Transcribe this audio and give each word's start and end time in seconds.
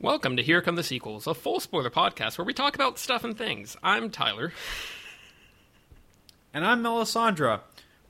Welcome 0.00 0.36
to 0.36 0.42
Here 0.42 0.60
Come 0.60 0.76
the 0.76 0.82
Sequels, 0.82 1.26
a 1.26 1.32
full 1.34 1.60
spoiler 1.60 1.88
podcast 1.90 2.36
where 2.36 2.44
we 2.44 2.52
talk 2.52 2.74
about 2.74 2.98
stuff 2.98 3.24
and 3.24 3.36
things. 3.38 3.76
I'm 3.82 4.10
Tyler. 4.10 4.52
And 6.52 6.64
I'm 6.66 6.82
Melisandre, 6.82 7.60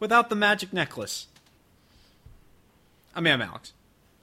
without 0.00 0.28
the 0.28 0.34
magic 0.34 0.72
necklace. 0.72 1.28
I 3.14 3.20
mean, 3.20 3.34
I'm 3.34 3.42
Alex. 3.42 3.72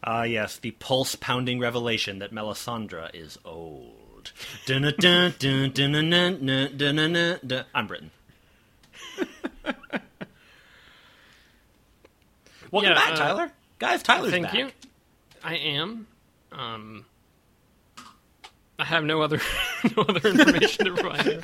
Ah, 0.03 0.23
yes, 0.23 0.57
the 0.57 0.71
pulse 0.71 1.15
pounding 1.15 1.59
revelation 1.59 2.19
that 2.19 2.33
Melisandre 2.33 3.09
is 3.13 3.37
old. 3.45 4.31
I'm 4.67 4.81
Britain. 7.87 8.11
Welcome 12.71 12.89
Yeah, 12.89 12.95
back, 12.95 13.11
uh, 13.11 13.15
Tyler. 13.15 13.51
Guys, 13.79 14.03
Tyler's 14.03 14.31
Thank 14.31 14.45
back. 14.47 14.53
you. 14.55 14.71
I 15.43 15.55
am. 15.55 16.07
Um, 16.51 17.05
I 18.81 18.85
have 18.85 19.03
no 19.03 19.21
other 19.21 19.39
no 19.95 20.03
other 20.03 20.27
information 20.29 20.85
to 20.85 20.93
provide. 20.95 21.41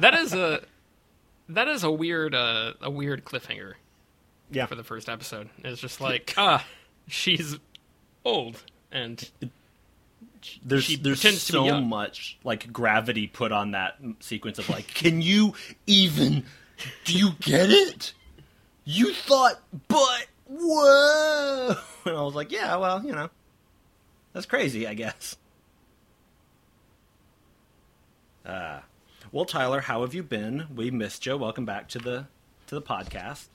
That 0.00 0.14
is 0.14 0.32
a 0.32 0.62
that 1.50 1.68
is 1.68 1.84
a 1.84 1.90
weird 1.90 2.34
uh, 2.34 2.72
a 2.80 2.90
weird 2.90 3.24
cliffhanger 3.26 3.74
Yeah. 4.50 4.64
for 4.64 4.74
the 4.74 4.82
first 4.84 5.08
episode. 5.10 5.50
It's 5.62 5.80
just 5.80 6.00
like 6.00 6.32
ah, 6.38 6.64
she's 7.08 7.58
old 8.24 8.62
and 8.90 9.28
There's 10.64 10.98
there's 10.98 11.42
so 11.42 11.80
much 11.82 12.38
like 12.42 12.72
gravity 12.72 13.26
put 13.26 13.52
on 13.52 13.72
that 13.72 13.98
sequence 14.20 14.58
of 14.58 14.70
like, 14.70 14.86
can 14.88 15.20
you 15.20 15.52
even 15.86 16.44
do 17.04 17.18
you 17.18 17.32
get 17.40 17.68
it? 17.70 18.14
You 18.84 19.12
thought, 19.12 19.60
but 19.88 20.26
whoa! 20.48 21.74
And 22.06 22.16
I 22.16 22.22
was 22.22 22.34
like, 22.36 22.50
yeah, 22.52 22.76
well, 22.76 23.04
you 23.04 23.10
know, 23.12 23.28
that's 24.32 24.46
crazy, 24.46 24.86
I 24.86 24.94
guess. 24.94 25.36
Uh, 28.46 28.80
well, 29.32 29.44
Tyler, 29.44 29.80
how 29.80 30.02
have 30.02 30.14
you 30.14 30.22
been? 30.22 30.66
We 30.74 30.90
missed 30.90 31.26
you. 31.26 31.36
Welcome 31.36 31.64
back 31.64 31.88
to 31.88 31.98
the 31.98 32.26
to 32.68 32.74
the 32.74 32.82
podcast. 32.82 33.46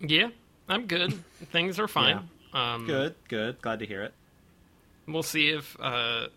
yeah, 0.00 0.28
I'm 0.68 0.86
good. 0.86 1.12
Things 1.52 1.78
are 1.78 1.88
fine. 1.88 2.28
Um, 2.52 2.86
Good, 2.86 3.14
good. 3.28 3.60
Glad 3.60 3.80
to 3.80 3.86
hear 3.86 4.02
it. 4.02 4.14
We'll 5.06 5.22
see 5.22 5.50
if 5.50 5.76
uh, 5.80 6.28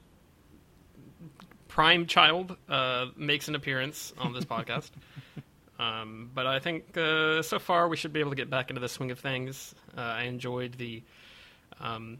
Prime 1.67 2.05
Child 2.07 2.57
uh, 2.67 3.07
makes 3.15 3.47
an 3.47 3.55
appearance 3.55 4.13
on 4.17 4.33
this 4.33 4.43
podcast. 4.45 4.91
um, 5.79 6.29
but 6.33 6.45
I 6.45 6.59
think 6.59 6.97
uh, 6.97 7.41
so 7.41 7.57
far 7.57 7.87
we 7.87 7.95
should 7.95 8.11
be 8.11 8.19
able 8.19 8.31
to 8.31 8.35
get 8.35 8.49
back 8.49 8.69
into 8.69 8.81
the 8.81 8.89
swing 8.89 9.11
of 9.11 9.19
things. 9.19 9.73
Uh, 9.97 10.01
I 10.01 10.23
enjoyed 10.23 10.73
the 10.73 11.01
um, 11.79 12.17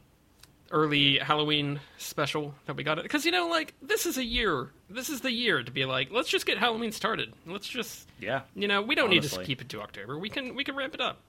early 0.71 1.17
Halloween 1.17 1.79
special 1.97 2.53
that 2.65 2.75
we 2.75 2.83
got 2.83 2.97
it. 2.99 3.03
because 3.03 3.25
you 3.25 3.31
know, 3.31 3.47
like 3.47 3.73
this 3.81 4.05
is 4.05 4.17
a 4.17 4.23
year. 4.23 4.69
This 4.89 5.09
is 5.09 5.21
the 5.21 5.31
year 5.31 5.63
to 5.63 5.71
be 5.71 5.85
like, 5.85 6.09
let's 6.11 6.29
just 6.29 6.45
get 6.45 6.57
Halloween 6.57 6.91
started. 6.91 7.33
Let's 7.45 7.67
just 7.67 8.07
Yeah. 8.19 8.41
you 8.55 8.67
know, 8.67 8.81
we 8.81 8.95
don't 8.95 9.09
need 9.09 9.23
to 9.23 9.43
keep 9.43 9.61
it 9.61 9.69
to 9.69 9.81
October. 9.81 10.17
We 10.17 10.29
can 10.29 10.55
we 10.55 10.63
can 10.63 10.75
ramp 10.75 10.93
it 10.93 11.01
up. 11.01 11.19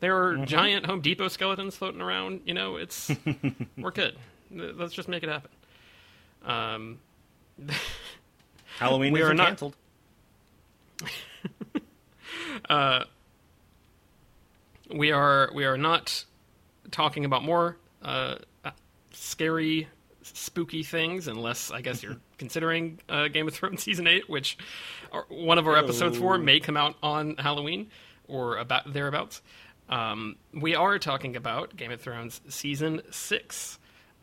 There 0.00 0.16
are 0.24 0.34
Mm-hmm. 0.34 0.44
giant 0.44 0.86
Home 0.86 1.00
Depot 1.00 1.28
skeletons 1.28 1.76
floating 1.76 2.00
around. 2.02 2.40
You 2.44 2.54
know, 2.54 2.76
it's 2.76 3.10
we're 3.78 3.90
good. 3.90 4.16
Let's 4.50 4.92
just 4.94 5.08
make 5.08 5.22
it 5.22 5.28
happen. 5.28 5.50
Um, 6.44 6.98
Halloween 8.78 9.12
we 9.14 9.22
are 9.22 9.34
not- 9.34 9.46
canceled. 9.48 9.76
we 14.90 15.10
are 15.12 15.50
we 15.54 15.64
are 15.64 15.76
not 15.76 16.24
talking 16.90 17.24
about 17.24 17.42
more 17.42 17.76
uh, 18.02 18.06
uh, 18.06 18.36
scary, 19.16 19.88
spooky 20.22 20.82
things, 20.82 21.28
unless 21.28 21.70
I 21.70 21.80
guess 21.80 22.02
you're 22.02 22.16
considering 22.38 23.00
uh, 23.08 23.28
Game 23.28 23.48
of 23.48 23.54
Thrones 23.54 23.82
season 23.82 24.06
eight, 24.06 24.28
which 24.28 24.58
are, 25.12 25.26
one 25.28 25.58
of 25.58 25.66
our 25.66 25.76
episodes 25.76 26.18
for 26.18 26.38
may 26.38 26.60
come 26.60 26.76
out 26.76 26.96
on 27.02 27.36
Halloween 27.36 27.90
or 28.28 28.56
about 28.56 28.92
thereabouts. 28.92 29.42
Um, 29.88 30.36
we 30.52 30.74
are 30.74 30.98
talking 30.98 31.36
about 31.36 31.76
Game 31.76 31.92
of 31.92 32.00
Thrones 32.00 32.40
season 32.48 33.02
six, 33.10 33.78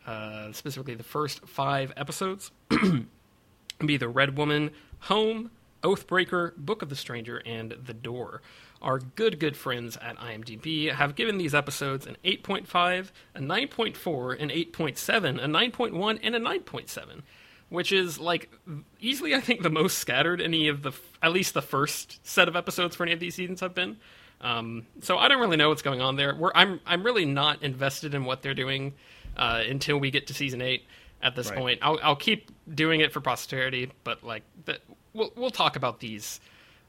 uh, 0.05 0.51
specifically 0.51 0.95
the 0.95 1.03
first 1.03 1.47
five 1.47 1.93
episodes. 1.95 2.51
be 3.85 3.97
the 3.97 4.09
Red 4.09 4.37
Woman, 4.37 4.71
Home, 5.01 5.51
Oathbreaker, 5.83 6.55
Book 6.55 6.81
of 6.81 6.89
the 6.89 6.95
Stranger, 6.95 7.41
and 7.45 7.75
The 7.85 7.93
Door. 7.93 8.41
Our 8.83 8.99
good, 8.99 9.39
good 9.39 9.55
friends 9.55 9.97
at 10.01 10.17
IMDb 10.17 10.91
have 10.93 11.15
given 11.15 11.37
these 11.37 11.55
episodes 11.55 12.05
an 12.05 12.17
8.5, 12.23 13.11
a 13.35 13.39
9.4, 13.39 14.41
an 14.41 14.49
8.7, 14.49 15.43
a 15.43 15.47
9.1, 15.47 16.19
and 16.21 16.35
a 16.35 16.39
9.7, 16.39 17.21
which 17.69 17.91
is 17.93 18.19
like 18.19 18.51
easily, 18.99 19.33
I 19.33 19.39
think, 19.39 19.61
the 19.63 19.69
most 19.69 19.97
scattered 19.97 20.41
any 20.41 20.67
of 20.67 20.83
the, 20.83 20.91
at 21.21 21.31
least 21.31 21.53
the 21.53 21.61
first 21.61 22.25
set 22.27 22.47
of 22.47 22.55
episodes 22.55 22.95
for 22.95 23.03
any 23.03 23.13
of 23.13 23.19
these 23.19 23.35
seasons 23.35 23.61
have 23.61 23.73
been. 23.73 23.97
Um, 24.41 24.85
so 25.01 25.17
I 25.17 25.29
don't 25.29 25.39
really 25.39 25.55
know 25.57 25.69
what's 25.69 25.81
going 25.81 26.01
on 26.01 26.17
there. 26.17 26.35
We're, 26.35 26.51
I'm, 26.53 26.81
I'm 26.85 27.03
really 27.03 27.25
not 27.25 27.63
invested 27.63 28.13
in 28.13 28.25
what 28.25 28.41
they're 28.41 28.53
doing 28.53 28.93
uh, 29.37 29.63
until 29.67 29.97
we 29.97 30.11
get 30.11 30.27
to 30.27 30.33
season 30.33 30.61
eight 30.61 30.83
at 31.21 31.35
this 31.37 31.49
Right. 31.49 31.57
point. 31.57 31.79
I'll, 31.81 31.97
I'll 32.03 32.15
keep 32.17 32.51
doing 32.75 32.99
it 32.99 33.13
for 33.13 33.21
posterity, 33.21 33.91
but 34.03 34.23
like 34.25 34.43
the, 34.65 34.79
we'll 35.13 35.31
we'll 35.37 35.49
talk 35.51 35.77
about 35.77 36.01
these 36.01 36.41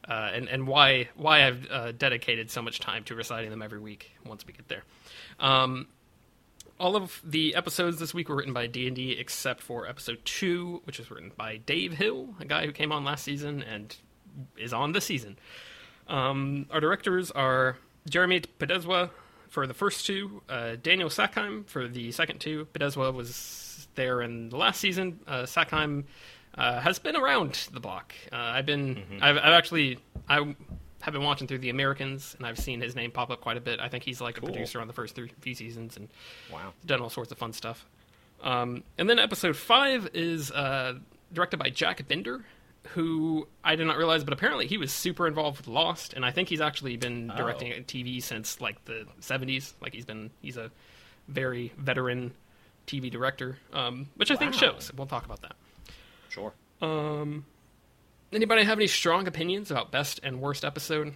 uh, 0.09 0.31
and 0.35 0.49
and 0.49 0.67
why 0.67 1.09
why 1.15 1.47
I've 1.47 1.71
uh, 1.71 1.93
dedicated 1.93 2.51
so 2.51 2.63
much 2.63 2.81
time 2.81 3.05
to 3.05 3.15
reciting 3.15 3.51
them 3.51 3.63
every 3.63 3.81
week 3.81 4.13
once 4.25 4.47
we 4.47 4.53
get 4.53 4.69
there. 4.69 4.85
Um, 5.41 5.89
all 6.79 6.97
of 6.97 7.21
the 7.25 7.55
episodes 7.55 7.99
this 7.99 8.13
week 8.13 8.29
were 8.29 8.37
written 8.37 8.53
by 8.53 8.67
D 8.67 8.87
and 8.87 8.97
D, 8.97 9.13
except 9.13 9.61
for 9.61 9.87
episode 9.87 10.19
two, 10.25 10.83
which 10.85 10.99
was 10.99 11.11
written 11.11 11.33
by 11.37 11.59
Dave 11.59 11.95
Hill, 11.95 12.35
a 12.41 12.45
guy 12.45 12.67
who 12.67 12.73
came 12.73 12.93
on 12.93 13.05
last 13.05 13.25
season 13.25 13.63
and 13.63 13.97
is 14.57 14.73
on 14.73 14.93
this 14.93 15.05
season. 15.05 15.39
Um, 16.09 16.67
our 16.71 16.81
directors 16.81 17.31
are 17.31 17.79
Jeremy 18.09 18.43
Podeswa 18.59 19.11
for 19.49 19.67
the 19.67 19.75
first 19.75 20.05
two, 20.05 20.43
uh, 20.49 20.77
Daniel 20.83 21.09
Sackheim 21.09 21.67
for 21.67 21.87
the 21.87 22.11
second 22.11 22.41
two. 22.41 22.67
Podeswa 22.75 23.15
was 23.15 23.87
there 23.95 24.21
in 24.21 24.49
the 24.49 24.57
last 24.57 24.81
season. 24.81 25.21
Uh, 25.27 25.43
Sackheim 25.45 26.05
uh, 26.57 26.81
has 26.81 26.99
been 26.99 27.17
around 27.17 27.69
the 27.73 27.81
block. 27.81 28.15
Uh, 28.33 28.37
I've 28.37 28.67
been, 28.67 29.03
I've, 29.21 29.37
I've 29.37 29.53
actually, 29.53 29.99
I 30.29 30.55
have 31.01 31.13
been 31.13 31.23
watching 31.23 31.47
through 31.49 31.59
the 31.59 31.71
Americans, 31.71 32.35
and 32.39 32.47
I've 32.47 32.59
seen 32.59 32.81
his 32.81 32.95
name 32.97 33.11
pop 33.11 33.31
up 33.31 33.41
quite 33.41 33.57
a 33.57 33.61
bit. 33.61 33.81
I 33.81 33.89
think 33.89 34.05
he's 34.05 34.21
like 34.21 34.37
Cool. 34.37 34.49
a 34.49 34.53
producer 34.53 34.81
on 34.81 34.87
the 34.87 34.93
first 34.93 35.15
three, 35.15 35.31
few 35.41 35.55
seasons, 35.55 35.97
and 35.97 36.09
Wow. 36.53 36.73
done 36.87 37.01
all 37.01 37.11
sorts 37.11 37.31
of 37.33 37.39
fun 37.39 37.53
stuff. 37.53 37.85
Um, 38.43 38.85
and 38.99 39.09
then 39.09 39.19
episode 39.19 39.57
five 39.57 40.09
is 40.15 40.51
uh, 40.51 40.95
directed 41.33 41.57
by 41.59 41.71
Jack 41.71 42.07
Bender, 42.09 42.45
who 42.89 43.49
I 43.65 43.77
did 43.77 43.87
not 43.87 43.97
realize, 43.97 44.23
but 44.25 44.33
apparently 44.35 44.67
he 44.67 44.77
was 44.77 44.93
super 44.93 45.27
involved 45.27 45.57
with 45.59 45.69
Lost, 45.69 46.13
and 46.13 46.25
I 46.25 46.31
think 46.31 46.49
he's 46.51 46.61
actually 46.61 46.97
been 46.99 47.31
Oh. 47.33 47.37
directing 47.37 47.73
TV 47.85 48.23
since 48.23 48.61
like 48.61 48.85
the 48.85 49.07
'70s. 49.21 49.73
Like 49.81 49.95
he's 49.95 50.05
been 50.05 50.31
he's 50.43 50.57
a 50.59 50.71
very 51.29 51.73
veteran 51.79 52.33
TV 52.87 53.11
director, 53.11 53.57
um, 53.73 54.09
which 54.17 54.31
I 54.31 54.37
think 54.37 54.53
shows. 54.53 54.93
We'll 54.95 55.07
talk 55.07 55.25
about 55.25 55.41
that. 55.43 55.57
Sure. 56.35 56.53
Um, 56.83 57.45
anybody 58.33 58.65
have 58.65 58.79
any 58.79 58.89
strong 58.89 59.29
opinions 59.29 59.71
about 59.71 59.93
best 59.93 60.19
and 60.25 60.41
worst 60.41 60.65
episode? 60.65 61.15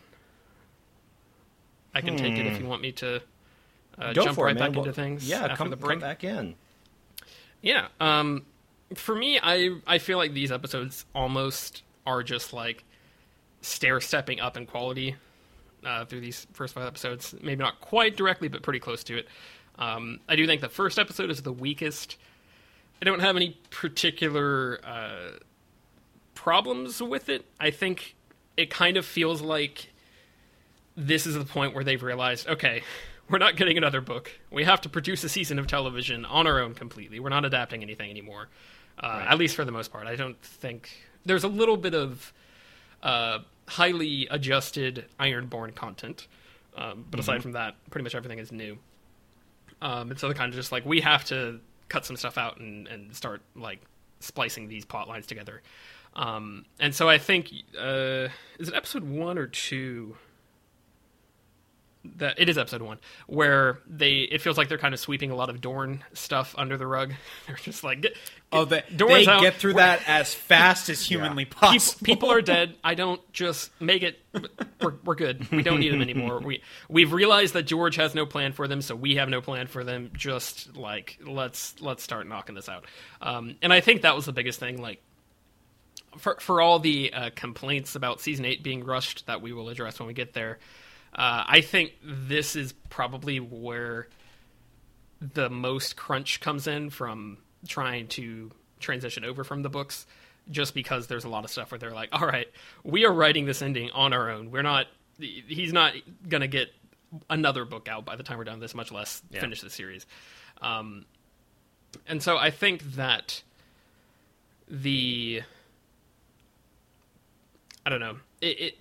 I 1.92 2.00
can 2.00 2.16
take 2.16 2.36
it 2.36 2.46
if 2.46 2.60
you 2.60 2.66
want 2.66 2.82
me 2.82 2.92
to 2.92 3.16
uh, 3.16 3.20
Hmm. 3.98 4.12
Go 4.12 4.24
jump 4.24 4.36
for 4.36 4.44
right 4.44 4.54
it, 4.54 4.60
back 4.60 4.70
Well, 4.70 4.80
into 4.80 4.92
things. 4.92 5.28
Yeah, 5.28 5.56
come, 5.56 5.70
the 5.70 5.76
come 5.76 5.98
back 5.98 6.22
in. 6.22 6.54
Yeah. 7.62 7.88
Um, 8.00 8.46
for 8.94 9.16
me, 9.16 9.40
I 9.42 9.80
I 9.88 9.98
feel 9.98 10.18
like 10.18 10.32
these 10.34 10.52
episodes 10.52 11.04
almost 11.16 11.82
are 12.06 12.22
just 12.22 12.52
like 12.52 12.84
stair 13.60 14.00
stepping 14.00 14.38
up 14.38 14.56
in 14.56 14.66
quality 14.66 15.16
uh, 15.84 16.04
through 16.04 16.20
these 16.20 16.46
first 16.52 16.74
five 16.74 16.86
episodes. 16.86 17.34
Maybe 17.42 17.60
not 17.60 17.80
quite 17.80 18.16
directly, 18.16 18.46
but 18.46 18.62
pretty 18.62 18.78
close 18.78 19.02
to 19.04 19.18
it. 19.18 19.26
Um, 19.80 20.20
I 20.28 20.36
do 20.36 20.46
think 20.46 20.60
the 20.60 20.68
first 20.68 20.98
episode 20.98 21.30
is 21.30 21.42
the 21.42 21.52
weakest. 21.52 22.16
I 23.00 23.04
don't 23.04 23.20
have 23.20 23.36
any 23.36 23.56
particular 23.70 24.80
uh, 24.84 25.38
problems 26.34 27.00
with 27.00 27.28
it. 27.28 27.44
I 27.60 27.70
think 27.70 28.16
it 28.56 28.70
kind 28.70 28.96
of 28.96 29.06
feels 29.06 29.40
like 29.40 29.92
this 30.96 31.26
is 31.26 31.34
the 31.34 31.44
point 31.44 31.74
where 31.74 31.84
they've 31.84 32.02
realized, 32.02 32.48
okay, 32.48 32.82
we're 33.28 33.38
not 33.38 33.56
getting 33.56 33.76
another 33.78 34.00
book. 34.00 34.32
We 34.50 34.64
have 34.64 34.80
to 34.82 34.88
produce 34.88 35.22
a 35.24 35.28
season 35.28 35.58
of 35.58 35.66
television 35.66 36.24
on 36.24 36.46
our 36.46 36.60
own 36.60 36.74
completely. 36.74 37.20
We're 37.20 37.28
not 37.28 37.44
adapting 37.44 37.82
anything 37.82 38.10
anymore, 38.10 38.48
uh, 38.98 39.26
at 39.28 39.38
least 39.38 39.54
for 39.54 39.64
the 39.64 39.72
most 39.72 39.92
part. 39.92 40.06
I 40.06 40.16
don't 40.16 40.40
think 40.42 40.90
there's 41.24 41.44
a 41.44 41.48
little 41.48 41.76
bit 41.76 41.94
of 41.94 42.32
uh, 43.02 43.40
highly 43.68 44.26
adjusted 44.30 45.04
Ironborn 45.20 45.74
content, 45.74 46.26
um, 46.76 47.04
but 47.10 47.20
aside 47.20 47.42
from 47.42 47.52
that, 47.52 47.76
pretty 47.90 48.02
much 48.02 48.14
everything 48.14 48.38
is 48.38 48.50
new. 48.50 48.78
Um, 49.80 50.10
and 50.10 50.18
so 50.18 50.26
they're 50.26 50.34
kind 50.34 50.48
of 50.48 50.56
just 50.56 50.72
like 50.72 50.84
we 50.84 51.00
have 51.02 51.24
to 51.26 51.60
cut 51.88 52.04
some 52.04 52.16
stuff 52.16 52.38
out 52.38 52.58
and, 52.58 52.86
and 52.88 53.14
start 53.14 53.42
like 53.54 53.80
splicing 54.20 54.68
these 54.68 54.84
plot 54.84 55.08
lines 55.08 55.26
together. 55.26 55.62
Um, 56.14 56.64
and 56.80 56.94
so 56.94 57.08
I 57.08 57.18
think 57.18 57.52
uh, 57.78 58.28
is 58.58 58.68
it 58.68 58.74
episode 58.74 59.04
one 59.04 59.38
or 59.38 59.46
two? 59.46 60.16
That 62.16 62.38
it 62.38 62.48
is 62.48 62.56
episode 62.56 62.80
one 62.80 62.98
where 63.26 63.80
they 63.86 64.18
it 64.20 64.40
feels 64.40 64.56
like 64.56 64.68
they're 64.68 64.78
kind 64.78 64.94
of 64.94 65.00
sweeping 65.00 65.30
a 65.32 65.34
lot 65.34 65.50
of 65.50 65.60
Dorne 65.60 66.04
stuff 66.12 66.54
under 66.56 66.76
the 66.76 66.86
rug. 66.86 67.12
They're 67.46 67.56
just 67.56 67.82
like, 67.82 68.02
get, 68.02 68.16
Oh, 68.52 68.64
they, 68.64 68.82
Dorne's 68.94 69.26
they 69.26 69.30
out. 69.32 69.40
get 69.42 69.54
through 69.56 69.74
We're- 69.74 69.84
that 69.84 70.08
as 70.08 70.32
fast 70.32 70.88
as 70.88 71.02
humanly 71.06 71.44
people, 71.44 71.68
possible. 71.68 72.04
people 72.04 72.30
are 72.30 72.40
dead. 72.40 72.76
I 72.84 72.94
don't 72.94 73.20
just 73.32 73.70
make 73.80 74.02
it. 74.04 74.18
We're, 74.80 74.94
we're 75.04 75.16
good. 75.16 75.50
We 75.50 75.62
don't 75.62 75.80
need 75.80 75.92
them 75.92 76.00
anymore. 76.00 76.38
We 76.40 76.62
we've 76.88 77.12
realized 77.12 77.54
that 77.54 77.64
George 77.64 77.96
has 77.96 78.14
no 78.14 78.24
plan 78.26 78.52
for 78.52 78.68
them, 78.68 78.80
so 78.80 78.94
we 78.94 79.16
have 79.16 79.28
no 79.28 79.40
plan 79.40 79.66
for 79.66 79.82
them. 79.82 80.10
Just 80.14 80.76
like 80.76 81.18
let's 81.26 81.78
let's 81.82 82.02
start 82.04 82.28
knocking 82.28 82.54
this 82.54 82.68
out. 82.68 82.84
Um, 83.20 83.56
and 83.60 83.72
I 83.72 83.80
think 83.80 84.02
that 84.02 84.14
was 84.14 84.24
the 84.24 84.32
biggest 84.32 84.60
thing. 84.60 84.80
Like 84.80 85.02
for 86.16 86.36
for 86.40 86.60
all 86.60 86.78
the 86.78 87.12
uh, 87.12 87.30
complaints 87.34 87.96
about 87.96 88.20
season 88.20 88.44
eight 88.44 88.62
being 88.62 88.84
rushed 88.84 89.26
that 89.26 89.42
we 89.42 89.52
will 89.52 89.68
address 89.68 89.98
when 89.98 90.06
we 90.06 90.14
get 90.14 90.32
there. 90.32 90.58
Uh, 91.14 91.44
I 91.46 91.60
think 91.62 91.92
this 92.02 92.54
is 92.56 92.72
probably 92.90 93.40
where 93.40 94.08
the 95.20 95.50
most 95.50 95.96
crunch 95.96 96.40
comes 96.40 96.66
in 96.66 96.90
from 96.90 97.38
trying 97.66 98.06
to 98.08 98.50
transition 98.78 99.24
over 99.24 99.42
from 99.42 99.62
the 99.62 99.68
books 99.68 100.06
just 100.50 100.74
because 100.74 101.08
there's 101.08 101.24
a 101.24 101.28
lot 101.28 101.44
of 101.44 101.50
stuff 101.50 101.72
where 101.72 101.78
they're 101.78 101.90
like 101.92 102.08
all 102.12 102.26
right 102.26 102.46
we 102.84 103.04
are 103.04 103.12
writing 103.12 103.44
this 103.44 103.60
ending 103.60 103.90
on 103.90 104.12
our 104.12 104.30
own 104.30 104.50
we're 104.52 104.62
not 104.62 104.86
he's 105.18 105.72
not 105.72 105.92
going 106.28 106.40
to 106.42 106.46
get 106.46 106.68
another 107.28 107.64
book 107.64 107.88
out 107.88 108.04
by 108.04 108.14
the 108.14 108.22
time 108.22 108.38
we're 108.38 108.44
done 108.44 108.54
with 108.54 108.62
this 108.62 108.74
much 108.76 108.92
less 108.92 109.20
Yeah. 109.30 109.40
finish 109.40 109.60
the 109.60 109.68
series 109.70 110.06
um, 110.62 111.04
and 112.06 112.22
so 112.22 112.38
i 112.38 112.50
think 112.50 112.82
that 112.94 113.42
the 114.70 115.42
i 117.84 117.90
don't 117.90 118.00
know 118.00 118.18
it, 118.40 118.60
it 118.60 118.78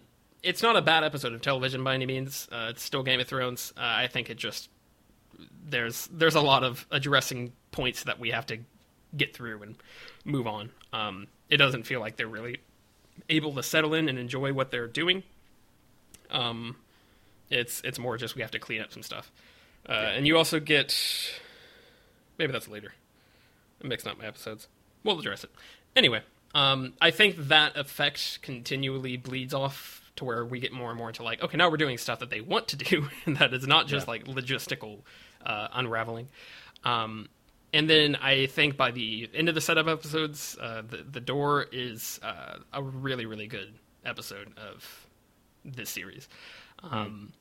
it's 0.47 0.63
not 0.63 0.75
a 0.75 0.81
bad 0.81 1.03
episode 1.03 1.33
of 1.33 1.41
television 1.41 1.83
by 1.83 1.93
any 1.93 2.05
means 2.05 2.47
uh, 2.51 2.67
it's 2.69 2.81
still 2.81 3.03
game 3.03 3.19
of 3.19 3.27
thrones 3.27 3.73
uh, 3.77 3.81
i 3.81 4.07
think 4.07 4.29
it 4.29 4.37
just 4.37 4.69
there's 5.69 6.07
there's 6.07 6.35
a 6.35 6.41
lot 6.41 6.63
of 6.63 6.85
addressing 6.91 7.53
points 7.71 8.03
that 8.03 8.19
we 8.19 8.31
have 8.31 8.45
to 8.47 8.59
get 9.15 9.35
through 9.35 9.63
and 9.63 9.75
move 10.25 10.47
on. 10.47 10.71
Um, 10.93 11.27
it 11.49 11.57
doesn't 11.57 11.83
feel 11.83 11.99
like 11.99 12.17
they're 12.17 12.27
really 12.27 12.57
able 13.29 13.53
to 13.53 13.63
settle 13.63 13.93
in 13.93 14.09
and 14.09 14.17
enjoy 14.17 14.53
what 14.53 14.71
they're 14.71 14.87
doing. 14.87 15.23
Um, 16.31 16.75
it's 17.49 17.81
it's 17.83 17.99
more 17.99 18.17
just 18.17 18.35
we 18.35 18.41
have 18.41 18.51
to 18.51 18.59
clean 18.59 18.81
up 18.81 18.91
some 18.91 19.03
stuff, 19.03 19.31
uh, 19.87 19.91
and 19.91 20.27
you 20.27 20.37
also 20.37 20.59
get 20.59 20.95
maybe 22.37 22.51
that's 22.51 22.67
later. 22.67 22.93
I'm 23.81 23.89
mixing 23.89 24.11
up 24.11 24.17
my 24.17 24.25
episodes. 24.25 24.67
We'll 25.03 25.19
address 25.19 25.43
it 25.43 25.51
anyway. 25.95 26.21
Um, 26.55 26.93
I 26.99 27.11
think 27.11 27.35
that 27.37 27.77
effect 27.77 28.41
continually 28.41 29.17
bleeds 29.17 29.53
off 29.53 30.06
to 30.17 30.25
where 30.25 30.45
we 30.45 30.59
get 30.59 30.71
more 30.71 30.89
and 30.89 30.97
more 30.97 31.07
into 31.09 31.23
like, 31.23 31.41
okay, 31.41 31.57
now 31.57 31.69
we're 31.69 31.77
doing 31.77 31.97
stuff 31.97 32.19
that 32.19 32.29
they 32.29 32.41
want 32.41 32.67
to 32.69 32.75
do, 32.75 33.07
and 33.25 33.37
that 33.37 33.53
is 33.53 33.65
not 33.67 33.87
just 33.87 34.05
Yeah. 34.07 34.11
like 34.11 34.25
logistical 34.25 34.99
uh, 35.45 35.67
unraveling. 35.73 36.27
Um, 36.83 37.27
and 37.73 37.89
then 37.89 38.15
I 38.15 38.45
think 38.47 38.77
by 38.77 38.91
the 38.91 39.29
end 39.33 39.49
of 39.49 39.55
the 39.55 39.61
set 39.61 39.77
of 39.77 39.87
episodes, 39.87 40.57
uh, 40.61 40.81
the 40.87 40.97
the 40.97 41.19
door 41.19 41.65
is 41.71 42.19
uh, 42.23 42.57
a 42.73 42.81
really 42.81 43.25
really 43.25 43.47
good 43.47 43.73
episode 44.05 44.53
of 44.57 45.07
this 45.65 45.89
series. 45.89 46.29
Um, 46.81 47.33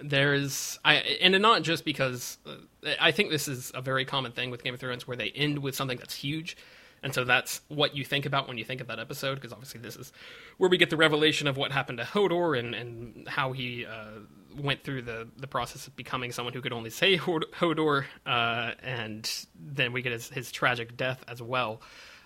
there's 0.00 0.78
I 0.84 0.94
and 1.20 1.40
not 1.42 1.62
just 1.62 1.84
because 1.84 2.38
uh, 2.46 2.90
I 3.00 3.10
think 3.10 3.30
this 3.30 3.48
is 3.48 3.72
a 3.74 3.82
very 3.82 4.04
common 4.04 4.32
thing 4.32 4.50
with 4.50 4.62
Game 4.62 4.74
of 4.74 4.80
Thrones 4.80 5.06
where 5.08 5.16
they 5.16 5.30
end 5.30 5.58
with 5.58 5.74
something 5.74 5.98
that's 5.98 6.14
huge, 6.14 6.56
and 7.02 7.14
so 7.14 7.24
that's 7.24 7.60
what 7.68 7.96
you 7.96 8.04
think 8.04 8.26
about 8.26 8.46
when 8.48 8.58
you 8.58 8.64
think 8.64 8.80
of 8.80 8.86
that 8.88 8.98
episode 8.98 9.36
because 9.36 9.52
obviously 9.52 9.80
this 9.80 9.96
is 9.96 10.12
where 10.58 10.68
we 10.68 10.76
get 10.76 10.90
the 10.90 10.96
revelation 10.96 11.46
of 11.46 11.56
what 11.56 11.72
happened 11.72 11.98
to 11.98 12.04
Hodor 12.04 12.58
and 12.58 12.74
and 12.74 13.28
how 13.28 13.52
he 13.52 13.86
uh, 13.86 14.20
went 14.58 14.84
through 14.84 15.02
the 15.02 15.28
the 15.36 15.46
process 15.46 15.86
of 15.86 15.96
becoming 15.96 16.32
someone 16.32 16.52
who 16.52 16.60
could 16.60 16.72
only 16.72 16.90
say 16.90 17.16
Hodor, 17.16 18.04
uh, 18.26 18.72
and 18.82 19.46
then 19.54 19.92
we 19.92 20.02
get 20.02 20.12
his, 20.12 20.28
his 20.28 20.52
tragic 20.52 20.96
death 20.96 21.24
as 21.28 21.40
well, 21.40 21.80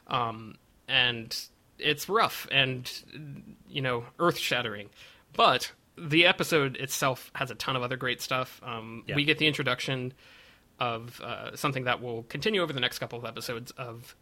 um, 0.06 0.56
and 0.88 1.37
it's 1.79 2.09
rough 2.09 2.47
and 2.50 2.91
you 3.69 3.82
know 3.82 4.05
earth 4.19 4.38
shattering, 4.38 4.88
but 5.32 5.73
the 5.97 6.27
episode 6.27 6.77
itself 6.77 7.31
has 7.37 7.50
a 7.53 7.55
ton 7.55 7.77
of 7.77 7.82
other 7.82 7.97
great 7.97 8.20
stuff. 8.20 8.61
Um, 8.65 9.05
Yeah. 9.06 9.15
We 9.15 9.25
get 9.25 9.38
the 9.38 9.47
introduction 9.47 10.12
of 10.81 11.20
uh, 11.20 11.55
something 11.55 11.85
that 11.85 12.03
will 12.03 12.25
continue 12.25 12.61
over 12.61 12.73
the 12.73 12.81
next 12.81 12.99
couple 12.99 13.17
of 13.17 13.25
episodes 13.25 13.70
of 13.73 14.17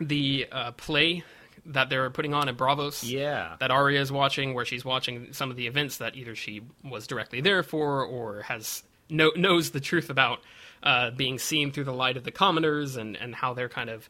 the 0.00 0.46
uh, 0.50 0.72
play 0.72 1.24
that 1.66 1.90
they're 1.90 2.10
putting 2.10 2.34
on 2.34 2.48
at 2.48 2.56
Braavos. 2.56 3.08
Yeah. 3.08 3.56
That 3.60 3.70
Arya 3.70 4.00
is 4.00 4.10
watching, 4.10 4.54
where 4.54 4.64
she's 4.64 4.84
watching 4.84 5.32
some 5.32 5.50
of 5.50 5.56
the 5.56 5.66
events 5.66 5.98
that 5.98 6.16
either 6.16 6.34
she 6.34 6.62
was 6.82 7.06
directly 7.06 7.40
there 7.40 7.62
for 7.62 8.04
or 8.04 8.42
has 8.42 8.82
know, 9.08 9.32
knows 9.36 9.70
the 9.70 9.80
truth 9.80 10.10
about 10.10 10.40
uh, 10.82 11.10
being 11.10 11.38
seen 11.38 11.72
through 11.72 11.84
the 11.84 11.92
light 11.92 12.16
of 12.16 12.24
the 12.24 12.30
commoners 12.30 12.96
and, 12.96 13.16
and 13.16 13.34
how 13.34 13.54
they're 13.54 13.68
kind 13.68 13.90
of 13.90 14.08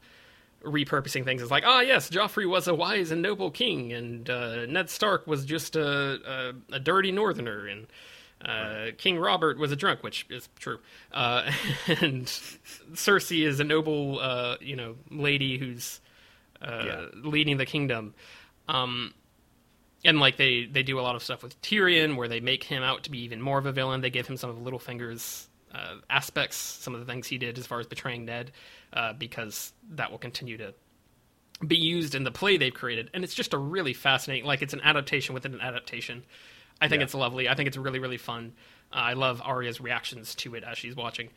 repurposing 0.62 1.24
things 1.24 1.42
as 1.42 1.50
like, 1.50 1.64
ah, 1.66 1.80
yes, 1.80 2.10
Joffrey 2.10 2.48
was 2.48 2.68
a 2.68 2.74
wise 2.74 3.10
and 3.10 3.22
noble 3.22 3.50
king, 3.50 3.92
and 3.92 4.28
uh, 4.28 4.66
Ned 4.66 4.90
Stark 4.90 5.26
was 5.26 5.44
just 5.44 5.76
a, 5.76 6.52
a, 6.70 6.74
a 6.74 6.80
dirty 6.80 7.12
northerner, 7.12 7.66
and 7.66 7.86
uh, 8.44 8.86
King 8.98 9.18
Robert 9.18 9.58
was 9.58 9.72
a 9.72 9.76
drunk, 9.76 10.02
which 10.02 10.26
is 10.30 10.48
true, 10.58 10.78
uh, 11.12 11.50
and 12.00 12.26
Cersei 12.94 13.46
is 13.46 13.60
a 13.60 13.64
noble, 13.64 14.20
uh, 14.20 14.56
you 14.60 14.76
know, 14.76 14.96
lady 15.10 15.58
who's 15.58 16.00
uh, 16.62 16.82
Yeah. 16.86 17.06
leading 17.24 17.56
the 17.56 17.66
kingdom. 17.66 18.14
Um, 18.68 19.14
and 20.04 20.20
like 20.20 20.36
they 20.36 20.66
they 20.66 20.82
do 20.84 21.00
a 21.00 21.02
lot 21.02 21.16
of 21.16 21.22
stuff 21.22 21.42
with 21.42 21.60
Tyrion, 21.62 22.16
where 22.16 22.28
they 22.28 22.40
make 22.40 22.62
him 22.62 22.82
out 22.82 23.04
to 23.04 23.10
be 23.10 23.18
even 23.24 23.40
more 23.42 23.58
of 23.58 23.66
a 23.66 23.72
villain. 23.72 24.00
They 24.00 24.10
give 24.10 24.26
him 24.28 24.36
some 24.36 24.50
of 24.50 24.56
Littlefinger's 24.58 25.48
uh, 25.74 25.96
aspects, 26.08 26.56
some 26.56 26.94
of 26.94 27.00
the 27.00 27.06
things 27.06 27.26
he 27.26 27.38
did 27.38 27.58
as 27.58 27.66
far 27.66 27.80
as 27.80 27.86
betraying 27.86 28.24
Ned, 28.24 28.52
uh, 28.92 29.12
because 29.14 29.72
that 29.90 30.10
will 30.10 30.18
continue 30.18 30.56
to 30.58 30.74
be 31.66 31.76
used 31.76 32.14
in 32.14 32.22
the 32.22 32.30
play 32.30 32.56
they've 32.56 32.72
created. 32.72 33.10
And 33.12 33.24
it's 33.24 33.34
just 33.34 33.52
a 33.52 33.58
really 33.58 33.92
fascinating, 33.92 34.46
like 34.46 34.62
it's 34.62 34.72
an 34.74 34.80
adaptation 34.82 35.34
within 35.34 35.54
an 35.54 35.60
adaptation. 35.60 36.24
I 36.80 36.88
think 36.88 37.00
Yeah. 37.00 37.04
it's 37.04 37.14
lovely. 37.14 37.48
I 37.48 37.54
think 37.54 37.66
it's 37.66 37.76
really 37.76 37.98
really 37.98 38.16
fun. 38.18 38.52
Uh, 38.92 38.96
I 38.96 39.12
love 39.14 39.42
Arya's 39.44 39.80
reactions 39.80 40.34
to 40.36 40.54
it 40.54 40.64
as 40.64 40.78
she's 40.78 40.96
watching. 40.96 41.28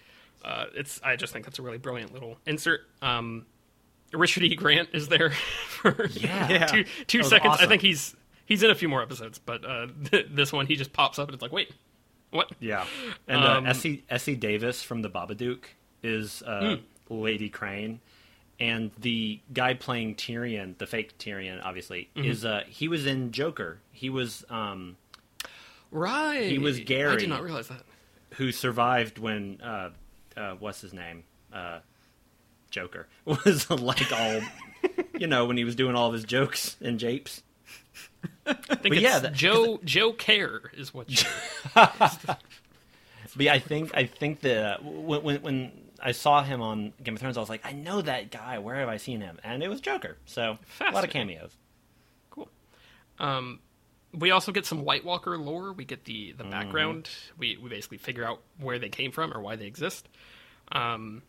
Uh, 0.43 0.65
it's 0.75 0.99
I 1.03 1.15
just 1.15 1.33
think 1.33 1.45
that's 1.45 1.59
a 1.59 1.61
really 1.61 1.77
brilliant 1.77 2.13
little 2.13 2.38
insert. 2.45 2.81
Um, 3.01 3.45
Richard 4.13 4.43
E. 4.43 4.55
Grant 4.55 4.89
is 4.93 5.07
there 5.07 5.29
for 5.67 6.07
Yeah. 6.13 6.65
Two 6.67 6.85
two 7.07 7.23
seconds. 7.23 7.57
I 7.59 7.67
think 7.67 7.81
he's 7.81 8.15
he's 8.45 8.63
in 8.63 8.69
a 8.69 8.75
few 8.75 8.89
more 8.89 9.01
episodes, 9.01 9.39
but 9.39 9.63
uh, 9.65 9.88
this 10.29 10.51
one 10.51 10.65
he 10.67 10.75
just 10.75 10.93
pops 10.93 11.19
up 11.19 11.27
and 11.27 11.33
it's 11.35 11.41
like, 11.41 11.51
wait, 11.51 11.71
what? 12.31 12.51
Yeah, 12.59 12.85
and 13.27 13.44
Um, 13.44 13.65
uh, 13.65 13.69
Essie 13.69 14.03
Essie 14.09 14.35
Davis 14.35 14.83
from 14.83 15.01
the 15.01 15.09
Babadook 15.09 15.63
is 16.03 16.42
uh, 16.45 16.75
Hmm. 16.77 17.13
Lady 17.13 17.49
Crane, 17.49 17.99
and 18.59 18.92
the 18.97 19.39
guy 19.54 19.73
playing 19.73 20.16
Tyrion, 20.16 20.77
the 20.77 20.87
fake 20.87 21.18
Tyrion, 21.18 21.61
obviously, 21.63 22.09
Mm-hmm. 22.16 22.30
is 22.30 22.45
uh, 22.45 22.63
he 22.68 22.87
was 22.87 23.06
in 23.06 23.31
Joker. 23.31 23.80
He 23.92 24.09
was 24.09 24.44
um, 24.49 24.97
Right, 25.92 26.50
He 26.50 26.57
was 26.57 26.80
Gary. 26.80 27.14
I 27.14 27.16
did 27.18 27.30
not 27.30 27.44
realize 27.44 27.68
that. 27.68 27.83
who 28.36 28.52
survived 28.52 29.18
when 29.19 29.60
uh, 29.62 29.90
uh, 30.38 30.54
what's 30.60 30.80
his 30.81 30.94
name, 30.94 31.24
uh, 31.54 31.80
Joker 32.69 33.07
was 33.26 33.69
like 33.69 34.12
all, 34.12 34.42
you 35.19 35.28
know, 35.28 35.45
when 35.45 35.57
he 35.57 35.64
was 35.66 35.76
doing 35.76 35.95
all 35.95 36.07
of 36.07 36.14
his 36.14 36.24
jokes 36.24 36.78
and 36.81 36.98
japes. 37.00 37.44
I 38.45 38.54
think 38.54 38.68
But 38.83 38.94
it's 38.94 39.02
yeah, 39.02 39.19
that- 39.19 39.33
Joe 39.33 39.80
Joe 39.83 40.14
Care 40.14 40.71
is 40.78 40.94
what. 40.94 41.07
You, 41.76 41.86
But 43.36 43.45
yeah, 43.45 43.54
I 43.54 43.60
think 43.60 43.92
I 43.95 44.06
think 44.06 44.42
the 44.42 44.78
when, 44.81 45.24
when 45.24 45.42
when 45.42 45.71
I 46.02 46.12
saw 46.12 46.44
him 46.44 46.62
on 46.62 46.92
Game 47.04 47.14
of 47.16 47.19
Thrones, 47.21 47.38
I 47.38 47.40
was 47.40 47.50
like, 47.50 47.66
I 47.66 47.71
know 47.71 48.02
that 48.02 48.30
guy. 48.31 48.60
Where 48.60 48.76
have 48.76 48.90
I 48.90 48.98
seen 48.98 49.21
him? 49.21 49.40
And 49.44 49.64
it 49.64 49.69
was 49.69 49.80
Joker. 49.80 50.18
So 50.26 50.57
a 50.81 50.92
lot 50.92 51.04
of 51.06 51.10
cameos. 51.12 51.52
cool. 52.30 52.50
Um, 53.19 53.60
we 54.13 54.31
also 54.31 54.51
get 54.51 54.65
some 54.65 54.83
White 54.83 55.06
Walker 55.06 55.37
lore. 55.37 55.73
We 55.73 55.85
get 55.85 56.06
the 56.06 56.30
Mm-hmm. 56.30 56.37
the 56.37 56.44
background. 56.45 57.09
We 57.37 57.57
we 57.57 57.69
basically 57.69 57.97
figure 57.97 58.25
out 58.25 58.39
where 58.59 58.80
they 58.80 58.89
came 58.89 59.11
from 59.11 59.33
or 59.33 59.41
why 59.41 59.56
they 59.56 59.65
exist. 59.65 60.07
Um, 60.71 61.21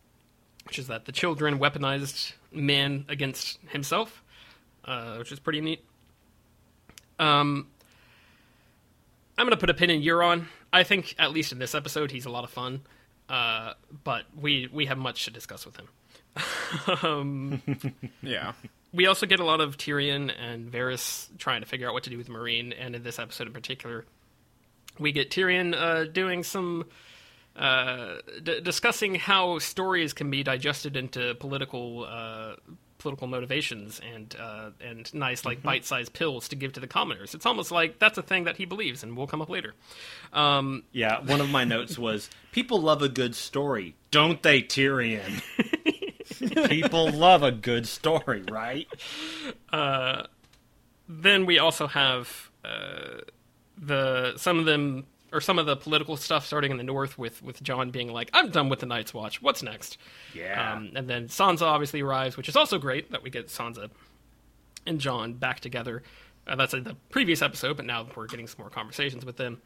which 0.65 0.79
is 0.79 0.87
that 0.87 1.05
the 1.05 1.11
children 1.11 1.59
weaponized 1.59 2.33
man 2.51 3.05
against 3.09 3.59
himself, 3.69 4.23
uh, 4.85 5.15
which 5.17 5.31
is 5.31 5.39
pretty 5.39 5.59
neat. 5.59 5.83
Um, 7.19 7.67
I'm 9.37 9.45
gonna 9.45 9.57
put 9.57 9.69
a 9.69 9.73
pin 9.73 9.89
in 9.89 10.01
Euron. 10.01 10.45
I 10.71 10.83
think 10.83 11.15
at 11.19 11.31
least 11.31 11.51
in 11.51 11.59
this 11.59 11.75
episode 11.75 12.11
he's 12.11 12.25
a 12.25 12.29
lot 12.29 12.43
of 12.43 12.49
fun, 12.49 12.81
uh, 13.29 13.73
but 14.03 14.23
we 14.39 14.69
we 14.71 14.85
have 14.85 14.97
much 14.97 15.25
to 15.25 15.31
discuss 15.31 15.65
with 15.65 15.75
him. 15.77 15.87
um, 17.03 17.61
Yeah. 18.21 18.53
We 18.93 19.07
also 19.07 19.25
get 19.25 19.39
a 19.39 19.45
lot 19.45 19.59
of 19.59 19.77
Tyrion 19.77 20.31
and 20.39 20.71
Varys 20.71 21.27
trying 21.37 21.61
to 21.61 21.67
figure 21.67 21.87
out 21.87 21.93
what 21.93 22.03
to 22.03 22.09
do 22.09 22.17
with 22.17 22.27
Meereen, 22.29 22.73
and 22.77 22.95
in 22.95 23.03
this 23.03 23.17
episode 23.17 23.47
in 23.47 23.53
particular, 23.53 24.05
we 24.99 25.11
get 25.11 25.31
Tyrion 25.31 25.75
uh, 25.75 26.05
doing 26.05 26.43
some 26.43 26.85
uh, 27.55 28.15
d- 28.43 28.61
discussing 28.61 29.15
how 29.15 29.59
stories 29.59 30.13
can 30.13 30.29
be 30.29 30.43
digested 30.43 30.95
into 30.95 31.35
political 31.35 32.05
uh, 32.07 32.55
political 32.99 33.27
motivations 33.27 33.99
and 34.13 34.35
uh, 34.39 34.69
and 34.79 35.13
nice 35.13 35.43
like 35.43 35.61
bite-sized 35.61 36.13
pills 36.13 36.47
to 36.49 36.55
give 36.55 36.73
to 36.73 36.79
the 36.79 36.87
commoners. 36.87 37.35
It's 37.35 37.45
almost 37.45 37.69
like 37.71 37.99
that's 37.99 38.17
a 38.17 38.23
thing 38.23 38.45
that 38.45 38.57
he 38.57 38.65
believes, 38.65 39.03
and 39.03 39.17
we'll 39.17 39.27
come 39.27 39.41
up 39.41 39.49
later. 39.49 39.73
Um, 40.31 40.83
Yeah, 40.91 41.19
one 41.19 41.41
of 41.41 41.49
my 41.49 41.63
notes 41.63 41.97
was 41.97 42.29
people 42.51 42.79
love 42.81 43.01
a 43.01 43.09
good 43.09 43.35
story, 43.35 43.95
don't 44.09 44.41
they, 44.41 44.61
Tyrion? 44.61 45.41
people 46.49 47.11
love 47.11 47.43
a 47.43 47.51
good 47.51 47.87
story, 47.87 48.43
right? 48.49 48.87
then 51.09 51.45
we 51.45 51.59
also 51.59 51.87
have 51.87 52.49
uh, 52.63 53.21
the 53.77 54.33
some 54.37 54.59
of 54.59 54.65
them 54.65 55.05
or 55.31 55.41
some 55.41 55.57
of 55.57 55.65
the 55.65 55.75
political 55.75 56.15
stuff 56.15 56.45
starting 56.45 56.71
in 56.71 56.77
the 56.77 56.83
north 56.83 57.17
with 57.17 57.41
with 57.43 57.61
Jon 57.61 57.89
being 57.91 58.11
like, 58.11 58.29
"I'm 58.33 58.49
done 58.49 58.69
with 58.69 58.79
the 58.79 58.85
Night's 58.85 59.13
Watch. 59.13 59.41
What's 59.41 59.63
next?" 59.63 59.97
Yeah. 60.33 60.73
Um, 60.73 60.91
and 60.95 61.09
then 61.09 61.27
Sansa 61.27 61.63
obviously 61.63 62.01
arrives, 62.01 62.37
which 62.37 62.47
is 62.47 62.55
also 62.55 62.77
great 62.77 63.11
that 63.11 63.23
we 63.23 63.29
get 63.29 63.47
Sansa 63.47 63.89
and 64.85 64.99
Jon 64.99 65.33
back 65.33 65.59
together. 65.59 66.03
Uh, 66.45 66.55
that's 66.55 66.73
in 66.73 66.83
the 66.83 66.95
previous 67.09 67.41
episode, 67.41 67.77
but 67.77 67.85
now 67.85 68.05
we're 68.15 68.27
getting 68.27 68.47
some 68.47 68.57
more 68.59 68.69
conversations 68.69 69.25
with 69.25 69.37
them. 69.37 69.61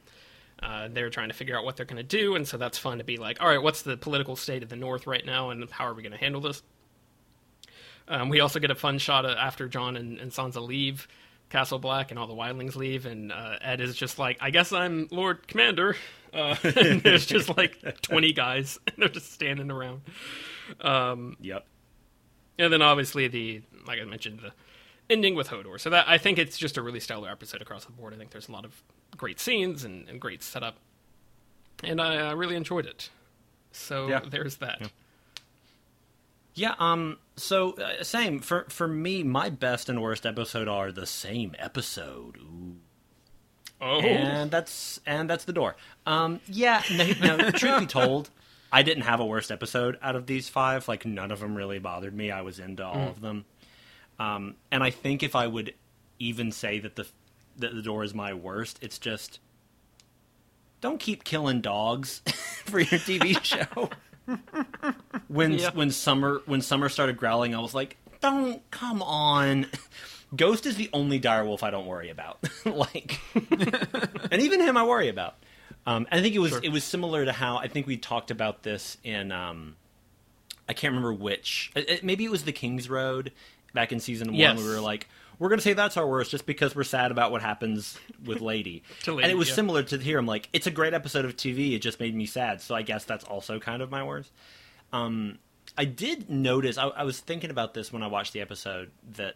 Uh, 0.62 0.88
they're 0.92 1.10
trying 1.10 1.30
to 1.30 1.36
figure 1.36 1.58
out 1.58 1.64
what 1.64 1.78
they're 1.78 1.86
going 1.86 1.98
to 1.98 2.04
do, 2.04 2.36
and 2.36 2.48
so 2.48 2.58
that's 2.58 2.78
fun 2.78 2.98
to 2.98 3.04
be 3.04 3.18
like, 3.18 3.42
all 3.42 3.48
right, 3.48 3.62
what's 3.62 3.84
the 3.84 3.96
political 3.96 4.36
state 4.36 4.64
of 4.64 4.70
the 4.70 4.76
North 4.76 5.06
right 5.06 5.26
now, 5.26 5.52
and 5.52 5.70
how 5.70 5.86
are 5.86 5.94
we 5.94 6.02
going 6.02 6.14
to 6.14 6.18
handle 6.18 6.42
this? 6.42 6.64
Um, 8.08 8.30
we 8.30 8.40
also 8.40 8.60
get 8.60 8.72
a 8.72 8.76
fun 8.76 8.98
shot 8.98 9.26
of 9.26 9.38
after 9.38 9.68
Jon 9.68 9.96
and, 9.98 10.18
and 10.18 10.32
Sansa 10.32 10.66
leave 10.66 11.08
Castle 11.50 11.80
Black 11.80 12.10
and 12.12 12.20
all 12.20 12.28
the 12.28 12.34
wildlings 12.34 12.76
leave, 12.76 13.06
and 13.06 13.32
uh, 13.32 13.58
Edd 13.62 13.82
is 13.82 13.96
just 13.96 14.20
like, 14.20 14.38
I 14.42 14.50
guess 14.50 14.74
I'm 14.74 15.08
Lord 15.12 15.48
Commander. 15.48 15.96
Uh, 16.34 16.56
and 16.64 17.02
there's 17.02 17.26
just 17.26 17.56
like 17.56 18.02
20 18.02 18.34
guys, 18.34 18.80
and 18.88 18.96
they're 18.98 19.10
just 19.10 19.32
standing 19.32 19.72
around. 19.72 20.02
yep. 21.40 21.66
And 22.60 22.74
then 22.74 22.82
obviously 22.82 23.28
the 23.28 23.62
like 23.86 24.00
I 24.02 24.06
mentioned 24.06 24.40
the 24.40 24.52
ending 25.10 25.36
with 25.36 25.50
Hodor. 25.50 25.80
So 25.80 25.90
that 25.92 26.08
I 26.08 26.18
think 26.18 26.38
it's 26.38 26.58
just 26.58 26.78
a 26.78 26.82
really 26.82 27.00
stellar 27.00 27.30
episode 27.30 27.62
across 27.62 27.86
the 27.86 27.92
board. 27.92 28.14
I 28.14 28.18
think 28.18 28.32
there's 28.32 28.50
a 28.50 28.52
lot 28.52 28.66
of 28.66 28.82
great 29.16 29.40
scenes 29.40 29.84
and, 29.84 30.08
and 30.10 30.20
great 30.20 30.44
setup, 30.44 30.78
and 31.84 32.00
I, 32.02 32.30
I 32.30 32.32
really 32.34 32.56
enjoyed 32.56 32.86
it. 32.86 33.10
So 33.72 34.08
Yeah. 34.08 34.22
there's 34.30 34.58
that. 34.58 34.92
Yeah, 36.54 36.74
um 36.80 37.18
so 37.36 37.74
uh, 37.74 38.04
same 38.04 38.40
for 38.40 38.66
for 38.70 38.88
me 38.88 39.22
my 39.24 39.50
best 39.50 39.90
and 39.90 40.02
worst 40.02 40.26
episode 40.26 40.68
are 40.68 40.92
the 40.92 41.06
same 41.06 41.56
episode. 41.60 42.38
Ooh. 42.38 42.78
Oh, 43.80 44.00
And 44.02 44.50
that's 44.50 45.00
and 45.06 45.30
that's 45.30 45.46
the 45.46 45.54
door. 45.54 45.76
Um 46.08 46.40
yeah, 46.48 46.82
no, 46.92 47.38
no 47.38 47.52
truth 47.52 47.80
be 47.80 47.86
told, 47.86 48.32
I 48.72 48.82
didn't 48.82 49.04
have 49.04 49.20
a 49.20 49.26
worst 49.26 49.52
episode 49.52 50.00
out 50.02 50.16
of 50.16 50.26
these 50.26 50.50
5. 50.50 50.88
Like 50.88 51.06
none 51.06 51.30
of 51.30 51.42
them 51.42 51.54
really 51.56 51.78
bothered 51.78 52.16
me. 52.16 52.32
I 52.32 52.42
was 52.42 52.58
into 52.58 52.84
all 52.84 53.10
of 53.10 53.22
them. 53.22 53.46
Um 54.20 54.56
and 54.72 54.84
I 54.84 54.90
think 54.90 55.24
if 55.24 55.36
I 55.36 55.48
would 55.48 55.74
even 56.20 56.52
say 56.52 56.80
that 56.80 56.96
the 56.96 57.08
that 57.58 57.74
the 57.76 57.82
door 57.82 58.04
is 58.04 58.14
my 58.14 58.34
worst, 58.34 58.80
it's 58.82 58.98
just 59.00 59.40
don't 60.82 61.00
keep 61.00 61.24
killing 61.24 61.62
dogs 61.62 62.22
for 62.66 62.80
your 62.80 63.00
TV 63.00 63.42
show. 63.44 63.90
when 65.28 65.54
Yeah. 65.54 65.72
when 65.74 65.92
summer 65.92 66.42
when 66.46 66.62
summer 66.62 66.90
started 66.90 67.18
growling, 67.18 67.56
I 67.56 67.60
was 67.60 67.74
like, 67.74 67.98
"Don't 68.22 68.70
come 68.72 69.02
on." 69.02 69.68
Ghost 70.36 70.66
is 70.66 70.76
the 70.76 70.90
only 70.92 71.20
direwolf 71.22 71.64
I 71.64 71.72
don't 71.72 71.86
worry 71.86 72.10
about. 72.10 72.40
like, 72.66 73.20
and 74.30 74.42
even 74.42 74.60
him 74.60 74.76
I 74.76 74.84
worry 74.84 75.08
about. 75.08 75.36
Um, 75.86 76.06
I 76.12 76.20
think 76.22 76.36
it 76.36 76.40
was 76.40 76.52
Sure. 76.52 76.60
it 76.64 76.70
was 76.72 76.84
similar 76.84 77.24
to 77.24 77.32
how 77.32 77.58
I 77.58 77.70
think 77.70 77.88
we 77.88 77.96
talked 77.96 78.30
about 78.30 78.64
this 78.64 78.98
in 79.06 79.32
um, 79.32 79.78
I 80.68 80.74
can't 80.74 80.92
remember 80.92 81.14
which. 81.14 81.72
it- 81.76 82.04
maybe 82.04 82.26
it 82.26 82.32
was 82.32 82.44
the 82.44 82.52
King's 82.52 82.90
Road 82.90 83.32
back 83.78 83.92
in 83.92 84.00
season 84.00 84.30
one. 84.30 84.36
Yes. 84.36 84.58
We 84.58 84.68
were 84.68 84.82
like, 84.82 85.08
we're 85.38 85.50
going 85.50 85.60
to 85.60 85.64
say 85.64 85.74
that's 85.74 85.98
our 85.98 86.08
worst 86.08 86.32
just 86.32 86.48
because 86.48 86.76
we're 86.76 86.84
sad 86.84 87.12
about 87.12 87.32
what 87.32 87.44
happens 87.44 88.00
with 88.26 88.42
Lady. 88.42 88.82
To 89.04 89.20
and 89.20 89.32
it 89.32 89.38
was 89.38 89.50
yeah. 89.50 89.54
similar 89.54 89.84
to 89.84 90.00
here. 90.00 90.18
I'm 90.18 90.26
like, 90.26 90.50
it's 90.52 90.66
a 90.66 90.72
great 90.72 90.96
episode 90.96 91.26
of 91.26 91.36
TV. 91.38 91.74
It 91.74 91.80
just 91.80 92.00
made 92.00 92.16
me 92.16 92.26
sad. 92.26 92.60
So 92.60 92.74
I 92.74 92.82
guess 92.82 93.04
that's 93.04 93.24
also 93.24 93.60
kind 93.60 93.84
of 93.84 93.92
my 93.92 94.04
worst. 94.04 94.32
Um, 94.92 95.38
I 95.78 95.86
did 95.86 96.28
notice. 96.28 96.80
I, 96.80 96.88
I 96.88 97.04
was 97.04 97.20
thinking 97.20 97.52
about 97.52 97.76
this 97.76 97.94
when 97.94 98.02
I 98.02 98.08
watched 98.08 98.34
the 98.34 98.42
episode 98.42 98.90
that. 99.12 99.36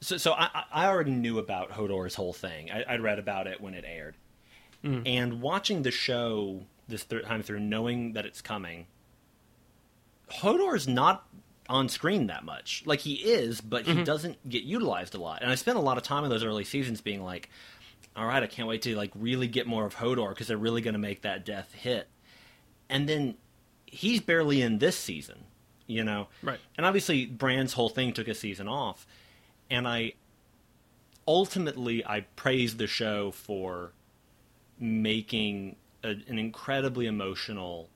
So, 0.00 0.16
so 0.16 0.32
I, 0.32 0.64
I 0.72 0.86
already 0.88 1.12
knew 1.12 1.38
about 1.38 1.70
Hodor's 1.70 2.16
whole 2.16 2.32
thing. 2.32 2.72
I, 2.72 2.84
I'd 2.88 3.00
read 3.00 3.20
about 3.20 3.46
it 3.46 3.60
when 3.60 3.74
it 3.74 3.84
aired, 3.86 4.16
and 4.82 5.40
watching 5.40 5.82
the 5.82 5.90
show 5.90 6.64
this 6.88 7.04
third 7.04 7.24
time 7.24 7.42
through, 7.42 7.60
knowing 7.60 8.12
that 8.12 8.26
it's 8.26 8.42
coming, 8.42 8.86
Hodor's 10.30 10.86
not 10.86 11.26
on 11.68 11.88
screen 11.88 12.28
that 12.28 12.44
much. 12.44 12.82
Like 12.86 13.00
he 13.00 13.14
is, 13.14 13.60
but 13.60 13.86
he 13.86 13.92
mm-hmm. 13.92 14.04
doesn't 14.04 14.48
get 14.48 14.62
utilized 14.62 15.14
a 15.14 15.18
lot. 15.18 15.42
And 15.42 15.50
I 15.50 15.54
spent 15.54 15.78
a 15.78 15.80
lot 15.80 15.96
of 15.96 16.02
time 16.02 16.24
in 16.24 16.30
those 16.30 16.44
early 16.44 16.64
seasons 16.64 17.00
being 17.00 17.22
like, 17.22 17.50
"All 18.14 18.26
right, 18.26 18.42
I 18.42 18.46
can't 18.46 18.68
wait 18.68 18.82
to 18.82 18.96
like 18.96 19.12
really 19.14 19.48
get 19.48 19.66
more 19.66 19.86
of 19.86 19.96
Hodor 19.96 20.30
because 20.30 20.48
they're 20.48 20.56
really 20.56 20.80
going 20.80 20.94
to 20.94 21.00
make 21.00 21.22
that 21.22 21.44
death 21.44 21.72
hit." 21.72 22.08
And 22.88 23.08
then 23.08 23.36
he's 23.86 24.20
barely 24.20 24.62
in 24.62 24.78
this 24.78 24.96
season, 24.96 25.44
you 25.86 26.04
know. 26.04 26.28
Right. 26.42 26.58
And 26.76 26.86
obviously, 26.86 27.26
Bran's 27.26 27.72
whole 27.72 27.88
thing 27.88 28.12
took 28.12 28.28
a 28.28 28.34
season 28.34 28.68
off, 28.68 29.06
and 29.70 29.88
I 29.88 30.14
ultimately 31.26 32.04
I 32.06 32.20
praised 32.36 32.78
the 32.78 32.86
show 32.86 33.30
for 33.30 33.92
making 34.78 35.76
a, 36.04 36.10
an 36.10 36.38
incredibly 36.38 37.06
emotional 37.06 37.88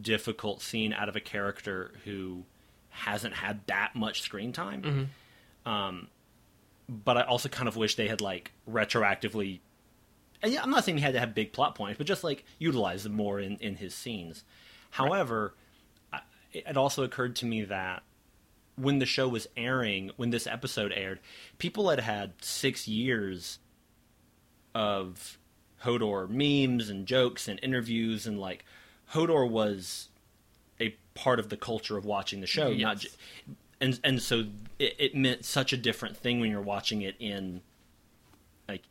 difficult 0.00 0.62
scene 0.62 0.92
out 0.92 1.08
of 1.08 1.16
a 1.16 1.20
character 1.20 1.92
who 2.04 2.44
hasn't 2.96 3.34
had 3.34 3.60
that 3.66 3.94
much 3.94 4.22
screen 4.22 4.52
time. 4.52 4.82
Um, 5.64 6.08
but 6.88 7.16
I 7.16 7.22
also 7.22 7.48
kind 7.48 7.68
of 7.68 7.76
wish 7.76 7.96
they 7.96 8.08
had 8.08 8.20
like 8.20 8.52
retroactively. 8.68 9.60
And 10.42 10.52
yeah, 10.52 10.62
I'm 10.62 10.70
not 10.70 10.84
saying 10.84 10.98
he 10.98 11.02
had 11.02 11.14
to 11.14 11.20
have 11.20 11.34
big 11.34 11.52
plot 11.52 11.74
points, 11.74 11.98
but 11.98 12.06
just 12.06 12.24
like 12.24 12.44
utilize 12.58 13.02
them 13.04 13.14
more 13.14 13.40
in 13.40 13.56
in 13.58 13.76
his 13.76 13.94
scenes. 13.94 14.44
However, 14.90 15.54
I, 16.12 16.20
it 16.52 16.76
also 16.76 17.02
occurred 17.02 17.36
to 17.36 17.46
me 17.46 17.64
that 17.64 18.02
when 18.76 18.98
the 18.98 19.06
show 19.06 19.26
was 19.28 19.48
airing, 19.56 20.10
when 20.16 20.30
this 20.30 20.46
episode 20.46 20.92
aired, 20.92 21.18
people 21.58 21.88
had 21.88 22.00
had 22.00 22.34
six 22.42 22.86
years 22.86 23.58
of 24.74 25.38
Hodor 25.82 26.28
memes 26.28 26.90
and 26.90 27.06
jokes 27.06 27.48
and 27.48 27.58
interviews, 27.62 28.26
and 28.26 28.38
like 28.38 28.64
Hodor 29.12 29.48
was 29.50 30.08
part 31.16 31.40
of 31.40 31.48
the 31.48 31.56
culture 31.56 31.96
of 31.98 32.04
watching 32.04 32.40
the 32.40 32.46
show, 32.46 32.68
not 32.72 32.78
Yes. 32.78 33.00
ju- 33.02 33.08
and 33.80 34.00
and 34.04 34.22
so 34.22 34.44
it, 34.78 34.94
it 34.98 35.14
meant 35.16 35.44
such 35.44 35.72
a 35.72 35.76
different 35.76 36.16
thing 36.16 36.38
when 36.40 36.50
you're 36.50 36.60
watching 36.62 37.02
it 37.02 37.16
in 37.18 37.60
like 38.68 38.82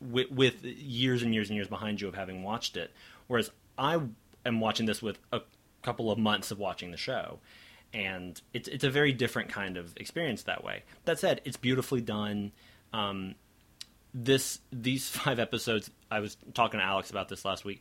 with, 0.00 0.30
with 0.30 0.62
years 0.64 1.22
and 1.22 1.32
years 1.32 1.48
and 1.48 1.56
years 1.56 1.68
behind 1.68 2.00
you 2.00 2.08
of 2.08 2.14
having 2.14 2.42
watched 2.42 2.76
it. 2.76 2.90
Whereas 3.28 3.50
I 3.78 4.00
am 4.44 4.60
watching 4.60 4.86
this 4.86 5.00
with 5.00 5.18
a 5.32 5.40
couple 5.82 6.10
of 6.10 6.18
months 6.18 6.50
of 6.50 6.58
watching 6.58 6.90
the 6.90 6.96
show, 6.96 7.38
and 7.94 8.40
it's 8.52 8.68
it's 8.68 8.84
a 8.84 8.90
very 8.90 9.12
different 9.12 9.48
kind 9.48 9.76
of 9.76 9.92
experience 9.96 10.42
that 10.44 10.62
way. 10.62 10.82
That 11.04 11.18
said, 11.18 11.40
it's 11.44 11.56
beautifully 11.56 12.00
done. 12.00 12.52
Um, 12.92 13.34
this 14.14 14.60
these 14.72 15.08
five 15.18 15.38
episodes, 15.38 15.90
I 16.10 16.20
was 16.20 16.36
talking 16.54 16.78
to 16.80 16.84
Alex 16.84 17.10
about 17.10 17.28
this 17.28 17.44
last 17.44 17.64
week. 17.64 17.80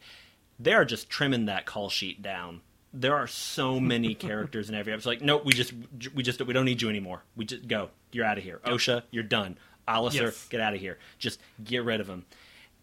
They 0.59 0.73
are 0.73 0.85
just 0.85 1.09
trimming 1.09 1.45
that 1.45 1.65
call 1.65 1.89
sheet 1.89 2.21
down. 2.21 2.61
There 2.93 3.15
are 3.15 3.27
so 3.27 3.79
many 3.79 4.15
characters 4.27 4.69
in 4.69 4.75
every 4.75 4.93
episode. 4.93 5.09
Like, 5.09 5.21
nope, 5.21 5.45
we 5.45 5.53
just 5.53 5.73
we 6.13 6.23
just 6.23 6.41
we 6.45 6.53
don't 6.53 6.65
need 6.65 6.81
you 6.81 6.89
anymore. 6.89 7.23
We 7.35 7.45
just 7.45 7.67
go. 7.67 7.89
You're 8.11 8.25
out 8.25 8.37
of 8.37 8.43
here. 8.43 8.59
Osha, 8.65 9.03
you're 9.11 9.23
done. 9.23 9.57
Alliser, 9.87 10.13
Yes. 10.21 10.47
get 10.49 10.61
out 10.61 10.73
of 10.73 10.79
here. 10.79 10.97
Just 11.17 11.39
get 11.63 11.83
rid 11.83 12.01
of 12.01 12.07
him. 12.07 12.25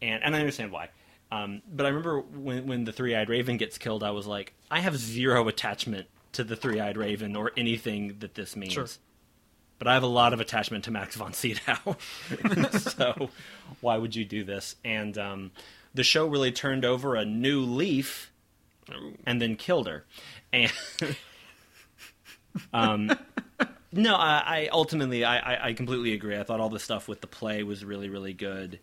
And 0.03 0.23
and 0.23 0.35
I 0.35 0.41
understand 0.41 0.73
why. 0.73 0.89
Um, 1.31 1.61
but 1.71 1.85
I 1.85 1.91
remember 1.91 2.21
when 2.21 2.67
when 2.67 2.85
the 2.85 2.93
three 2.93 3.15
eyed 3.15 3.29
raven 3.29 3.57
gets 3.59 3.77
killed, 3.79 4.03
I 4.03 4.11
was 4.13 4.27
like, 4.27 4.55
I 4.71 4.81
have 4.81 4.97
zero 4.97 5.47
attachment 5.49 6.07
to 6.33 6.45
the 6.45 6.57
three 6.57 6.81
eyed 6.81 6.97
raven 6.97 7.37
or 7.37 7.53
anything 7.57 8.17
that 8.21 8.35
this 8.35 8.57
means. 8.57 8.73
Sure. 8.73 8.87
But 9.79 9.87
I 9.89 9.95
have 9.95 10.03
a 10.03 10.07
lot 10.09 10.33
of 10.33 10.41
attachment 10.41 10.85
to 10.85 10.91
Max 10.91 11.15
von 11.17 11.33
Sydow. 11.33 11.97
so 12.79 13.31
why 13.81 13.97
would 13.97 14.17
you 14.17 14.25
do 14.25 14.43
this? 14.43 14.75
And 14.85 15.17
um, 15.17 15.51
the 15.95 16.03
show 16.03 16.27
really 16.27 16.51
turned 16.51 16.85
over 16.85 17.15
a 17.15 17.25
new 17.25 17.61
leaf 17.61 18.33
and 19.27 19.41
then 19.41 19.57
killed 19.57 19.87
her. 19.87 20.05
And 20.53 20.73
um, 22.73 23.11
no, 23.93 24.15
I, 24.15 24.43
I 24.47 24.69
ultimately 24.73 25.25
I, 25.25 25.39
I, 25.39 25.69
I 25.69 25.73
completely 25.73 26.13
agree. 26.13 26.39
I 26.39 26.43
thought 26.43 26.61
all 26.61 26.69
the 26.71 26.79
stuff 26.79 27.09
with 27.09 27.21
the 27.21 27.27
play 27.27 27.63
was 27.63 27.85
really 27.85 28.09
really 28.09 28.33
good. 28.33 28.81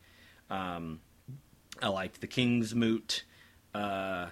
Um, 0.49 0.99
I 1.81 1.89
liked 1.89 2.21
the 2.21 2.27
King's 2.27 2.73
Moot. 2.73 3.23
Uh, 3.73 4.27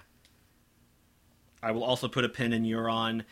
I 1.62 1.70
will 1.72 1.84
also 1.84 2.08
put 2.08 2.24
a 2.24 2.28
pin 2.28 2.52
in 2.52 2.64
Euron. 2.64 3.24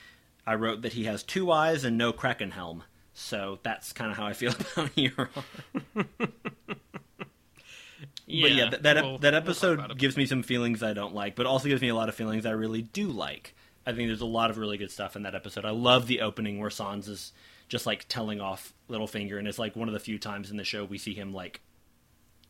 I 0.46 0.54
wrote 0.54 0.82
that 0.82 0.94
he 0.94 1.04
has 1.04 1.22
two 1.22 1.52
eyes 1.52 1.84
and 1.84 1.96
no 1.96 2.12
Kraken 2.12 2.50
helm. 2.50 2.84
So 3.14 3.58
that's 3.62 3.92
kind 3.92 4.10
of 4.10 4.16
how 4.16 4.26
I 4.26 4.32
feel 4.32 4.52
about 4.76 4.94
Euron. 4.96 5.44
yeah, 8.26 8.42
but 8.42 8.52
yeah, 8.52 8.70
that 8.70 8.82
that, 8.82 9.04
we'll- 9.04 9.18
that 9.18 9.32
we'll 9.32 9.42
episode 9.42 9.98
gives 9.98 10.16
me 10.16 10.26
some 10.26 10.42
feelings 10.42 10.82
I 10.82 10.92
don't 10.92 11.14
like, 11.14 11.36
but 11.36 11.46
also 11.46 11.68
gives 11.68 11.82
me 11.82 11.88
a 11.88 11.94
lot 11.94 12.08
of 12.08 12.14
feelings 12.14 12.46
I 12.46 12.50
really 12.52 12.82
do 12.82 13.08
like. 13.08 13.54
I 13.84 13.92
think 13.92 14.08
there's 14.08 14.20
a 14.20 14.26
lot 14.26 14.50
of 14.50 14.58
really 14.58 14.78
good 14.78 14.90
stuff 14.92 15.16
in 15.16 15.22
that 15.24 15.34
episode. 15.34 15.64
I 15.64 15.70
love 15.70 16.06
the 16.06 16.20
opening 16.20 16.60
where 16.60 16.70
Sansa's 16.70 17.32
just 17.68 17.84
like 17.86 18.06
telling 18.08 18.40
off 18.40 18.72
Littlefinger, 18.88 19.38
and 19.38 19.48
it's 19.48 19.58
like 19.58 19.74
one 19.74 19.88
of 19.88 19.94
the 19.94 19.98
few 20.00 20.18
times 20.18 20.50
in 20.50 20.56
the 20.56 20.64
show 20.64 20.84
we 20.84 20.98
see 20.98 21.14
him 21.14 21.32
like 21.34 21.60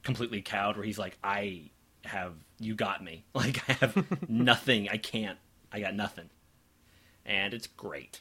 completely 0.02 0.42
cowed, 0.42 0.76
where 0.76 0.84
he's 0.84 0.98
like, 0.98 1.16
"I 1.24 1.70
have 2.04 2.34
you 2.58 2.74
got 2.74 3.02
me. 3.02 3.24
Like 3.34 3.66
I 3.68 3.72
have 3.74 4.06
nothing. 4.28 4.88
I 4.90 4.96
can't. 4.98 5.38
I 5.72 5.80
got 5.80 5.94
nothing." 5.94 6.28
And 7.24 7.54
it's 7.54 7.66
great. 7.68 8.20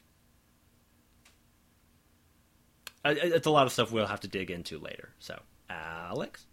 I- 3.04 3.12
It's 3.12 3.48
a 3.48 3.52
lot 3.52 3.66
of 3.66 3.74
stuff 3.74 3.92
we'll 3.92 4.06
have 4.08 4.20
to 4.22 4.28
dig 4.28 4.52
into 4.52 4.78
later. 4.80 5.10
So, 5.20 5.42
Alex, 5.70 6.46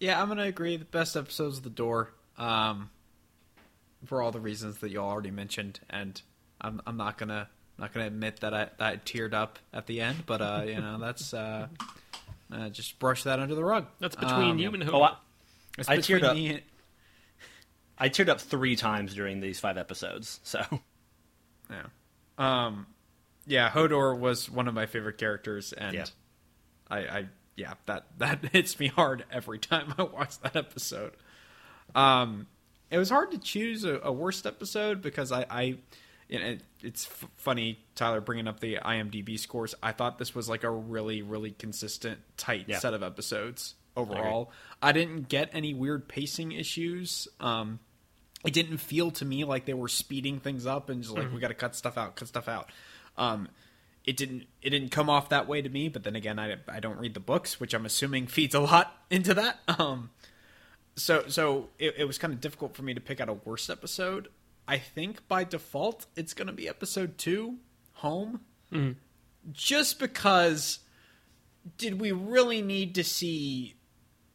Yeah, 0.00 0.20
I'm 0.20 0.28
gonna 0.28 0.42
agree. 0.44 0.76
The 0.76 0.84
best 0.84 1.16
episodes 1.16 1.58
of 1.58 1.64
The 1.64 1.70
Door, 1.70 2.10
um, 2.36 2.90
for 4.06 4.20
all 4.22 4.32
the 4.32 4.40
reasons 4.40 4.78
that 4.78 4.90
you 4.90 4.98
already 4.98 5.30
mentioned, 5.30 5.80
and 5.88 6.20
I'm 6.60 6.80
I'm 6.86 6.96
not 6.96 7.16
gonna 7.18 7.48
not 7.78 7.92
gonna 7.92 8.06
admit 8.06 8.40
that 8.40 8.52
I 8.54 8.64
that 8.78 8.80
I 8.80 8.96
teared 8.98 9.32
up 9.34 9.58
at 9.72 9.86
the 9.86 10.00
end, 10.00 10.24
but 10.26 10.40
uh, 10.42 10.62
you 10.66 10.80
know 10.80 10.98
that's 10.98 11.32
uh, 11.32 11.68
uh, 12.52 12.68
just 12.70 12.98
brush 12.98 13.22
that 13.24 13.38
under 13.38 13.54
the 13.54 13.64
rug. 13.64 13.86
That's 14.00 14.16
between 14.16 14.50
Um, 14.52 14.58
you 14.58 14.70
and 14.74 14.82
who? 14.82 14.92
oh, 14.92 15.02
I, 15.02 15.16
I 15.88 15.96
teared 15.98 16.22
up. 16.24 16.36
and- 16.36 16.62
I 17.96 18.08
teared 18.08 18.28
up 18.28 18.40
three 18.40 18.74
times 18.74 19.14
during 19.14 19.38
these 19.40 19.60
five 19.60 19.78
episodes. 19.78 20.40
So, 20.42 20.60
Yeah. 21.70 21.84
Um, 22.36 22.88
yeah, 23.46 23.70
Hodor 23.70 24.18
was 24.18 24.50
one 24.50 24.66
of 24.66 24.74
my 24.74 24.86
favorite 24.86 25.16
characters, 25.16 25.72
and 25.72 25.94
Yeah. 25.94 26.04
I, 26.90 26.98
I, 26.98 27.26
yeah, 27.56 27.74
that 27.86 28.06
that 28.18 28.44
hits 28.52 28.78
me 28.78 28.88
hard 28.88 29.24
every 29.30 29.58
time 29.58 29.94
I 29.98 30.02
watch 30.04 30.38
that 30.40 30.56
episode. 30.56 31.12
Um, 31.94 32.46
it 32.90 32.98
was 32.98 33.10
hard 33.10 33.30
to 33.32 33.38
choose 33.38 33.84
a, 33.84 34.00
a 34.02 34.12
worst 34.12 34.46
episode 34.46 35.02
because 35.02 35.32
I, 35.32 35.46
I, 35.50 35.62
you 36.28 36.38
know, 36.38 36.44
it, 36.46 36.62
it's 36.82 37.06
f- 37.06 37.28
funny 37.36 37.78
Tyler 37.94 38.20
bringing 38.20 38.48
up 38.48 38.60
the 38.60 38.76
IMDb 38.76 39.38
scores. 39.38 39.74
I 39.82 39.92
thought 39.92 40.18
this 40.18 40.34
was 40.34 40.48
like 40.48 40.64
a 40.64 40.70
really, 40.70 41.22
really 41.22 41.50
consistent, 41.52 42.20
tight 42.36 42.64
Yeah. 42.68 42.78
set 42.78 42.94
of 42.94 43.02
episodes 43.02 43.74
overall. 43.96 44.50
I 44.82 44.92
didn't 44.92 45.28
get 45.28 45.50
any 45.52 45.74
weird 45.74 46.08
pacing 46.08 46.52
issues. 46.52 47.28
Um, 47.40 47.78
it 48.44 48.52
didn't 48.52 48.78
feel 48.78 49.10
to 49.12 49.24
me 49.24 49.44
like 49.44 49.64
they 49.64 49.74
were 49.74 49.88
speeding 49.88 50.40
things 50.40 50.66
up 50.66 50.88
and 50.90 51.02
just 51.02 51.14
like 51.16 51.32
we 51.32 51.40
got 51.40 51.48
to 51.48 51.54
cut 51.54 51.74
stuff 51.74 51.96
out, 51.96 52.16
cut 52.16 52.28
stuff 52.28 52.48
out. 52.48 52.70
Um, 53.16 53.48
it 54.04 54.16
didn't 54.16 54.46
it 54.62 54.70
didn't 54.70 54.90
come 54.90 55.08
off 55.08 55.28
that 55.30 55.48
way 55.48 55.62
to 55.62 55.68
me. 55.68 55.88
But 55.88 56.04
then 56.04 56.16
again, 56.16 56.38
I 56.38 56.56
I 56.68 56.80
don't 56.80 56.98
read 56.98 57.14
the 57.14 57.20
books, 57.20 57.58
which 57.58 57.74
I'm 57.74 57.86
assuming 57.86 58.26
feeds 58.28 58.54
a 58.54 58.60
lot 58.60 59.04
into 59.10 59.34
that. 59.34 59.60
Um, 59.68 60.10
so 60.96 61.24
so 61.28 61.70
it, 61.78 61.94
it 61.98 62.04
was 62.04 62.18
kind 62.18 62.32
of 62.32 62.40
difficult 62.40 62.76
for 62.76 62.82
me 62.82 62.94
to 62.94 63.00
pick 63.00 63.20
out 63.20 63.28
a 63.28 63.34
worst 63.34 63.70
episode. 63.70 64.28
I 64.66 64.78
think 64.78 65.26
by 65.28 65.44
default 65.44 66.06
it's 66.16 66.32
going 66.32 66.46
to 66.46 66.52
be 66.52 66.68
episode 66.68 67.18
two, 67.18 67.58
home, 67.94 68.40
just 69.52 69.98
because. 69.98 70.80
Did 71.78 71.98
we 71.98 72.12
really 72.12 72.60
need 72.60 72.94
to 72.96 73.02
see 73.02 73.74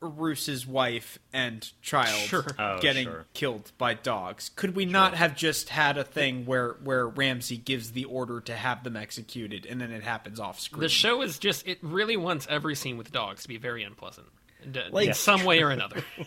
Roose's 0.01 0.65
wife 0.65 1.20
and 1.34 1.70
child 1.82 2.15
Sure. 2.20 2.46
Oh, 2.58 2.79
getting 2.79 3.06
sure. 3.06 3.25
killed 3.34 3.72
by 3.77 3.94
dogs. 3.96 4.50
Could 4.56 4.75
we 4.75 4.86
not 4.86 5.13
have 5.15 5.36
just 5.36 5.70
had 5.70 5.98
a 5.98 6.03
thing 6.03 6.46
where 6.46 6.74
where 6.84 7.08
Ramsay 7.08 7.58
gives 7.58 7.91
the 7.91 8.06
order 8.06 8.39
to 8.41 8.56
have 8.56 8.84
them 8.84 8.96
executed 8.96 9.65
and 9.65 9.82
then 9.82 9.91
it 9.91 10.03
happens 10.03 10.39
off 10.39 10.60
screen? 10.60 10.82
the 10.82 10.89
show 10.89 11.22
is 11.22 11.38
just 11.38 11.68
it 11.68 11.79
really 11.82 12.15
wants 12.18 12.48
every 12.50 12.75
scene 12.75 12.98
with 12.98 13.12
dogs 13.12 13.41
to 13.44 13.48
be 13.50 13.58
very 13.58 13.84
unpleasant, 13.84 14.27
in, 14.63 14.74
Like- 14.91 15.08
in 15.10 15.13
some 15.13 15.44
way 15.44 15.62
or 15.62 15.70
another. 15.70 16.03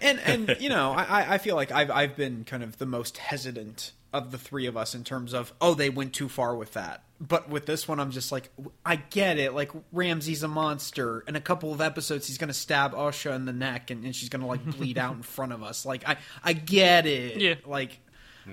And 0.00 0.18
and 0.20 0.56
you 0.60 0.70
know, 0.70 0.92
I 0.92 1.34
I 1.34 1.38
feel 1.38 1.56
like 1.56 1.70
I've 1.70 1.90
I've 1.90 2.16
been 2.16 2.44
kind 2.44 2.62
of 2.62 2.78
the 2.78 2.86
most 2.86 3.18
hesitant 3.18 3.92
of 4.14 4.30
the 4.30 4.38
three 4.38 4.66
of 4.66 4.76
us 4.76 4.94
in 4.94 5.02
terms 5.02 5.34
of 5.34 5.52
oh 5.60 5.74
they 5.74 5.90
went 5.90 6.14
too 6.14 6.28
far 6.28 6.54
with 6.54 6.72
that. 6.72 7.02
But 7.20 7.48
with 7.50 7.66
this 7.66 7.88
one, 7.88 7.98
I'm 7.98 8.12
just 8.12 8.30
like 8.32 8.50
I 8.86 8.96
get 8.96 9.38
it. 9.38 9.52
Like 9.52 9.72
Ramsay's 9.92 10.42
a 10.44 10.48
monster. 10.48 11.24
In 11.26 11.36
a 11.36 11.40
couple 11.40 11.72
of 11.72 11.80
episodes, 11.80 12.28
he's 12.28 12.38
gonna 12.38 12.54
stab 12.54 12.94
Osha 12.94 13.34
in 13.34 13.44
the 13.44 13.52
neck, 13.52 13.90
and, 13.90 14.04
and 14.04 14.14
she's 14.14 14.28
gonna 14.28 14.46
like 14.46 14.64
bleed 14.64 14.96
out 14.98 15.16
in 15.16 15.22
front 15.22 15.52
of 15.52 15.62
us. 15.62 15.84
Like 15.84 16.08
I 16.08 16.16
I 16.42 16.52
get 16.52 17.06
it. 17.06 17.38
Yeah. 17.38 17.54
Like 17.66 17.98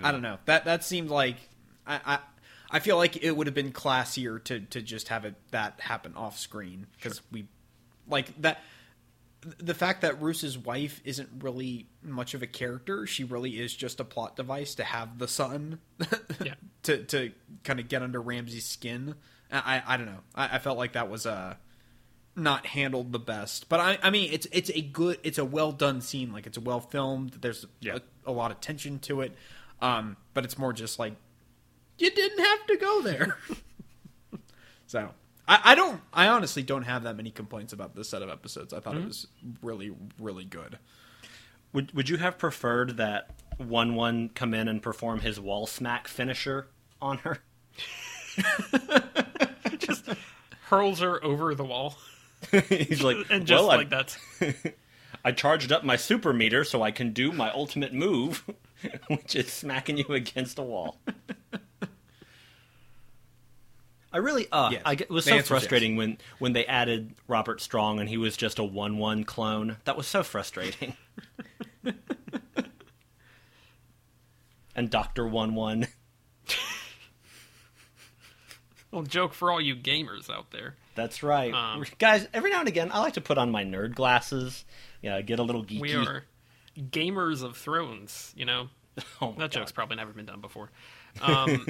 I 0.02 0.12
don't 0.12 0.24
know. 0.24 0.40
That 0.46 0.66
that 0.66 0.84
seemed 0.84 1.10
like 1.10 1.38
I. 1.86 2.02
I 2.06 2.20
I 2.74 2.80
feel 2.80 2.96
like 2.96 3.22
it 3.22 3.36
would 3.36 3.48
have 3.48 3.54
been 3.54 3.74
classier 3.74 4.42
to, 4.46 4.62
to 4.62 4.82
just 4.82 5.10
have 5.10 5.26
it 5.26 5.36
that 5.52 5.82
happen 5.82 6.16
off 6.16 6.40
screen 6.40 6.88
because 6.96 7.22
we 7.30 7.50
like 8.08 8.42
that 8.42 8.62
the 9.58 9.74
fact 9.74 10.02
that 10.02 10.22
Roose's 10.22 10.58
wife 10.58 11.02
isn't 11.04 11.30
really 11.40 11.88
much 12.04 12.34
of 12.34 12.44
a 12.44 12.48
character, 12.48 13.08
she 13.08 13.24
really 13.24 13.60
is 13.60 13.76
just 13.76 14.00
a 14.00 14.04
plot 14.04 14.36
device 14.36 14.76
to 14.76 14.84
have 14.84 15.18
the 15.18 15.28
son 15.28 15.80
Yeah. 16.44 16.54
to 16.84 17.04
to 17.06 17.32
kind 17.64 17.80
of 17.80 17.88
get 17.90 18.04
under 18.04 18.22
Ramsay's 18.22 18.66
skin. 18.66 19.16
I 19.52 19.78
I, 19.78 19.94
I 19.94 19.98
don't 19.98 20.06
know. 20.06 20.20
I, 20.36 20.56
I 20.56 20.60
felt 20.60 20.78
like 20.78 20.94
that 20.94 21.10
was 21.10 21.26
uh 21.26 21.56
not 22.36 22.66
handled 22.68 23.12
the 23.12 23.20
best. 23.20 23.68
But 23.68 23.80
I 23.80 23.98
I 24.04 24.10
mean 24.12 24.32
it's 24.32 24.48
it's 24.52 24.70
a 24.70 24.82
good 24.82 25.18
it's 25.24 25.38
a 25.40 25.46
well 25.46 25.72
done 25.72 26.02
scene. 26.02 26.32
Like 26.32 26.46
it's 26.46 26.58
well 26.60 26.80
filmed. 26.80 27.34
There's 27.42 27.66
Yeah. 27.80 27.98
a, 28.26 28.30
a 28.30 28.34
lot 28.34 28.52
of 28.52 28.60
tension 28.62 29.00
to 29.00 29.22
it. 29.22 29.34
Um, 29.82 30.18
but 30.36 30.46
it's 30.46 30.58
more 30.60 30.72
just 30.74 31.00
like 31.00 31.14
you 31.98 32.12
didn't 32.12 32.44
have 32.46 32.66
to 32.68 32.78
go 32.78 33.02
there. 33.02 33.38
so 34.88 35.10
I, 35.52 35.72
I 35.72 35.76
don't. 35.76 36.02
I 36.14 36.30
honestly 36.30 36.64
don't 36.64 36.84
have 36.84 37.04
that 37.04 37.18
many 37.18 37.30
complaints 37.30 37.74
about 37.74 37.94
this 37.94 38.10
set 38.10 38.22
of 38.22 38.30
episodes. 38.30 38.74
I 38.74 38.80
thought 38.80 38.96
it 38.96 39.02
hmm. 39.02 39.08
was 39.08 39.28
really, 39.62 39.94
really 40.18 40.46
good. 40.46 40.80
would 41.74 41.94
would 41.94 42.08
you 42.08 42.18
have 42.18 42.38
preferred 42.38 42.98
that 42.98 43.32
Wun 43.60 43.96
Wun 43.96 44.30
come 44.34 44.54
in 44.54 44.70
and 44.70 44.82
perform 44.82 45.20
his 45.20 45.40
wall 45.40 45.68
smack 45.68 46.08
finisher 46.08 46.68
on 47.02 47.18
her? 47.20 47.40
just 49.78 50.08
hurls 50.70 51.00
her 51.00 51.22
over 51.22 51.54
the 51.54 51.66
wall 51.66 51.98
He's 52.70 53.04
like, 53.04 53.18
and 53.30 53.46
just 53.46 53.62
well, 53.62 53.72
I- 53.72 53.76
like 53.76 53.90
that. 53.90 54.18
I 55.24 55.32
charged 55.32 55.72
up 55.72 55.84
my 55.84 55.98
super 55.98 56.34
meter 56.34 56.64
so 56.64 56.82
I 56.82 56.90
can 56.90 57.14
do 57.14 57.32
my 57.32 57.52
ultimate 57.52 57.94
move, 57.94 58.44
which 59.08 59.36
is 59.36 59.52
smacking 59.52 59.98
you 59.98 60.06
against 60.10 60.58
a 60.58 60.64
wall. 60.64 60.98
I 64.14 64.18
really, 64.18 64.48
uh, 64.52 64.70
Yes. 64.74 64.82
I 64.86 64.94
it 64.94 65.10
was 65.10 65.26
The 65.26 65.32
so 65.32 65.36
answer 65.38 65.44
is 65.56 65.60
frustrating 65.62 65.96
when 65.96 66.18
when 66.40 66.54
they 66.54 66.66
added 66.66 67.14
Robert 67.28 67.62
Strong 67.62 68.00
and 68.00 68.10
he 68.10 68.18
was 68.18 68.36
just 68.38 68.60
a 68.60 68.64
Wun 68.64 68.98
Wun 68.98 69.24
clone. 69.24 69.78
That 69.86 69.96
was 69.98 70.08
so 70.08 70.22
frustrating. 70.24 70.96
and 74.76 74.90
Doctor 74.90 75.28
Wun 75.28 75.56
Wun. 75.56 75.88
Well, 78.92 79.04
joke 79.04 79.34
for 79.34 79.50
all 79.50 79.62
you 79.62 79.78
gamers 79.78 80.30
out 80.30 80.52
there. 80.52 80.76
That's 80.96 81.24
right, 81.24 81.54
Um, 81.54 81.86
guys. 81.98 82.28
Every 82.34 82.52
now 82.52 82.60
and 82.60 82.68
again, 82.68 82.92
I 82.92 83.00
like 83.00 83.14
to 83.14 83.22
put 83.22 83.38
on 83.38 83.50
my 83.50 83.64
nerd 83.64 83.96
glasses. 83.96 84.66
Yeah, 85.02 85.22
get 85.22 85.40
a 85.40 85.44
little 85.44 85.64
geeky. 85.64 85.80
We 85.80 85.96
are 85.96 86.26
gamers 86.78 87.42
of 87.42 87.56
Thrones. 87.56 88.34
You 88.36 88.44
know 88.44 88.68
Oh 89.22 89.32
my 89.32 89.38
that 89.44 89.52
joke's 89.52 89.72
probably 89.72 89.96
never 89.96 90.12
been 90.12 90.26
done 90.26 90.42
before. 90.42 90.72
Um, 91.22 91.66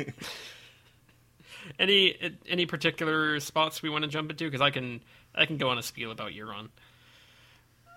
any 1.80 2.15
any 2.47 2.65
particular 2.65 3.39
spots 3.39 3.82
we 3.82 3.89
want 3.89 4.04
to 4.04 4.10
jump 4.10 4.30
into? 4.32 4.45
Because 4.45 4.62
I 4.62 4.69
can 4.71 5.02
I 5.36 5.45
can 5.45 5.58
go 5.58 5.69
on 5.69 5.78
a 5.78 5.84
spiel 5.84 6.12
about 6.12 6.32
Euron. 6.32 6.69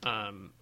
Um, 0.02 0.52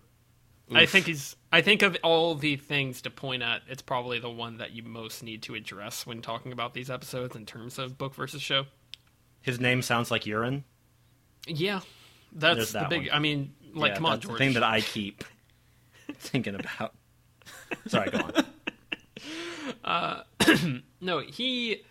I 0.74 0.86
think 0.86 1.06
he's. 1.06 1.36
I 1.50 1.60
think 1.60 1.82
of 1.82 1.96
all 2.02 2.34
the 2.34 2.56
things 2.56 3.02
to 3.02 3.10
point 3.10 3.42
at, 3.42 3.62
it's 3.68 3.82
probably 3.82 4.18
the 4.20 4.30
one 4.30 4.58
that 4.58 4.72
you 4.72 4.82
most 4.82 5.22
need 5.22 5.42
to 5.42 5.54
address 5.54 6.06
when 6.06 6.22
talking 6.22 6.52
about 6.52 6.72
these 6.72 6.88
episodes 6.90 7.36
in 7.36 7.44
terms 7.44 7.78
of 7.78 7.98
book 7.98 8.14
versus 8.14 8.40
show. 8.40 8.64
His 9.42 9.60
name 9.60 9.82
sounds 9.82 10.10
like 10.10 10.24
urine. 10.24 10.64
Yeah, 11.46 11.80
that's 12.32 12.56
There's 12.56 12.72
the 12.72 12.78
that 12.78 12.88
big. 12.90 13.00
one. 13.08 13.10
I 13.12 13.18
mean, 13.18 13.52
like, 13.74 13.90
Yeah, 13.90 13.94
come 13.96 14.06
on, 14.06 14.20
George. 14.20 14.32
the 14.34 14.38
thing 14.38 14.52
that 14.54 14.62
I 14.62 14.80
keep 14.80 15.24
thinking 16.14 16.54
about. 16.54 16.94
Sorry, 17.88 18.10
go 18.10 18.18
on. 18.18 18.32
Uh, 19.84 20.22
No, 21.00 21.20
he. 21.20 21.82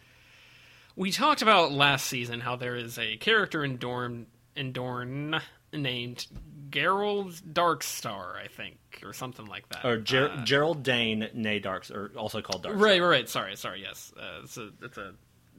We 0.96 1.12
talked 1.12 1.42
about 1.42 1.72
last 1.72 2.08
season 2.08 2.42
how 2.42 2.56
there 2.56 2.76
is 2.76 2.98
a 3.00 3.18
character 3.18 3.64
in 3.64 3.78
Dorne 3.78 4.28
in 4.56 4.72
Dorne 4.74 5.40
named 5.74 6.28
Gerold 6.70 7.42
Darkstar, 7.42 8.36
I 8.36 8.48
think, 8.48 8.78
or 9.04 9.14
something 9.14 9.46
like 9.46 9.68
that. 9.70 9.86
Or 9.86 9.98
Ger- 9.98 10.30
Uh, 10.32 10.38
Gerold 10.44 10.84
Dayne, 10.84 11.30
nay 11.34 11.60
Darks, 11.60 11.90
or 11.92 12.12
also 12.16 12.42
called 12.42 12.64
Darks. 12.64 12.78
right, 12.80 13.02
right, 13.02 13.08
right. 13.08 13.30
Sorry, 13.30 13.56
sorry. 13.56 13.82
Yes, 13.82 14.14
uh, 14.20 14.42
it's 14.44 14.58
a 14.58 14.70
it's 14.82 14.98
a 14.98 15.14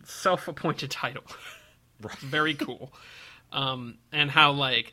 self-appointed 0.05 0.90
title. 0.90 1.25
Very 2.21 2.55
cool. 2.55 2.92
Um, 3.53 3.99
and 4.12 4.31
how 4.31 4.53
like. 4.53 4.92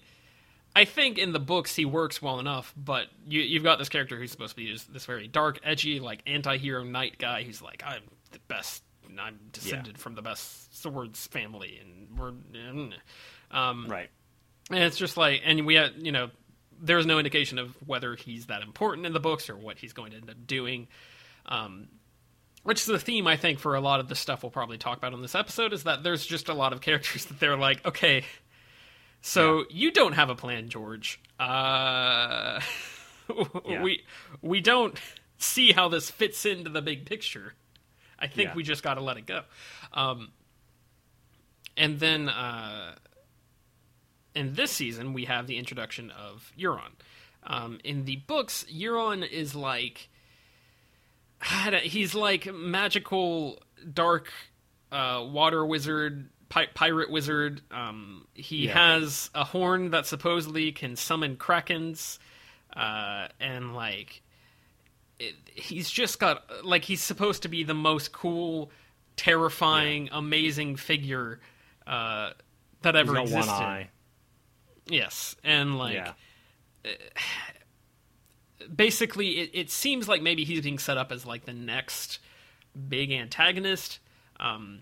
I 0.76 0.86
think 0.86 1.18
in 1.18 1.34
the 1.34 1.40
books 1.40 1.76
he 1.76 1.84
works 1.84 2.22
well 2.22 2.40
enough, 2.40 2.74
but 2.78 3.08
you, 3.28 3.42
you've 3.42 3.64
got 3.64 3.80
this 3.80 3.90
character 3.90 4.18
who's 4.18 4.30
supposed 4.32 4.52
to 4.52 4.56
be 4.56 4.72
just 4.72 4.94
this 4.94 5.04
very 5.08 5.28
dark, 5.28 5.60
edgy, 5.64 6.00
like 6.00 6.22
anti-hero 6.28 6.84
knight 6.84 7.18
guy 7.18 7.42
who's 7.44 7.60
like, 7.60 7.82
I'm 7.84 8.04
the 8.32 8.40
best, 8.48 8.84
I'm 9.18 9.40
descended 9.54 9.98
from 9.98 10.16
the 10.16 10.22
best 10.22 10.82
swords 10.82 11.26
family, 11.28 11.80
and 11.82 12.20
we're, 12.20 12.32
mm." 12.32 12.94
um, 13.52 13.88
Right. 13.88 14.10
and 14.70 14.80
it's 14.84 14.98
just 14.98 15.16
like, 15.16 15.42
and 15.46 15.66
we 15.66 15.76
had, 15.76 15.94
you 16.02 16.12
know, 16.12 16.30
there's 16.82 17.06
no 17.06 17.18
indication 17.18 17.58
of 17.58 17.76
whether 17.88 18.16
he's 18.16 18.48
that 18.48 18.62
important 18.62 19.06
in 19.06 19.14
the 19.14 19.20
books 19.20 19.50
or 19.50 19.56
what 19.58 19.78
he's 19.78 19.94
going 19.94 20.12
to 20.12 20.18
end 20.18 20.30
up 20.30 20.46
doing. 20.46 20.88
Um, 21.46 21.88
which 22.64 22.82
is 22.82 22.86
the 22.88 23.00
theme 23.00 23.26
I 23.26 23.38
think 23.38 23.60
for 23.60 23.76
a 23.76 23.82
lot 23.82 24.02
of 24.02 24.10
the 24.10 24.16
stuff 24.16 24.44
we'll 24.44 24.50
probably 24.52 24.78
talk 24.78 24.98
about 24.98 25.14
on 25.14 25.22
this 25.22 25.34
episode 25.34 25.72
is 25.74 25.84
that 25.86 26.04
there's 26.04 26.26
just 26.26 26.50
a 26.50 26.54
lot 26.54 26.74
of 26.74 26.82
characters 26.82 27.26
that 27.28 27.40
they're 27.40 27.56
like, 27.58 27.86
okay, 27.86 28.26
so 29.22 29.64
you 29.70 29.92
don't 29.92 30.14
have 30.14 30.30
a 30.30 30.36
plan, 30.36 30.70
George. 30.70 31.20
Uh, 31.40 32.60
Yeah. 33.68 33.84
we 33.84 34.04
we 34.42 34.60
don't 34.60 35.00
see 35.38 35.72
how 35.72 35.88
this 35.88 36.10
fits 36.10 36.46
into 36.48 36.70
the 36.70 36.82
big 36.82 37.06
picture. 37.06 37.54
I 38.20 38.28
think 38.28 38.50
Yeah. 38.50 38.56
we 38.56 38.64
just 38.64 38.84
got 38.84 38.96
to 38.96 39.02
let 39.02 39.18
it 39.18 39.26
go. 39.26 39.42
Um, 39.94 40.32
and 41.78 42.00
then 42.00 42.28
uh, 42.30 42.96
in 44.36 44.54
this 44.54 44.72
season, 44.72 45.14
we 45.14 45.26
have 45.26 45.48
the 45.48 45.58
introduction 45.58 46.12
of 46.12 46.52
Euron. 46.60 46.92
Um, 47.44 47.80
in 47.84 48.04
the 48.06 48.18
books, 48.28 48.66
Euron 48.72 49.28
is 49.28 49.56
like 49.56 50.10
he's 51.84 52.14
like 52.14 52.54
magical 52.54 53.62
dark 53.94 54.32
uh, 54.92 55.26
water 55.32 55.66
wizard 55.66 56.30
pi- 56.50 56.68
pirate 56.74 57.10
wizard 57.10 57.62
um, 57.72 58.28
he 58.34 58.66
Yeah. 58.68 58.96
has 58.98 59.30
a 59.34 59.46
horn 59.46 59.92
that 59.92 60.06
supposedly 60.06 60.72
can 60.72 60.96
summon 60.96 61.38
krakens 61.38 62.20
uh, 62.76 63.30
and 63.40 63.74
like 63.74 64.22
he's 65.54 65.90
just 65.90 66.20
got 66.20 66.44
like 66.64 66.84
he's 66.84 67.02
supposed 67.04 67.44
to 67.44 67.50
be 67.50 67.64
the 67.64 67.74
most 67.74 68.12
cool 68.12 68.72
terrifying 69.16 70.10
amazing 70.12 70.76
figure 70.76 71.40
uh, 71.86 72.32
that 72.82 72.96
ever 72.96 73.18
existed 73.18 73.40
one 73.40 73.50
eye. 73.50 73.90
yes 74.88 75.36
and 75.44 75.78
like 75.78 75.96
yeah. 75.96 76.14
basically 78.76 79.40
it, 79.40 79.50
it 79.54 79.72
seems 79.72 80.08
like 80.08 80.22
maybe 80.22 80.46
he's 80.46 80.62
being 80.62 80.80
set 80.80 80.98
up 80.98 81.12
as 81.12 81.26
like 81.26 81.46
the 81.46 81.54
next 81.54 82.20
big 82.88 83.12
antagonist 83.12 84.00
um 84.40 84.82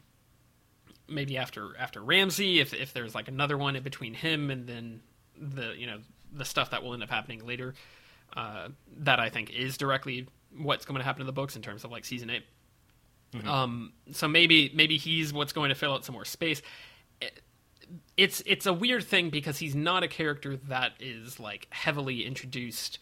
maybe 1.07 1.37
after 1.37 1.75
after 1.79 2.01
Ramsay 2.01 2.59
if 2.59 2.73
if 2.73 2.93
there's 2.93 3.15
like 3.15 3.27
another 3.27 3.57
one 3.57 3.75
in 3.75 3.83
between 3.83 4.13
him 4.13 4.51
and 4.51 4.67
then 4.67 5.01
the 5.39 5.73
you 5.75 5.87
know 5.87 5.99
the 6.31 6.45
stuff 6.45 6.71
that 6.71 6.83
will 6.83 6.93
end 6.93 7.01
up 7.01 7.09
happening 7.09 7.45
later 7.45 7.73
uh 8.35 8.69
that 8.97 9.19
I 9.19 9.29
think 9.29 9.51
is 9.51 9.77
directly 9.77 10.27
what's 10.57 10.85
going 10.85 10.97
to 10.97 11.03
happen 11.03 11.21
in 11.21 11.27
the 11.27 11.33
books 11.33 11.55
in 11.55 11.61
terms 11.61 11.83
of 11.83 11.91
like 11.91 12.05
season 12.05 12.29
8 12.29 12.43
um 13.45 13.91
so 14.11 14.27
maybe 14.27 14.71
maybe 14.73 14.97
he's 14.97 15.33
what's 15.33 15.51
going 15.53 15.69
to 15.69 15.75
fill 15.75 15.93
out 15.93 16.05
some 16.05 16.13
more 16.13 16.25
space 16.25 16.61
it's 18.17 18.41
it's 18.45 18.65
a 18.65 18.73
weird 18.73 19.03
thing 19.03 19.29
because 19.29 19.57
he's 19.59 19.75
not 19.75 20.03
a 20.03 20.07
character 20.07 20.57
that 20.67 20.93
is 20.99 21.39
like 21.39 21.67
heavily 21.69 22.25
introduced 22.25 22.99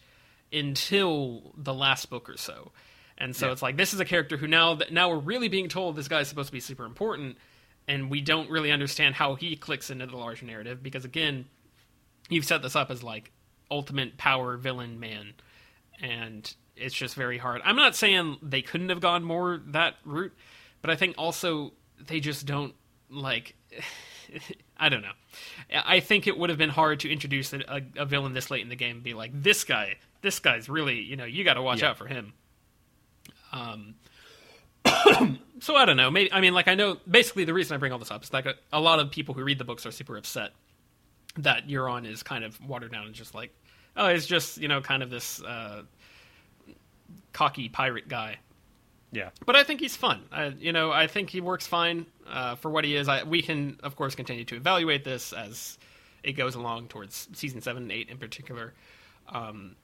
until 0.52 1.52
the 1.56 1.74
last 1.74 2.08
book 2.08 2.28
or 2.30 2.36
so. 2.36 2.70
And 3.18 3.34
so 3.34 3.46
Yeah. 3.46 3.52
it's 3.52 3.62
like 3.62 3.76
this 3.76 3.94
is 3.94 4.00
a 4.00 4.04
character 4.04 4.36
who 4.36 4.46
now 4.46 4.78
now 4.90 5.08
we're 5.10 5.18
really 5.18 5.48
being 5.48 5.68
told 5.68 5.96
this 5.96 6.08
guy's 6.08 6.28
supposed 6.28 6.48
to 6.48 6.52
be 6.52 6.60
super 6.60 6.84
important 6.84 7.36
and 7.88 8.10
we 8.10 8.20
don't 8.20 8.50
really 8.50 8.70
understand 8.70 9.14
how 9.14 9.34
he 9.34 9.56
clicks 9.56 9.90
into 9.90 10.06
the 10.06 10.16
larger 10.16 10.46
narrative 10.46 10.82
because 10.82 11.04
again, 11.04 11.46
you've 12.28 12.44
set 12.44 12.62
this 12.62 12.76
up 12.76 12.90
as 12.90 13.02
like 13.02 13.32
ultimate 13.70 14.16
power 14.16 14.56
villain 14.56 15.00
man 15.00 15.34
and 16.00 16.54
it's 16.76 16.94
just 16.94 17.14
very 17.14 17.38
hard. 17.38 17.62
I'm 17.64 17.76
not 17.76 17.96
saying 17.96 18.36
they 18.42 18.62
couldn't 18.62 18.90
have 18.90 19.00
gone 19.00 19.24
more 19.24 19.62
that 19.68 19.94
route, 20.04 20.34
but 20.82 20.90
I 20.90 20.96
think 20.96 21.14
also 21.16 21.72
they 22.06 22.20
just 22.20 22.46
don't 22.46 22.74
like 23.10 23.54
I 24.78 24.88
don't 24.88 25.02
know. 25.02 25.12
I 25.72 26.00
think 26.00 26.26
it 26.26 26.36
would 26.38 26.50
have 26.50 26.58
been 26.58 26.70
hard 26.70 27.00
to 27.00 27.10
introduce 27.10 27.52
a, 27.52 27.82
a, 27.96 28.04
villain 28.04 28.34
this 28.34 28.50
late 28.50 28.62
in 28.62 28.68
the 28.68 28.76
game 28.76 28.96
and 28.96 29.04
be 29.04 29.14
like, 29.14 29.30
this 29.32 29.64
guy, 29.64 29.96
this 30.20 30.38
guy's 30.38 30.68
really, 30.68 31.00
you 31.00 31.16
know, 31.16 31.24
you 31.24 31.44
got 31.44 31.54
to 31.54 31.62
watch 31.62 31.80
Yeah. 31.80 31.90
out 31.90 31.96
for 31.96 32.06
him. 32.06 32.34
Um, 33.52 33.94
so 35.60 35.76
I 35.76 35.84
don't 35.84 35.96
know. 35.96 36.10
Maybe 36.10 36.32
I 36.32 36.40
mean, 36.40 36.54
like 36.54 36.68
I 36.68 36.74
know. 36.74 36.98
Basically, 37.08 37.44
the 37.44 37.54
reason 37.54 37.74
I 37.74 37.78
bring 37.78 37.92
all 37.92 37.98
this 37.98 38.10
up 38.10 38.22
is 38.22 38.32
like 38.32 38.46
a, 38.46 38.54
a 38.72 38.80
lot 38.80 38.98
of 38.98 39.10
people 39.10 39.34
who 39.34 39.42
read 39.42 39.58
the 39.58 39.64
books 39.64 39.86
are 39.86 39.90
super 39.90 40.16
upset 40.16 40.52
that 41.38 41.68
Euron 41.68 42.06
is 42.10 42.22
kind 42.22 42.44
of 42.44 42.58
watered 42.66 42.92
down 42.92 43.06
and 43.06 43.14
just 43.14 43.34
like, 43.34 43.52
oh, 43.96 44.06
it's 44.06 44.26
just 44.26 44.58
you 44.58 44.68
know, 44.68 44.80
kind 44.80 45.02
of 45.02 45.10
this 45.10 45.42
uh, 45.42 45.82
cocky 47.32 47.68
pirate 47.68 48.08
guy 48.08 48.38
Yeah. 49.12 49.30
but 49.44 49.56
I 49.56 49.62
think 49.64 49.80
he's 49.80 49.96
fun. 49.96 50.22
I, 50.32 50.46
you 50.46 50.72
know, 50.72 50.90
I 50.90 51.06
think 51.06 51.30
he 51.30 51.40
works 51.40 51.66
fine 51.66 52.06
uh, 52.28 52.54
for 52.56 52.70
what 52.70 52.84
he 52.84 52.96
is. 52.96 53.08
I, 53.08 53.24
we 53.24 53.42
can, 53.42 53.78
of 53.82 53.96
course, 53.96 54.14
continue 54.14 54.44
to 54.46 54.56
evaluate 54.56 55.04
this 55.04 55.32
as 55.32 55.78
it 56.22 56.32
goes 56.32 56.54
along 56.54 56.88
towards 56.88 57.28
season 57.34 57.60
seven 57.60 57.84
and 57.84 57.92
eight 57.92 58.08
in 58.08 58.18
particular. 58.18 58.72
Um, 59.28 59.76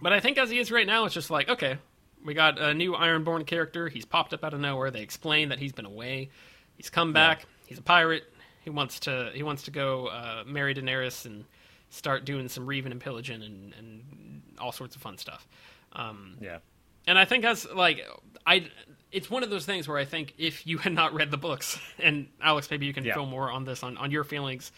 but 0.00 0.12
I 0.12 0.20
think 0.20 0.38
as 0.38 0.48
he 0.50 0.58
is 0.58 0.70
right 0.70 0.86
now, 0.86 1.04
it's 1.04 1.14
just 1.14 1.30
like 1.30 1.48
okay, 1.48 1.76
we 2.24 2.34
got 2.34 2.58
a 2.58 2.72
new 2.72 2.92
Ironborn 2.92 3.46
character. 3.46 3.88
He's 3.88 4.04
popped 4.04 4.32
up 4.32 4.44
out 4.44 4.54
of 4.54 4.60
nowhere. 4.60 4.90
They 4.90 5.02
explain 5.02 5.48
that 5.50 5.58
he's 5.58 5.72
been 5.72 5.86
away. 5.86 6.30
He's 6.76 6.88
come 6.88 7.12
back. 7.12 7.44
He's 7.66 7.78
a 7.78 7.82
pirate. 7.82 8.24
He 8.62 8.70
wants 8.70 9.00
to. 9.00 9.30
He 9.34 9.42
wants 9.42 9.62
to 9.64 9.70
go 9.70 10.06
uh, 10.08 10.44
marry 10.46 10.74
Daenerys 10.74 11.24
and 11.26 11.44
start 11.90 12.24
doing 12.24 12.48
some 12.48 12.66
reaving 12.66 12.92
and 12.92 13.00
pillaging 13.00 13.42
and, 13.42 13.74
and 13.78 14.42
all 14.60 14.72
sorts 14.72 14.94
of 14.96 15.02
fun 15.02 15.18
stuff. 15.18 15.48
Um, 15.92 16.36
Yeah. 16.40 16.58
and 17.06 17.18
I 17.18 17.24
think 17.24 17.42
that's 17.42 17.66
like 17.70 18.06
I, 18.46 18.68
it's 19.10 19.28
one 19.28 19.42
of 19.42 19.50
those 19.50 19.66
things 19.66 19.88
where 19.88 19.98
I 19.98 20.04
think 20.04 20.34
if 20.38 20.66
you 20.66 20.78
had 20.78 20.92
not 20.92 21.14
read 21.14 21.30
the 21.32 21.36
books, 21.36 21.78
and 21.98 22.28
Alex, 22.40 22.70
maybe 22.70 22.86
you 22.86 22.92
can 22.92 23.04
Yeah. 23.04 23.14
fill 23.14 23.26
more 23.26 23.50
on 23.50 23.64
this 23.64 23.82
on 23.82 23.96
on 23.96 24.10
your 24.10 24.24
feelings. 24.24 24.70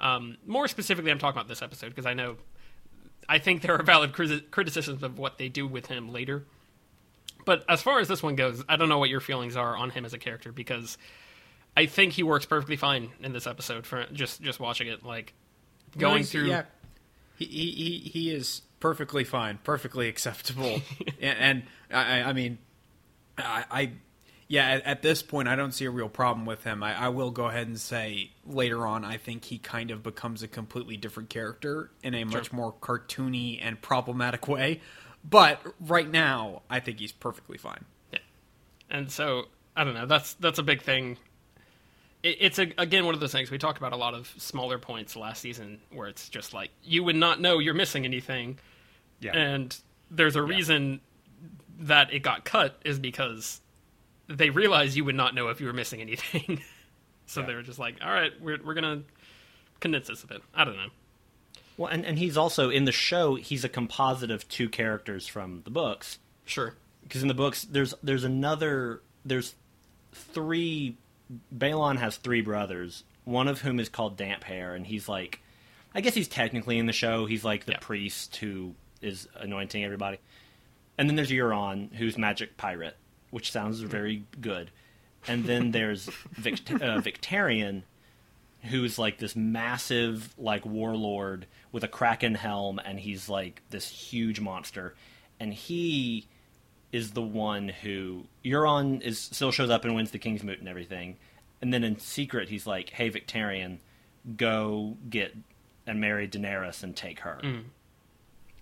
Um, 0.00 0.36
more 0.46 0.66
specifically, 0.68 1.10
I'm 1.10 1.18
talking 1.18 1.38
about 1.38 1.48
this 1.48 1.62
episode 1.62 1.88
because 1.90 2.06
I 2.06 2.14
know 2.14 2.36
I 3.28 3.38
think 3.38 3.62
there 3.62 3.74
are 3.78 3.82
valid 3.82 4.12
criti- 4.12 4.50
criticisms 4.50 5.02
of 5.02 5.18
what 5.18 5.38
they 5.38 5.48
do 5.48 5.66
with 5.66 5.86
him 5.86 6.12
later. 6.12 6.44
But 7.44 7.64
as 7.68 7.80
far 7.80 8.00
as 8.00 8.08
this 8.08 8.22
one 8.22 8.34
goes, 8.34 8.64
I 8.68 8.74
don't 8.76 8.88
know 8.88 8.98
what 8.98 9.08
your 9.10 9.20
feelings 9.20 9.56
are 9.56 9.76
on 9.76 9.90
him 9.90 10.04
as 10.04 10.12
a 10.12 10.18
character 10.18 10.50
because 10.52 10.98
I 11.76 11.86
think 11.86 12.14
he 12.14 12.22
works 12.22 12.46
perfectly 12.46 12.76
fine 12.76 13.10
in 13.20 13.32
this 13.32 13.46
episode 13.46 13.86
for 13.86 14.06
just 14.12 14.40
just 14.40 14.58
watching 14.58 14.88
it 14.88 15.04
like 15.04 15.34
going 15.96 16.18
Nice, 16.18 16.30
through 16.30 16.46
Yeah, 16.46 16.62
he, 17.36 17.44
he 17.44 17.98
he 18.10 18.30
is 18.30 18.62
perfectly 18.80 19.24
fine, 19.24 19.58
perfectly 19.62 20.08
acceptable, 20.12 20.80
and, 21.20 21.38
and 21.38 21.62
I 21.92 22.22
I 22.22 22.32
mean, 22.32 22.58
I, 23.36 23.64
I 23.70 23.92
yeah 24.48 24.70
at, 24.70 24.82
at 24.84 25.02
this 25.02 25.22
point 25.22 25.48
I 25.48 25.56
don't 25.56 25.72
see 25.72 25.84
a 25.84 25.90
real 25.90 26.08
problem 26.08 26.46
with 26.46 26.64
him. 26.64 26.82
I, 26.82 27.06
I 27.06 27.08
will 27.10 27.30
go 27.30 27.46
ahead 27.46 27.66
and 27.66 27.78
say 27.78 28.30
later 28.46 28.86
on 28.86 29.04
I 29.04 29.18
think 29.18 29.44
he 29.44 29.58
kind 29.58 29.90
of 29.90 30.02
becomes 30.02 30.42
a 30.42 30.48
completely 30.48 30.96
different 30.96 31.28
character 31.28 31.90
in 32.02 32.14
a 32.14 32.24
much 32.24 32.52
more 32.52 32.72
cartoony 32.72 33.58
and 33.60 33.80
problematic 33.82 34.48
way. 34.48 34.80
But 35.28 35.60
right 35.80 36.08
now, 36.08 36.62
I 36.70 36.78
think 36.78 37.00
he's 37.00 37.10
perfectly 37.10 37.58
fine. 37.58 37.84
Yeah. 38.12 38.20
And 38.88 39.10
so 39.10 39.46
I 39.76 39.84
don't 39.84 39.94
know. 39.94 40.06
That's 40.06 40.34
that's 40.34 40.58
a 40.58 40.62
big 40.62 40.82
thing. 40.82 41.18
It, 42.26 42.36
it's 42.40 42.58
a, 42.58 42.72
again 42.78 43.04
one 43.06 43.14
of 43.14 43.20
those 43.20 43.32
things 43.32 43.50
we 43.50 43.58
talked 43.58 43.78
about 43.78 43.92
a 43.92 43.96
lot 43.96 44.14
of 44.14 44.32
smaller 44.38 44.78
points 44.78 45.16
last 45.16 45.40
season 45.40 45.80
where 45.92 46.08
it's 46.08 46.28
just 46.28 46.52
like 46.54 46.70
you 46.82 47.04
would 47.04 47.16
not 47.16 47.40
know 47.40 47.58
you're 47.58 47.74
missing 47.74 48.04
anything, 48.04 48.58
Yeah. 49.20 49.36
and 49.36 49.76
there's 50.10 50.36
a 50.36 50.42
reason 50.42 51.00
that 51.80 52.12
it 52.12 52.20
got 52.20 52.44
cut 52.44 52.80
is 52.84 52.98
because 52.98 53.60
they 54.28 54.50
realized 54.50 54.96
you 54.96 55.04
would 55.04 55.14
not 55.14 55.34
know 55.34 55.48
if 55.48 55.60
you 55.60 55.66
were 55.66 55.72
missing 55.72 56.00
anything. 56.00 56.62
so 57.26 57.40
Yeah. 57.40 57.46
they 57.46 57.54
were 57.54 57.62
just 57.62 57.78
like, 57.78 57.96
all 58.02 58.12
right, 58.12 58.32
we're 58.40 58.58
we're 58.64 58.74
gonna 58.74 59.02
condense 59.80 60.08
this 60.08 60.24
a 60.24 60.26
bit. 60.26 60.42
I 60.54 60.64
don't 60.64 60.76
know. 60.76 60.88
Well, 61.76 61.90
and, 61.92 62.06
and 62.06 62.18
he's 62.18 62.36
also 62.38 62.70
in 62.70 62.86
the 62.86 62.92
show. 62.92 63.34
He's 63.34 63.62
a 63.62 63.68
composite 63.68 64.30
of 64.30 64.48
two 64.48 64.68
characters 64.70 65.26
from 65.26 65.60
the 65.64 65.70
books. 65.70 66.18
Sure. 66.46 66.74
Because 67.02 67.20
in 67.20 67.28
the 67.28 67.34
books, 67.34 67.64
there's 67.64 67.94
there's 68.02 68.24
another 68.24 69.02
there's 69.24 69.54
three. 70.12 70.96
Balon 71.56 71.98
has 71.98 72.16
three 72.16 72.40
brothers. 72.40 73.04
One 73.24 73.48
of 73.48 73.60
whom 73.62 73.80
is 73.80 73.88
called 73.88 74.16
Damphair, 74.16 74.74
and 74.76 74.86
he's 74.86 75.08
like, 75.08 75.40
I 75.94 76.00
guess 76.00 76.14
he's 76.14 76.28
technically 76.28 76.78
in 76.78 76.86
the 76.86 76.92
show. 76.92 77.26
He's 77.26 77.44
like 77.44 77.64
the 77.64 77.72
Yeah. 77.72 77.78
priest 77.80 78.36
who 78.36 78.74
is 79.02 79.28
anointing 79.36 79.84
everybody. 79.84 80.18
And 80.98 81.08
then 81.08 81.16
there's 81.16 81.30
Euron, 81.30 81.92
who's 81.94 82.16
magic 82.16 82.56
pirate, 82.56 82.96
which 83.30 83.50
sounds 83.50 83.80
very 83.80 84.24
good. 84.40 84.70
And 85.26 85.44
then 85.44 85.70
there's 85.72 86.08
Vict- 86.32 86.70
uh, 86.70 87.00
Victarion, 87.00 87.82
who's 88.62 88.98
like 88.98 89.18
this 89.18 89.34
massive 89.36 90.34
like 90.38 90.64
warlord 90.64 91.46
with 91.72 91.84
a 91.84 91.88
kraken 91.88 92.34
helm 92.34 92.80
and 92.84 92.98
he's 92.98 93.28
like 93.28 93.62
this 93.70 93.88
huge 93.88 94.40
monster 94.40 94.94
and 95.38 95.52
he 95.54 96.26
is 96.92 97.10
the 97.12 97.22
one 97.22 97.68
who 97.68 98.24
Euron 98.44 99.02
is 99.02 99.18
still 99.18 99.50
shows 99.50 99.70
up 99.70 99.84
and 99.84 99.94
wins 99.94 100.10
the 100.12 100.18
King's 100.18 100.42
Moot 100.42 100.58
and 100.60 100.68
everything. 100.68 101.16
And 101.60 101.72
then 101.72 101.84
in 101.84 101.98
secret 101.98 102.48
he's 102.48 102.66
like, 102.66 102.90
"Hey 102.90 103.10
Victarion, 103.10 103.78
go 104.36 104.96
get 105.08 105.34
and 105.86 106.00
marry 106.00 106.28
Daenerys 106.28 106.82
and 106.82 106.94
take 106.96 107.20
her." 107.20 107.40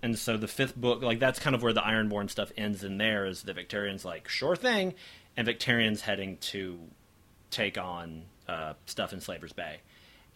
And 0.01 0.19
so 0.19 0.37
the 0.37 0.47
fifth 0.47 0.75
book, 0.75 1.01
like 1.01 1.19
that's 1.19 1.39
kind 1.39 1.55
of 1.55 1.63
where 1.63 1.73
the 1.73 1.81
Ironborn 1.81 2.29
stuff 2.29 2.51
ends 2.57 2.83
in 2.83 2.97
there 2.97 3.25
is 3.25 3.43
that 3.43 3.55
Victarion's 3.55 4.05
like, 4.05 4.27
"Sure 4.27 4.55
thing." 4.55 4.93
And 5.37 5.45
Victarion's 5.45 6.01
heading 6.01 6.37
to 6.37 6.79
take 7.51 7.77
on 7.77 8.23
uh, 8.47 8.73
stuff 8.85 9.11
in 9.13 9.19
Slaver's 9.19 9.53
Bay. 9.53 9.79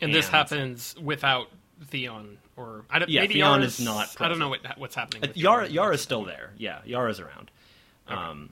And, 0.02 0.14
this 0.14 0.28
happens 0.28 0.96
without 1.02 1.48
Theon, 1.88 2.38
or 2.58 2.86
I 2.90 3.00
don't. 3.00 3.10
Yeah, 3.10 3.22
maybe 3.22 3.36
Theon 3.36 3.60
Yara's- 3.62 3.80
is 3.80 3.86
not 3.86 4.16
I 4.20 4.28
don't 4.28 4.40
know 4.40 4.50
what 4.50 4.62
what's 4.78 4.96
happening. 4.96 5.30
Uh, 5.30 5.34
Yara. 5.36 5.68
Yara's 5.70 6.02
still 6.02 6.24
there. 6.26 6.52
Yeah, 6.58 6.80
Yara's 6.86 7.20
around. 7.20 7.52
Um, 8.10 8.50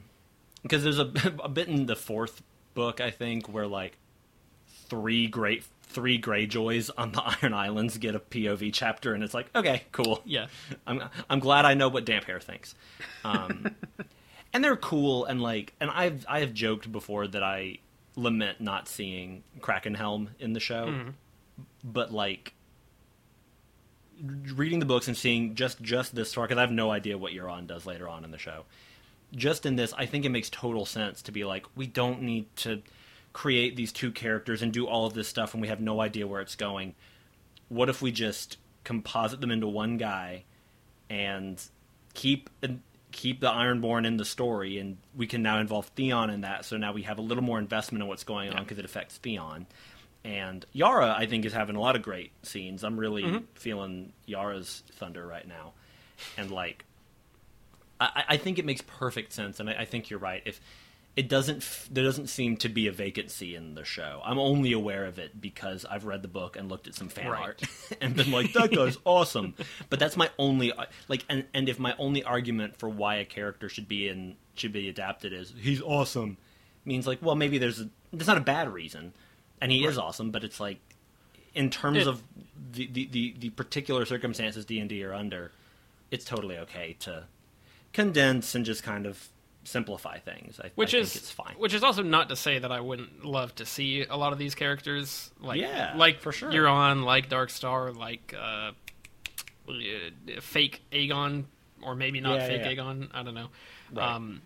because 0.63 0.83
there's 0.83 0.99
a, 0.99 1.11
a 1.43 1.49
bit 1.49 1.67
in 1.67 1.85
the 1.85 1.95
fourth 1.95 2.41
book, 2.73 3.01
I 3.01 3.11
think, 3.11 3.47
where 3.47 3.67
like 3.67 3.97
three 4.89 5.27
great 5.27 5.63
three 5.83 6.19
Greyjoys 6.19 6.89
on 6.97 7.11
the 7.11 7.23
Iron 7.41 7.53
Islands 7.53 7.97
get 7.97 8.15
a 8.15 8.19
POV 8.19 8.71
chapter, 8.73 9.13
and 9.13 9.23
it's 9.23 9.33
like, 9.33 9.47
okay, 9.55 9.83
cool. 9.91 10.21
Yeah. 10.25 10.47
I'm 10.87 11.03
I'm 11.29 11.39
glad 11.39 11.65
I 11.65 11.73
know 11.73 11.89
what 11.89 12.05
Damphair 12.05 12.41
thinks. 12.41 12.75
Um, 13.23 13.75
and 14.53 14.63
they're 14.63 14.77
cool, 14.77 15.25
and 15.25 15.41
like, 15.41 15.73
and 15.79 15.89
I've 15.89 16.25
I 16.27 16.41
have 16.41 16.53
joked 16.53 16.91
before 16.91 17.27
that 17.27 17.43
I 17.43 17.79
lament 18.15 18.59
not 18.59 18.87
seeing 18.87 19.43
Krakenhelm 19.59 20.29
in 20.39 20.53
the 20.53 20.59
show, 20.59 20.93
but 21.83 22.11
like 22.11 22.53
reading 24.55 24.79
the 24.79 24.85
books 24.85 25.07
and 25.07 25.15
seeing 25.15 25.53
just 25.55 25.81
just 25.81 26.15
this 26.15 26.33
far 26.33 26.45
because 26.45 26.57
I 26.57 26.61
have 26.61 26.71
no 26.71 26.89
idea 26.89 27.17
what 27.17 27.33
Euron 27.33 27.67
does 27.67 27.85
later 27.85 28.07
on 28.09 28.23
in 28.23 28.31
the 28.31 28.39
show. 28.39 28.63
Just 29.35 29.65
in 29.65 29.75
this, 29.75 29.93
I 29.97 30.05
think 30.05 30.25
it 30.25 30.29
makes 30.29 30.49
total 30.49 30.85
sense 30.85 31.21
to 31.23 31.31
be 31.31 31.43
like, 31.43 31.65
we 31.75 31.87
don't 31.87 32.21
need 32.21 32.55
to 32.57 32.81
create 33.33 33.75
these 33.75 33.91
two 33.91 34.11
characters 34.11 34.61
and 34.61 34.71
do 34.71 34.87
all 34.87 35.05
of 35.05 35.13
this 35.13 35.27
stuff 35.27 35.53
and 35.53 35.61
we 35.61 35.67
have 35.67 35.81
no 35.81 36.01
idea 36.01 36.25
where 36.25 36.41
it's 36.41 36.55
going. 36.55 36.95
What 37.69 37.89
if 37.89 38.01
we 38.01 38.11
just 38.11 38.57
composite 38.83 39.41
them 39.41 39.51
into 39.51 39.67
one 39.67 39.97
guy 39.97 40.45
and 41.09 41.61
keep 42.13 42.49
keep 43.11 43.39
the 43.39 43.49
Ironborn 43.49 44.05
in 44.05 44.17
the 44.17 44.25
story, 44.25 44.77
and 44.77 44.97
we 45.15 45.27
can 45.27 45.41
now 45.41 45.59
involve 45.59 45.87
Theon 45.87 46.29
in 46.29 46.41
that. 46.41 46.65
So 46.65 46.77
now 46.77 46.93
we 46.93 47.03
have 47.03 47.17
a 47.17 47.21
little 47.21 47.43
more 47.43 47.59
investment 47.59 48.01
in 48.01 48.07
what's 48.07 48.23
going 48.23 48.51
on 48.51 48.63
because 48.63 48.79
it 48.79 48.85
affects 48.85 49.17
Theon. 49.17 49.65
And 50.23 50.65
Yara, 50.73 51.15
I 51.17 51.25
think, 51.25 51.45
is 51.45 51.53
having 51.53 51.75
a 51.75 51.79
lot 51.79 51.95
of 51.95 52.01
great 52.01 52.31
scenes. 52.43 52.83
I'm 52.83 52.99
really 52.99 53.23
mm-hmm. 53.23 53.45
feeling 53.55 54.13
Yara's 54.25 54.83
thunder 54.93 55.25
right 55.25 55.47
now, 55.47 55.73
and 56.37 56.51
like, 56.51 56.85
I, 57.99 58.23
I 58.29 58.37
think 58.37 58.59
it 58.59 58.65
makes 58.65 58.81
perfect 58.81 59.33
sense. 59.33 59.59
And 59.59 59.69
I, 59.69 59.73
I 59.81 59.85
think 59.85 60.09
you're 60.09 60.19
right. 60.19 60.41
If 60.45 60.59
it 61.15 61.27
doesn't, 61.29 61.57
f- 61.63 61.89
there 61.91 62.03
doesn't 62.03 62.27
seem 62.27 62.57
to 62.57 62.69
be 62.69 62.85
a 62.87 62.91
vacancy 62.91 63.55
in 63.55 63.73
the 63.73 63.83
show. 63.83 64.21
I'm 64.23 64.37
only 64.37 64.71
aware 64.71 65.05
of 65.05 65.17
it 65.17 65.41
because 65.41 65.83
I've 65.83 66.05
read 66.05 66.21
the 66.21 66.27
book 66.27 66.55
and 66.57 66.69
looked 66.69 66.87
at 66.87 66.93
some 66.93 67.09
fan 67.09 67.29
Right. 67.31 67.41
art 67.41 67.63
and 68.01 68.15
been 68.15 68.29
like, 68.31 68.53
that 68.53 68.71
guy's 68.71 68.97
awesome. 69.05 69.55
But 69.89 69.99
that's 69.99 70.15
my 70.15 70.29
only 70.37 70.71
uh, 70.71 70.85
like, 71.07 71.25
and 71.27 71.45
and 71.55 71.67
if 71.69 71.79
my 71.79 71.95
only 71.97 72.23
argument 72.23 72.77
for 72.77 72.87
why 72.87 73.15
a 73.15 73.25
character 73.25 73.67
should 73.67 73.87
be 73.87 74.07
in 74.07 74.35
should 74.53 74.73
be 74.73 74.89
adapted 74.89 75.33
is 75.33 75.53
he's 75.59 75.81
awesome, 75.81 76.37
means 76.85 77.07
like, 77.07 77.17
well, 77.21 77.35
maybe 77.35 77.57
there's 77.57 77.81
a, 77.81 77.89
there's 78.13 78.27
not 78.27 78.37
a 78.37 78.41
bad 78.41 78.71
reason, 78.71 79.11
and 79.59 79.71
he 79.71 79.85
is 79.85 79.97
awesome, 79.97 80.29
but 80.29 80.43
it's 80.43 80.59
like, 80.59 80.77
in 81.55 81.71
terms 81.71 81.97
It- 81.97 82.07
of 82.07 82.21
the, 82.73 82.85
the 82.91 83.07
the 83.11 83.35
the 83.39 83.49
particular 83.49 84.05
circumstances 84.05 84.65
D 84.65 84.79
and 84.79 84.87
D 84.87 85.03
are 85.03 85.15
under, 85.15 85.51
it's 86.11 86.25
totally 86.25 86.59
okay 86.59 86.95
to 86.99 87.23
condense 87.93 88.55
and 88.55 88.65
just 88.65 88.83
kind 88.83 89.05
of 89.05 89.29
simplify 89.63 90.17
things. 90.19 90.59
I, 90.63 90.71
which 90.75 90.95
I 90.95 90.99
is 90.99 91.11
think 91.13 91.23
it's 91.23 91.31
fine. 91.31 91.55
which 91.57 91.73
is 91.73 91.83
also 91.83 92.01
not 92.03 92.29
to 92.29 92.35
say 92.35 92.59
that 92.59 92.71
I 92.71 92.79
wouldn't 92.79 93.25
love 93.25 93.53
to 93.55 93.65
see 93.65 94.05
a 94.05 94.15
lot 94.15 94.31
of 94.33 94.39
these 94.39 94.55
characters 94.55 95.29
like 95.41 95.59
Yeah, 95.59 95.93
like 95.97 96.21
for 96.21 96.31
sure. 96.31 96.51
Euron, 96.51 97.03
like 97.03 97.29
Darkstar, 97.29 97.95
like 97.95 98.33
uh, 98.39 98.71
fake 100.41 100.81
Aegon, 100.91 101.45
or 101.81 101.95
maybe 101.95 102.21
not 102.21 102.39
Yeah, 102.39 102.47
fake 102.47 102.61
yeah. 102.63 102.73
Aegon. 102.83 103.09
I 103.13 103.23
don't 103.23 103.33
know. 103.35 103.47
Right. 103.93 104.15
Um, 104.15 104.41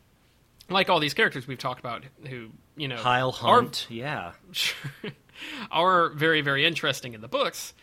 like 0.69 0.89
all 0.89 0.99
these 0.99 1.13
characters 1.13 1.47
we've 1.47 1.57
talked 1.59 1.79
about, 1.79 2.03
who 2.27 2.49
you 2.75 2.87
know 2.87 2.97
Kyle 2.97 3.29
are- 3.29 3.33
Hunt, 3.61 3.87
yeah, 3.89 4.31
are 5.71 6.09
very 6.09 6.41
very 6.41 6.65
interesting 6.65 7.13
in 7.13 7.21
the 7.21 7.27
books. 7.27 7.73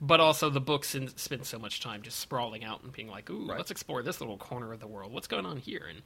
But 0.00 0.20
also, 0.20 0.48
the 0.48 0.60
books 0.60 0.94
in, 0.94 1.08
spend 1.16 1.44
so 1.44 1.58
much 1.58 1.80
time 1.80 2.02
just 2.02 2.18
sprawling 2.20 2.62
out 2.64 2.82
and 2.84 2.92
being 2.92 3.08
like, 3.08 3.28
"Ooh, 3.30 3.48
Right. 3.48 3.58
let's 3.58 3.70
explore 3.72 4.02
this 4.02 4.20
little 4.20 4.36
corner 4.36 4.72
of 4.72 4.78
the 4.80 4.86
world. 4.86 5.12
What's 5.12 5.26
going 5.26 5.44
on 5.44 5.56
here?" 5.56 5.86
And 5.90 6.02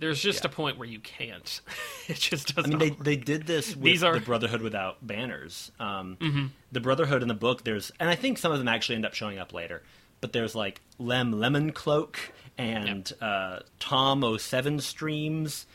there's 0.00 0.20
just 0.20 0.42
Yeah. 0.42 0.50
a 0.50 0.52
point 0.52 0.78
where 0.78 0.88
you 0.88 0.98
can't. 0.98 1.60
it 2.08 2.18
just 2.18 2.56
doesn't. 2.56 2.74
I 2.74 2.76
mean, 2.76 2.96
they 2.98 3.16
they 3.16 3.16
did 3.16 3.46
this 3.46 3.76
with 3.76 3.84
These 3.84 4.02
are- 4.02 4.14
the 4.14 4.20
Brotherhood 4.20 4.62
without 4.62 5.06
banners. 5.06 5.70
Um, 5.78 6.16
Mm-hmm. 6.20 6.46
The 6.72 6.80
Brotherhood 6.80 7.22
in 7.22 7.28
the 7.28 7.34
book, 7.34 7.62
there's, 7.62 7.92
and 8.00 8.10
I 8.10 8.16
think 8.16 8.36
some 8.38 8.50
of 8.50 8.58
them 8.58 8.66
actually 8.68 8.96
end 8.96 9.06
up 9.06 9.14
showing 9.14 9.38
up 9.38 9.52
later. 9.52 9.82
But 10.20 10.32
there's 10.32 10.54
like 10.56 10.80
Lem 10.98 11.30
Lemon 11.32 11.70
Cloak 11.72 12.32
and 12.58 13.12
uh, 13.20 13.60
Tom 13.78 14.24
O 14.24 14.38
Seven 14.38 14.80
Streams. 14.80 15.66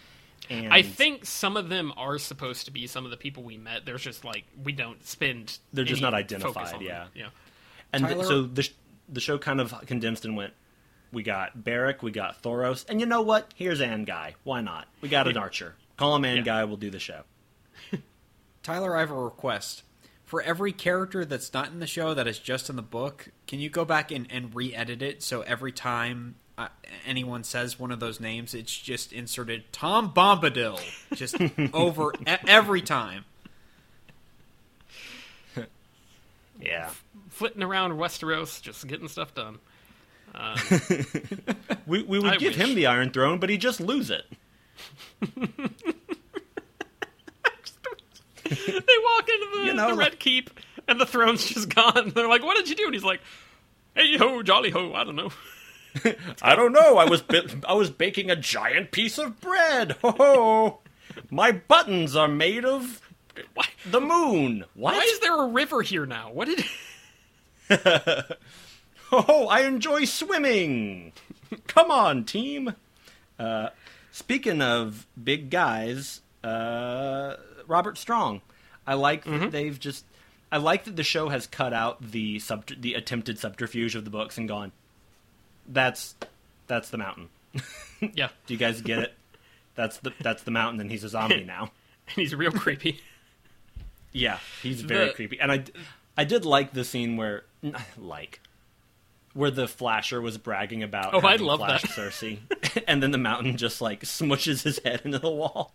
And 0.49 0.73
I 0.73 0.81
think 0.81 1.25
some 1.25 1.55
of 1.55 1.69
them 1.69 1.93
are 1.95 2.17
supposed 2.17 2.65
to 2.65 2.71
be 2.71 2.85
some 2.85 3.05
of 3.05 3.11
the 3.11 3.17
people 3.17 3.43
we 3.43 3.55
met. 3.57 3.85
There's 3.85 4.01
just 4.03 4.25
like 4.25 4.43
we 4.61 4.73
don't 4.73 5.01
spend. 5.05 5.59
They're 5.71 5.85
just 5.85 6.01
not 6.01 6.13
identified, 6.13 6.73
on 6.73 6.83
them. 6.83 7.07
yeah. 7.15 7.27
And 7.93 8.07
th- 8.07 8.25
so 8.25 8.43
the 8.43 8.63
sh- 8.63 8.73
the 9.09 9.19
show 9.19 9.37
kind 9.37 9.59
of 9.61 9.73
condensed 9.85 10.25
and 10.25 10.35
went. 10.35 10.53
We 11.11 11.23
got 11.23 11.61
Beric, 11.63 12.01
we 12.01 12.11
got 12.11 12.41
Thoros, 12.41 12.85
and 12.87 12.99
you 13.01 13.05
know 13.05 13.21
what? 13.21 13.53
Here's 13.55 13.79
Guy. 13.81 14.35
Why 14.43 14.61
not? 14.61 14.87
We 15.01 15.09
got 15.09 15.27
an 15.27 15.35
archer. 15.37 15.75
Call 15.97 16.15
him 16.15 16.23
Yeah. 16.23 16.41
Guy. 16.41 16.63
We'll 16.63 16.77
do 16.77 16.89
the 16.89 16.99
show. 16.99 17.23
Tyler, 18.63 18.95
I 18.95 19.01
have 19.01 19.11
a 19.11 19.15
request. 19.21 19.83
For 20.23 20.41
every 20.41 20.71
character 20.71 21.25
that's 21.25 21.53
not 21.53 21.67
in 21.67 21.79
the 21.79 21.87
show 21.87 22.13
that 22.13 22.25
is 22.27 22.39
just 22.39 22.69
in 22.69 22.77
the 22.77 22.81
book, 22.81 23.27
can 23.47 23.59
you 23.59 23.69
go 23.69 23.83
back 23.83 24.11
and, 24.11 24.25
and 24.31 24.55
re-edit 24.55 25.01
it 25.01 25.21
so 25.21 25.41
every 25.41 25.73
time 25.73 26.35
uh, 26.57 26.69
anyone 27.05 27.43
says 27.43 27.77
one 27.77 27.91
of 27.91 27.99
those 27.99 28.21
names, 28.21 28.53
it's 28.53 28.73
just 28.73 29.11
inserted 29.11 29.65
Tom 29.73 30.13
Bombadil, 30.13 30.79
just 31.15 31.35
over 31.73 32.13
e- 32.13 32.37
every 32.47 32.81
time. 32.81 33.25
Yeah. 36.61 36.91
Flitting 37.41 37.63
around 37.63 37.93
Westeros, 37.93 38.61
just 38.61 38.85
getting 38.85 39.07
stuff 39.07 39.33
done. 39.33 39.57
Um, 40.35 40.55
we 41.87 42.03
we 42.03 42.19
would 42.19 42.33
I 42.33 42.37
give 42.37 42.55
wish. 42.55 42.67
him 42.69 42.75
the 42.75 42.85
Iron 42.85 43.09
Throne, 43.09 43.39
but 43.39 43.49
he'd 43.49 43.59
just 43.61 43.81
lose 43.81 44.11
it. 44.11 44.25
they 45.23 45.37
walk 48.45 49.29
into 49.29 49.47
the, 49.55 49.61
You 49.65 49.73
know, 49.73 49.87
the 49.89 49.95
like- 49.95 49.97
Red 50.11 50.19
Keep, 50.19 50.51
and 50.87 51.01
the 51.01 51.07
throne's 51.07 51.43
just 51.49 51.73
gone. 51.73 52.11
They're 52.15 52.27
like, 52.27 52.43
"What 52.43 52.57
did 52.57 52.69
you 52.69 52.75
do?" 52.75 52.85
And 52.85 52.93
he's 52.93 53.03
like, 53.03 53.21
"Hey 53.95 54.17
ho, 54.17 54.43
jolly 54.43 54.69
ho." 54.69 54.93
I 54.93 55.03
don't 55.03 55.15
know. 55.15 55.31
I 56.43 56.55
don't 56.55 56.73
know. 56.73 56.97
I 56.99 57.05
was 57.05 57.23
bi- 57.23 57.47
I 57.67 57.73
was 57.73 57.89
baking 57.89 58.29
a 58.29 58.35
giant 58.35 58.91
piece 58.91 59.17
of 59.17 59.41
bread. 59.41 59.93
Ho 60.03 60.11
ho! 60.11 60.79
My 61.31 61.51
buttons 61.53 62.15
are 62.15 62.27
made 62.27 62.65
of 62.65 63.01
Why? 63.55 63.65
the 63.89 63.99
moon. 63.99 64.65
What? 64.75 64.93
Why 64.93 65.01
is 65.01 65.19
there 65.21 65.41
a 65.41 65.47
river 65.47 65.81
here 65.81 66.05
now? 66.05 66.31
What 66.31 66.47
did? 66.47 66.63
Oh, 69.13 69.47
I 69.49 69.61
enjoy 69.63 70.05
swimming. 70.05 71.11
Come 71.67 71.91
on, 71.91 72.23
team. 72.23 72.75
Uh, 73.37 73.69
speaking 74.11 74.61
of 74.61 75.05
big 75.21 75.49
guys, 75.49 76.21
uh, 76.45 77.35
Robert 77.67 77.97
Strong. 77.97 78.39
I 78.87 78.93
like 78.93 79.25
that 79.25 79.51
they've 79.51 79.77
just. 79.77 80.05
I 80.49 80.57
like 80.57 80.85
that 80.85 80.95
the 80.95 81.03
show 81.03 81.27
has 81.27 81.45
cut 81.47 81.73
out 81.73 82.01
the 82.11 82.39
sub 82.39 82.67
the 82.67 82.93
attempted 82.93 83.37
subterfuge 83.37 83.95
of 83.95 84.05
the 84.05 84.09
books 84.11 84.37
and 84.37 84.47
gone. 84.47 84.71
That's 85.67 86.15
that's 86.67 86.89
the 86.89 86.97
mountain. 86.97 87.27
Yeah, 88.13 88.29
Do 88.47 88.53
you 88.53 88.57
guys 88.57 88.81
get 88.81 88.99
it? 88.99 89.13
That's 89.75 89.97
the 89.97 90.13
that's 90.21 90.43
the 90.43 90.51
mountain, 90.51 90.79
and 90.79 90.89
he's 90.89 91.03
a 91.03 91.09
zombie 91.09 91.43
now. 91.43 91.63
and 92.07 92.15
he's 92.15 92.33
real 92.33 92.51
creepy. 92.51 93.01
Yeah, 94.13 94.39
he's 94.63 94.81
very 94.81 95.07
The- 95.07 95.13
creepy. 95.13 95.39
And 95.39 95.51
I 95.51 95.63
I 96.17 96.23
did 96.23 96.45
like 96.45 96.71
the 96.73 96.83
scene 96.85 97.15
where, 97.17 97.43
like, 97.97 98.39
where 99.33 99.51
the 99.51 99.67
flasher 99.67 100.19
was 100.21 100.37
bragging 100.37 100.83
about. 100.83 101.13
Oh, 101.13 101.19
I 101.19 101.37
love 101.37 101.59
that. 101.59 101.81
Cersei, 101.81 102.39
and 102.87 103.01
then 103.01 103.11
the 103.11 103.17
mountain 103.17 103.57
just 103.57 103.81
like 103.81 104.01
smushes 104.01 104.63
his 104.63 104.79
head 104.83 105.01
into 105.05 105.19
the 105.19 105.29
wall. 105.29 105.73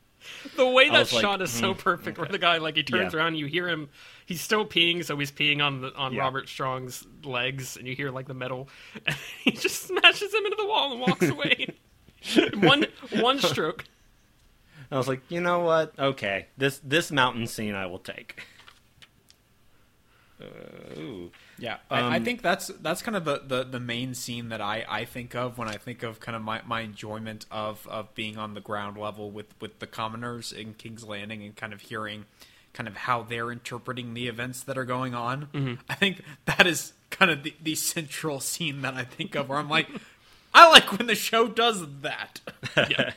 The 0.56 0.66
way 0.66 0.88
that 0.88 0.98
was 0.98 1.12
like, 1.12 1.22
shot 1.22 1.40
is 1.42 1.50
so 1.50 1.72
mm, 1.72 1.78
perfect, 1.78 2.18
where 2.18 2.26
the 2.26 2.38
guy 2.38 2.58
like 2.58 2.74
he 2.76 2.82
turns 2.82 3.14
Yeah. 3.14 3.20
around, 3.20 3.36
you 3.36 3.46
hear 3.46 3.68
him. 3.68 3.88
He's 4.24 4.40
still 4.40 4.66
peeing, 4.66 5.04
so 5.04 5.16
he's 5.16 5.30
peeing 5.30 5.62
on 5.62 5.80
the 5.82 5.94
on 5.94 6.12
Yeah. 6.14 6.22
Robert 6.22 6.48
Strong's 6.48 7.06
legs, 7.22 7.76
and 7.76 7.86
you 7.86 7.94
hear 7.94 8.10
like 8.10 8.26
the 8.26 8.34
metal. 8.34 8.68
And 9.06 9.16
he 9.44 9.52
just 9.52 9.82
smashes 9.86 10.34
him 10.34 10.44
into 10.44 10.56
the 10.58 10.66
wall 10.66 10.92
and 10.92 11.00
walks 11.00 11.28
away. 11.28 11.68
one 12.60 12.86
one 13.20 13.38
stroke. 13.38 13.84
I 14.90 14.96
was 14.96 15.06
like, 15.08 15.20
you 15.28 15.40
know 15.40 15.60
what? 15.60 15.96
Okay, 15.98 16.46
this 16.56 16.80
this 16.82 17.12
mountain 17.12 17.46
scene 17.46 17.74
I 17.74 17.86
will 17.86 17.98
take. 18.00 18.42
Uh, 20.40 21.00
ooh. 21.00 21.30
Yeah, 21.58 21.78
I, 21.90 22.00
I 22.00 22.16
Um, 22.16 22.24
think 22.24 22.42
that's 22.42 22.66
that's 22.80 23.00
kind 23.02 23.16
of 23.16 23.24
the, 23.24 23.42
the, 23.46 23.64
the 23.64 23.80
main 23.80 24.14
scene 24.14 24.50
that 24.50 24.60
I, 24.60 24.84
I 24.88 25.04
think 25.06 25.34
of 25.34 25.56
when 25.56 25.68
I 25.68 25.76
think 25.76 26.02
of 26.02 26.20
kind 26.20 26.36
of 26.36 26.42
my, 26.42 26.60
my 26.66 26.80
enjoyment 26.82 27.46
of, 27.50 27.86
of 27.88 28.14
being 28.14 28.36
on 28.36 28.52
the 28.54 28.60
ground 28.60 28.98
level 28.98 29.30
with, 29.30 29.54
with 29.60 29.78
the 29.78 29.86
commoners 29.86 30.52
in 30.52 30.74
King's 30.74 31.04
Landing 31.04 31.42
and 31.42 31.56
kind 31.56 31.72
of 31.72 31.80
hearing 31.80 32.26
kind 32.74 32.86
of 32.86 32.96
how 32.96 33.22
they're 33.22 33.50
interpreting 33.50 34.12
the 34.12 34.28
events 34.28 34.62
that 34.64 34.76
are 34.76 34.84
going 34.84 35.14
on. 35.14 35.78
I 35.88 35.94
think 35.94 36.20
that 36.44 36.66
is 36.66 36.92
kind 37.08 37.30
of 37.30 37.42
the, 37.42 37.54
the 37.62 37.74
central 37.74 38.38
scene 38.40 38.82
that 38.82 38.92
I 38.92 39.04
think 39.04 39.34
of 39.34 39.48
where 39.48 39.58
I'm 39.58 39.70
like, 39.70 39.88
I 40.52 40.68
like 40.68 40.92
when 40.98 41.06
the 41.06 41.14
show 41.14 41.48
does 41.48 41.82
that. 42.02 42.40
Yeah. 42.90 43.12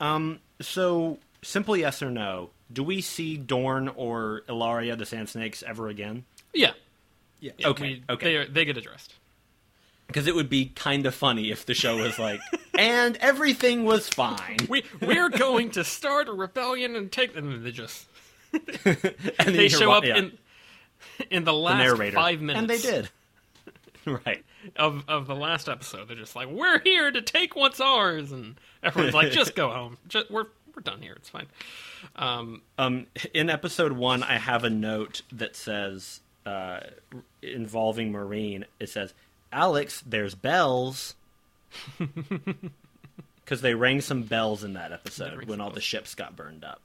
Um. 0.00 0.40
So, 0.60 1.18
simple 1.42 1.76
yes 1.76 2.02
or 2.02 2.10
no. 2.10 2.50
Do 2.72 2.82
we 2.82 3.00
see 3.00 3.36
Dorne 3.36 3.88
or 3.88 4.42
Ellaria 4.48 4.96
the 4.96 5.06
Sand 5.06 5.28
Snakes 5.28 5.62
ever 5.66 5.88
again? 5.88 6.24
Yeah. 6.52 6.72
Yeah. 7.40 7.52
Yeah, 7.58 7.68
Okay, 7.68 7.82
we- 7.84 8.14
okay. 8.14 8.26
They, 8.26 8.36
are, 8.36 8.46
they 8.46 8.64
get 8.64 8.76
addressed. 8.76 9.14
because 10.06 10.26
it 10.26 10.34
would 10.34 10.48
be 10.50 10.66
kind 10.66 11.06
of 11.06 11.14
funny 11.14 11.50
if 11.50 11.64
the 11.66 11.74
show 11.74 11.96
was 11.98 12.18
like, 12.18 12.40
and 12.78 13.16
everything 13.18 13.84
was 13.84 14.08
fine. 14.08 14.58
We 14.68 14.82
we're 15.00 15.28
going 15.30 15.70
to 15.72 15.84
start 15.84 16.28
a 16.28 16.32
rebellion 16.32 16.96
and 16.96 17.10
take 17.12 17.34
them. 17.34 17.52
And 17.52 17.64
they 17.64 17.70
just 17.72 18.06
and 18.52 19.54
they 19.54 19.68
show 19.68 19.90
up 19.92 20.04
yeah, 20.04 20.16
in 20.18 20.38
in 21.30 21.44
the 21.44 21.52
the 21.52 21.58
last 21.58 21.78
narrator 21.78 22.14
five 22.16 22.40
minutes, 22.40 22.60
and 22.60 22.70
they 22.70 22.78
did. 22.78 23.08
right. 24.26 24.44
of 24.76 25.04
of 25.06 25.26
the 25.26 25.34
last 25.36 25.68
episode. 25.68 26.08
They're 26.08 26.16
just 26.16 26.34
like, 26.34 26.48
"We're 26.48 26.80
here 26.80 27.10
to 27.10 27.20
take 27.22 27.54
what's 27.54 27.78
ours," 27.80 28.32
and 28.32 28.56
everyone's 28.82 29.14
like, 29.14 29.30
"Just 29.32 29.54
go 29.54 29.70
home. 29.70 29.98
Just, 30.08 30.30
we're 30.30 30.46
we're 30.78 30.82
done 30.92 31.02
here. 31.02 31.14
It's 31.16 31.28
fine." 31.28 31.46
Um, 32.14 32.62
Um, 32.78 33.06
in 33.34 33.50
episode 33.50 33.92
one, 33.92 34.22
I 34.22 34.38
have 34.38 34.62
a 34.62 34.70
note 34.70 35.22
that 35.32 35.56
says, 35.56 36.20
uh, 36.46 36.80
involving 37.42 38.12
Meereen, 38.12 38.64
it 38.78 38.88
says, 38.88 39.12
Alex, 39.52 40.02
there's 40.06 40.34
bells. 40.34 41.14
Because 43.44 43.62
they 43.62 43.72
rang 43.72 44.02
some 44.02 44.24
bells 44.24 44.62
in 44.62 44.74
that 44.74 44.92
episode 44.92 45.46
when 45.46 45.58
some 45.58 45.60
all 45.62 45.70
the 45.70 45.80
ships 45.80 46.14
got 46.14 46.36
burned 46.36 46.62
up. 46.64 46.82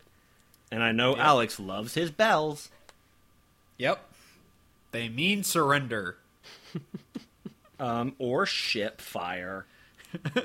And 0.71 0.81
I 0.81 0.93
know 0.93 1.13
Alex 1.17 1.59
loves 1.59 1.93
his 1.93 2.09
bells. 2.09 2.69
Yep. 3.77 4.01
They 4.91 5.09
mean 5.09 5.43
surrender. 5.43 6.15
Um, 7.79 8.15
or 8.17 8.45
ship 8.45 9.01
fire. 9.01 9.65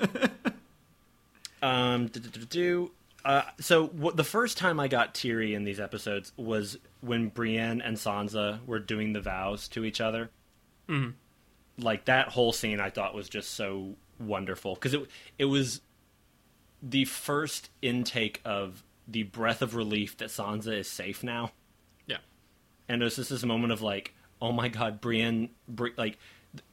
um, 1.63 2.09
do, 2.09 2.19
do, 2.19 2.29
do, 2.31 2.45
do. 2.47 2.91
Uh, 3.29 3.43
so 3.61 3.89
what, 3.89 4.17
the 4.17 4.25
first 4.25 4.57
time 4.57 4.81
I 4.81 4.89
got 4.89 5.15
teary 5.15 5.53
in 5.55 5.65
these 5.65 5.79
episodes 5.79 6.33
was 6.39 6.79
when 7.03 7.29
Brienne 7.29 7.83
and 7.83 7.97
Sansa 7.99 8.65
were 8.67 8.79
doing 8.79 9.13
the 9.13 9.21
vows 9.21 9.69
to 9.69 9.85
each 9.85 10.01
other. 10.01 10.31
Mhm. 10.89 11.13
Like 11.79 12.07
that 12.07 12.29
whole 12.31 12.53
scene, 12.53 12.81
I 12.81 12.89
thought 12.89 13.15
was 13.15 13.29
just 13.29 13.51
so 13.51 13.97
wonderful 14.19 14.75
because 14.75 14.95
it 14.95 15.07
it 15.39 15.45
was 15.45 15.83
the 16.83 17.05
first 17.05 17.69
intake 17.83 18.41
of 18.47 18.83
the 19.07 19.25
breath 19.25 19.61
of 19.61 19.75
relief 19.75 20.17
that 20.17 20.31
Sansa 20.31 20.73
is 20.79 20.89
safe 20.89 21.23
now. 21.23 21.53
yeah, 22.07 22.19
And 22.89 23.03
it 23.03 23.05
was 23.05 23.17
just 23.17 23.29
this 23.31 23.45
moment 23.45 23.73
of 23.75 23.83
like, 23.83 24.15
oh 24.41 24.53
my 24.53 24.69
god, 24.69 25.01
Brienne, 25.03 25.51
Bri- 25.69 25.93
like, 25.99 26.19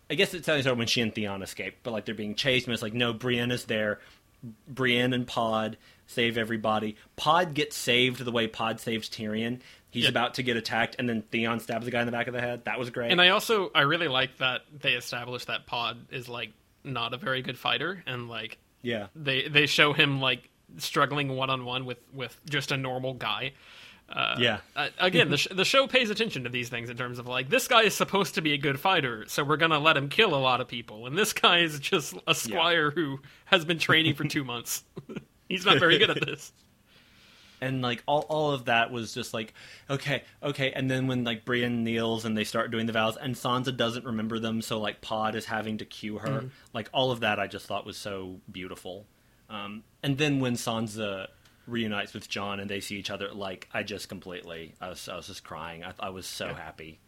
I 0.10 0.16
guess 0.16 0.34
it's 0.34 0.46
telling 0.46 0.64
her 0.64 0.74
when 0.74 0.88
she 0.88 1.02
and 1.02 1.14
Theon 1.14 1.42
escape, 1.42 1.80
but 1.84 1.92
like 1.92 2.06
they're 2.06 2.16
being 2.16 2.36
chased, 2.36 2.66
and 2.66 2.74
it's 2.74 2.82
like, 2.82 2.94
no, 2.94 3.12
Brienne 3.12 3.52
is 3.52 3.66
there. 3.66 4.00
Brienne 4.68 5.12
and 5.14 5.28
Pod 5.28 5.78
save 6.08 6.38
everybody. 6.38 6.96
Pod 7.16 7.54
gets 7.54 7.76
saved 7.76 8.24
the 8.24 8.32
way 8.32 8.48
Pod 8.48 8.80
saves 8.80 9.10
Tyrion. 9.10 9.60
He's 9.90 10.04
Yeah. 10.04 10.10
about 10.10 10.34
to 10.36 10.44
get 10.44 10.58
attacked, 10.58 10.98
and 11.00 11.08
then 11.08 11.22
Theon 11.22 11.60
stabs 11.62 11.86
the 11.86 11.92
guy 11.92 12.02
in 12.02 12.06
the 12.06 12.12
back 12.12 12.28
of 12.28 12.34
the 12.34 12.42
head. 12.42 12.66
That 12.66 12.78
was 12.80 12.90
great. 12.90 13.12
and 13.12 13.22
I 13.22 13.30
also 13.30 13.72
I 13.74 13.82
really 13.82 14.08
like 14.10 14.38
that 14.40 14.62
they 14.82 14.94
established 14.94 15.48
that 15.48 15.66
Pod 15.66 15.98
is 16.12 16.28
like 16.28 16.52
not 16.84 17.14
a 17.14 17.18
very 17.18 17.42
good 17.42 17.58
fighter, 17.58 18.04
and 18.06 18.28
like 18.30 18.58
yeah, 18.82 19.08
they 19.16 19.48
they 19.48 19.66
show 19.66 19.94
him 19.94 20.20
like 20.22 20.50
struggling 20.78 21.30
one 21.36 21.50
on 21.50 21.64
one 21.66 21.86
with 21.86 22.00
with 22.14 22.38
just 22.50 22.72
a 22.72 22.78
normal 22.78 23.14
guy. 23.14 23.54
Uh, 24.08 24.36
yeah, 24.38 24.58
uh, 24.76 24.90
again, 25.00 25.30
the 25.30 25.38
sh- 25.40 25.48
the 25.50 25.66
show 25.66 25.88
pays 25.88 26.12
attention 26.12 26.44
to 26.44 26.50
these 26.50 26.70
things 26.70 26.92
in 26.92 26.98
terms 26.98 27.18
of 27.18 27.26
like 27.26 27.50
this 27.50 27.68
guy 27.68 27.82
is 27.84 27.96
supposed 27.96 28.36
to 28.36 28.42
be 28.42 28.54
a 28.54 28.58
good 28.58 28.80
fighter, 28.80 29.24
so 29.28 29.44
we're 29.44 29.58
gonna 29.58 29.80
let 29.80 29.98
him 29.98 30.10
kill 30.10 30.36
a 30.36 30.38
lot 30.38 30.62
of 30.62 30.68
people, 30.68 31.08
and 31.08 31.18
this 31.18 31.34
guy 31.34 31.60
is 31.60 31.80
just 31.80 32.14
a 32.28 32.36
squire 32.36 32.92
who 32.92 33.20
has 33.46 33.66
been 33.66 33.80
training 33.80 34.14
for 34.14 34.26
two 34.26 34.44
months. 34.44 34.84
He's 35.50 35.66
not 35.66 35.80
very 35.80 35.98
good 35.98 36.10
at 36.12 36.26
this. 36.26 36.52
and 37.62 37.82
like 37.82 38.04
all 38.06 38.22
all 38.30 38.52
of 38.52 38.66
that 38.66 38.92
was 38.92 39.14
just 39.14 39.34
like 39.34 39.54
okay 39.90 40.24
okay 40.44 40.72
and 40.72 40.92
then 40.92 41.08
when 41.08 41.24
like 41.24 41.46
Brienne 41.46 41.84
kneels 41.84 42.26
and 42.26 42.38
they 42.38 42.44
start 42.44 42.70
doing 42.72 42.86
the 42.86 42.92
vows 42.94 43.16
and 43.18 43.34
Sansa 43.36 43.76
doesn't 43.76 44.06
remember 44.06 44.40
them 44.40 44.62
so 44.62 44.80
like 44.80 45.00
Pod 45.02 45.36
is 45.36 45.46
having 45.46 45.78
to 45.78 45.86
cue 45.86 46.18
her 46.18 46.28
Mm-hmm. 46.28 46.48
like 46.74 46.90
all 46.94 47.12
of 47.12 47.22
that 47.22 47.40
I 47.40 47.48
just 47.48 47.66
thought 47.66 47.86
was 47.86 47.98
so 47.98 48.40
beautiful 48.52 49.06
um, 49.50 49.84
and 50.04 50.18
then 50.18 50.40
when 50.42 50.56
Sansa 50.56 51.28
reunites 51.68 52.14
with 52.14 52.28
Jon 52.28 52.60
and 52.60 52.70
they 52.70 52.80
see 52.82 52.98
each 52.98 53.10
other 53.10 53.32
like 53.32 53.70
I 53.74 53.84
just 53.84 54.10
completely 54.10 54.74
I 54.82 54.90
was 54.90 55.08
I 55.08 55.16
was 55.16 55.28
just 55.28 55.44
crying 55.46 55.84
I, 55.84 55.94
I 56.00 56.10
was 56.10 56.26
so 56.28 56.54
happy 56.54 57.00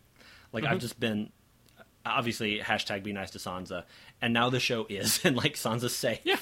like 0.53 0.63
Mm-hmm. 0.63 0.73
I've 0.73 0.79
just 0.79 0.97
been 0.99 1.29
obviously 2.05 2.59
hashtag 2.59 3.03
be 3.03 3.11
nice 3.11 3.31
to 3.31 3.37
Sansa 3.39 3.83
and 4.21 4.33
now 4.33 4.49
the 4.49 4.61
show 4.61 4.85
is 4.87 5.19
and 5.25 5.35
like 5.35 5.55
Sansa's 5.55 5.95
safe 5.95 6.19
Yeah. 6.23 6.37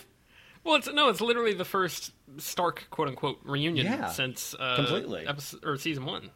Well, 0.66 0.76
it's 0.76 0.92
no, 0.92 1.10
it's 1.10 1.22
literally 1.22 1.54
the 1.54 1.64
first 1.66 2.12
Stark 2.38 2.88
quote 2.90 3.08
unquote 3.08 3.40
reunion 3.44 3.86
Yeah, 3.86 4.10
since 4.10 4.54
uh, 4.56 4.76
completely. 4.76 5.26
episode, 5.28 5.64
or 5.64 5.78
season 5.78 6.06
one, 6.06 6.32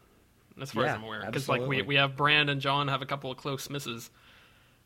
as 0.62 0.72
far 0.72 0.84
Yeah, 0.84 0.92
as 0.92 0.96
I'm 0.96 1.04
aware. 1.04 1.24
Because 1.26 1.50
like 1.50 1.66
we 1.68 1.82
we 1.82 1.96
have 1.96 2.16
Bran 2.16 2.48
and 2.48 2.62
Jon 2.62 2.88
have 2.90 3.02
a 3.02 3.06
couple 3.08 3.32
of 3.32 3.38
close 3.38 3.70
misses, 3.70 4.10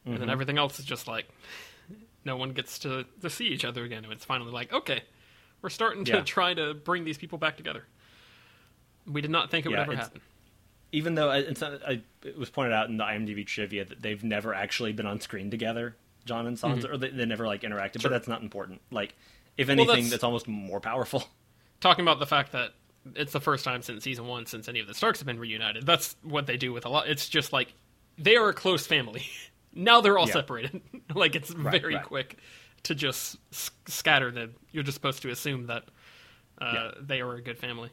and 0.05 0.13
Mm-hmm. 0.13 0.21
then 0.21 0.29
everything 0.29 0.57
else 0.57 0.79
is 0.79 0.85
just 0.85 1.07
like 1.07 1.27
no 2.25 2.37
one 2.37 2.51
gets 2.53 2.79
to 2.79 3.05
to 3.21 3.29
see 3.29 3.47
each 3.47 3.65
other 3.65 3.83
again, 3.83 4.05
and 4.05 4.13
it's 4.13 4.25
finally 4.25 4.51
like 4.51 4.71
okay, 4.73 5.03
we're 5.61 5.69
starting 5.69 6.05
to 6.05 6.11
Yeah. 6.11 6.21
try 6.21 6.53
to 6.53 6.73
bring 6.73 7.03
these 7.03 7.17
people 7.17 7.37
back 7.37 7.57
together. 7.57 7.83
We 9.05 9.19
did 9.21 9.31
not 9.31 9.51
think 9.51 9.65
it 9.65 9.69
would 9.69 9.79
ever 9.79 9.93
happen. 9.93 10.21
even 10.93 11.15
though 11.15 11.31
it's 11.31 11.59
not, 11.59 11.81
I, 11.85 12.01
it 12.23 12.37
was 12.37 12.49
pointed 12.49 12.71
out 12.73 12.87
in 12.89 12.95
the 12.97 13.03
IMDb 13.03 13.45
trivia 13.45 13.83
that 13.83 14.01
they've 14.01 14.23
never 14.23 14.53
actually 14.53 14.93
been 14.93 15.05
on 15.07 15.19
screen 15.19 15.51
together, 15.51 15.97
Jon 16.25 16.47
and 16.47 16.57
Sansa, 16.57 16.91
or 16.91 16.97
they, 16.97 17.09
they 17.09 17.25
never 17.25 17.45
like 17.47 17.61
interacted. 17.61 18.01
Sure. 18.01 18.09
But 18.09 18.15
that's 18.17 18.27
not 18.27 18.41
important. 18.41 18.81
Like, 18.91 19.15
if 19.57 19.67
Well, 19.67 19.73
anything, 19.73 19.87
that's- 19.95 20.11
that's... 20.11 20.23
almost 20.23 20.47
more 20.47 20.79
powerful. 20.79 21.23
talking 21.81 22.03
about 22.03 22.19
the 22.19 22.25
fact 22.25 22.51
that 22.53 22.71
it's 23.15 23.33
the 23.33 23.41
first 23.41 23.65
time 23.65 23.81
since 23.81 24.03
season 24.03 24.25
one 24.27 24.45
since 24.45 24.69
any 24.69 24.79
of 24.79 24.87
the 24.87 24.93
Starks 24.93 25.19
have 25.19 25.25
been 25.27 25.39
reunited. 25.39 25.85
That's 25.85 26.15
what 26.23 26.47
they 26.47 26.55
do 26.57 26.71
with 26.71 26.85
a 26.85 26.89
lot. 26.89 27.09
It's 27.09 27.27
just 27.27 27.51
like 27.51 27.73
they 28.17 28.35
are 28.37 28.49
a 28.49 28.53
close 28.53 28.87
family. 28.87 29.23
now 29.73 29.99
they're 30.01 30.17
all 30.17 30.27
Yeah. 30.27 30.33
separated. 30.33 30.81
like 31.13 31.35
it's 31.35 31.49
very 31.49 31.95
right. 31.95 32.03
quick 32.05 32.37
to 32.83 32.95
just 32.95 33.37
s- 33.51 33.71
scatter 33.87 34.31
them. 34.31 34.53
You're 34.71 34.83
just 34.83 34.95
supposed 34.95 35.21
to 35.23 35.29
assume 35.31 35.67
that 35.67 35.83
uh, 36.61 36.71
Yeah. 36.73 36.91
they 37.01 37.19
are 37.21 37.35
a 37.35 37.41
good 37.41 37.57
family. 37.57 37.89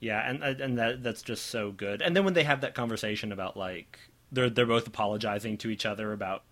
Yeah, 0.00 0.28
and 0.28 0.42
and 0.42 0.78
that 0.78 1.02
that's 1.02 1.22
just 1.22 1.46
so 1.46 1.72
good. 1.72 2.00
And 2.02 2.16
then 2.16 2.24
when 2.24 2.34
they 2.34 2.44
have 2.44 2.62
that 2.62 2.74
conversation 2.74 3.32
about 3.32 3.56
like 3.56 3.98
they're 4.32 4.48
they're 4.50 4.66
both 4.66 4.86
apologizing 4.86 5.58
to 5.58 5.70
each 5.70 5.84
other 5.84 6.12
about 6.12 6.42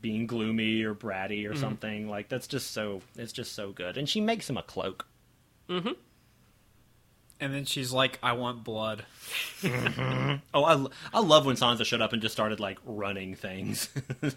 being 0.00 0.26
gloomy 0.26 0.82
or 0.82 0.94
bratty 0.94 1.46
or 1.46 1.50
Mm-hmm. 1.52 1.60
something 1.60 2.08
like 2.08 2.28
that's 2.28 2.46
just 2.46 2.70
so 2.72 3.00
it's 3.16 3.32
just 3.32 3.52
so 3.54 3.72
good. 3.72 3.96
And 3.96 4.08
she 4.08 4.20
makes 4.20 4.48
him 4.48 4.56
a 4.56 4.62
cloak. 4.62 5.06
Mm-hmm. 5.68 5.92
And 7.40 7.52
then 7.52 7.64
she's 7.64 7.92
like, 7.92 8.18
I 8.22 8.32
want 8.32 8.64
blood. 8.64 9.04
Oh, 10.54 10.64
I, 10.64 10.86
I 11.12 11.20
love 11.20 11.46
when 11.46 11.56
Sansa 11.56 11.84
showed 11.84 12.00
up 12.00 12.12
and 12.12 12.22
just 12.22 12.32
started 12.34 12.60
like 12.60 12.78
running 12.84 13.34
things. 13.34 13.88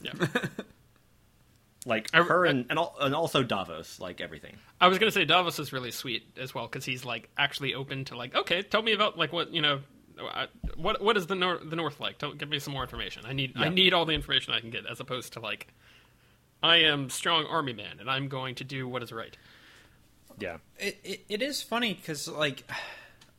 Like 1.85 2.09
I- 2.13 2.21
her 2.23 2.45
I- 2.45 2.49
and 2.49 2.65
and, 2.69 2.77
al- 2.79 2.95
and 2.99 3.15
also 3.15 3.43
Davos, 3.43 3.99
like 3.99 4.19
everything. 4.19 4.57
I 4.81 4.87
was 4.89 4.97
gonna 4.97 5.11
say 5.11 5.23
Davos 5.25 5.57
is 5.59 5.71
really 5.71 5.91
sweet 5.91 6.23
as 6.37 6.53
well 6.53 6.65
because 6.65 6.83
he's 6.83 7.05
like 7.05 7.29
actually 7.37 7.73
open 7.75 8.03
to 8.05 8.17
like 8.17 8.35
okay, 8.35 8.61
tell 8.61 8.81
me 8.81 8.91
about 8.91 9.17
like 9.17 9.31
what 9.31 9.53
you 9.53 9.61
know. 9.61 9.79
I, 10.19 10.47
what 10.75 11.01
what 11.01 11.17
is 11.17 11.27
the 11.27 11.36
nor- 11.36 11.60
the 11.60 11.75
North 11.75 11.99
like? 11.99 12.17
Don't 12.17 12.38
give 12.38 12.49
me 12.49 12.60
some 12.60 12.73
more 12.73 12.84
information. 12.84 13.23
I 13.25 13.34
need 13.34 13.53
I 13.56 13.69
need 13.69 13.93
all 13.93 14.06
the 14.06 14.13
information 14.13 14.53
I 14.53 14.60
can 14.60 14.69
get, 14.69 14.86
as 14.86 14.99
opposed 14.99 15.34
to 15.34 15.39
like, 15.39 15.67
I 16.62 16.77
am 16.77 17.10
strong 17.10 17.45
army 17.45 17.73
man 17.73 17.97
and 17.99 18.10
I'm 18.10 18.27
going 18.27 18.56
to 18.56 18.63
do 18.63 18.88
what 18.88 19.03
is 19.03 19.12
right. 19.12 19.36
Yeah. 20.39 20.58
It, 20.77 20.99
it, 21.03 21.25
it 21.30 21.41
is 21.41 21.62
funny 21.62 21.93
because 21.93 22.27
like 22.27 22.63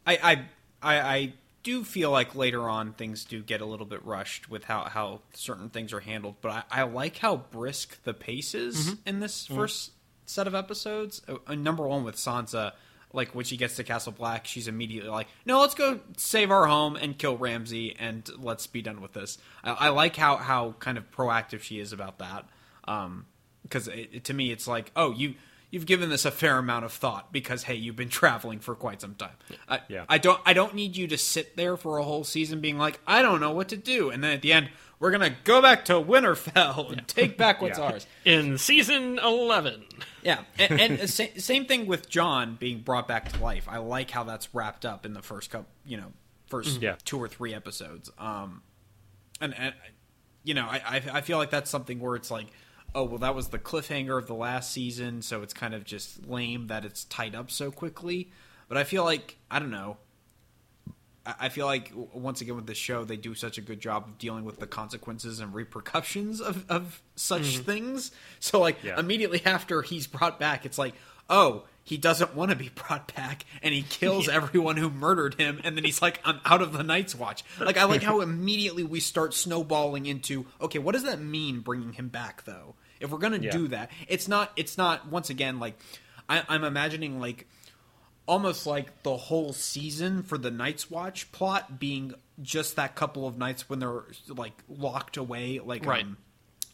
I, 0.07 0.19
I 0.23 0.45
I 0.83 1.01
I 1.01 1.33
do 1.63 1.85
feel 1.85 2.11
like 2.11 2.35
later 2.35 2.69
on 2.69 2.93
things 2.93 3.25
do 3.25 3.43
get 3.43 3.61
a 3.61 3.67
little 3.67 3.87
bit 3.87 4.05
rushed 4.05 4.49
with 4.51 4.65
how 4.65 4.85
how 4.85 5.21
certain 5.35 5.69
things 5.69 5.93
are 5.93 6.01
handled, 6.01 6.37
but 6.41 6.67
I, 6.71 6.81
I 6.81 6.83
like 6.85 7.19
how 7.19 7.37
brisk 7.37 8.03
the 8.05 8.15
pace 8.15 8.55
is 8.55 8.97
in 9.07 9.21
this 9.21 9.47
first 9.47 9.93
set 10.27 10.47
of 10.47 10.55
episodes. 10.55 11.23
Uh, 11.29 11.37
uh, 11.47 11.55
number 11.55 11.87
one 11.87 12.05
with 12.05 12.17
Sansa, 12.17 12.73
like 13.13 13.35
when 13.35 13.45
she 13.45 13.57
gets 13.57 13.77
to 13.77 13.85
Castle 13.85 14.13
Black, 14.13 14.47
she's 14.47 14.69
immediately 14.69 15.11
like, 15.11 15.29
"No, 15.47 15.61
let's 15.61 15.75
go 15.75 16.01
save 16.17 16.51
our 16.51 16.67
home 16.67 16.97
and 16.97 17.17
kill 17.19 17.37
Ramsay, 17.37 17.97
and 17.99 18.29
let's 18.39 18.67
be 18.67 18.83
done 18.83 19.01
with 19.01 19.13
this." 19.15 19.39
I, 19.65 19.71
I 19.73 19.89
like 19.91 20.17
how 20.17 20.37
how 20.37 20.75
kind 20.79 20.99
of 20.99 21.11
proactive 21.11 21.61
she 21.61 21.81
is 21.81 21.93
about 21.93 22.19
that. 22.19 22.45
Um, 22.85 23.27
because 23.63 23.89
it, 23.89 24.11
it- 24.13 24.25
to 24.25 24.33
me 24.35 24.51
it's 24.51 24.67
like 24.67 24.91
oh 24.97 25.13
you 25.13 25.35
you've 25.71 25.85
given 25.85 26.09
this 26.09 26.25
a 26.25 26.31
fair 26.31 26.57
amount 26.57 26.87
of 26.87 26.93
thought 26.93 27.31
because 27.33 27.65
hey 27.65 27.75
you've 27.75 27.97
been 27.97 28.09
traveling 28.21 28.61
for 28.61 28.75
quite 28.75 29.01
some 29.03 29.15
time 29.15 29.35
I, 29.69 29.81
Yeah. 29.89 30.05
I 30.09 30.17
don't 30.17 30.41
i 30.47 30.55
don't 30.55 30.75
need 30.75 30.97
you 30.97 31.07
to 31.09 31.19
sit 31.19 31.55
there 31.57 31.77
for 31.77 31.99
a 31.99 32.03
whole 32.05 32.25
season 32.25 32.61
being 32.63 32.79
like 32.79 32.99
i 33.07 33.21
don't 33.21 33.41
know 33.41 33.51
what 33.51 33.69
to 33.71 33.77
do 33.77 34.09
and 34.09 34.25
then 34.25 34.31
at 34.33 34.41
the 34.41 34.55
end 34.55 34.71
we're 35.01 35.11
gonna 35.11 35.35
go 35.45 35.61
back 35.61 35.85
to 35.87 35.95
winterfell 35.95 36.91
and 36.93 37.07
take 37.07 37.37
back 37.37 37.61
what's 37.61 37.79
Yeah. 37.79 37.85
ours 37.85 38.07
In 38.25 38.57
season 38.57 39.19
eleven, 39.19 39.85
yeah. 40.29 40.43
And, 40.59 40.81
and 41.01 41.11
sa- 41.19 41.25
same 41.39 41.65
thing 41.67 41.87
with 41.87 42.09
Jon 42.09 42.57
being 42.61 42.81
brought 42.83 43.09
back 43.09 43.33
to 43.33 43.43
life. 43.43 43.67
I 43.69 43.79
like 43.79 44.11
how 44.11 44.25
that's 44.25 44.55
wrapped 44.55 44.85
up 44.87 45.05
in 45.07 45.13
the 45.15 45.23
first 45.23 45.51
couple 45.51 45.69
you 45.85 45.97
know 45.97 46.13
1st 46.51 46.81
Yeah. 46.83 46.97
two 47.05 47.19
or 47.19 47.29
three 47.29 47.55
episodes. 47.55 48.11
Um 48.19 48.63
and, 49.41 49.55
and 49.59 49.75
you 50.45 50.55
know 50.55 50.67
I, 50.67 50.81
I 50.87 51.03
I 51.15 51.21
feel 51.23 51.39
like 51.39 51.51
that's 51.51 51.71
something 51.71 51.99
where 52.01 52.15
it's 52.17 52.31
like 52.31 52.47
oh 52.95 53.05
well 53.05 53.19
that 53.19 53.35
was 53.35 53.49
the 53.49 53.59
cliffhanger 53.59 54.17
of 54.19 54.27
the 54.27 54.35
last 54.35 54.71
season 54.73 55.21
so 55.23 55.43
it's 55.43 55.53
kind 55.55 55.75
of 55.75 55.85
just 55.85 56.27
lame 56.27 56.69
that 56.69 56.85
it's 56.85 57.05
tied 57.05 57.35
up 57.35 57.51
so 57.51 57.71
quickly. 57.71 58.31
But 58.69 58.77
i 58.79 58.85
feel 58.85 59.05
like 59.05 59.37
i 59.51 59.59
don't 59.59 59.71
know 59.71 59.97
I 61.41 61.49
feel 61.49 61.67
like 61.67 61.93
once 61.95 62.41
again 62.41 62.57
with 62.57 62.67
the 62.67 62.75
show, 62.75 63.05
they 63.05 63.17
do 63.17 63.35
such 63.35 63.59
a 63.59 63.61
good 63.61 63.81
job 63.81 64.07
of 64.07 64.19
dealing 64.19 64.45
with 64.45 64.59
the 64.61 64.67
consequences 64.67 65.41
and 65.41 65.53
repercussions 65.55 66.41
of 66.41 66.65
of 66.71 67.03
such 67.17 67.43
mm-hmm. 67.43 67.63
things. 67.65 68.13
So 68.41 68.61
like 68.61 68.83
Yeah. 68.83 68.99
immediately 68.99 69.43
after 69.45 69.83
he's 69.83 70.07
brought 70.07 70.39
back, 70.39 70.65
it's 70.65 70.79
like, 70.79 70.95
oh, 71.29 71.65
he 71.85 71.97
doesn't 71.97 72.35
want 72.35 72.51
to 72.51 72.57
be 72.57 72.69
brought 72.75 73.15
back, 73.15 73.45
and 73.63 73.75
he 73.75 73.83
kills 73.83 74.29
everyone 74.29 74.77
who 74.77 74.91
murdered 74.91 75.35
him, 75.35 75.61
and 75.65 75.77
then 75.77 75.85
he's 75.85 76.03
like, 76.03 76.21
I'm 76.25 76.41
out 76.45 76.61
of 76.63 76.73
the 76.73 76.83
Night's 76.83 77.15
Watch. 77.15 77.45
Like 77.59 77.77
I 77.79 77.85
like 77.85 78.03
how 78.03 78.21
immediately 78.23 78.85
we 78.85 79.01
start 79.01 79.35
snowballing 79.35 80.07
into, 80.07 80.47
okay, 80.61 80.79
what 80.79 80.93
does 80.93 81.05
that 81.05 81.21
mean 81.21 81.61
bringing 81.61 81.95
him 81.95 82.09
back 82.09 82.45
though? 82.45 82.75
If 83.01 83.11
we're 83.11 83.19
gonna 83.19 83.39
Yeah. 83.39 83.51
do 83.53 83.69
that, 83.69 83.91
it's 84.09 84.29
not. 84.29 84.53
It's 84.57 84.77
not. 84.77 85.09
Once 85.09 85.31
again, 85.31 85.61
like 85.61 85.79
I, 86.29 86.43
I'm 86.49 86.65
imagining 86.65 87.21
like 87.21 87.47
almost 88.29 88.67
like 88.67 89.03
the 89.03 89.17
whole 89.17 89.53
season 89.53 90.23
for 90.23 90.39
the 90.39 90.51
Night's 90.51 90.89
Watch 90.91 91.33
plot 91.33 91.81
being 91.81 92.15
just 92.41 92.77
that 92.77 92.95
couple 92.95 93.27
of 93.27 93.37
nights 93.37 93.69
when 93.69 93.81
they're 93.81 94.05
like 94.29 94.53
locked 94.69 95.17
away, 95.17 95.59
like 95.59 95.85
Right. 95.85 96.05
um, 96.05 96.19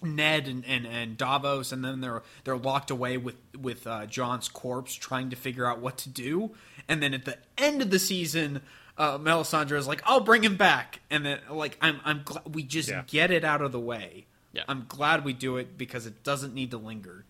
Ned 0.03 0.49
and, 0.49 0.67
and, 0.67 0.87
and 0.87 1.17
Davos, 1.17 1.73
and 1.73 1.83
then 1.83 2.03
they're 2.03 2.23
they're 2.45 2.59
locked 2.59 2.91
away 2.91 3.17
with 3.17 3.37
with 3.59 3.87
uh, 3.87 4.05
Jon's 4.05 4.49
corpse, 4.49 4.95
trying 4.95 5.31
to 5.31 5.37
figure 5.37 5.65
out 5.65 5.79
what 5.79 5.97
to 5.99 6.11
do. 6.11 6.51
And 6.89 7.03
then 7.03 7.15
at 7.15 7.25
the 7.25 7.39
end 7.57 7.81
of 7.81 7.89
the 7.91 7.99
season, 7.99 8.61
uh, 8.99 9.17
Melisandre 9.17 9.79
is 9.79 9.87
like, 9.87 10.03
"I'll 10.05 10.21
bring 10.21 10.43
him 10.45 10.57
back," 10.59 11.01
and 11.11 11.25
then 11.25 11.39
like 11.49 11.79
I'm 11.81 12.01
I'm 12.05 12.21
glad 12.23 12.55
we 12.55 12.65
just 12.65 12.91
Yeah. 12.91 13.05
get 13.07 13.31
it 13.31 13.45
out 13.45 13.63
of 13.63 13.73
the 13.73 13.81
way. 13.81 14.27
Yeah. 14.53 14.65
I'm 14.69 14.85
glad 14.87 15.25
we 15.25 15.33
do 15.33 15.57
it 15.57 15.79
because 15.79 16.05
it 16.07 16.23
doesn't 16.23 16.53
need 16.53 16.71
to 16.73 16.79
linger. 16.79 17.25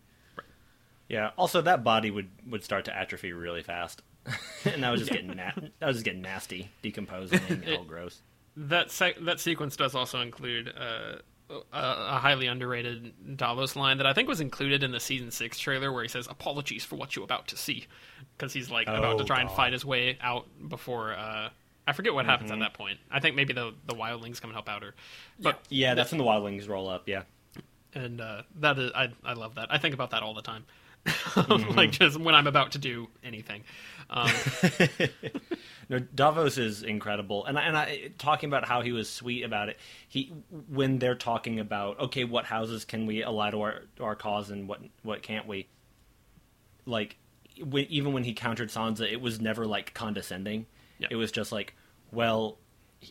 Yeah. 1.09 1.31
Also, 1.37 1.61
that 1.63 1.85
body 1.85 2.11
would 2.11 2.31
would 2.49 2.65
start 2.65 2.87
to 2.87 2.97
atrophy 2.97 3.33
really 3.33 3.63
fast, 3.63 4.03
and 4.65 4.85
I 4.85 4.91
was 4.91 5.01
just 5.01 5.13
getting 5.13 5.35
na- 5.37 5.53
I 5.83 5.87
was 5.87 5.97
just 5.97 6.05
getting 6.05 6.23
nasty, 6.23 6.71
decomposing, 6.83 7.41
and 7.49 7.65
all 7.77 7.85
gross. 7.85 8.21
That 8.57 8.91
sec- 8.91 9.19
that 9.23 9.41
sequence 9.41 9.77
does 9.77 9.95
also 9.95 10.21
include 10.21 10.73
uh, 10.77 11.17
a, 11.51 11.57
a 11.73 12.19
highly 12.21 12.47
underrated 12.47 13.37
Davos 13.37 13.77
line 13.77 13.99
that 13.99 14.07
I 14.07 14.13
think 14.13 14.29
was 14.29 14.41
included 14.41 14.83
in 14.83 14.93
the 14.93 15.01
season 15.01 15.31
six 15.31 15.59
trailer, 15.59 15.93
where 15.93 16.03
he 16.03 16.09
says, 16.09 16.27
"Apologies 16.29 16.85
for 16.85 16.97
what 16.97 17.15
you're 17.17 17.25
about 17.25 17.49
to 17.49 17.57
see," 17.57 17.87
because 18.39 18.53
he's 18.53 18.71
like 18.71 18.87
about 18.87 19.19
to 19.19 19.25
Oh, 19.25 19.27
try 19.27 19.41
and 19.41 19.51
fight 19.51 19.73
his 19.73 19.85
way 19.85 20.17
out 20.23 20.47
before. 20.69 21.13
Uh, 21.15 21.51
I 21.87 21.93
forget 21.93 22.15
what 22.15 22.25
happens 22.25 22.51
at 22.51 22.61
that 22.61 22.73
point. 22.73 22.99
I 23.11 23.21
think 23.21 23.37
maybe 23.37 23.53
the 23.53 23.75
the 23.87 23.95
wildlings 23.95 24.41
come 24.41 24.49
and 24.51 24.55
help 24.55 24.69
out 24.71 24.83
her, 24.83 24.95
but 25.39 25.61
Yeah, 25.69 25.95
that's 25.95 26.13
when 26.13 26.19
the 26.19 26.25
wildlings 26.25 26.67
roll 26.69 26.89
up. 26.89 27.03
Yeah. 27.09 27.25
and 27.93 28.21
uh, 28.21 28.43
that 28.61 28.79
is 28.79 28.91
I 28.95 29.09
I 29.25 29.35
love 29.35 29.57
that. 29.57 29.67
I 29.71 29.77
think 29.79 29.93
about 29.95 30.11
that 30.13 30.23
all 30.23 30.33
the 30.33 30.41
time. 30.43 30.65
like 31.77 31.93
just 31.93 32.19
when 32.19 32.35
I'm 32.35 32.47
about 32.47 32.73
to 32.73 32.79
do 32.79 33.09
anything. 33.23 33.63
Um, 34.11 34.31
No, 35.89 35.99
Davos 35.99 36.59
is 36.59 36.83
incredible, 36.83 37.45
and 37.45 37.59
I, 37.59 37.63
and 37.63 37.77
I 37.77 38.11
talking 38.19 38.49
about 38.49 38.65
how 38.65 38.81
he 38.81 38.93
was 38.93 39.09
sweet 39.09 39.43
about 39.43 39.69
it. 39.69 39.79
He 40.09 40.33
when 40.69 40.99
they're 40.99 41.15
talking 41.15 41.61
about 41.61 42.01
okay, 42.01 42.25
what 42.25 42.45
houses 42.45 42.85
can 42.85 43.07
we 43.07 43.23
ally 43.23 43.51
to 43.51 43.61
our 43.61 43.83
to 43.97 44.05
our 44.05 44.17
cause 44.17 44.51
and 44.51 44.69
what 44.69 44.81
what 45.03 45.23
can't 45.23 45.47
we? 45.47 45.69
Like 46.87 47.17
when, 47.61 47.87
even 47.87 48.13
when 48.13 48.25
he 48.25 48.35
countered 48.35 48.71
Sansa, 48.71 49.11
it 49.11 49.21
was 49.21 49.41
never 49.41 49.67
like 49.67 49.95
condescending. 49.95 50.67
Yeah. 50.99 51.09
It 51.11 51.17
was 51.17 51.33
just 51.33 51.53
like, 51.53 51.75
well, 52.13 52.59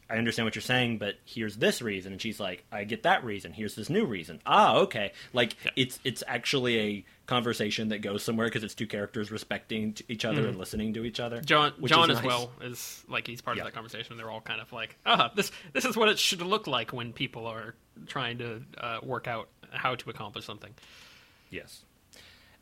I 0.10 0.18
understand 0.18 0.46
what 0.46 0.56
you're 0.56 0.62
saying, 0.62 0.98
but 0.98 1.16
here's 1.26 1.58
this 1.58 1.82
reason, 1.82 2.12
and 2.12 2.22
she's 2.22 2.40
like, 2.40 2.64
I 2.72 2.84
get 2.84 3.04
that 3.04 3.24
reason. 3.24 3.54
Here's 3.54 3.76
this 3.76 3.90
new 3.90 4.06
reason. 4.06 4.42
Ah, 4.46 4.76
okay. 4.78 5.12
Like 5.34 5.56
Yeah. 5.66 5.72
it's 5.76 6.00
it's 6.04 6.24
actually 6.28 6.80
a 6.80 7.06
conversation 7.26 7.88
that 7.90 8.00
goes 8.00 8.22
somewhere 8.24 8.48
because 8.48 8.64
it's 8.64 8.76
two 8.76 8.86
characters 8.88 9.32
respecting 9.32 9.96
each 10.10 10.26
other 10.26 10.46
and 10.48 10.58
listening 10.58 10.94
to 10.94 11.06
each 11.06 11.20
other. 11.20 11.38
Mm-hmm. 11.38 11.46
Jon 11.46 11.74
Jon 11.86 12.10
is 12.12 12.18
as 12.18 12.24
nice. 12.24 12.26
well 12.26 12.52
is 12.62 13.04
like 13.08 13.28
he's 13.28 13.42
part 13.42 13.58
Yeah. 13.58 13.64
of 13.64 13.68
that 13.68 13.74
conversation. 13.74 14.18
They're 14.18 14.30
all 14.32 14.42
kind 14.42 14.60
of 14.62 14.72
like, 14.74 14.98
ah, 15.06 15.32
this 15.36 15.52
this 15.74 15.86
is 15.86 15.96
what 15.96 16.10
it 16.10 16.20
should 16.20 16.42
look 16.42 16.68
like 16.68 16.92
when 16.94 17.14
people 17.14 17.48
are 17.48 17.76
trying 18.08 18.38
to 18.40 18.62
uh, 18.78 19.00
work 19.04 19.28
out 19.28 19.50
how 19.72 19.96
to 19.96 20.10
accomplish 20.10 20.46
something. 20.46 20.74
Yes, 21.50 21.84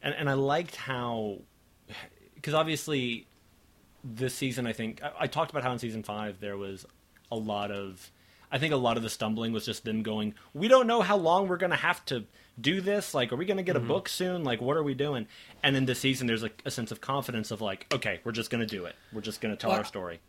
and 0.01 0.13
and 0.13 0.29
I 0.29 0.33
liked 0.33 0.75
how 0.75 1.39
because 2.35 2.53
obviously 2.53 3.27
this 4.03 4.33
season 4.33 4.65
I 4.65 4.73
think 4.73 5.01
I, 5.03 5.11
I 5.21 5.27
talked 5.27 5.51
about 5.51 5.63
how 5.63 5.71
in 5.71 5.79
season 5.79 6.03
five 6.03 6.39
there 6.39 6.57
was 6.57 6.85
a 7.31 7.35
lot 7.35 7.71
of 7.71 8.11
I 8.51 8.57
think 8.57 8.73
a 8.73 8.77
lot 8.77 8.97
of 8.97 9.03
the 9.03 9.09
stumbling 9.09 9.53
was 9.53 9.65
just 9.65 9.85
them 9.85 10.03
going 10.03 10.33
we 10.53 10.67
don't 10.67 10.87
know 10.87 11.01
how 11.01 11.17
long 11.17 11.47
we're 11.47 11.57
gonna 11.57 11.75
have 11.75 12.03
to 12.05 12.25
do 12.59 12.81
this. 12.81 13.13
Like 13.13 13.31
are 13.31 13.35
we 13.35 13.45
gonna 13.45 13.63
get 13.63 13.75
a 13.75 13.79
mm-hmm. 13.79 13.87
book 13.87 14.09
soon? 14.09 14.43
Like 14.43 14.61
what 14.61 14.77
are 14.77 14.83
we 14.83 14.93
doing? 14.93 15.27
And 15.63 15.75
in 15.75 15.85
this 15.85 15.99
season 15.99 16.27
there's 16.27 16.43
like 16.43 16.61
a 16.65 16.71
sense 16.71 16.91
of 16.91 17.01
confidence 17.01 17.51
of 17.51 17.61
like 17.61 17.87
okay 17.93 18.19
we're 18.23 18.31
just 18.31 18.49
gonna 18.49 18.65
do 18.65 18.85
it. 18.85 18.95
We're 19.13 19.21
just 19.21 19.41
gonna 19.41 19.55
tell 19.55 19.69
Well, 19.69 19.79
our 19.79 19.85
story. 19.85 20.19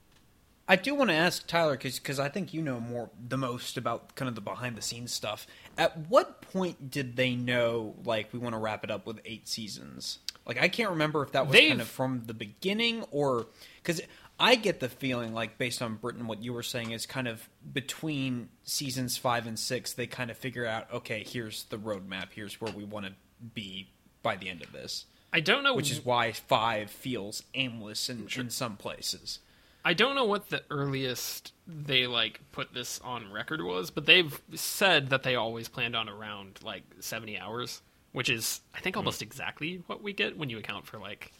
I 0.68 0.76
do 0.76 0.94
want 0.94 1.10
to 1.10 1.14
ask 1.14 1.46
Tyler 1.46 1.76
because 1.76 2.20
I 2.20 2.28
think 2.28 2.54
you 2.54 2.62
know 2.62 2.78
more 2.78 3.10
the 3.28 3.36
most 3.36 3.76
about 3.76 4.14
kind 4.14 4.28
of 4.28 4.34
the 4.34 4.40
behind 4.40 4.76
the 4.76 4.82
scenes 4.82 5.12
stuff. 5.12 5.46
At 5.76 6.08
what 6.08 6.40
point 6.40 6.90
did 6.90 7.16
they 7.16 7.34
know 7.34 7.94
like 8.04 8.32
we 8.32 8.38
want 8.38 8.54
to 8.54 8.58
wrap 8.58 8.84
it 8.84 8.90
up 8.90 9.04
with 9.04 9.20
eight 9.24 9.48
seasons? 9.48 10.20
Like 10.46 10.62
I 10.62 10.68
can't 10.68 10.90
remember 10.90 11.22
if 11.22 11.32
that 11.32 11.46
was 11.46 11.52
They've- 11.52 11.68
kind 11.68 11.80
of 11.80 11.88
from 11.88 12.22
the 12.26 12.34
beginning 12.34 13.04
or 13.10 13.46
because 13.82 14.00
I 14.38 14.56
get 14.56 14.80
the 14.80 14.88
feeling 14.88 15.34
like 15.34 15.58
based 15.58 15.82
on 15.82 15.96
Britain 15.96 16.26
what 16.26 16.42
you 16.42 16.52
were 16.52 16.62
saying 16.62 16.90
is 16.90 17.06
kind 17.06 17.28
of 17.28 17.48
between 17.72 18.48
seasons 18.64 19.16
five 19.16 19.46
and 19.46 19.58
six 19.58 19.92
they 19.92 20.06
kind 20.06 20.30
of 20.30 20.36
figure 20.36 20.66
out 20.66 20.92
okay 20.92 21.24
here's 21.24 21.64
the 21.64 21.78
roadmap. 21.78 22.28
Here's 22.32 22.60
where 22.60 22.72
we 22.72 22.84
want 22.84 23.06
to 23.06 23.12
be 23.54 23.88
by 24.22 24.36
the 24.36 24.48
end 24.48 24.62
of 24.62 24.72
this. 24.72 25.06
I 25.32 25.40
don't 25.40 25.64
know 25.64 25.74
which 25.74 25.90
is 25.90 26.04
why 26.04 26.32
five 26.32 26.90
feels 26.90 27.42
aimless 27.54 28.10
in, 28.10 28.28
in 28.36 28.50
some 28.50 28.76
places. 28.76 29.38
I 29.84 29.94
don't 29.94 30.14
know 30.14 30.24
what 30.24 30.48
the 30.50 30.62
earliest 30.70 31.52
they 31.66 32.06
like 32.06 32.40
put 32.52 32.72
this 32.72 33.00
on 33.02 33.32
record 33.32 33.62
was, 33.62 33.90
but 33.90 34.06
they've 34.06 34.40
said 34.54 35.10
that 35.10 35.22
they 35.22 35.34
always 35.34 35.68
planned 35.68 35.96
on 35.96 36.08
around 36.08 36.60
like 36.62 36.84
70 37.00 37.38
hours, 37.38 37.82
which 38.12 38.28
is 38.28 38.60
I 38.74 38.80
think 38.80 38.94
hmm. 38.94 39.00
almost 39.00 39.22
exactly 39.22 39.82
what 39.86 40.02
we 40.02 40.12
get 40.12 40.38
when 40.38 40.50
you 40.50 40.58
account 40.58 40.86
for 40.86 40.98
like 40.98 41.32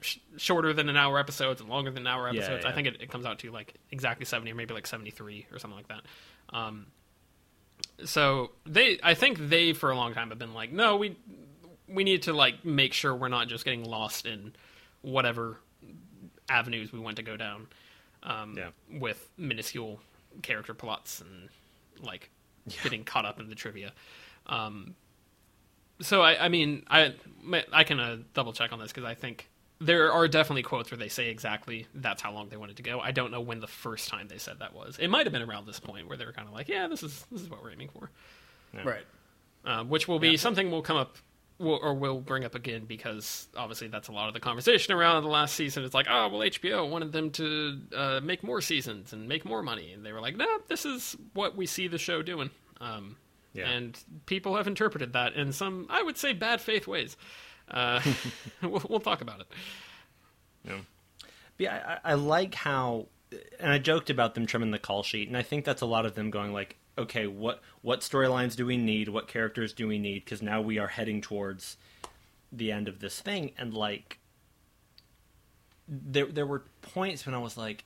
sh- 0.00 0.18
shorter 0.36 0.72
than 0.72 0.88
an 0.88 0.96
hour 0.96 1.18
episodes 1.18 1.60
and 1.60 1.70
longer 1.70 1.90
than 1.90 2.02
an 2.02 2.06
hour 2.06 2.30
Yeah, 2.32 2.40
episodes. 2.40 2.64
I 2.64 2.72
think 2.72 2.86
it, 2.88 3.00
it 3.00 3.10
comes 3.10 3.24
out 3.26 3.38
to 3.40 3.50
like 3.50 3.74
exactly 3.90 4.24
70 4.26 4.50
or 4.52 4.54
maybe 4.54 4.74
like 4.74 4.86
73 4.86 5.46
or 5.52 5.58
something 5.58 5.76
like 5.76 5.88
that. 5.88 6.02
Um, 6.50 6.86
so 8.04 8.50
they 8.66 8.98
I 9.02 9.14
think 9.14 9.38
they 9.38 9.72
for 9.72 9.90
a 9.90 9.96
long 9.96 10.14
time 10.14 10.30
have 10.30 10.38
been 10.38 10.54
like, 10.54 10.72
no, 10.72 10.96
we 10.96 11.16
we 11.88 12.04
need 12.04 12.22
to 12.22 12.32
like 12.32 12.64
make 12.64 12.92
sure 12.92 13.14
we're 13.14 13.28
not 13.28 13.48
just 13.48 13.64
getting 13.64 13.84
lost 13.84 14.26
in 14.26 14.52
whatever 15.02 15.58
avenues 16.48 16.92
we 16.92 16.98
want 16.98 17.16
to 17.16 17.22
go 17.22 17.36
down 17.36 17.66
um, 18.22 18.56
Yeah. 18.56 18.70
with 18.98 19.28
minuscule 19.36 20.00
character 20.42 20.74
plots 20.74 21.20
and 21.20 21.48
like 22.04 22.30
getting 22.82 23.04
caught 23.04 23.24
up 23.24 23.40
in 23.40 23.48
the 23.48 23.54
trivia. 23.54 23.92
Um, 24.46 24.94
so 26.00 26.22
I, 26.22 26.46
I 26.46 26.48
mean, 26.48 26.84
I 26.88 27.14
I 27.72 27.84
can 27.84 28.00
uh, 28.00 28.18
double 28.34 28.52
check 28.52 28.72
on 28.72 28.78
this 28.78 28.88
because 28.88 29.04
I 29.04 29.14
think 29.14 29.48
there 29.80 30.12
are 30.12 30.28
definitely 30.28 30.62
quotes 30.62 30.90
where 30.90 30.98
they 30.98 31.08
say 31.08 31.30
exactly 31.30 31.86
that's 31.94 32.20
how 32.20 32.32
long 32.32 32.48
they 32.50 32.56
wanted 32.56 32.76
to 32.76 32.82
go. 32.82 33.00
I 33.00 33.12
don't 33.12 33.30
know 33.30 33.40
when 33.40 33.60
the 33.60 33.66
first 33.66 34.08
time 34.08 34.28
they 34.28 34.38
said 34.38 34.58
that 34.58 34.74
was. 34.74 34.98
It 34.98 35.08
might 35.08 35.24
have 35.26 35.32
been 35.32 35.42
around 35.42 35.66
this 35.66 35.80
point 35.80 36.06
where 36.08 36.16
they 36.16 36.26
were 36.26 36.32
kind 36.32 36.46
of 36.46 36.54
like, 36.54 36.68
yeah, 36.68 36.86
this 36.86 37.02
is 37.02 37.24
this 37.32 37.40
is 37.40 37.48
what 37.50 37.62
we're 37.62 37.72
aiming 37.72 37.88
for 37.88 38.10
Right. 38.84 39.04
um, 39.64 39.88
which 39.88 40.06
will 40.06 40.18
be 40.20 40.36
something 40.36 40.70
we'll 40.70 40.82
come 40.82 40.96
up 40.96 41.16
will, 41.58 41.78
or 41.82 41.92
we'll 41.94 42.20
bring 42.20 42.44
up 42.44 42.54
again 42.54 42.84
because 42.84 43.48
obviously 43.56 43.88
that's 43.88 44.08
a 44.08 44.12
lot 44.12 44.28
of 44.28 44.34
the 44.34 44.40
conversation 44.40 44.94
around 44.94 45.22
the 45.22 45.28
last 45.28 45.54
season. 45.56 45.82
It's 45.84 45.94
like, 45.94 46.06
oh 46.10 46.28
well, 46.28 46.40
HBO 46.40 46.88
wanted 46.88 47.12
them 47.12 47.30
to 47.32 47.80
uh, 47.96 48.20
make 48.22 48.42
more 48.44 48.60
seasons 48.60 49.12
and 49.12 49.26
make 49.28 49.44
more 49.44 49.62
money, 49.62 49.92
and 49.92 50.04
they 50.04 50.12
were 50.12 50.20
like, 50.20 50.36
no, 50.36 50.46
this 50.68 50.84
is 50.84 51.16
what 51.34 51.56
we 51.56 51.66
see 51.66 51.88
the 51.88 51.98
show 51.98 52.22
doing. 52.22 52.50
Um, 52.80 53.16
Yeah. 53.54 53.68
And 53.68 53.98
people 54.26 54.56
have 54.56 54.66
interpreted 54.68 55.14
that 55.14 55.34
in 55.34 55.52
some, 55.52 55.86
I 55.90 56.02
would 56.02 56.16
say, 56.16 56.32
bad 56.32 56.60
faith 56.60 56.86
ways. 56.86 57.16
Uh, 57.70 58.00
we'll, 58.62 58.82
we'll 58.88 59.00
talk 59.00 59.20
about 59.20 59.40
it. 59.40 59.46
Yeah. 60.64 60.78
But 61.56 61.64
yeah, 61.64 61.98
I, 62.04 62.12
I 62.12 62.14
like 62.14 62.54
how, 62.54 63.06
and 63.58 63.72
I 63.72 63.78
joked 63.78 64.10
about 64.10 64.34
them 64.34 64.46
trimming 64.46 64.70
the 64.70 64.78
call 64.78 65.02
sheet, 65.02 65.28
and 65.28 65.36
I 65.36 65.42
think 65.42 65.64
that's 65.64 65.82
a 65.82 65.86
lot 65.86 66.06
of 66.06 66.14
them 66.14 66.30
going 66.30 66.52
like, 66.52 66.76
okay, 66.98 67.26
what 67.26 67.62
what 67.82 68.00
storylines 68.00 68.56
do 68.56 68.66
we 68.66 68.76
need? 68.76 69.08
What 69.08 69.28
characters 69.28 69.72
do 69.72 69.86
we 69.88 69.98
need? 69.98 70.24
Because 70.24 70.42
now 70.42 70.60
we 70.60 70.78
are 70.78 70.88
heading 70.88 71.20
towards 71.20 71.76
the 72.52 72.72
end 72.72 72.88
of 72.88 73.00
this 73.00 73.20
thing, 73.20 73.52
and 73.56 73.72
like, 73.72 74.18
there 75.88 76.26
there 76.26 76.46
were 76.46 76.64
points 76.82 77.26
when 77.26 77.34
I 77.34 77.38
was 77.38 77.56
like. 77.56 77.84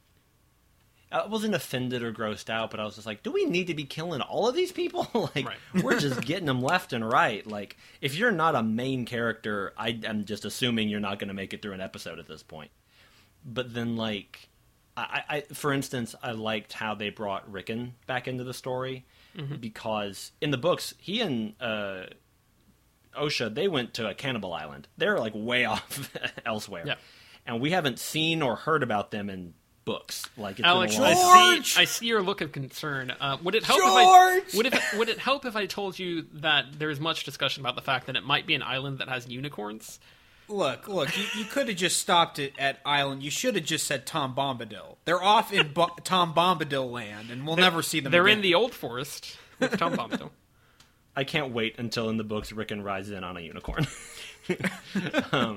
I 1.13 1.27
wasn't 1.27 1.55
offended 1.55 2.03
or 2.03 2.13
grossed 2.13 2.51
out, 2.51 2.71
but 2.71 2.81
I 2.81 2.85
was 2.85 2.95
just 2.97 3.07
like, 3.07 3.23
"Do 3.23 3.31
we 3.31 3.45
need 3.45 3.69
to 3.69 3.75
be 3.75 3.85
killing 3.85 4.21
all 4.21 4.49
of 4.49 4.55
these 4.55 4.73
people? 4.73 5.09
like, 5.35 5.47
Right. 5.47 5.85
we're 5.85 6.01
just 6.01 6.21
getting 6.23 6.47
them 6.47 6.61
left 6.61 6.93
and 6.93 7.09
right. 7.09 7.47
Like, 7.47 7.77
if 8.01 8.15
you're 8.17 8.33
not 8.33 8.55
a 8.57 8.63
main 8.63 9.05
character, 9.05 9.73
I 9.77 9.99
am 10.05 10.25
just 10.25 10.45
assuming 10.45 10.89
you're 10.89 11.01
not 11.01 11.19
going 11.19 11.29
to 11.29 11.35
make 11.35 11.55
it 11.55 11.63
through 11.63 11.73
an 11.75 11.81
episode 11.81 12.19
at 12.19 12.27
this 12.29 12.43
point." 12.43 12.71
but 13.47 13.75
then 13.75 13.95
like 13.97 14.49
I, 14.97 15.23
I 15.29 15.41
for 15.53 15.71
instance 15.75 16.15
i 16.23 16.31
liked 16.31 16.73
how 16.73 16.95
they 16.95 17.11
brought 17.11 17.51
rickon 17.53 17.93
back 18.07 18.27
into 18.27 18.43
the 18.43 18.55
story 18.55 19.05
because 19.61 20.33
in 20.41 20.51
the 20.51 20.57
books 20.57 20.95
he 20.99 21.21
and 21.21 21.53
uh 21.61 22.05
osha 23.15 23.55
they 23.55 23.69
went 23.69 23.93
to 23.95 24.09
a 24.09 24.15
cannibal 24.15 24.55
island 24.55 24.89
they're 24.97 25.19
like 25.19 25.33
way 25.35 25.65
off 25.75 26.11
elsewhere 26.47 26.85
Yeah. 26.87 26.95
and 27.47 27.61
we 27.61 27.71
haven't 27.71 27.99
seen 27.99 28.41
or 28.41 28.57
heard 28.57 28.83
about 28.83 29.11
them 29.11 29.29
in 29.29 29.53
books. 29.85 30.29
Like 30.37 30.59
it's 30.59 30.67
Alex, 30.67 30.95
been 30.97 31.05
a 31.05 31.07
I 31.09 31.15
George! 31.57 31.75
see. 31.75 31.81
I 31.81 31.85
see 31.85 32.07
your 32.07 32.23
look 32.23 32.41
of 32.41 32.53
concern. 32.53 33.13
Uh, 33.21 33.37
would 33.43 33.55
it 33.55 33.65
help 33.65 33.81
if 33.81 33.87
I 33.87 34.41
would 34.57 34.67
it 34.67 34.75
would 34.97 35.09
it 35.09 35.19
help 35.19 35.45
if 35.45 35.57
I 35.57 35.67
told 35.67 35.99
you 35.99 36.27
that 36.35 36.79
there 36.79 36.91
is 36.91 37.01
much 37.01 37.25
discussion 37.25 37.61
about 37.63 37.75
the 37.77 37.83
fact 37.83 38.07
that 38.07 38.17
it 38.17 38.25
might 38.25 38.47
be 38.47 38.55
an 38.55 38.63
island 38.63 38.99
that 38.99 39.09
has 39.09 39.29
unicorns? 39.29 39.99
Look, 40.47 40.89
look, 40.89 41.17
you, 41.17 41.25
you 41.39 41.45
could 41.47 41.69
have 41.69 41.77
just 41.79 41.99
stopped 42.01 42.39
it 42.39 42.53
at 42.59 42.79
Island. 42.85 43.23
You 43.23 43.31
should 43.31 43.55
have 43.55 43.65
just 43.65 43.87
said 43.87 44.05
Tom 44.05 44.35
Bombadil. 44.35 44.97
They're 45.07 45.23
off 45.23 45.53
in 45.55 45.73
Bo- 45.73 45.97
Tom 46.05 46.35
Bombadil 46.35 46.91
land, 46.91 47.31
and 47.31 47.47
we'll 47.47 47.57
never 47.57 47.81
see 47.83 48.01
them 48.01 48.13
They're 48.13 48.27
again. 48.27 48.39
in 48.39 48.43
the 48.43 48.55
old 48.55 48.75
forest 48.75 49.39
with 49.59 49.79
Tom 49.79 49.95
Bombadil. 49.97 50.29
I 51.17 51.25
can't 51.25 51.53
wait 51.55 51.79
until 51.79 52.11
in 52.11 52.19
the 52.19 52.25
books 52.25 52.53
Rickon 52.53 52.83
rides 52.83 53.11
in 53.11 53.25
on 53.25 53.39
a 53.39 53.41
unicorn. 53.41 53.87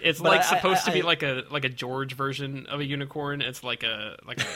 It's 0.00 0.20
But 0.20 0.28
like 0.30 0.40
I- 0.40 0.44
supposed 0.56 0.82
I- 0.82 0.86
to 0.86 0.92
be 0.92 1.02
I- 1.02 1.06
like 1.06 1.22
a 1.22 1.44
like 1.50 1.64
a 1.64 1.68
George 1.68 2.14
version 2.14 2.66
of 2.66 2.80
a 2.80 2.84
unicorn. 2.84 3.40
It's 3.42 3.62
like 3.64 3.82
a 3.82 4.16
like 4.26 4.40
a, 4.40 4.46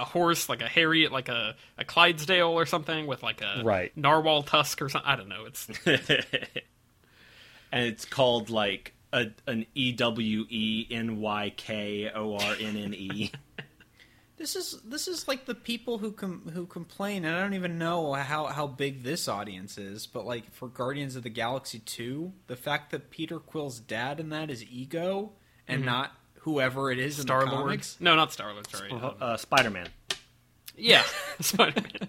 a 0.00 0.04
horse, 0.04 0.48
like 0.48 0.62
a 0.62 0.68
Harriet, 0.68 1.10
like 1.12 1.28
a, 1.28 1.54
a 1.76 1.84
Clydesdale 1.84 2.48
or 2.48 2.66
something 2.66 3.06
with 3.06 3.22
like 3.22 3.40
a 3.40 3.62
Right. 3.64 3.96
narwhal 3.96 4.42
tusk 4.42 4.80
or 4.82 4.88
something. 4.88 5.10
I 5.10 5.16
don't 5.16 5.28
know. 5.28 5.44
It's 5.46 5.68
and 7.72 7.84
it's 7.84 8.04
called 8.04 8.50
like 8.50 8.94
a, 9.12 9.26
an 9.46 9.66
E 9.74 9.92
W 9.92 10.44
E 10.48 10.86
N 10.90 11.20
Y 11.20 11.52
K 11.56 12.10
O 12.14 12.36
R 12.36 12.56
N 12.60 12.76
N 12.76 12.94
E. 12.94 13.30
This 14.38 14.54
is 14.56 14.80
this 14.84 15.08
is 15.08 15.26
like 15.26 15.46
the 15.46 15.54
people 15.54 15.98
who 15.98 16.12
com- 16.12 16.50
who 16.54 16.64
complain, 16.66 17.24
and 17.24 17.34
I 17.36 17.40
don't 17.40 17.54
even 17.54 17.76
know 17.76 18.12
how 18.14 18.46
how 18.46 18.66
big 18.68 19.02
this 19.02 19.26
audience 19.28 19.76
is, 19.78 20.06
but 20.06 20.24
like 20.24 20.52
for 20.52 20.68
Guardians 20.68 21.16
of 21.16 21.24
the 21.24 21.28
Galaxy 21.28 21.80
two, 21.80 22.32
the 22.46 22.54
fact 22.56 22.92
that 22.92 23.10
Peter 23.10 23.38
Quill's 23.40 23.80
dad 23.80 24.20
in 24.20 24.28
that 24.30 24.48
is 24.50 24.64
Ego 24.64 25.32
and 25.66 25.84
not 25.84 26.12
whoever 26.42 26.90
it 26.92 26.98
is 27.00 27.18
in 27.18 27.26
the 27.26 27.32
Lord. 27.32 27.48
comics. 27.48 27.96
No, 28.00 28.14
not 28.14 28.32
Star 28.32 28.52
Lord. 28.52 28.70
Sorry. 28.70 28.90
Um, 28.92 29.14
Uh, 29.20 29.36
Spider 29.36 29.70
Man. 29.70 29.88
yeah, 30.76 31.02
Spider 31.40 31.82
Man. 31.82 32.08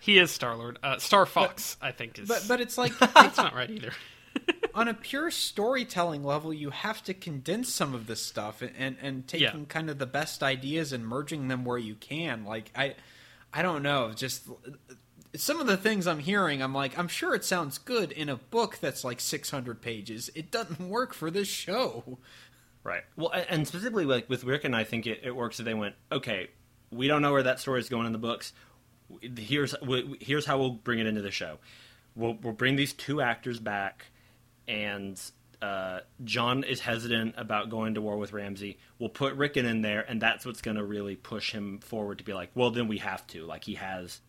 He 0.00 0.18
is 0.18 0.30
Star 0.32 0.56
Lord. 0.56 0.78
Uh, 0.82 0.98
Star 0.98 1.26
Fox, 1.26 1.76
I 1.80 1.92
think 1.92 2.18
is. 2.18 2.26
But 2.28 2.44
but 2.48 2.60
it's 2.60 2.76
like 2.76 2.98
that's 3.14 3.36
not 3.36 3.54
right 3.54 3.70
either. 3.70 3.92
On 4.74 4.88
a 4.88 4.94
pure 4.94 5.30
storytelling 5.30 6.22
level, 6.24 6.52
you 6.52 6.70
have 6.70 7.02
to 7.04 7.14
condense 7.14 7.72
some 7.72 7.94
of 7.94 8.06
this 8.06 8.22
stuff 8.22 8.62
and 8.62 8.72
and, 8.78 8.96
and 9.02 9.26
taking 9.28 9.60
Yeah. 9.60 9.64
kind 9.68 9.90
of 9.90 9.98
the 9.98 10.06
best 10.06 10.42
ideas 10.42 10.92
and 10.92 11.06
merging 11.06 11.48
them 11.48 11.64
where 11.64 11.78
you 11.78 11.94
can. 11.94 12.44
Like 12.44 12.70
I, 12.76 12.94
I 13.52 13.62
don't 13.62 13.82
know, 13.82 14.12
just 14.14 14.48
some 15.36 15.60
of 15.60 15.66
the 15.66 15.76
things 15.76 16.06
I'm 16.06 16.18
hearing, 16.18 16.62
I'm 16.62 16.74
like, 16.74 16.98
I'm 16.98 17.08
sure 17.08 17.34
it 17.34 17.44
sounds 17.44 17.78
good 17.78 18.10
in 18.12 18.28
a 18.28 18.36
book 18.36 18.78
that's 18.80 19.04
like 19.04 19.20
600 19.20 19.80
pages. 19.80 20.30
It 20.34 20.50
doesn't 20.50 20.88
work 20.88 21.14
for 21.14 21.30
this 21.30 21.48
show. 21.48 22.18
Right. 22.82 23.02
Well, 23.16 23.30
and 23.48 23.66
specifically 23.68 24.04
like 24.04 24.28
with 24.30 24.44
Rickon 24.44 24.72
I 24.74 24.84
think 24.84 25.06
it, 25.06 25.20
it 25.22 25.36
works 25.36 25.58
that 25.58 25.64
they 25.64 25.74
went, 25.74 25.94
okay, 26.10 26.48
we 26.90 27.08
don't 27.08 27.22
know 27.22 27.32
where 27.32 27.42
that 27.42 27.60
story 27.60 27.78
is 27.80 27.88
going 27.88 28.06
in 28.06 28.12
the 28.12 28.18
books. 28.18 28.52
Here's 29.36 29.74
here's 30.20 30.46
how 30.46 30.58
we'll 30.58 30.70
bring 30.70 30.98
it 31.00 31.06
into 31.06 31.22
the 31.22 31.30
show. 31.30 31.58
We'll 32.16 32.38
we'll 32.42 32.52
bring 32.52 32.76
these 32.76 32.92
two 32.92 33.20
actors 33.20 33.58
back, 33.60 34.06
and 34.70 35.20
uh, 35.60 36.00
Jon 36.24 36.64
is 36.64 36.80
hesitant 36.80 37.34
about 37.36 37.68
going 37.68 37.94
to 37.94 38.00
war 38.00 38.16
with 38.16 38.32
Ramsay. 38.32 38.78
We'll 38.98 39.10
put 39.10 39.34
Rickon 39.34 39.66
in 39.66 39.82
there, 39.82 40.04
and 40.08 40.20
that's 40.22 40.46
what's 40.46 40.62
going 40.62 40.76
to 40.76 40.84
really 40.84 41.16
push 41.16 41.52
him 41.52 41.80
forward 41.80 42.18
to 42.18 42.24
be 42.24 42.32
like, 42.32 42.50
well, 42.54 42.70
then 42.70 42.88
we 42.88 42.98
have 42.98 43.26
to. 43.28 43.44
Like 43.44 43.64
he 43.64 43.74
has, 43.74 44.20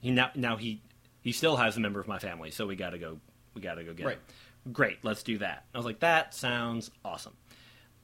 he 0.00 0.10
now 0.10 0.30
now 0.34 0.56
he 0.56 0.80
he 1.20 1.32
still 1.32 1.56
has 1.56 1.76
a 1.76 1.80
member 1.80 2.00
of 2.00 2.08
my 2.08 2.18
family, 2.18 2.50
so 2.50 2.66
we 2.66 2.76
got 2.76 2.90
to 2.90 2.98
go. 2.98 3.18
We 3.54 3.60
got 3.60 3.74
to 3.74 3.84
go 3.84 3.92
get 3.92 4.06
Right. 4.06 4.16
him. 4.64 4.72
Great, 4.72 4.98
let's 5.02 5.22
do 5.22 5.38
that. 5.38 5.66
I 5.74 5.76
was 5.78 5.84
like, 5.84 6.00
that 6.00 6.34
sounds 6.34 6.90
awesome 7.04 7.34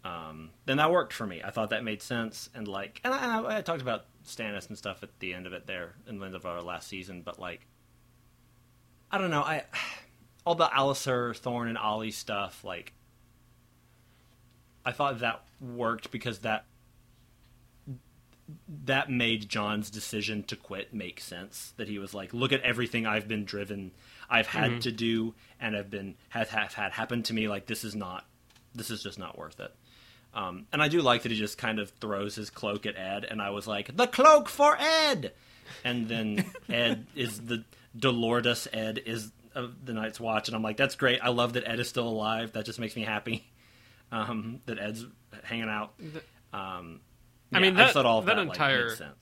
um, 0.04 0.50
then 0.64 0.78
that 0.78 0.90
worked 0.90 1.12
for 1.12 1.26
me. 1.26 1.42
I 1.44 1.50
thought 1.50 1.70
that 1.70 1.84
made 1.84 2.00
sense, 2.00 2.48
and 2.54 2.66
like, 2.66 3.00
and 3.04 3.12
I, 3.12 3.18
and 3.22 3.46
I, 3.46 3.58
I 3.58 3.60
talked 3.60 3.82
about 3.82 4.06
Stannis 4.26 4.68
and 4.68 4.78
stuff 4.78 5.02
at 5.02 5.10
the 5.20 5.34
end 5.34 5.46
of 5.46 5.52
it 5.52 5.66
there, 5.66 5.94
in 6.06 6.18
the 6.18 6.24
end 6.26 6.34
of 6.34 6.46
our 6.46 6.62
last 6.62 6.88
season. 6.88 7.20
But 7.22 7.38
like, 7.38 7.66
I 9.10 9.18
don't 9.18 9.30
know, 9.30 9.42
I 9.42 9.64
all 10.44 10.54
the 10.54 10.66
Alliser, 10.66 11.36
Thorne, 11.36 11.68
and 11.68 11.78
Ollie 11.78 12.10
stuff, 12.10 12.64
like, 12.64 12.92
I 14.84 14.92
thought 14.92 15.20
that 15.20 15.42
worked 15.60 16.10
because 16.10 16.40
that 16.40 16.64
that 18.84 19.08
made 19.08 19.48
Jon's 19.48 19.90
decision 19.90 20.42
to 20.44 20.56
quit 20.56 20.92
make 20.92 21.20
sense. 21.20 21.72
That 21.76 21.88
he 21.88 21.98
was 21.98 22.14
like, 22.14 22.34
look 22.34 22.52
at 22.52 22.62
everything 22.62 23.06
I've 23.06 23.28
been 23.28 23.44
driven, 23.44 23.92
I've 24.28 24.46
had 24.46 24.80
to 24.82 24.92
do, 24.92 25.34
and 25.60 25.76
I've 25.76 25.90
been 25.90 26.16
have, 26.30 26.50
have 26.50 26.74
had 26.74 26.92
happen 26.92 27.22
to 27.24 27.34
me. 27.34 27.48
Like 27.48 27.66
this 27.66 27.84
is 27.84 27.94
not, 27.94 28.24
this 28.74 28.90
is 28.90 29.02
just 29.02 29.18
not 29.18 29.38
worth 29.38 29.60
it. 29.60 29.72
Um, 30.32 30.66
and 30.72 30.82
I 30.82 30.88
do 30.88 31.02
like 31.02 31.22
that 31.22 31.32
he 31.32 31.38
just 31.38 31.58
kind 31.58 31.78
of 31.78 31.90
throws 32.00 32.36
his 32.36 32.50
cloak 32.50 32.86
at 32.86 32.96
Edd, 32.96 33.24
and 33.24 33.42
I 33.42 33.50
was 33.50 33.66
like, 33.66 33.96
the 33.96 34.06
cloak 34.06 34.48
for 34.48 34.76
Edd. 34.78 35.32
And 35.84 36.08
then 36.08 36.44
Edd 36.68 37.06
is 37.14 37.40
the 37.40 37.64
Dolorous 37.96 38.68
Edd 38.72 39.02
is 39.04 39.32
of 39.54 39.84
the 39.84 39.92
Night's 39.92 40.20
Watch, 40.20 40.48
and 40.48 40.56
I'm 40.56 40.62
like, 40.62 40.76
that's 40.76 40.94
great. 40.94 41.20
I 41.22 41.28
love 41.30 41.54
that 41.54 41.64
Edd 41.66 41.80
is 41.80 41.88
still 41.88 42.06
alive. 42.08 42.52
That 42.52 42.64
just 42.64 42.78
makes 42.78 42.94
me 42.96 43.02
happy. 43.02 43.50
Um, 44.12 44.60
that 44.66 44.78
Edd's 44.78 45.04
hanging 45.44 45.68
out. 45.68 45.94
Um, 46.52 47.00
I 47.52 47.60
mean, 47.60 47.74
that- 47.76 47.92
thought 47.92 48.06
all 48.06 48.22
that 48.22 48.36
that, 48.36 48.42
entire- 48.42 48.94
sense. 48.96 49.14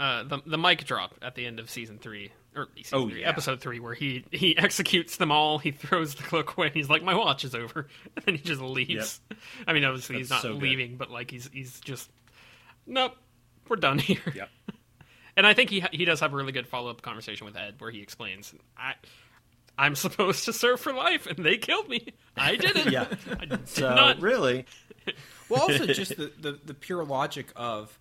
uh, 0.00 0.22
the 0.24 0.40
the 0.46 0.58
mic 0.58 0.84
drop 0.84 1.14
at 1.22 1.34
the 1.34 1.46
end 1.46 1.58
of 1.60 1.68
season 1.70 1.98
three 1.98 2.32
or 2.54 2.68
season 2.76 2.98
Oh, 2.98 3.08
three, 3.08 3.20
yeah. 3.22 3.28
episode 3.28 3.60
three, 3.60 3.80
where 3.80 3.94
he 3.94 4.24
he 4.32 4.56
executes 4.58 5.16
them 5.16 5.30
all. 5.32 5.58
He 5.58 5.70
throws 5.72 6.14
the 6.14 6.22
cloak 6.22 6.56
away. 6.56 6.66
and 6.68 6.76
He's 6.76 6.88
like, 6.88 7.02
"My 7.02 7.14
watch 7.14 7.44
is 7.44 7.54
over," 7.54 7.86
and 8.16 8.24
then 8.24 8.34
he 8.36 8.42
just 8.42 8.60
leaves. 8.60 9.20
I 9.66 9.72
mean, 9.72 9.84
obviously 9.84 10.16
he's 10.16 10.30
not 10.30 10.42
so 10.42 10.52
good. 10.54 10.62
leaving, 10.62 10.96
but 10.96 11.10
like 11.10 11.30
he's 11.30 11.50
he's 11.52 11.80
just 11.80 12.10
nope, 12.86 13.12
we're 13.68 13.76
done 13.76 13.98
here. 14.00 14.18
Yep. 14.34 14.48
And 15.36 15.46
I 15.46 15.54
think 15.54 15.70
he 15.70 15.84
he 15.92 16.04
does 16.04 16.20
have 16.20 16.32
a 16.32 16.36
really 16.36 16.52
good 16.52 16.66
follow 16.66 16.90
up 16.90 17.02
conversation 17.02 17.44
with 17.46 17.56
Edd 17.56 17.74
where 17.78 17.90
he 17.90 18.00
explains, 18.00 18.54
"I 18.78 18.94
I'm 19.78 19.94
supposed 19.94 20.44
to 20.46 20.52
serve 20.52 20.80
for 20.80 20.92
life, 20.92 21.26
and 21.26 21.44
they 21.44 21.58
killed 21.58 21.88
me. 21.88 22.14
I 22.36 22.56
did 22.56 22.76
it. 22.76 22.86
Yeah. 22.92 23.06
I 23.38 23.44
did 23.44 23.68
So 23.68 23.94
not." 23.94 24.20
really, 24.20 24.64
Well, 25.48 25.62
also 25.62 25.86
just 25.86 26.16
the, 26.16 26.32
the, 26.40 26.58
the 26.64 26.74
pure 26.74 27.04
logic 27.04 27.48
of 27.56 27.98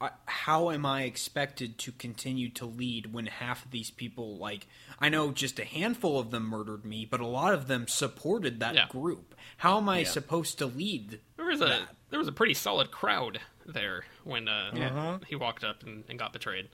uh, 0.00 0.10
how 0.26 0.70
am 0.70 0.86
I 0.86 1.02
expected 1.02 1.76
to 1.78 1.92
continue 1.92 2.48
to 2.50 2.66
lead 2.66 3.12
when 3.12 3.26
half 3.26 3.64
of 3.64 3.72
these 3.72 3.90
people, 3.90 4.36
like, 4.36 4.66
I 5.00 5.08
know 5.08 5.32
just 5.32 5.58
a 5.58 5.64
handful 5.64 6.20
of 6.20 6.30
them 6.30 6.44
murdered 6.44 6.84
me, 6.84 7.04
but 7.04 7.18
a 7.20 7.26
lot 7.26 7.52
of 7.52 7.66
them 7.66 7.88
supported 7.88 8.60
that 8.60 8.74
Yeah. 8.74 8.86
group. 8.88 9.34
How 9.56 9.78
am 9.78 9.88
I 9.88 10.00
Yeah. 10.00 10.08
supposed 10.08 10.58
to 10.58 10.66
lead? 10.66 11.18
There 11.36 11.46
was 11.46 11.60
a 11.60 11.64
that? 11.66 11.88
there 12.10 12.18
was 12.20 12.28
a 12.28 12.32
pretty 12.32 12.54
solid 12.54 12.90
crowd 12.92 13.40
there 13.66 14.04
when 14.24 14.46
uh, 14.46 14.70
Yeah. 14.74 15.18
he 15.26 15.34
walked 15.34 15.64
up 15.64 15.82
and, 15.82 16.04
and 16.08 16.16
got 16.18 16.32
betrayed. 16.32 16.68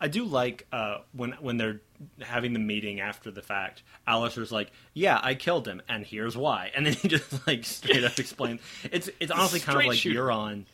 I 0.00 0.08
do 0.08 0.24
like 0.24 0.66
uh, 0.72 0.98
when 1.12 1.32
when 1.40 1.56
they're 1.58 1.80
having 2.20 2.52
the 2.52 2.58
meeting 2.58 3.00
after 3.00 3.30
the 3.30 3.42
fact. 3.42 3.82
Alliser's 4.06 4.50
like, 4.50 4.72
"Yeah, 4.94 5.20
I 5.22 5.34
killed 5.34 5.68
him, 5.68 5.82
and 5.88 6.04
here's 6.04 6.36
why," 6.36 6.70
and 6.74 6.86
then 6.86 6.94
he 6.94 7.08
just 7.16 7.46
like 7.46 7.64
straight 7.64 8.04
up 8.04 8.18
explains. 8.18 8.60
It's 8.90 9.10
it's 9.20 9.30
honestly 9.30 9.60
kind 9.60 9.78
of 9.78 9.86
like 9.86 9.98
shooter. 9.98 10.24
Euron 10.24 10.64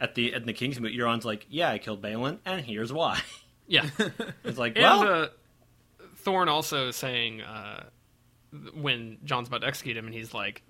at 0.00 0.14
the 0.14 0.34
at 0.34 0.44
the 0.44 0.52
King's 0.52 0.80
Moot. 0.80 0.92
Euron's 0.92 1.24
like, 1.24 1.46
"Yeah, 1.48 1.70
I 1.70 1.78
killed 1.78 2.02
Balon, 2.02 2.38
and 2.44 2.60
here's 2.64 2.92
why." 2.92 3.20
Yeah. 3.66 3.88
It's 4.44 4.58
like, 4.58 4.76
And 4.76 4.82
well, 4.82 5.22
uh, 5.22 5.28
Thorne 6.16 6.48
also 6.50 6.90
saying 6.90 7.40
uh, 7.40 7.84
when 8.74 9.18
Jon's 9.24 9.48
about 9.48 9.62
to 9.62 9.66
execute 9.66 9.96
him, 9.96 10.04
and 10.06 10.14
he's 10.14 10.34
like, 10.34 10.62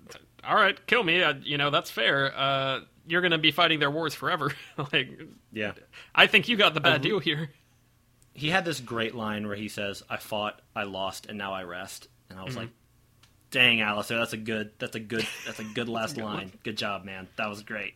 "All 0.43 0.55
right, 0.55 0.77
kill 0.87 1.03
me. 1.03 1.21
Uh, 1.21 1.33
you 1.43 1.57
know 1.57 1.71
that's 1.71 1.91
fair. 1.91 2.33
Uh, 2.37 2.79
you're 3.07 3.21
going 3.21 3.31
to 3.31 3.37
be 3.37 3.51
fighting 3.51 3.79
their 3.79 3.91
wars 3.91 4.13
forever. 4.15 4.51
like, 4.93 5.09
yeah. 5.51 5.73
I 6.13 6.27
think 6.27 6.47
you 6.47 6.55
got 6.55 6.73
the 6.73 6.79
bad 6.81 7.03
re- 7.03 7.09
deal 7.09 7.19
here." 7.19 7.49
He 8.35 8.49
had 8.49 8.65
this 8.65 8.79
great 8.79 9.15
line 9.15 9.47
where 9.47 9.55
he 9.55 9.67
says, 9.69 10.03
"I 10.09 10.17
fought, 10.17 10.61
I 10.75 10.83
lost, 10.83 11.25
and 11.25 11.37
now 11.37 11.53
I 11.53 11.63
rest," 11.63 12.07
and 12.29 12.37
I 12.37 12.43
was 12.43 12.55
like. 12.55 12.69
Dang, 13.51 13.77
Alliser, 13.77 14.19
that's 14.19 14.33
a 14.33 14.37
good, 14.37 14.71
that's 14.79 14.95
a 14.95 14.99
good, 14.99 15.25
that's 15.45 15.59
a 15.59 15.63
good 15.75 15.87
last 15.87 16.15
good 16.15 16.25
one. 16.25 16.35
line. 16.35 16.51
Good 16.63 16.77
job, 16.77 17.05
man. 17.05 17.29
That 17.37 17.47
was 17.47 17.63
great. 17.63 17.93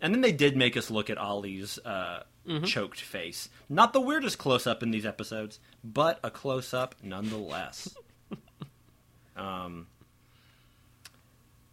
And 0.00 0.14
then 0.14 0.20
they 0.20 0.30
did 0.30 0.56
make 0.56 0.76
us 0.76 0.88
look 0.88 1.10
at 1.10 1.18
Ollie's 1.18 1.80
uh, 1.84 2.22
choked 2.62 3.00
face. 3.00 3.48
Not 3.68 3.92
the 3.92 4.00
weirdest 4.00 4.38
close 4.38 4.66
up 4.66 4.84
in 4.84 4.92
these 4.92 5.06
episodes, 5.06 5.58
but 5.82 6.20
a 6.22 6.30
close 6.30 6.72
up 6.72 6.94
nonetheless. 7.02 7.96
um, 9.36 9.88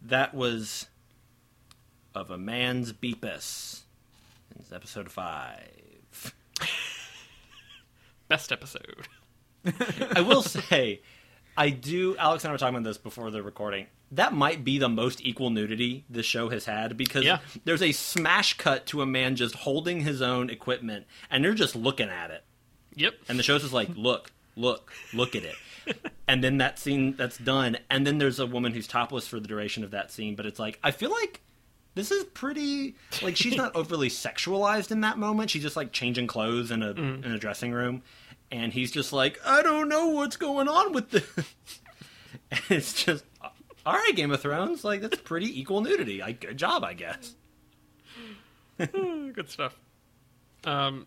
that 0.02 0.34
was 0.34 0.86
of 2.14 2.30
a 2.30 2.38
man's 2.38 2.92
beepus. 2.92 3.82
It's 4.58 4.72
episode 4.72 5.10
five. 5.12 6.34
Best 8.28 8.52
episode. 8.52 9.08
I 10.14 10.20
will 10.20 10.42
say, 10.42 11.00
I 11.56 11.70
do. 11.70 12.16
Alex 12.16 12.44
and 12.44 12.50
I 12.50 12.52
were 12.52 12.58
talking 12.58 12.74
about 12.76 12.84
this 12.84 12.98
before 12.98 13.30
the 13.30 13.42
recording. 13.42 13.86
That 14.12 14.32
might 14.32 14.64
be 14.64 14.78
the 14.78 14.88
most 14.88 15.24
equal 15.24 15.50
nudity 15.50 16.04
the 16.08 16.22
show 16.22 16.48
has 16.50 16.66
had 16.66 16.96
because 16.96 17.24
Yeah. 17.24 17.38
there's 17.64 17.82
a 17.82 17.92
smash 17.92 18.56
cut 18.56 18.86
to 18.86 19.02
a 19.02 19.06
man 19.06 19.34
just 19.36 19.54
holding 19.56 20.00
his 20.00 20.22
own 20.22 20.50
equipment, 20.50 21.06
and 21.30 21.42
you're 21.44 21.54
just 21.54 21.74
looking 21.74 22.08
at 22.08 22.30
it, 22.30 22.44
Yep. 22.94 23.14
and 23.28 23.38
the 23.38 23.42
show's 23.42 23.62
just 23.62 23.74
like, 23.74 23.88
look, 23.96 24.30
look, 24.56 24.92
look 25.12 25.34
at 25.34 25.42
it. 25.44 25.56
And 26.26 26.42
then 26.42 26.56
that 26.56 26.78
scene 26.78 27.14
that's 27.16 27.36
done, 27.36 27.76
and 27.90 28.06
then 28.06 28.16
there's 28.16 28.38
a 28.40 28.46
woman 28.46 28.72
who's 28.72 28.86
topless 28.86 29.28
for 29.28 29.38
the 29.38 29.46
duration 29.46 29.84
of 29.84 29.90
that 29.90 30.10
scene. 30.10 30.34
But 30.36 30.46
it's 30.46 30.58
like 30.58 30.78
I 30.82 30.90
feel 30.90 31.10
like 31.10 31.42
this 31.94 32.10
is 32.10 32.24
pretty 32.24 32.94
like 33.22 33.36
she's 33.36 33.56
not 33.56 33.74
overly 33.76 34.08
sexualized 34.08 34.90
in 34.90 35.00
that 35.02 35.18
moment. 35.18 35.50
She's 35.50 35.62
just 35.62 35.76
like 35.76 35.92
changing 35.92 36.26
clothes 36.26 36.70
in 36.70 36.82
a 36.82 36.90
in 36.90 37.24
a 37.26 37.38
dressing 37.38 37.72
room, 37.72 38.02
and 38.50 38.72
he's 38.72 38.90
just 38.90 39.12
like, 39.12 39.38
I 39.44 39.62
don't 39.62 39.88
know 39.88 40.08
what's 40.08 40.36
going 40.36 40.68
on 40.68 40.92
with 40.92 41.10
this. 41.10 41.24
and 42.50 42.60
it's 42.70 43.04
just, 43.04 43.24
all 43.86 43.92
right, 43.94 44.12
Game 44.16 44.30
of 44.32 44.40
Thrones, 44.40 44.84
like 44.84 45.00
that's 45.00 45.20
pretty 45.20 45.58
equal 45.60 45.80
nudity. 45.80 46.18
Like, 46.20 46.40
good 46.40 46.56
job, 46.56 46.82
I 46.84 46.94
guess. 46.94 47.34
Good 48.78 49.48
stuff. 49.50 49.78
Um, 50.64 51.06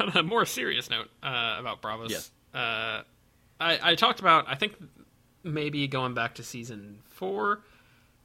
on 0.00 0.16
a 0.16 0.22
more 0.22 0.46
serious 0.46 0.88
note 0.88 1.10
uh, 1.22 1.56
about 1.58 1.82
Braavos, 1.82 2.08
Yes. 2.10 2.30
uh, 2.54 3.02
I, 3.60 3.78
I 3.90 3.94
talked 3.94 4.20
about 4.20 4.46
I 4.48 4.54
think 4.54 4.74
maybe 5.42 5.86
going 5.86 6.14
back 6.14 6.36
to 6.36 6.42
season 6.42 7.00
four, 7.10 7.60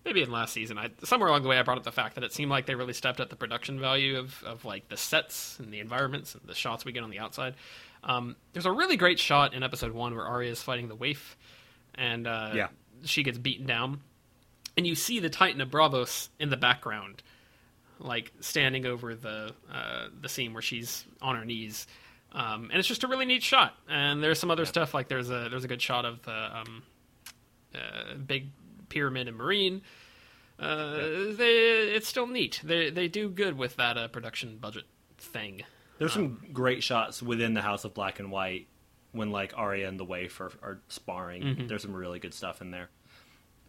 maybe 0.10 0.24
in 0.24 0.32
last 0.32 0.54
season. 0.54 0.78
I 0.78 0.90
somewhere 1.04 1.30
along 1.30 1.44
the 1.44 1.50
way 1.50 1.58
I 1.60 1.62
brought 1.64 1.78
up 1.78 1.84
the 1.84 1.92
fact 1.92 2.16
that 2.16 2.24
it 2.24 2.34
seemed 2.34 2.50
like 2.50 2.66
they 2.66 2.76
really 2.76 2.94
stepped 2.94 3.20
up 3.22 3.30
the 3.30 3.36
production 3.36 3.80
value 3.80 4.18
of 4.18 4.42
of 4.44 4.66
like 4.66 4.90
the 4.90 4.98
sets 4.98 5.58
and 5.60 5.72
the 5.72 5.80
environments 5.80 6.34
and 6.36 6.44
the 6.48 6.56
shots 6.56 6.84
we 6.86 6.92
get 6.92 7.04
on 7.04 7.10
the 7.10 7.20
outside. 7.20 7.56
Um, 8.04 8.36
there's 8.54 8.66
a 8.66 8.72
really 8.72 8.98
great 8.98 9.20
shot 9.20 9.54
in 9.54 9.62
episode 9.62 9.92
one 9.92 10.16
where 10.16 10.26
Arya 10.26 10.52
is 10.52 10.62
fighting 10.64 10.88
the 10.88 10.96
waif, 10.96 11.38
and 11.96 12.26
uh, 12.28 12.52
Yeah. 12.56 12.68
she 13.04 13.24
gets 13.24 13.38
beaten 13.38 13.66
down, 13.66 14.00
and 14.78 14.88
you 14.88 14.96
see 14.96 15.20
the 15.20 15.30
Titan 15.30 15.60
of 15.62 15.70
Braavos 15.70 16.30
in 16.40 16.50
the 16.50 16.58
background 16.58 17.22
like 18.00 18.32
standing 18.40 18.86
over 18.86 19.14
the 19.16 19.54
uh, 19.72 20.08
the 20.22 20.30
scene 20.30 20.54
where 20.54 20.62
she's 20.62 21.06
on 21.22 21.36
her 21.36 21.44
knees, 21.46 21.86
um, 22.32 22.70
and 22.72 22.80
it's 22.80 22.88
just 22.88 23.04
a 23.04 23.08
really 23.08 23.26
neat 23.26 23.44
shot. 23.44 23.76
And 23.90 24.24
there's 24.24 24.40
some 24.40 24.50
other 24.50 24.66
stuff 24.66 24.94
like 24.94 25.10
there's 25.10 25.30
a 25.30 25.48
there's 25.50 25.66
a 25.66 25.68
good 25.68 25.82
shot 25.82 26.06
of 26.06 26.22
the 26.24 26.58
um, 26.58 26.84
uh, 27.76 28.16
big 28.26 28.48
pyramid 28.88 29.28
and 29.28 29.38
Meereen. 29.38 29.82
Uh, 30.60 30.98
they, 31.38 31.92
it's 31.96 32.08
still 32.08 32.28
neat. 32.28 32.60
They 32.64 32.90
they 32.90 33.08
do 33.08 33.30
good 33.30 33.58
with 33.58 33.78
that 33.78 33.98
uh, 33.98 34.08
production 34.10 34.58
budget 34.58 34.86
thing. 35.18 35.64
There's 36.00 36.14
some 36.14 36.40
great 36.54 36.84
shots 36.84 37.22
within 37.22 37.54
the 37.54 37.62
House 37.62 37.86
of 37.86 37.94
Black 37.94 38.20
and 38.20 38.32
White 38.32 38.68
when 39.12 39.32
like 39.32 39.54
Arya 39.58 39.88
and 39.88 40.00
the 40.00 40.06
Waif 40.06 40.40
are, 40.40 40.52
are 40.62 40.80
sparring. 40.88 41.66
There's 41.68 41.82
some 41.82 41.94
really 41.94 42.20
good 42.20 42.34
stuff 42.34 42.62
in 42.62 42.72
there. 42.72 42.90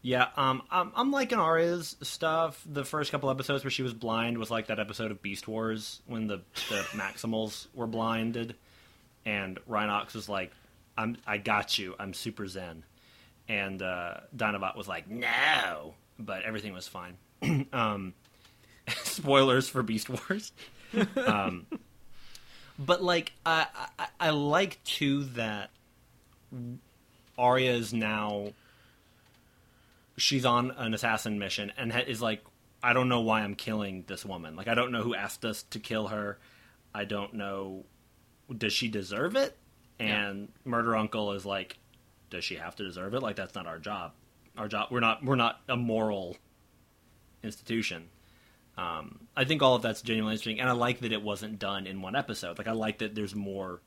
Yeah, 0.03 0.28
um, 0.36 0.62
I'm, 0.70 0.93
I'm 0.97 1.11
liking 1.11 1.38
Arya's 1.38 1.95
stuff. 2.03 2.64
The 2.70 2.84
first 2.84 3.11
couple 3.12 3.28
episodes 3.30 3.64
where 3.64 3.70
she 3.70 3.82
was 3.82 3.93
blind 3.93 4.38
was 4.38 4.51
like 4.51 4.68
that 4.68 4.80
episode 4.80 5.11
of 5.11 5.20
Beast 5.20 5.47
Wars 5.47 6.01
when 6.07 6.26
the 6.26 6.38
the 6.70 6.76
Maximals 6.93 7.66
were 7.74 7.86
blinded, 7.86 8.57
and 9.26 9.59
Rhinox 9.68 10.14
was 10.14 10.28
like, 10.28 10.53
"I'm 10.97 11.18
I 11.26 11.36
got 11.38 11.78
you. 11.78 11.95
I'm 11.99 12.14
super 12.14 12.47
zen," 12.47 12.84
and 13.49 13.82
uh, 13.82 14.14
Dinobot 14.34 14.74
was 14.76 14.88
like, 14.88 15.09
"No," 15.11 15.95
but 16.21 16.43
everything 16.45 16.73
was 16.73 16.89
fine. 16.89 17.16
um, 17.73 18.14
spoilers 19.03 19.68
for 19.68 19.83
Beast 19.83 20.09
Wars. 20.09 20.53
um, 21.16 21.66
but 22.79 23.03
like 23.03 23.33
I, 23.45 23.66
I 23.99 24.07
I 24.18 24.31
like 24.31 24.83
too 24.85 25.25
that 25.25 25.71
Arya 27.39 27.73
is 27.73 27.93
now 27.93 28.53
she's 30.16 30.45
on 30.45 30.71
an 30.73 30.95
assassin 30.95 31.39
mission 31.39 31.73
and 31.77 31.93
ha- 31.93 32.05
is 32.07 32.21
like 32.21 32.43
I 32.83 32.93
don't 32.93 33.09
know 33.09 33.21
why 33.21 33.43
I'm 33.43 33.55
killing 33.55 34.05
this 34.07 34.25
woman. 34.25 34.57
Like 34.57 34.68
I 34.68 34.75
don't 34.75 34.93
know 34.93 35.03
who 35.03 35.14
asked 35.14 35.45
us 35.45 35.62
to 35.71 35.79
kill 35.79 36.09
her. 36.09 36.39
I 36.95 37.05
don't 37.05 37.35
know 37.35 37.85
does 38.57 38.73
she 38.73 38.89
deserve 38.89 39.37
it? 39.37 39.57
And 39.99 40.49
Murder 40.64 40.97
Uncle 40.97 41.33
is 41.33 41.45
like 41.45 41.79
does 42.31 42.45
she 42.45 42.57
have 42.57 42.77
to 42.77 42.85
deserve 42.85 43.14
it? 43.14 43.23
Like 43.23 43.37
that's 43.37 43.55
not 43.55 43.66
our 43.66 43.79
job. 43.79 44.12
Our 44.57 44.68
job 44.68 44.88
we're 44.90 45.01
not 45.01 45.24
we're 45.24 45.36
not 45.36 45.61
a 45.68 45.76
moral 45.76 46.36
institution. 47.42 48.09
Um, 48.76 49.28
I 49.36 49.44
think 49.44 49.62
all 49.62 49.74
of 49.74 49.82
that's 49.82 50.03
genuinely 50.03 50.34
interesting, 50.34 50.61
and 50.61 50.68
I 50.68 50.72
like 50.72 51.01
that 51.01 51.12
it 51.12 51.22
wasn't 51.22 51.59
done 51.59 51.86
in 51.86 52.01
one 52.01 52.16
episode. 52.16 52.59
Like 52.59 52.68
I 52.68 52.72
like 52.72 52.98
that 52.98 53.14
there's 53.14 53.34
more. 53.34 53.80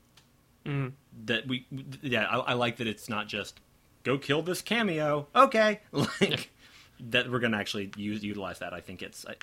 That 1.26 1.46
we, 1.46 1.66
yeah, 2.00 2.24
I, 2.24 2.38
I 2.38 2.52
like 2.54 2.78
that 2.78 2.86
it's 2.86 3.08
not 3.08 3.28
just 3.28 3.60
go 4.02 4.16
kill 4.16 4.40
this 4.42 4.62
cameo. 4.62 5.26
Okay, 5.34 5.80
like 5.92 6.50
that 7.00 7.30
we're 7.30 7.40
gonna 7.40 7.58
actually 7.58 7.90
use 7.96 8.22
utilize 8.22 8.60
that. 8.60 8.72
I 8.72 8.80
think 8.80 9.02
it's 9.02 9.26
I, 9.26 9.34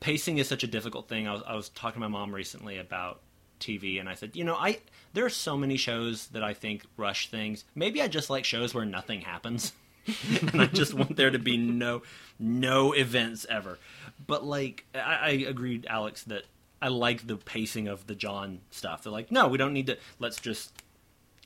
pacing 0.00 0.38
is 0.38 0.48
such 0.48 0.64
a 0.64 0.66
difficult 0.66 1.08
thing. 1.08 1.28
I 1.28 1.32
was 1.32 1.42
I 1.46 1.54
was 1.54 1.68
talking 1.68 2.00
to 2.02 2.08
my 2.08 2.18
mom 2.18 2.34
recently 2.34 2.78
about 2.78 3.20
TV, 3.60 4.00
and 4.00 4.08
I 4.08 4.14
said, 4.14 4.34
you 4.34 4.44
know, 4.44 4.56
I 4.56 4.78
there 5.12 5.24
are 5.24 5.30
so 5.30 5.56
many 5.56 5.76
shows 5.76 6.28
that 6.28 6.42
I 6.42 6.54
think 6.54 6.84
rush 6.96 7.30
things. 7.30 7.64
Maybe 7.74 8.02
I 8.02 8.08
just 8.08 8.30
like 8.30 8.44
shows 8.44 8.74
where 8.74 8.84
nothing 8.84 9.20
happens. 9.20 9.72
and 10.52 10.62
I 10.62 10.66
just 10.66 10.94
want 10.94 11.16
there 11.16 11.30
to 11.30 11.38
be 11.38 11.56
no 11.56 12.02
no 12.38 12.92
events 12.92 13.46
ever. 13.48 13.78
But 14.26 14.44
like 14.44 14.84
I, 14.94 14.98
I 14.98 15.30
agreed, 15.48 15.86
Alex, 15.88 16.24
that 16.24 16.44
I 16.82 16.88
like 16.88 17.26
the 17.26 17.36
pacing 17.36 17.88
of 17.88 18.06
the 18.06 18.14
Jon 18.14 18.60
stuff. 18.70 19.02
They're 19.02 19.12
like, 19.12 19.30
no, 19.30 19.48
we 19.48 19.58
don't 19.58 19.72
need 19.72 19.86
to. 19.88 19.98
Let's 20.18 20.40
just 20.40 20.72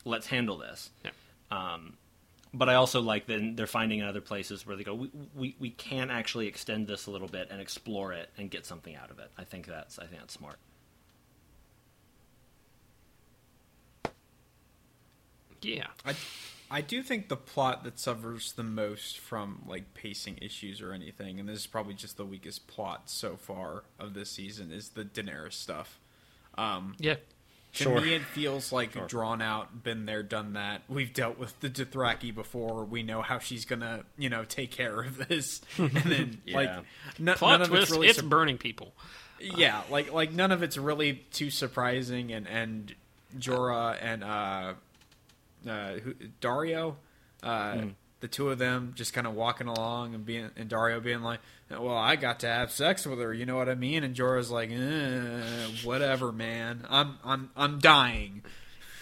let's 0.05 0.27
handle 0.27 0.59
this. 0.59 0.91
Yeah. 1.05 1.11
Um, 1.51 1.95
but 2.53 2.69
I 2.69 2.75
also 2.75 3.01
like 3.01 3.27
that 3.27 3.57
they're 3.57 3.67
finding 3.67 3.99
in 3.99 4.07
other 4.07 4.21
places 4.21 4.67
where 4.67 4.77
they 4.77 4.85
go, 4.85 4.95
we, 4.95 5.11
we 5.35 5.57
we 5.59 5.71
can 5.71 6.11
actually 6.11 6.47
extend 6.47 6.87
this 6.87 7.07
a 7.07 7.11
little 7.11 7.29
bit 7.29 7.49
and 7.51 7.61
explore 7.61 8.13
it 8.13 8.31
and 8.39 8.51
get 8.51 8.65
something 8.65 8.95
out 8.95 9.11
of 9.11 9.19
it. 9.19 9.31
I 9.37 9.45
think 9.45 9.67
that's 9.67 9.99
I 9.99 10.07
think 10.07 10.21
that's 10.21 10.35
smart. 10.35 10.57
Yeah, 15.61 15.87
I, 16.05 16.15
I 16.71 16.81
do 16.81 17.03
think 17.03 17.29
the 17.29 17.37
plot 17.37 17.85
that 17.85 17.99
suffers 17.99 18.53
the 18.53 18.63
most 18.63 19.19
from 19.19 19.63
like 19.67 19.95
pacing 19.95 20.39
issues 20.43 20.81
or 20.81 20.93
anything, 20.93 21.39
and 21.39 21.49
this 21.49 21.61
is 21.61 21.67
probably 21.67 21.95
just 21.95 22.17
the 22.17 22.25
weakest 22.25 22.67
plot 22.67 23.03
so 23.11 23.37
far 23.37 23.85
of 23.99 24.15
this 24.15 24.31
season, 24.31 24.73
is 24.73 24.91
the 24.91 25.05
Daenerys 25.05 25.53
stuff. 25.53 25.99
Um, 26.57 26.95
yeah. 26.99 27.15
to 27.15 27.21
Sure. 27.83 28.01
me, 28.01 28.15
it 28.15 28.23
feels 28.23 28.73
like 28.73 29.09
drawn 29.09 29.43
out, 29.43 29.83
been 29.83 30.07
there, 30.07 30.23
done 30.23 30.53
that. 30.55 30.83
We've 30.89 31.13
dealt 31.13 31.39
with 31.39 31.59
the 31.61 31.69
Dothraki 31.69 32.35
before. 32.35 32.85
We 32.85 33.03
know 33.03 33.21
how 33.23 33.39
she's 33.41 33.65
gonna, 33.65 34.05
you 34.17 34.29
know, 34.31 34.45
take 34.45 34.71
care 34.71 35.01
of 35.03 35.29
this. 35.29 35.61
And 35.79 35.91
then, 35.93 36.43
like, 36.53 36.71
n- 36.71 37.35
Plot 37.37 37.41
none 37.41 37.63
of 37.63 37.69
twist: 37.69 37.83
it's 37.85 37.91
really 37.93 38.09
it's 38.09 38.19
sur- 38.21 38.27
burning 38.27 38.59
people. 38.59 38.95
yeah, 39.41 39.83
like 39.91 40.13
like 40.13 40.33
none 40.33 40.51
of 40.53 40.63
it's 40.63 40.79
really 40.79 41.25
too 41.33 41.51
surprising, 41.51 42.33
and 42.33 42.47
and 42.49 42.95
Jorah 43.37 43.99
and 44.01 44.23
uh, 44.25 44.75
uh, 45.69 45.95
who, 45.95 46.15
Daario, 46.41 46.97
uh, 47.43 47.83
the 48.21 48.29
two 48.29 48.49
of 48.51 48.59
them 48.59 48.93
just 48.95 49.13
kind 49.13 49.27
of 49.27 49.35
walking 49.35 49.67
along 49.67 50.15
and 50.15 50.25
being 50.25 50.51
and 50.57 50.69
Daario 50.71 51.03
being 51.03 51.21
like, 51.23 51.41
"Well, 51.71 51.97
I 51.97 52.17
got 52.17 52.41
to 52.41 52.47
have 52.49 52.71
sex 52.71 53.07
with 53.07 53.19
her," 53.19 53.35
you 53.35 53.45
know 53.47 53.57
what 53.57 53.69
I 53.69 53.75
mean? 53.75 54.03
And 54.05 54.15
Jorah's 54.15 54.51
like, 54.51 54.71
eh, 54.71 55.67
"Whatever, 55.85 56.33
man. 56.33 56.87
I'm 56.89 57.19
I'm 57.25 57.51
I'm 57.57 57.79
dying. 57.81 58.43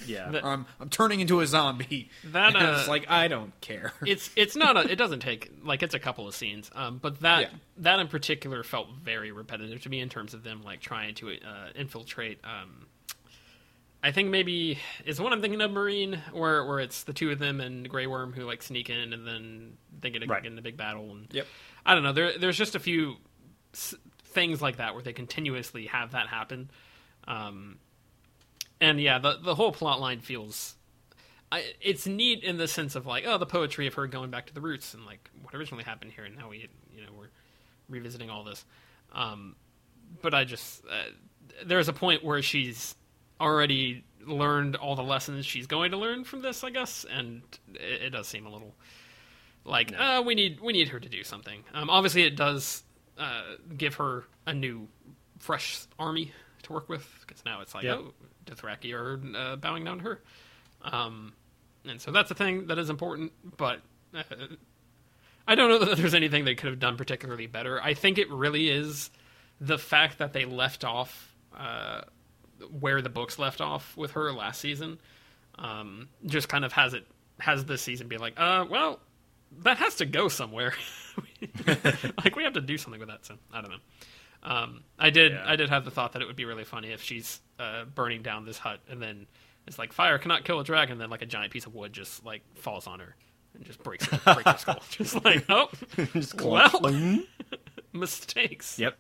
Yeah. 0.05 0.31
The- 0.33 0.45
I'm 0.45 0.67
I'm 0.81 0.89
turning 0.89 1.21
into 1.21 1.41
a 1.41 1.47
zombie." 1.47 2.11
That, 2.25 2.57
And 2.57 2.69
it's 2.77 2.89
uh, 2.89 2.91
like 2.91 3.09
I 3.09 3.29
don't 3.29 3.53
care. 3.61 3.93
it's 4.05 4.29
it's 4.35 4.57
not 4.57 4.77
a 4.77 4.91
it 4.91 4.97
doesn't 4.97 5.21
take 5.21 5.53
like 5.63 5.85
it's 5.85 5.95
a 5.95 6.01
couple 6.01 6.27
of 6.27 6.35
scenes 6.35 6.69
um 6.75 6.99
but 7.01 7.21
that 7.21 7.41
Yeah. 7.43 7.49
that 7.79 8.01
in 8.01 8.09
particular 8.09 8.65
felt 8.65 8.89
very 9.05 9.31
repetitive 9.31 9.81
to 9.83 9.89
me 9.89 10.01
in 10.01 10.09
terms 10.09 10.35
of 10.35 10.43
them 10.43 10.63
like 10.65 10.81
trying 10.81 11.15
to 11.17 11.31
uh, 11.31 11.69
infiltrate 11.77 12.41
um 12.43 12.87
I 14.03 14.11
think 14.11 14.31
maybe 14.31 14.79
is 15.05 15.19
the 15.19 15.23
one 15.23 15.33
I'm 15.33 15.41
thinking 15.41 15.61
of 15.61 15.71
Meereen 15.71 16.19
where 16.33 16.65
where 16.67 16.81
it's 16.81 17.05
the 17.05 17.13
two 17.13 17.31
of 17.31 17.39
them 17.39 17.61
and 17.61 17.89
Grey 17.89 18.07
Worm 18.07 18.33
who 18.33 18.43
like 18.45 18.63
sneak 18.63 18.91
in 18.91 19.13
and 19.13 19.27
then 19.27 19.75
they 20.01 20.11
get, 20.11 20.23
a, 20.23 20.27
Right. 20.27 20.43
get 20.43 20.51
in 20.51 20.57
the 20.57 20.63
big 20.63 20.77
battle 20.77 21.11
and 21.13 21.29
Yep. 21.33 21.47
I 21.87 21.95
don't 21.95 22.03
know 22.03 22.13
there 22.13 22.37
there's 22.39 22.59
just 22.59 22.75
a 22.75 22.81
few 22.81 23.17
s- 23.73 23.95
things 24.25 24.61
like 24.61 24.77
that 24.79 24.95
where 24.95 25.03
they 25.03 25.13
continuously 25.13 25.87
have 25.87 26.13
that 26.13 26.27
happen 26.29 26.71
um 27.29 27.79
and 28.81 29.01
yeah 29.01 29.19
the 29.19 29.39
the 29.43 29.55
whole 29.55 29.71
plot 29.73 30.01
line 30.01 30.21
feels 30.21 30.75
I, 31.53 31.75
it's 31.83 32.07
neat 32.07 32.43
in 32.43 32.57
the 32.57 32.67
sense 32.67 32.95
of 32.95 33.05
like, 33.05 33.25
oh, 33.27 33.37
the 33.37 33.45
poetry 33.45 33.87
of 33.87 33.93
her 33.93 34.07
going 34.07 34.31
back 34.31 34.47
to 34.47 34.55
the 34.55 34.63
roots 34.63 34.95
and 34.95 35.05
like 35.05 35.29
what 35.43 35.55
originally 35.55 35.85
happened 35.85 36.13
here, 36.13 36.25
and 36.25 36.35
now 36.35 36.49
we, 36.49 36.67
you 36.91 37.03
know, 37.03 37.11
we're 37.15 37.29
revisiting 37.91 38.31
all 38.31 38.43
this. 38.43 38.65
Um, 39.13 39.55
but 40.23 40.33
I 40.33 40.45
just 40.45 40.83
uh, 40.87 41.11
there's 41.67 41.89
a 41.89 41.93
point 41.93 42.25
where 42.25 42.41
she's 42.41 42.95
already 43.43 44.05
learned 44.27 44.77
all 44.77 44.95
the 44.95 45.03
lessons 45.03 45.45
she's 45.45 45.67
going 45.67 45.91
to 45.91 45.97
learn 45.97 46.25
from 46.25 46.43
this, 46.43 46.63
I 46.65 46.71
guess, 46.71 47.05
and 47.11 47.43
it, 47.75 48.03
it 48.03 48.11
does 48.11 48.29
seem 48.29 48.47
a 48.47 48.51
little 48.51 48.75
like 49.65 49.93
uh, 49.99 50.23
we 50.25 50.35
need 50.35 50.61
we 50.61 50.73
need 50.73 50.89
her 50.89 51.01
to 51.01 51.09
do 51.09 51.23
something. 51.25 51.63
Um, 51.75 51.91
obviously, 51.91 52.23
it 52.23 52.37
does 52.37 52.83
uh, 53.19 53.43
give 53.77 53.95
her 53.97 54.25
a 54.47 54.55
new, 54.55 54.89
fresh 55.39 55.81
army 55.99 56.33
to 56.63 56.73
work 56.73 56.89
with 56.89 57.07
because 57.21 57.45
now 57.45 57.61
it's 57.61 57.75
like, 57.75 57.85
Yeah. 57.85 57.95
oh, 57.95 58.15
Dothraki 58.47 58.93
are 58.95 59.21
uh, 59.37 59.57
bowing 59.57 59.85
down 59.85 59.99
to 59.99 60.05
her. 60.05 60.21
Um, 60.83 61.33
and 61.85 62.01
so 62.01 62.11
that's 62.11 62.31
a 62.31 62.35
thing 62.35 62.67
that 62.69 62.79
is 62.79 62.91
important, 62.91 63.33
but 63.57 63.81
uh, 64.15 64.23
I 65.47 65.55
don't 65.55 65.69
know 65.69 65.85
that 65.85 65.97
there's 65.97 66.15
anything 66.15 66.45
they 66.45 66.55
could 66.55 66.71
have 66.71 66.79
done 66.81 66.97
particularly 66.97 67.47
better. 67.47 67.81
I 67.83 67.95
think 67.95 68.19
it 68.19 68.31
really 68.31 68.69
is 68.69 69.11
the 69.61 69.79
fact 69.79 70.19
that 70.19 70.33
they 70.33 70.45
left 70.45 70.85
off 70.85 71.35
uh, 71.57 72.03
where 72.71 73.03
the 73.03 73.09
books 73.09 73.39
left 73.39 73.61
off 73.61 73.97
with 73.97 74.13
her 74.13 74.33
last 74.33 74.61
season. 74.61 74.99
Um, 75.59 76.09
just 76.27 76.49
kind 76.49 76.65
of 76.65 76.73
has 76.73 76.95
it 76.95 77.07
has 77.39 77.65
this 77.65 77.83
season 77.83 78.09
be 78.09 78.19
like, 78.19 78.35
uh, 78.39 78.65
well, 78.71 79.01
that 79.61 79.79
has 79.79 79.97
to 79.97 80.07
go 80.07 80.29
somewhere. 80.29 80.75
like 82.25 82.37
we 82.37 82.45
have 82.45 82.55
to 82.55 82.61
do 82.61 82.79
something 82.79 83.01
with 83.01 83.09
that. 83.09 83.27
So 83.27 83.37
I 83.53 83.61
don't 83.61 83.71
know. 83.71 83.77
Um, 84.45 84.83
I 84.99 85.11
did 85.11 85.33
Yeah. 85.33 85.45
I 85.47 85.57
did 85.57 85.69
have 85.69 85.85
the 85.85 85.91
thought 85.91 86.13
that 86.13 86.23
it 86.23 86.27
would 86.27 86.37
be 86.37 86.45
really 86.45 86.65
funny 86.65 86.91
if 86.91 87.03
she's 87.03 87.41
uh, 87.59 87.85
burning 87.85 88.23
down 88.23 88.45
this 88.45 88.59
hut 88.59 88.81
and 88.89 89.01
then 89.01 89.27
it's 89.67 89.79
like 89.79 89.93
fire 89.93 90.19
cannot 90.19 90.45
kill 90.45 90.59
a 90.59 90.65
dragon, 90.65 90.93
and 90.93 91.01
then 91.01 91.11
like 91.11 91.23
a 91.23 91.27
giant 91.27 91.53
piece 91.53 91.67
of 91.67 91.75
wood 91.75 91.93
just 91.93 92.25
like 92.25 92.43
falls 92.57 92.87
on 92.87 92.99
her 92.99 93.15
and 93.55 93.65
just 93.65 93.83
breaks 93.83 94.07
her, 94.07 94.35
breaks 94.35 94.51
her 94.51 94.59
skull. 94.59 94.83
Just 94.91 95.25
like 95.25 95.45
oh, 95.49 95.69
Just 96.15 96.41
well, 96.41 96.71
mistakes. 97.93 98.79
Yep. 98.79 98.97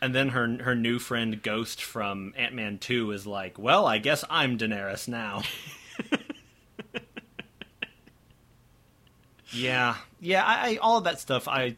And 0.00 0.14
then 0.14 0.28
her 0.30 0.58
her 0.62 0.74
new 0.74 0.98
friend 0.98 1.42
Ghost 1.42 1.82
from 1.82 2.34
Ant 2.36 2.54
Man 2.54 2.78
Two 2.78 3.12
is 3.12 3.26
like, 3.26 3.58
"Well, 3.58 3.86
I 3.86 3.98
guess 3.98 4.24
I'm 4.28 4.58
Daenerys 4.58 5.08
now." 5.08 5.42
yeah, 9.52 9.96
yeah. 10.20 10.44
I, 10.44 10.72
I 10.72 10.76
all 10.76 10.98
of 10.98 11.04
that 11.04 11.18
stuff. 11.18 11.48
I 11.48 11.76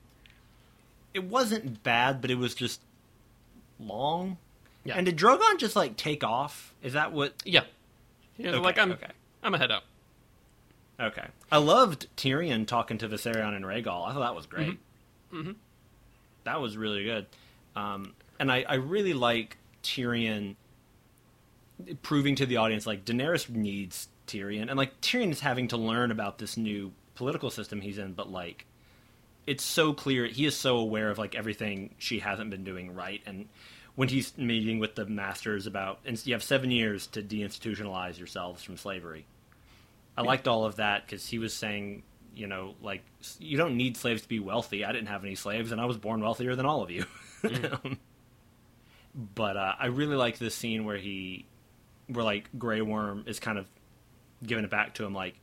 it 1.15 1.25
wasn't 1.25 1.83
bad, 1.83 2.21
but 2.21 2.31
it 2.31 2.37
was 2.37 2.55
just 2.55 2.81
long. 3.79 4.37
Yeah. 4.85 4.95
And 4.97 5.07
did 5.07 5.17
Drogon 5.17 5.59
just 5.59 5.77
like 5.77 5.97
take 5.97 6.25
off? 6.25 6.73
Is 6.83 6.95
that 6.95 7.13
what? 7.13 7.35
Yeah. 7.45 7.65
Yeah, 8.37 8.51
Okay, 8.51 8.59
like 8.59 8.79
I'm 8.79 8.93
okay. 8.93 9.11
I'm 9.43 9.55
a 9.55 9.59
head 9.59 9.71
up. 9.71 9.85
Okay. 11.01 11.27
I 11.51 11.59
loved 11.59 12.09
Tyrion 12.17 12.67
talking 12.67 12.99
to 12.99 13.09
Viserion 13.09 13.55
and 13.55 13.65
Rhaegal. 13.65 14.09
I 14.09 14.13
thought 14.13 14.21
that 14.21 14.35
was 14.35 14.47
great. 14.47 14.79
Mm-hmm. 15.33 15.53
That 16.45 16.61
was 16.61 16.77
really 16.77 17.05
good. 17.05 17.27
Um, 17.79 18.15
and 18.41 18.51
I, 18.51 18.65
I 18.69 18.75
really 18.75 19.13
like 19.13 19.57
Tyrion 19.83 20.57
proving 22.03 22.35
to 22.37 22.47
the 22.47 22.57
audience 22.57 22.87
like 22.87 23.05
Daenerys 23.05 23.49
needs 23.49 24.09
Tyrion, 24.27 24.69
and 24.69 24.77
like 24.77 25.01
Tyrion 25.01 25.31
is 25.31 25.41
having 25.41 25.69
to 25.69 25.77
learn 25.77 26.11
about 26.11 26.39
this 26.39 26.57
new 26.57 26.93
political 27.15 27.51
system 27.51 27.81
he's 27.81 27.99
in, 27.99 28.15
but 28.15 28.31
like 28.31 28.67
it's 29.47 29.65
so 29.65 29.93
clear 29.93 30.27
he 30.27 30.45
is 30.45 30.57
so 30.57 30.77
aware 30.77 31.11
of 31.11 31.19
like 31.19 31.35
everything 31.35 31.95
she 31.99 32.19
hasn't 32.19 32.51
been 32.51 32.65
doing 32.65 32.95
right, 32.95 33.21
and 33.27 33.49
when 33.95 34.09
he's 34.09 34.37
meeting 34.37 34.79
with 34.79 34.95
the 34.97 35.07
masters 35.07 35.67
about, 35.67 36.01
and 36.05 36.25
you 36.27 36.33
have 36.33 36.43
seven 36.43 36.71
years 36.71 37.07
to 37.09 37.23
deinstitutionalize 37.23 38.19
yourselves 38.19 38.63
from 38.63 38.77
slavery. 38.77 39.27
I 40.17 40.23
liked 40.23 40.49
all 40.49 40.65
of 40.65 40.77
that 40.77 41.07
because 41.07 41.29
he 41.29 41.39
was 41.39 41.55
saying, 41.55 42.03
you 42.35 42.49
know, 42.49 42.75
like 42.83 43.03
you 43.39 43.57
don't 43.57 43.77
need 43.77 43.97
slaves 43.97 44.23
to 44.23 44.29
be 44.29 44.41
wealthy. 44.41 44.85
I 44.85 44.91
didn't 44.91 45.09
have 45.09 45.25
any 45.25 45.37
slaves, 45.37 45.71
and 45.71 45.81
I 45.81 45.85
was 45.85 45.97
born 45.97 46.21
wealthier 46.21 46.57
than 46.57 46.67
all 46.67 46.83
of 46.83 46.91
you. 46.91 47.05
Um, 47.45 47.99
but 49.35 49.57
uh, 49.57 49.75
I 49.79 49.87
really 49.87 50.17
like 50.17 50.39
this 50.39 50.55
scene 50.55 50.85
where 50.85 50.97
he, 50.97 51.47
where 52.07 52.25
like 52.25 52.49
Grey 52.59 52.81
Worm 52.81 53.25
is 53.27 53.41
kind 53.41 53.59
of 53.59 53.67
giving 54.45 54.65
it 54.65 54.71
back 54.71 54.95
to 54.95 55.05
him, 55.05 55.15
like 55.15 55.35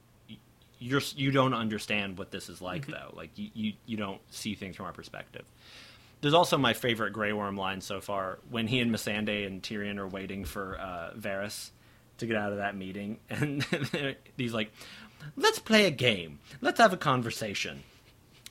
you're 0.80 1.02
you 1.16 1.32
don't 1.32 1.54
understand 1.54 2.18
what 2.18 2.32
this 2.32 2.50
is 2.50 2.62
like 2.62 2.88
though. 2.88 3.12
Like 3.14 3.32
you, 3.36 3.50
you 3.54 3.74
you 3.86 3.98
don't 3.98 4.22
see 4.30 4.56
things 4.56 4.76
from 4.76 4.86
our 4.86 4.92
perspective. 4.92 5.46
There's 6.22 6.34
also 6.34 6.58
my 6.58 6.74
favorite 6.74 7.12
Grey 7.12 7.34
Worm 7.34 7.58
line 7.58 7.82
so 7.82 8.02
far 8.02 8.40
when 8.50 8.68
he 8.68 8.80
and 8.80 8.92
Missandei 8.92 9.46
and 9.46 9.62
Tyrion 9.62 9.98
are 9.98 10.08
waiting 10.08 10.46
for 10.46 10.78
uh, 10.80 11.12
Varys 11.18 11.72
to 12.18 12.26
get 12.26 12.36
out 12.36 12.52
of 12.52 12.58
that 12.60 12.76
meeting, 12.76 13.20
and 13.30 13.66
he's 14.38 14.54
like, 14.54 14.72
"Let's 15.36 15.60
play 15.60 15.86
a 15.86 15.92
game. 15.92 16.40
Let's 16.62 16.80
have 16.80 16.94
a 16.94 16.98
conversation. 16.98 17.84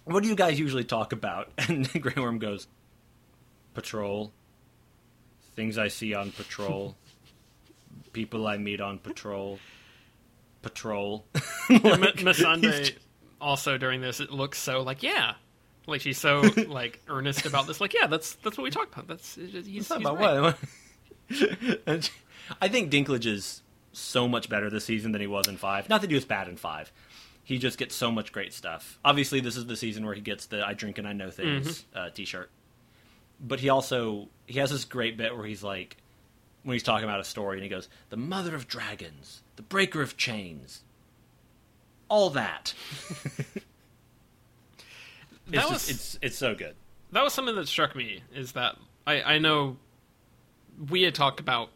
What 0.05 0.23
do 0.23 0.29
you 0.29 0.37
guys 0.37 0.59
usually 0.59 0.85
talk 0.85 1.13
about?" 1.13 1.51
And 1.69 1.91
Grey 2.01 2.15
Worm 2.17 2.39
goes, 2.39 2.67
"Patrol, 3.75 4.33
things 5.57 5.79
I 5.79 5.89
see 5.89 6.15
on 6.15 6.31
patrol, 6.33 6.97
people 8.13 8.47
I 8.47 8.57
meet 8.57 8.81
on 8.81 8.99
patrol, 8.99 9.59
patrol." 10.63 11.27
Like, 11.71 11.83
M- 11.85 12.27
Missandei 12.27 12.75
he's- 12.79 12.93
also 13.41 13.79
during 13.79 14.01
this 14.01 14.21
it 14.21 14.31
looks 14.31 14.59
so 14.59 14.83
like 14.83 15.03
yeah, 15.03 15.35
like 15.87 16.01
she's 16.01 16.19
so 16.19 16.43
like 16.69 17.01
earnest 17.09 17.47
about 17.47 17.67
this. 17.67 17.81
Like 17.81 17.95
yeah, 17.95 18.07
that's 18.07 18.35
that's 18.37 18.57
what 18.59 18.65
we 18.65 18.71
talked 18.71 18.93
about. 18.93 19.09
That's 19.09 19.35
he's, 19.35 19.67
he's 19.67 19.91
about 19.91 20.19
right. 20.19 20.41
what? 20.41 22.11
I 22.61 22.69
think 22.69 22.91
Dinklage 22.93 23.27
is 23.27 23.63
so 23.93 24.29
much 24.29 24.49
better 24.49 24.69
this 24.71 24.85
season 24.85 25.13
than 25.13 25.21
he 25.21 25.27
was 25.27 25.49
in 25.49 25.57
five. 25.57 25.89
Not 25.89 26.01
that 26.03 26.11
he 26.11 26.15
was 26.15 26.25
bad 26.25 26.49
in 26.49 26.57
five. 26.57 26.93
He 27.43 27.59
just 27.59 27.79
gets 27.79 27.95
so 27.95 28.11
much 28.11 28.33
great 28.33 28.53
stuff. 28.53 28.99
Obviously, 29.05 29.41
this 29.41 29.57
is 29.57 29.67
the 29.67 29.77
season 29.77 30.05
where 30.07 30.15
he 30.15 30.21
gets 30.21 30.47
the 30.47 30.67
"I 30.67 30.75
drink 30.75 30.99
and 30.99 31.07
I 31.07 31.13
know 31.13 31.31
things" 31.31 31.85
uh, 31.95 32.11
T-shirt. 32.11 32.51
But 33.47 33.61
he 33.61 33.69
also 33.69 34.29
he 34.47 34.59
has 34.59 34.71
this 34.71 34.85
great 34.85 35.17
bit 35.17 35.37
where 35.37 35.47
he's 35.47 35.63
like, 35.63 35.97
when 36.63 36.75
he's 36.75 36.83
talking 36.83 37.05
about 37.05 37.21
a 37.21 37.25
story, 37.25 37.57
and 37.59 37.63
he 37.63 37.69
goes, 37.69 37.89
"The 38.09 38.17
mother 38.17 38.55
of 38.55 38.67
dragons, 38.67 39.43
the 39.57 39.63
breaker 39.63 40.01
of 40.01 40.17
chains, 40.17 40.83
all 42.09 42.31
that." 42.31 42.73
it's, 43.11 43.65
That 45.49 45.53
just- 45.53 45.73
was- 45.73 45.91
it's 45.91 46.19
it's 46.23 46.39
so 46.39 46.55
good. 46.55 46.75
that 47.13 47.23
was 47.23 47.33
something 47.35 47.55
that 47.55 47.69
struck 47.69 47.95
me 47.95 48.23
is 48.35 48.53
that 48.53 48.77
I, 49.07 49.23
I 49.23 49.39
know 49.39 49.77
we 50.91 51.03
had 51.03 51.15
talked 51.15 51.41
about 51.41 51.69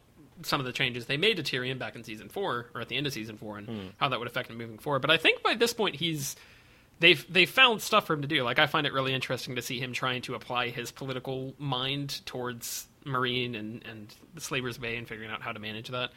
some 0.43 0.61
of 0.61 0.67
the 0.67 0.73
changes 0.73 1.07
they 1.07 1.17
made 1.17 1.37
to 1.37 1.43
Tyrion 1.43 1.79
back 1.79 1.97
in 1.97 2.05
season 2.05 2.29
four 2.29 2.67
or 2.75 2.81
at 2.81 2.89
the 2.89 2.97
end 2.97 3.07
of 3.07 3.13
season 3.13 3.37
four 3.37 3.59
and 3.59 3.67
hmm. 3.69 3.87
how 3.99 4.09
that 4.09 4.19
would 4.19 4.29
affect 4.29 4.51
him 4.51 4.57
moving 4.57 4.79
forward. 4.79 5.03
But 5.03 5.11
I 5.11 5.17
think 5.17 5.43
by 5.43 5.55
this 5.55 5.73
point 5.73 5.97
he's 5.97 6.37
they've 7.01 7.25
they've 7.33 7.49
found 7.51 7.83
stuff 7.83 8.07
for 8.07 8.15
him 8.15 8.23
to 8.23 8.29
do. 8.29 8.43
Like 8.43 8.59
I 8.59 8.67
find 8.67 8.87
it 8.87 8.93
really 8.93 9.15
interesting 9.15 9.57
to 9.57 9.63
see 9.63 9.79
him 9.81 9.93
trying 9.93 10.23
to 10.23 10.35
apply 10.35 10.69
his 10.71 10.91
political 10.91 11.55
mind 11.59 12.25
towards 12.27 12.87
Meereen 13.05 13.59
and 13.59 13.85
and 13.89 14.15
the 14.35 14.41
Slavers 14.41 14.79
Bay 14.79 14.97
and 14.97 15.07
figuring 15.09 15.31
out 15.31 15.43
how 15.43 15.53
to 15.53 15.59
manage 15.59 15.89
that. 15.89 16.11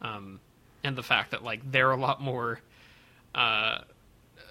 Um, 0.00 0.40
and 0.84 0.96
the 0.96 1.02
fact 1.02 1.30
that 1.32 1.42
like 1.42 1.70
they're 1.70 1.90
a 1.90 1.96
lot 1.96 2.20
more 2.20 2.60
uh, 3.34 3.78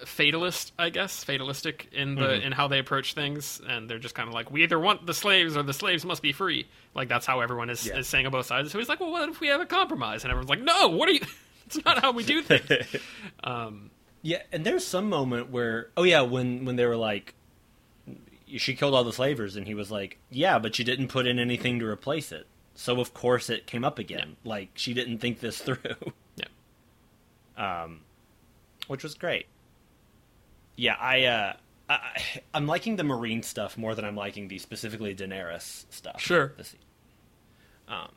fatalist, 0.04 0.72
I 0.78 0.90
guess, 0.90 1.24
fatalistic 1.24 1.88
in 1.92 2.14
the 2.16 2.44
in 2.44 2.52
how 2.52 2.68
they 2.68 2.78
approach 2.78 3.14
things, 3.14 3.60
and 3.66 3.88
they're 3.88 3.98
just 3.98 4.14
kind 4.14 4.28
of 4.28 4.34
like, 4.34 4.50
we 4.50 4.62
either 4.62 4.78
want 4.78 5.06
the 5.06 5.14
slaves 5.14 5.56
or 5.56 5.62
the 5.62 5.72
slaves 5.72 6.04
must 6.04 6.22
be 6.22 6.32
free. 6.32 6.66
Like 6.94 7.08
that's 7.08 7.26
how 7.26 7.40
everyone 7.40 7.70
is, 7.70 7.86
Yeah. 7.86 7.98
is 7.98 8.06
saying 8.08 8.26
on 8.26 8.32
both 8.32 8.46
sides. 8.46 8.70
So 8.72 8.78
he's 8.78 8.88
like, 8.88 9.00
well, 9.00 9.10
what 9.10 9.28
if 9.28 9.40
we 9.40 9.48
have 9.48 9.60
a 9.60 9.66
compromise? 9.66 10.24
And 10.24 10.30
everyone's 10.30 10.50
like, 10.50 10.60
no, 10.62 10.88
what 10.88 11.08
are 11.08 11.12
you? 11.12 11.20
It's 11.66 11.84
not 11.84 11.98
how 11.98 12.12
we 12.12 12.22
do 12.22 12.42
things. 12.44 12.94
um, 13.42 13.90
Yeah, 14.26 14.42
and 14.50 14.66
there's 14.66 14.84
some 14.84 15.08
moment 15.08 15.50
where, 15.50 15.90
oh 15.96 16.02
yeah, 16.02 16.22
when 16.22 16.64
when 16.64 16.74
they 16.74 16.84
were 16.84 16.96
like, 16.96 17.34
she 18.48 18.74
killed 18.74 18.92
all 18.92 19.04
the 19.04 19.12
slavers, 19.12 19.54
and 19.54 19.68
he 19.68 19.74
was 19.74 19.92
like, 19.92 20.18
yeah, 20.30 20.58
but 20.58 20.80
you 20.80 20.84
didn't 20.84 21.06
put 21.06 21.28
in 21.28 21.38
anything 21.38 21.78
to 21.78 21.86
replace 21.86 22.32
it, 22.32 22.48
so 22.74 22.98
of 23.00 23.14
course 23.14 23.48
it 23.48 23.68
came 23.68 23.84
up 23.84 24.00
again. 24.00 24.34
Like 24.42 24.70
she 24.74 24.94
didn't 24.94 25.18
think 25.18 25.38
this 25.38 25.58
through, 25.62 25.78
yeah, 26.34 26.46
um, 27.56 28.00
which 28.88 29.04
was 29.04 29.14
great. 29.14 29.46
Yeah, 30.74 30.96
I, 30.98 31.24
uh, 31.26 31.52
I 31.88 32.20
I'm 32.52 32.66
liking 32.66 32.96
the 32.96 33.04
Meereen 33.04 33.44
stuff 33.44 33.78
more 33.78 33.94
than 33.94 34.04
I'm 34.04 34.16
liking 34.16 34.48
the 34.48 34.58
specifically 34.58 35.14
Daenerys 35.14 35.84
stuff. 35.90 36.20
Sure. 36.20 36.52
Um, 37.86 38.08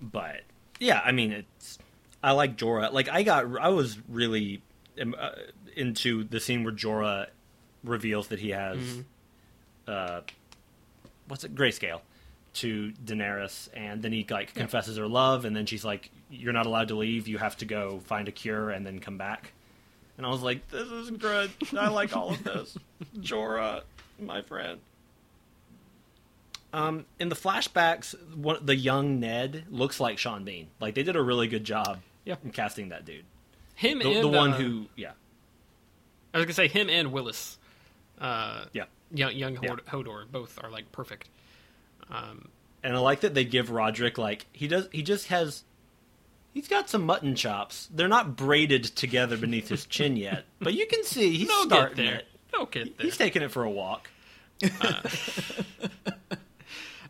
but 0.00 0.40
yeah, 0.80 1.00
I 1.04 1.12
mean 1.12 1.30
it's 1.30 1.78
I 2.24 2.30
like 2.30 2.56
Jorah. 2.56 2.90
Like 2.90 3.10
I 3.10 3.22
got 3.22 3.44
I 3.60 3.68
was 3.68 3.98
really 4.08 4.62
um, 5.00 5.14
uh, 5.16 5.32
into 5.76 6.24
the 6.24 6.40
scene 6.40 6.64
where 6.64 6.72
Jorah 6.72 7.26
reveals 7.82 8.28
that 8.28 8.40
he 8.40 8.50
has 8.50 8.78
uh 9.86 10.22
what's 11.28 11.44
it 11.44 11.54
grayscale 11.54 12.00
to 12.54 12.94
Daenerys 13.04 13.68
and 13.74 14.00
then 14.02 14.10
he 14.10 14.26
like 14.30 14.54
confesses 14.54 14.96
her 14.96 15.06
love 15.06 15.44
and 15.44 15.54
then 15.54 15.66
she's 15.66 15.84
like 15.84 16.10
you're 16.30 16.54
not 16.54 16.64
allowed 16.64 16.88
to 16.88 16.94
leave. 16.94 17.28
You 17.28 17.36
have 17.36 17.58
to 17.58 17.66
go 17.66 18.00
find 18.06 18.26
a 18.26 18.32
cure 18.32 18.70
and 18.70 18.86
then 18.86 19.00
come 19.00 19.18
back. 19.18 19.52
And 20.16 20.24
I 20.24 20.30
was 20.30 20.40
like 20.40 20.66
this 20.70 20.88
is 20.88 21.10
good 21.10 21.50
I 21.76 21.88
like 21.88 22.16
all 22.16 22.30
of 22.30 22.42
this. 22.42 22.78
Jorah 23.18 23.82
my 24.18 24.40
friend. 24.40 24.80
Um, 26.72 27.04
in 27.20 27.28
the 27.28 27.36
flashbacks, 27.36 28.16
the 28.64 28.74
young 28.74 29.20
Ned 29.20 29.66
looks 29.70 30.00
like 30.00 30.18
Sean 30.18 30.42
Bean. 30.42 30.68
Like 30.80 30.94
they 30.94 31.02
did 31.02 31.16
a 31.16 31.22
really 31.22 31.48
good 31.48 31.64
job 31.64 32.00
Yeah. 32.24 32.36
in 32.44 32.50
casting 32.50 32.88
that 32.90 33.04
dude. 33.04 33.24
him 33.74 33.98
The, 33.98 34.12
and 34.12 34.22
the 34.24 34.28
one 34.28 34.52
uh, 34.52 34.56
who, 34.56 34.86
yeah, 34.96 35.12
I 36.32 36.38
was 36.38 36.46
gonna 36.46 36.54
say 36.54 36.68
him 36.68 36.88
and 36.88 37.08
Wylis, 37.12 37.56
uh, 38.20 38.64
yeah. 38.72 38.84
young 39.12 39.34
young 39.34 39.58
Yeah. 39.62 39.76
Hodor, 39.88 40.30
both 40.30 40.58
are 40.62 40.70
like 40.70 40.90
perfect. 40.92 41.28
Um, 42.10 42.48
And 42.82 42.94
I 42.94 42.98
like 42.98 43.20
that 43.20 43.34
they 43.34 43.44
give 43.44 43.68
Rodrik 43.68 44.18
like 44.18 44.46
he 44.52 44.68
does. 44.68 44.88
He 44.92 45.02
just 45.02 45.28
has. 45.28 45.64
He's 46.52 46.68
got 46.68 46.88
some 46.88 47.04
mutton 47.04 47.34
chops. 47.34 47.88
They're 47.92 48.06
not 48.08 48.36
braided 48.36 48.84
together 48.84 49.36
beneath 49.36 49.68
his 49.68 49.86
chin 49.86 50.16
yet, 50.28 50.44
but 50.60 50.74
you 50.74 50.86
can 50.86 51.02
see 51.04 51.36
he's 51.36 51.48
they'll 51.48 51.64
starting 51.66 52.04
there. 52.04 52.16
it. 52.16 52.26
They'll 52.52 52.66
get 52.66 52.96
there. 52.96 53.04
He's 53.06 53.16
taking 53.16 53.42
it 53.42 53.50
for 53.50 53.64
a 53.64 53.70
walk. 53.70 54.08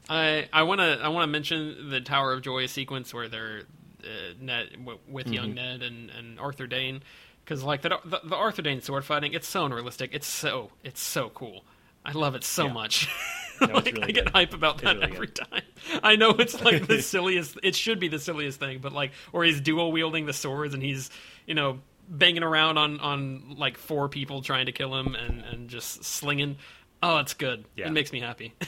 I 0.09 0.49
I 0.53 0.62
want 0.65 0.81
to 0.81 0.99
I 1.03 1.09
want 1.09 1.25
to 1.25 1.27
mention 1.29 1.91
the 1.91 2.01
Tower 2.01 2.33
of 2.33 2.43
Joy 2.43 2.67
sequence 2.67 3.12
where 3.15 3.29
they're 3.29 3.62
uh, 4.05 4.34
Ned 4.40 4.70
w- 4.78 4.98
with 5.09 5.28
young 5.28 5.46
Mm-hmm. 5.46 5.55
Ned 5.55 5.82
and, 5.82 6.11
and 6.11 6.38
Arthur 6.40 6.66
Dayne 6.66 7.02
because 7.44 7.62
like 7.62 7.82
the, 7.82 7.98
the 8.05 8.20
the 8.24 8.36
Arthur 8.36 8.62
Dayne 8.62 8.80
sword 8.80 9.05
fighting 9.05 9.32
it's 9.34 9.48
so 9.48 9.64
unrealistic 9.64 10.11
it's 10.12 10.26
so 10.26 10.70
it's 10.82 11.00
so 11.00 11.30
cool 11.30 11.64
I 12.05 12.12
love 12.12 12.34
it 12.34 12.44
so 12.44 12.66
Yeah. 12.66 12.72
much 12.72 13.09
No, 13.61 13.68
like 13.68 13.84
really 13.86 14.02
I 14.02 14.07
get 14.11 14.24
good. 14.26 14.32
hype 14.32 14.52
about 14.55 14.78
that 14.82 14.96
really 14.96 15.12
every 15.14 15.26
good. 15.28 15.36
time 15.36 15.62
I 16.02 16.16
know 16.16 16.30
it's 16.30 16.61
like 16.62 16.86
the 16.86 17.00
silliest 17.14 17.59
it 17.62 17.74
should 17.74 18.00
be 18.00 18.09
the 18.09 18.18
silliest 18.18 18.59
thing 18.61 18.78
but 18.80 18.92
like 18.92 19.12
or 19.32 19.44
he's 19.44 19.61
dual 19.61 19.92
wielding 19.92 20.26
the 20.26 20.32
swords 20.32 20.74
and 20.74 20.82
he's 20.82 21.11
you 21.46 21.55
know 21.55 21.80
banging 22.09 22.42
around 22.42 22.76
on 22.78 23.00
on 23.00 23.55
like 23.57 23.78
four 23.78 24.09
people 24.09 24.42
trying 24.42 24.66
to 24.66 24.72
kill 24.72 24.94
him 24.94 25.14
and 25.14 25.42
and 25.42 25.68
just 25.70 26.05
slinging. 26.05 26.57
Oh, 27.02 27.18
it's 27.18 27.34
good. 27.34 27.64
Yeah. 27.76 27.86
It 27.88 27.92
makes 27.92 28.12
me 28.12 28.20
happy. 28.20 28.55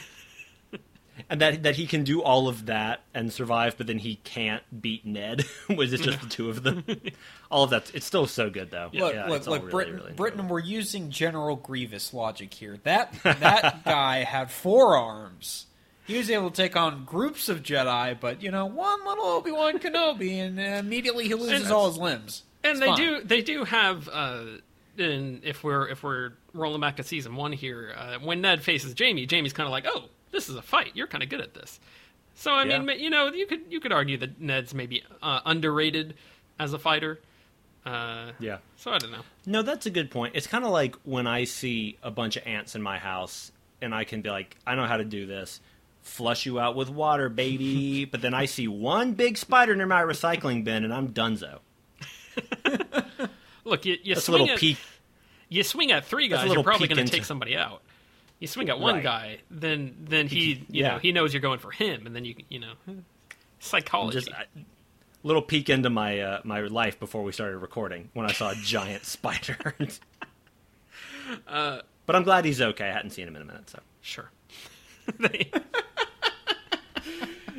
and 1.29 1.41
that 1.41 1.63
that 1.63 1.75
he 1.75 1.85
can 1.87 2.03
do 2.03 2.21
all 2.21 2.47
of 2.47 2.67
that 2.67 3.01
and 3.13 3.31
survive, 3.33 3.77
but 3.77 3.87
then 3.87 3.97
he 3.99 4.15
can't 4.23 4.63
beat 4.81 5.05
Ned. 5.05 5.45
Was 5.69 5.93
it 5.93 6.01
just 6.01 6.21
the 6.21 6.27
two 6.29 6.49
of 6.49 6.63
them? 6.63 6.83
all 7.51 7.63
of 7.63 7.69
that. 7.71 7.91
It's 7.93 8.05
still 8.05 8.27
so 8.27 8.49
good 8.49 8.71
though. 8.71 8.89
Look, 8.93 9.13
yeah, 9.13 9.25
look, 9.27 9.37
it's 9.37 9.47
look, 9.47 9.59
really, 9.61 9.71
Britain, 9.71 9.95
really 9.95 10.13
Britain, 10.13 10.47
we're 10.47 10.59
using 10.59 11.09
General 11.11 11.55
Grievous 11.55 12.13
logic 12.13 12.53
here. 12.53 12.77
That 12.83 13.13
that 13.23 13.81
guy 13.85 14.23
had 14.23 14.49
four 14.51 14.95
arms. 14.97 15.65
He 16.05 16.17
was 16.17 16.29
able 16.31 16.49
to 16.51 16.55
take 16.55 16.77
on 16.77 17.03
groups 17.03 17.49
of 17.49 17.63
Jedi, 17.63 18.17
but 18.17 18.41
you 18.41 18.49
know, 18.49 18.65
one 18.65 19.05
little 19.05 19.25
Obi 19.25 19.51
Wan 19.51 19.77
Kenobi, 19.79 20.35
and 20.39 20.57
uh, 20.57 20.63
immediately 20.79 21.27
he 21.27 21.33
loses 21.33 21.63
And- 21.63 21.71
all 21.73 21.87
his 21.89 21.97
limbs. 21.97 22.43
and 22.63 22.71
It's 22.71 22.79
they 22.79 22.85
fine. 22.85 22.95
do 22.97 23.21
they 23.23 23.41
do 23.41 23.63
have 23.65 24.07
uh 24.07 24.43
and 24.97 25.43
if 25.43 25.63
we're 25.63 25.89
if 25.89 26.03
we're 26.03 26.31
rolling 26.53 26.81
back 26.81 26.95
to 26.95 27.03
season 27.03 27.35
one 27.35 27.51
here 27.51 27.93
uh, 27.95 28.17
when 28.19 28.41
ned 28.41 28.63
faces 28.63 28.95
jamie 28.95 29.27
jamie's 29.27 29.53
kind 29.53 29.67
of 29.67 29.71
like 29.71 29.85
oh 29.87 30.05
this 30.31 30.49
is 30.49 30.55
a 30.55 30.61
fight 30.61 30.91
you're 30.93 31.07
kind 31.07 31.23
of 31.23 31.29
good 31.29 31.41
at 31.41 31.53
this 31.53 31.79
so 32.35 32.51
i 32.53 32.63
Yeah. 32.65 32.79
mean 32.79 32.99
you 32.99 33.09
know 33.09 33.27
you 33.31 33.45
could 33.45 33.61
you 33.69 33.79
could 33.79 33.91
argue 33.91 34.17
that 34.17 34.39
ned's 34.41 34.73
maybe 34.73 35.03
uh, 35.21 35.41
underrated 35.45 36.15
as 36.59 36.73
a 36.73 36.79
fighter 36.79 37.19
uh, 37.85 38.31
Yeah. 38.39 38.57
so 38.75 38.91
i 38.91 38.97
don't 38.97 39.11
know 39.11 39.23
No, 39.45 39.61
that's 39.61 39.85
a 39.85 39.89
good 39.89 40.11
point. 40.11 40.35
It's 40.35 40.47
kind 40.47 40.65
of 40.65 40.71
like 40.71 40.95
when 41.05 41.25
I 41.25 41.45
see 41.45 41.97
a 42.03 42.11
bunch 42.11 42.35
of 42.35 42.45
ants 42.45 42.75
in 42.75 42.81
my 42.81 42.97
house, 42.97 43.49
and 43.81 43.95
I 43.95 44.03
can 44.03 44.21
be 44.21 44.29
like, 44.29 44.57
I 44.67 44.75
know 44.75 44.85
how 44.85 44.97
to 44.97 45.05
do 45.05 45.25
this. 45.25 45.61
Flush 46.01 46.45
you 46.45 46.59
out 46.59 46.75
with 46.75 46.89
water, 46.89 47.29
baby. 47.29 48.03
but 48.11 48.21
then 48.21 48.33
I 48.33 48.43
see 48.45 48.67
one 48.67 49.13
big 49.13 49.37
spider 49.37 49.73
near 49.73 49.85
my 49.85 50.01
recycling 50.01 50.65
bin, 50.65 50.83
and 50.83 50.93
I'm 50.93 51.09
donezo. 51.13 51.59
look 53.63 53.85
you, 53.85 53.97
you 54.03 54.15
That's 54.15 54.23
a 54.27 54.31
swing 54.31 54.41
little 54.41 54.53
at, 54.55 54.59
peek. 54.59 54.77
you 55.49 55.63
swing 55.63 55.91
at 55.91 56.05
three 56.05 56.27
guys 56.27 56.51
you're 56.51 56.63
probably 56.63 56.87
going 56.87 57.05
to 57.05 57.11
take 57.11 57.25
somebody 57.25 57.55
out 57.55 57.81
you 58.39 58.47
swing 58.47 58.69
at 58.69 58.79
one 58.79 58.95
Right. 58.95 59.03
guy 59.03 59.37
then 59.49 59.95
then 60.07 60.27
he 60.27 60.65
you 60.69 60.83
Yeah. 60.83 60.93
know 60.93 60.97
he 60.99 61.11
knows 61.11 61.33
you're 61.33 61.41
going 61.41 61.59
for 61.59 61.71
him 61.71 62.05
and 62.05 62.15
then 62.15 62.23
you 62.25 62.35
you 62.49 62.59
know 62.59 62.73
psychology 63.59 64.19
Just 64.19 64.29
a 64.29 64.45
little 65.23 65.41
peek 65.41 65.69
into 65.69 65.89
my 65.89 66.19
uh, 66.19 66.41
my 66.43 66.61
life 66.61 66.99
before 66.99 67.23
we 67.23 67.31
started 67.31 67.57
recording 67.57 68.09
when 68.13 68.25
I 68.29 68.31
saw 68.33 68.51
a 68.51 68.55
giant 68.55 69.05
spider. 69.15 69.57
Uh, 71.47 71.81
but 72.05 72.15
I'm 72.15 72.23
glad 72.23 72.45
he's 72.45 72.61
okay. 72.61 72.87
I 72.87 72.93
hadn't 72.93 73.11
seen 73.11 73.27
him 73.27 73.35
in 73.35 73.41
a 73.41 73.45
minute, 73.45 73.69
so 73.69 73.79
sure 74.01 74.29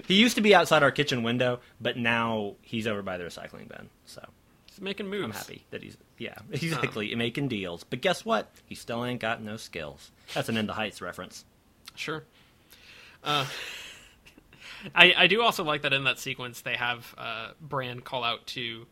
he 0.06 0.14
used 0.14 0.36
to 0.36 0.40
be 0.42 0.54
outside 0.54 0.82
our 0.82 0.90
kitchen 0.90 1.22
window, 1.22 1.60
but 1.80 1.96
now 1.96 2.54
he's 2.62 2.86
over 2.86 3.02
by 3.02 3.16
the 3.16 3.24
recycling 3.24 3.68
bin. 3.68 3.88
So 4.06 4.22
he's 4.66 4.80
making 4.80 5.08
moves 5.08 5.24
I'm 5.24 5.32
happy 5.32 5.64
that 5.70 5.82
he's 5.82 5.96
yeah 6.18 6.34
exactly 6.50 7.14
making 7.14 7.48
deals. 7.48 7.84
But 7.84 8.00
guess 8.00 8.24
what? 8.24 8.50
He 8.66 8.74
still 8.74 9.04
ain't 9.04 9.20
got 9.20 9.42
no 9.42 9.56
skills. 9.56 10.10
That's 10.34 10.48
an 10.48 10.56
In 10.56 10.66
the 10.66 10.74
Heights 10.74 11.00
reference. 11.00 11.44
Sure. 11.94 12.24
Uh, 13.24 13.46
I 14.94 15.14
I 15.16 15.26
do 15.26 15.42
also 15.42 15.64
like 15.64 15.82
that 15.82 15.92
in 15.92 16.04
that 16.04 16.18
sequence 16.18 16.60
they 16.60 16.76
have 16.76 17.14
uh, 17.18 17.50
Bran 17.60 18.00
call 18.00 18.24
out 18.24 18.46
to 18.48 18.86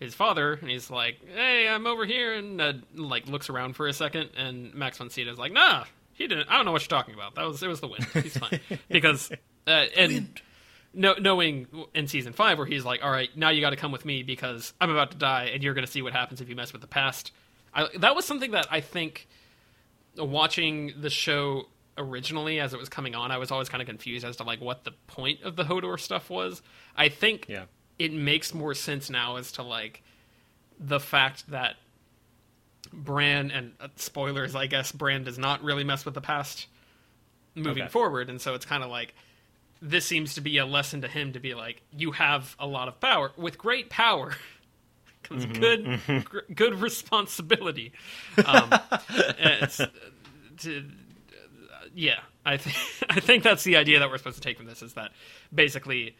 his 0.00 0.14
father, 0.14 0.54
and 0.54 0.70
he's 0.70 0.90
like, 0.90 1.18
"Hey, 1.34 1.68
I'm 1.68 1.86
over 1.86 2.04
here," 2.04 2.34
and 2.34 2.60
uh, 2.60 2.72
like 2.94 3.28
looks 3.28 3.50
around 3.50 3.74
for 3.74 3.86
a 3.86 3.92
second, 3.92 4.30
and 4.36 4.74
Max 4.74 4.98
von 4.98 5.10
Sydow's 5.10 5.38
like, 5.38 5.52
"Nah, 5.52 5.84
he 6.14 6.26
didn't. 6.26 6.48
I 6.50 6.56
don't 6.56 6.64
know 6.64 6.72
what 6.72 6.82
you're 6.82 6.98
talking 6.98 7.14
about. 7.14 7.34
That 7.34 7.46
was 7.46 7.62
it 7.62 7.68
was 7.68 7.80
the 7.80 7.88
wind. 7.88 8.04
He's 8.14 8.36
fine 8.36 8.60
because 8.88 9.30
uh, 9.66 9.86
and." 9.96 10.40
No, 10.98 11.14
knowing 11.20 11.66
in 11.94 12.08
season 12.08 12.32
five 12.32 12.56
where 12.56 12.66
he's 12.66 12.84
like, 12.84 13.04
"All 13.04 13.10
right, 13.10 13.28
now 13.36 13.50
you 13.50 13.60
got 13.60 13.70
to 13.70 13.76
come 13.76 13.92
with 13.92 14.04
me 14.06 14.22
because 14.22 14.72
I'm 14.80 14.90
about 14.90 15.10
to 15.10 15.16
die, 15.18 15.50
and 15.52 15.62
you're 15.62 15.74
going 15.74 15.84
to 15.86 15.90
see 15.92 16.00
what 16.00 16.14
happens 16.14 16.40
if 16.40 16.48
you 16.48 16.56
mess 16.56 16.72
with 16.72 16.80
the 16.80 16.86
past." 16.88 17.32
I, 17.74 17.88
that 17.98 18.16
was 18.16 18.24
something 18.24 18.52
that 18.52 18.66
I 18.70 18.80
think 18.80 19.28
watching 20.16 20.94
the 20.98 21.10
show 21.10 21.66
originally 21.98 22.58
as 22.60 22.72
it 22.72 22.78
was 22.80 22.88
coming 22.88 23.14
on, 23.14 23.30
I 23.30 23.36
was 23.38 23.50
always 23.50 23.68
kind 23.68 23.82
of 23.82 23.86
confused 23.88 24.24
as 24.24 24.36
to 24.36 24.44
like 24.44 24.60
what 24.60 24.84
the 24.84 24.92
point 25.06 25.42
of 25.42 25.56
the 25.56 25.64
Hodor 25.64 26.00
stuff 26.00 26.30
was. 26.30 26.62
I 26.96 27.08
think 27.10 27.46
Yeah. 27.48 27.64
it 27.98 28.12
makes 28.14 28.54
more 28.54 28.74
sense 28.74 29.10
now 29.10 29.36
as 29.36 29.52
to 29.52 29.62
like 29.62 30.02
the 30.78 31.00
fact 31.00 31.50
that 31.50 31.76
Bran 32.92 33.50
and 33.50 33.72
uh, 33.80 33.88
spoilers, 33.96 34.54
I 34.54 34.66
guess 34.66 34.92
Bran 34.92 35.24
does 35.24 35.38
not 35.38 35.62
really 35.62 35.84
mess 35.84 36.04
with 36.04 36.14
the 36.14 36.20
past 36.20 36.66
moving 37.54 37.84
Okay. 37.84 37.90
forward, 37.90 38.30
and 38.30 38.40
so 38.40 38.54
it's 38.54 38.64
kind 38.66 38.82
of 38.82 38.90
like 38.90 39.14
this 39.80 40.04
seems 40.04 40.34
to 40.34 40.40
be 40.40 40.58
a 40.58 40.66
lesson 40.66 41.02
to 41.02 41.08
him 41.08 41.32
to 41.32 41.40
be 41.40 41.54
like 41.54 41.82
you 41.92 42.12
have 42.12 42.56
a 42.58 42.66
lot 42.66 42.88
of 42.88 43.00
power. 43.00 43.32
With 43.36 43.58
great 43.58 43.90
power 43.90 44.34
comes 45.22 45.46
good 45.46 46.00
gr- 46.24 46.52
good 46.54 46.74
responsibility. 46.80 47.92
Um, 48.44 48.70
it's, 49.38 49.80
uh, 49.80 49.88
yeah 51.94 52.20
i 52.44 52.58
think 52.58 52.76
i 53.10 53.20
think 53.20 53.42
that's 53.42 53.64
the 53.64 53.76
idea 53.76 53.98
that 53.98 54.10
we're 54.10 54.18
supposed 54.18 54.36
to 54.36 54.42
take 54.42 54.58
from 54.58 54.66
this 54.66 54.82
is 54.82 54.92
that 54.94 55.12
basically 55.54 56.14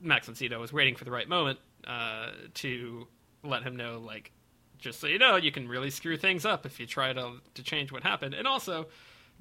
max 0.00 0.28
Sydow 0.32 0.58
was 0.58 0.72
waiting 0.72 0.96
for 0.96 1.04
the 1.04 1.10
right 1.10 1.28
moment 1.28 1.58
uh, 1.86 2.30
to 2.54 3.06
let 3.42 3.62
him 3.62 3.76
know 3.76 3.98
like 3.98 4.32
just 4.78 5.00
so 5.00 5.06
you 5.06 5.18
know 5.18 5.36
you 5.36 5.52
can 5.52 5.68
really 5.68 5.90
screw 5.90 6.16
things 6.16 6.44
up 6.44 6.66
if 6.66 6.80
you 6.80 6.86
try 6.86 7.12
to 7.12 7.32
to 7.54 7.62
change 7.62 7.92
what 7.92 8.02
happened. 8.02 8.34
And 8.34 8.46
also 8.46 8.86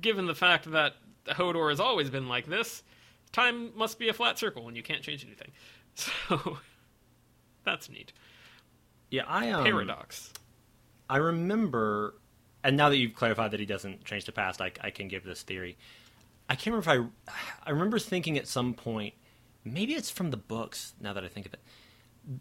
given 0.02 0.26
the 0.28 0.36
fact 0.36 0.72
that 0.72 0.94
hodor 1.28 1.70
has 1.70 1.80
always 1.80 2.10
been 2.10 2.28
like 2.28 2.46
this 2.46 2.84
time 3.32 3.72
must 3.76 4.00
be 4.00 4.10
a 4.10 4.14
flat 4.14 4.38
circle 4.40 4.68
and 4.68 4.78
you 4.78 4.84
can't 4.84 5.02
change 5.02 5.26
anything 5.26 5.52
so 5.96 6.58
that's 7.64 7.90
neat 7.90 8.14
Yeah, 9.10 9.24
I 9.28 9.52
um, 9.52 9.64
paradox 9.64 10.32
I 11.10 11.18
remember, 11.18 12.16
and 12.64 12.76
now 12.78 12.90
that 12.90 12.98
you've 12.98 13.14
clarified 13.14 13.52
that 13.52 13.60
he 13.60 13.66
doesn't 13.66 14.06
change 14.06 14.26
the 14.26 14.32
past, 14.32 14.62
I, 14.62 14.72
I 14.82 14.90
can 14.90 15.08
give 15.08 15.24
this 15.24 15.44
theory. 15.44 15.78
I 16.50 16.56
can't 16.56 16.76
remember 16.76 17.12
if 17.12 17.12
I, 17.30 17.68
I 17.68 17.70
remember 17.72 18.00
thinking 18.00 18.38
at 18.38 18.48
some 18.48 18.74
point, 18.74 19.14
maybe 19.64 19.94
it's 19.94 20.10
from 20.10 20.32
the 20.32 20.38
books. 20.38 20.94
Now 21.00 21.14
that 21.14 21.24
I 21.24 21.28
think 21.28 21.46
of 21.46 21.54
it, 21.54 21.60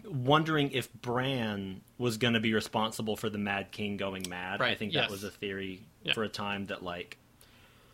wondering 0.06 0.70
if 0.72 0.92
Bran 0.94 1.82
was 1.98 2.16
going 2.16 2.34
to 2.34 2.40
be 2.40 2.54
responsible 2.54 3.16
for 3.16 3.28
the 3.28 3.38
Mad 3.38 3.70
King 3.70 3.96
going 3.96 4.24
mad. 4.28 4.60
Right. 4.60 4.72
I 4.72 4.74
think 4.76 4.94
yes. 4.94 5.04
that 5.04 5.10
was 5.10 5.24
a 5.24 5.30
theory 5.30 5.82
Yeah. 6.02 6.14
for 6.14 6.22
a 6.22 6.28
time 6.28 6.66
that 6.66 6.82
like 6.82 7.18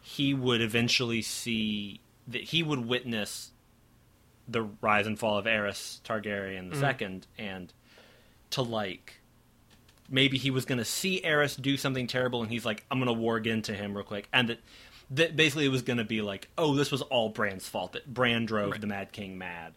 he 0.03 0.35
would 0.35 0.61
eventually 0.61 1.23
see 1.23 2.01
that 2.31 2.43
he 2.43 2.63
would 2.63 2.87
witness 2.87 3.51
the 4.49 4.63
rise 4.81 5.07
and 5.07 5.19
fall 5.19 5.39
of 5.39 5.45
Aerys 5.45 6.01
Targaryen 6.03 6.71
the 6.71 6.75
Mm-hmm. 6.77 6.81
second, 6.81 7.27
and 7.39 7.73
to 8.51 8.63
like 8.63 9.21
maybe 10.09 10.39
he 10.39 10.51
was 10.51 10.65
going 10.65 10.79
to 10.79 10.85
see 10.85 11.21
Aerys 11.25 11.61
do 11.61 11.77
something 11.77 12.07
terrible, 12.09 12.43
and 12.43 12.51
he's 12.51 12.65
like, 12.67 12.85
I'm 12.91 13.01
going 13.01 13.15
to 13.17 13.23
warg 13.23 13.47
into 13.47 13.73
him 13.75 13.95
real 13.95 14.03
quick, 14.05 14.29
and 14.33 14.49
that, 14.49 14.59
that 15.11 15.37
basically 15.37 15.67
it 15.67 15.71
was 15.71 15.83
going 15.83 15.99
to 15.99 16.05
be 16.05 16.21
like, 16.21 16.49
oh, 16.59 16.75
this 16.75 16.91
was 16.91 17.01
all 17.03 17.29
Bran's 17.29 17.69
fault 17.69 17.93
that 17.93 18.13
Bran 18.13 18.45
drove 18.45 18.73
Right. 18.73 18.81
the 18.81 18.89
Mad 18.89 19.13
King 19.13 19.39
mad, 19.39 19.73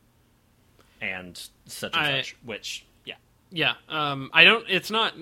and 1.02 1.40
such 1.68 1.96
and 1.96 2.06
I- 2.06 2.22
such. 2.22 2.36
Which, 2.44 2.86
yeah, 3.06 3.16
Yeah, 3.52 3.74
um, 3.90 4.32
I 4.34 4.44
don't. 4.44 4.66
It's 4.70 4.90
not. 4.90 5.14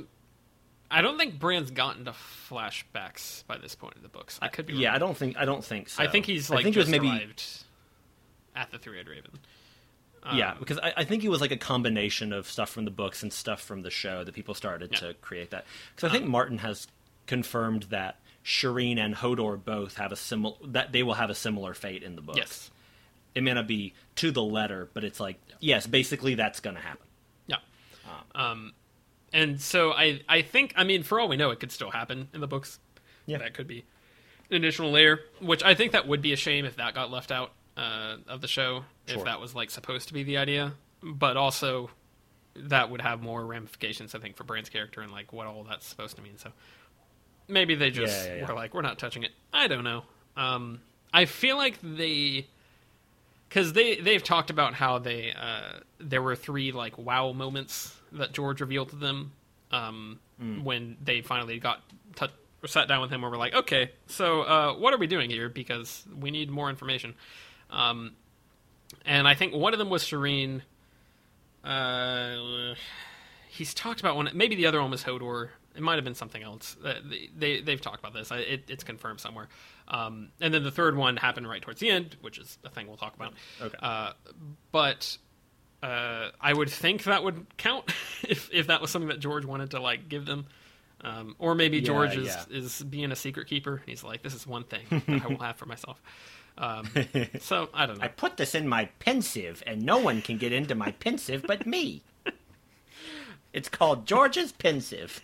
I 0.92 1.02
don't 1.02 1.18
think 1.18 1.39
Bran's 1.39 1.72
gotten 1.72 2.06
to 2.06 2.12
flashbacks 2.12 3.46
by 3.48 3.58
this 3.58 3.76
point 3.76 3.96
in 3.96 4.04
the 4.04 4.10
books. 4.10 4.38
I 4.42 4.48
could 4.50 4.66
be. 4.66 4.74
yeah, 4.74 4.89
wrong. 4.89 4.96
I 4.96 5.00
don't 5.00 5.18
think 5.18 5.38
I 5.38 5.46
don't 5.46 5.64
think 5.64 5.89
so. 5.89 6.04
I 6.04 6.08
think 6.08 6.26
he's 6.26 6.50
like 6.50 6.60
I 6.60 6.64
think 6.64 6.76
it 6.76 6.80
was 6.80 6.88
just 6.88 6.92
maybe 6.92 7.10
arrived 7.10 7.44
at 8.56 8.72
the 8.72 8.78
Three-Eyed 8.78 9.08
Raven. 9.08 9.32
Um, 10.24 10.38
yeah, 10.38 10.54
because 10.60 10.78
I, 10.78 10.94
I 10.98 11.04
think 11.06 11.24
it 11.24 11.30
was 11.30 11.42
like 11.42 11.52
a 11.52 11.58
combination 11.58 12.32
of 12.34 12.48
stuff 12.48 12.70
from 12.70 12.86
the 12.86 12.92
books 12.92 13.24
and 13.24 13.34
stuff 13.34 13.62
from 13.62 13.82
the 13.82 13.89
show 13.89 14.24
that 14.24 14.36
people 14.36 14.54
started 14.54 14.92
Yeah. 14.92 15.00
to 15.00 15.14
create 15.16 15.50
that. 15.52 15.66
Because 15.96 16.10
I 16.10 16.14
think 16.14 16.28
Martin 16.30 16.60
has 16.60 16.88
confirmed 17.26 17.84
that 17.84 18.20
Shireen 18.46 18.98
and 19.00 19.16
Hodor 19.16 19.64
both 19.64 19.96
have 19.98 20.12
a 20.12 20.16
similar 20.16 20.56
that 20.68 20.92
they 20.92 21.02
will 21.04 21.14
have 21.16 21.30
a 21.30 21.36
similar 21.36 21.74
fate 21.74 22.04
in 22.04 22.16
the 22.16 22.22
books. 22.22 22.38
Yes. 22.38 22.72
It 23.34 23.44
may 23.44 23.54
not 23.54 23.66
be 23.68 23.94
to 24.18 24.30
the 24.32 24.44
letter, 24.44 24.89
but 24.94 25.04
it's 25.04 25.20
like 25.20 25.39
yes, 25.60 25.88
basically 25.88 26.36
that's 26.36 26.60
going 26.60 26.76
to 26.76 26.82
happen. 26.82 27.08
Yeah. 27.48 27.56
Um, 28.36 28.74
and 29.34 29.60
so 29.62 29.92
I, 29.92 30.22
I 30.28 30.42
think, 30.42 30.74
I 30.76 30.84
mean, 30.84 31.04
for 31.04 31.20
all 31.20 31.28
we 31.28 31.38
know, 31.38 31.52
it 31.52 31.60
could 31.60 31.72
still 31.72 31.92
happen 31.92 32.28
in 32.34 32.42
the 32.42 32.48
books. 32.48 32.80
Yeah. 33.26 33.38
That 33.40 33.54
could 33.54 33.68
be 33.68 33.86
an 34.50 34.58
additional 34.58 34.92
layer, 34.92 35.20
which 35.40 35.64
I 35.64 35.76
think 35.76 35.94
that 35.94 36.08
would 36.08 36.22
be 36.22 36.34
a 36.34 36.36
shame 36.36 36.66
if 36.66 36.76
that 36.78 36.94
got 36.94 37.10
left 37.12 37.32
out 37.32 37.54
uh, 37.78 38.18
of 38.28 38.42
the 38.42 38.48
show, 38.48 38.84
Sure. 39.08 39.20
if 39.20 39.24
that 39.26 39.40
was 39.40 39.56
like 39.56 39.70
supposed 39.70 40.08
to 40.10 40.14
be 40.14 40.24
the 40.24 40.38
idea. 40.38 40.74
But 41.04 41.38
also, 41.38 41.90
that 42.56 42.90
would 42.90 43.02
have 43.02 43.22
more 43.22 43.46
ramifications, 43.46 44.14
I 44.14 44.20
think, 44.20 44.36
for 44.36 44.44
Bran's 44.44 44.70
character 44.70 45.02
and 45.02 45.12
like 45.12 45.32
what 45.32 45.48
all 45.48 45.64
that's 45.64 45.86
supposed 45.88 46.16
to 46.18 46.22
mean. 46.22 46.38
So 46.38 46.52
maybe 47.48 47.76
they 47.76 47.90
just 47.92 48.26
Yeah, 48.28 48.34
yeah, 48.34 48.40
yeah. 48.42 48.48
were 48.48 48.54
like, 48.56 48.74
we're 48.74 48.82
not 48.82 49.00
touching 49.00 49.24
it. 49.24 49.32
I 49.54 49.68
don't 49.68 49.84
know. 49.84 50.04
Um, 50.36 50.82
I 51.14 51.26
feel 51.26 51.58
like 51.58 51.78
they 51.82 52.48
because 53.52 53.74
they 53.74 53.97
they've 53.97 54.24
talked 54.24 54.49
about 54.49 54.74
how 54.74 54.97
they 54.97 55.34
uh, 55.34 55.80
there 55.99 56.22
were 56.22 56.38
three 56.38 56.72
like 56.72 56.97
wow 56.97 57.34
moments 57.34 57.93
that 58.14 58.32
George 58.32 58.62
revealed 58.62 58.89
to 58.91 58.95
them 58.95 59.34
um, 59.72 60.20
Mm. 60.41 60.64
when 60.64 60.97
they 61.04 61.22
finally 61.22 61.60
got 61.60 61.84
t- 62.16 62.26
sat 62.66 62.88
down 62.88 62.99
with 63.02 63.12
him 63.12 63.22
and 63.24 63.32
were 63.32 63.38
like, 63.38 63.54
okay, 63.54 63.91
so 64.08 64.41
uh, 64.41 64.74
what 64.74 64.91
are 64.91 64.97
we 64.97 65.06
doing 65.06 65.30
here? 65.30 65.49
Because 65.49 66.04
we 66.20 66.32
need 66.32 66.49
more 66.49 66.68
information. 66.72 67.14
Um, 67.70 68.14
and 69.06 69.28
I 69.28 69.36
think 69.36 69.54
one 69.54 69.74
of 69.74 69.78
them 69.80 69.89
was 69.91 70.04
Shireen. 70.04 70.62
Uh, 71.64 72.74
he's 73.49 73.74
talked 73.74 73.99
about 73.99 74.16
one. 74.16 74.30
Maybe 74.34 74.56
the 74.56 74.66
other 74.66 74.82
one 74.82 74.89
was 74.91 75.04
Hodor. 75.04 75.49
It 75.76 75.82
might 75.82 75.95
have 75.95 76.04
been 76.04 76.16
something 76.16 76.41
else. 76.43 76.76
Uh, 76.84 76.95
they, 77.08 77.30
they 77.38 77.62
they've 77.62 77.80
talked 77.82 77.99
about 77.99 78.14
this. 78.14 78.32
I, 78.32 78.39
it, 78.39 78.64
it's 78.68 78.84
confirmed 78.84 79.20
somewhere. 79.20 79.47
Um, 79.88 80.30
and 80.40 80.54
then 80.54 80.64
the 80.64 80.72
third 80.72 80.96
one 80.96 81.18
happened 81.18 81.48
right 81.50 81.62
towards 81.62 81.80
the 81.80 81.90
end, 81.90 82.16
which 82.22 82.38
is 82.38 82.58
a 82.64 82.70
thing 82.70 82.88
we'll 82.88 82.98
talk 82.98 83.16
about. 83.16 83.34
Okay. 83.62 83.78
Uh, 83.82 84.14
but 84.72 85.18
uh, 85.84 86.30
I 86.40 86.54
would 86.54 86.70
think 86.70 87.04
that 87.04 87.24
would 87.24 87.46
count 87.58 87.86
if 88.24 88.50
if 88.54 88.68
that 88.68 88.82
was 88.82 88.92
something 88.92 89.10
that 89.10 89.20
George 89.20 89.46
wanted 89.46 89.72
to 89.72 89.82
like 89.82 90.08
give 90.10 90.26
them. 90.26 90.46
Um, 91.04 91.36
or 91.40 91.56
maybe 91.56 91.78
Yeah, 91.80 91.84
George 91.86 92.16
is, 92.16 92.28
yeah. 92.28 92.44
is 92.52 92.84
being 92.84 93.12
a 93.12 93.16
secret 93.16 93.48
keeper. 93.48 93.82
He's 93.88 94.04
like, 94.04 94.22
this 94.22 94.36
is 94.36 94.46
one 94.46 94.64
thing 94.64 94.86
that 95.08 95.24
I 95.24 95.28
will 95.28 95.40
have 95.40 95.56
for 95.58 95.66
myself. 95.66 96.00
Um, 96.60 96.88
so 97.40 97.70
I 97.74 97.88
don't 97.88 97.98
know. 97.98 98.04
I 98.06 98.08
put 98.08 98.38
this 98.38 98.54
in 98.54 98.68
my 98.68 98.86
Pensieve, 99.00 99.64
and 99.66 99.82
no 99.82 99.98
one 99.98 100.22
can 100.22 100.38
get 100.38 100.54
into 100.54 100.76
my 100.76 100.92
Pensieve 100.92 101.44
but 101.48 101.66
me. 101.66 102.04
It's 103.52 103.68
called 103.68 104.06
George's 104.06 104.52
Pensieve. 104.52 105.22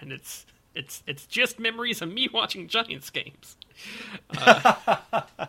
and 0.00 0.12
it's 0.12 0.46
it's 0.78 1.02
it's 1.06 1.26
just 1.26 1.58
memories 1.58 2.00
of 2.00 2.10
me 2.10 2.28
watching 2.32 2.68
Giants 2.68 3.10
games. 3.10 3.56
Uh, 4.30 4.74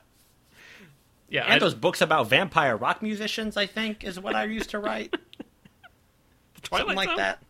yeah, 1.30 1.44
And 1.46 1.54
I, 1.54 1.60
those 1.60 1.76
books 1.76 2.02
about 2.02 2.28
vampire 2.28 2.76
rock 2.76 3.02
musicians, 3.02 3.56
I 3.56 3.66
think, 3.68 4.04
is 4.04 4.20
what 4.20 4.36
I 4.36 4.44
used 4.46 4.72
to 4.72 4.80
write. 4.80 5.14
Twilight 6.64 6.88
Something 6.88 6.96
like 6.98 7.08
Zone? 7.10 7.18
that. 7.18 7.44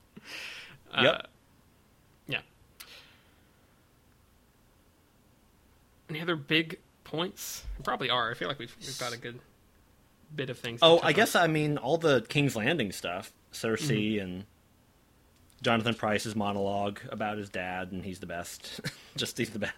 Uh, 0.93 1.01
yep. 1.03 1.27
Yeah. 2.27 2.39
Any 6.09 6.21
other 6.21 6.35
big 6.35 6.79
points? 7.03 7.63
There 7.77 7.83
probably 7.83 8.09
are. 8.09 8.31
I 8.31 8.33
feel 8.33 8.47
like 8.47 8.59
we've 8.59 8.75
we've 8.79 8.99
got 8.99 9.13
a 9.13 9.17
good 9.17 9.39
bit 10.35 10.49
of 10.49 10.59
things. 10.59 10.79
Oh, 10.81 10.99
I 10.99 11.07
on. 11.07 11.13
guess 11.13 11.35
I 11.35 11.47
mean 11.47 11.77
all 11.77 11.97
the 11.97 12.21
King's 12.21 12.55
Landing 12.55 12.91
stuff. 12.91 13.31
Cersei 13.53 14.15
Mm-hmm. 14.15 14.23
and 14.23 14.43
Jonathan 15.61 15.93
Pryce's 15.95 16.35
monologue 16.35 16.99
about 17.09 17.37
his 17.37 17.49
dad, 17.49 17.91
and 17.91 18.03
he's 18.03 18.19
the 18.19 18.25
best. 18.25 18.81
Just 19.17 19.37
he's 19.37 19.49
the 19.49 19.59
best. 19.59 19.73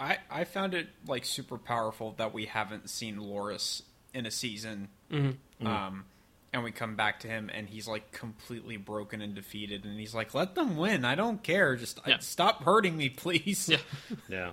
I 0.00 0.18
I 0.30 0.44
found 0.44 0.74
it 0.74 0.88
like 1.06 1.24
super 1.24 1.58
powerful 1.58 2.14
that 2.18 2.32
we 2.34 2.46
haven't 2.46 2.90
seen 2.90 3.16
Loras 3.18 3.82
in 4.14 4.26
a 4.26 4.30
season. 4.30 4.88
Mm-hmm. 5.10 5.66
Um, 5.66 6.04
and 6.52 6.62
we 6.64 6.70
come 6.72 6.96
back 6.96 7.20
to 7.20 7.28
him 7.28 7.50
and 7.54 7.66
he's 7.68 7.88
like 7.88 8.12
completely 8.12 8.76
broken 8.76 9.22
and 9.22 9.34
defeated, 9.34 9.84
and 9.84 9.98
he's 9.98 10.14
like, 10.14 10.34
"Let 10.34 10.54
them 10.54 10.76
win. 10.76 11.04
I 11.04 11.14
don't 11.14 11.42
care. 11.42 11.76
Just 11.76 12.00
I- 12.04 12.10
Yeah. 12.10 12.18
stop 12.18 12.64
hurting 12.64 12.96
me, 12.96 13.08
please." 13.08 13.68
Yeah, 13.68 13.78
Yeah. 14.28 14.52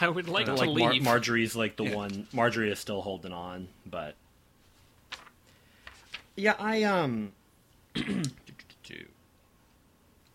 I 0.00 0.08
would 0.08 0.28
like 0.28 0.46
to 0.46 0.54
like 0.54 0.76
Mar- 0.76 0.92
leave. 0.92 1.02
Margaery's 1.02 1.54
like 1.56 1.76
the 1.76 1.84
Yeah. 1.84 1.94
one. 1.94 2.26
Margaery 2.34 2.70
is 2.70 2.78
still 2.78 3.00
holding 3.00 3.32
on, 3.32 3.68
but 3.86 4.16
yeah, 6.36 6.54
I 6.58 6.82
um, 6.84 7.32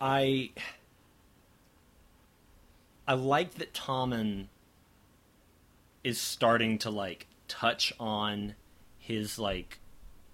I 0.04 0.50
I 3.08 3.14
like 3.14 3.54
that 3.56 3.74
Tommen 3.74 4.48
is 6.04 6.20
starting 6.20 6.78
to 6.80 6.90
like 6.90 7.26
touch 7.48 7.94
on 8.02 8.56
his 9.00 9.40
like 9.40 9.80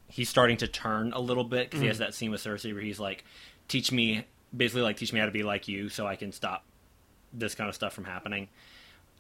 he's 0.07 0.27
starting 0.27 0.57
to 0.57 0.67
turn 0.67 1.13
a 1.13 1.19
little 1.19 1.43
bit 1.43 1.69
because 1.69 1.81
he 1.81 1.87
has 1.87 1.99
that 1.99 2.15
scene 2.15 2.31
with 2.31 2.41
Cersei 2.41 2.73
where 2.73 2.81
he's 2.81 2.99
like, 2.99 3.23
teach 3.67 3.91
me 3.91 4.25
basically 4.57 4.81
like 4.81 4.97
teach 4.97 5.13
me 5.13 5.19
how 5.19 5.27
to 5.27 5.31
be 5.31 5.43
like 5.43 5.67
you 5.67 5.87
so 5.89 6.07
I 6.07 6.15
can 6.15 6.31
stop 6.31 6.63
this 7.31 7.53
kind 7.53 7.69
of 7.69 7.75
stuff 7.75 7.93
from 7.93 8.05
happening. 8.05 8.47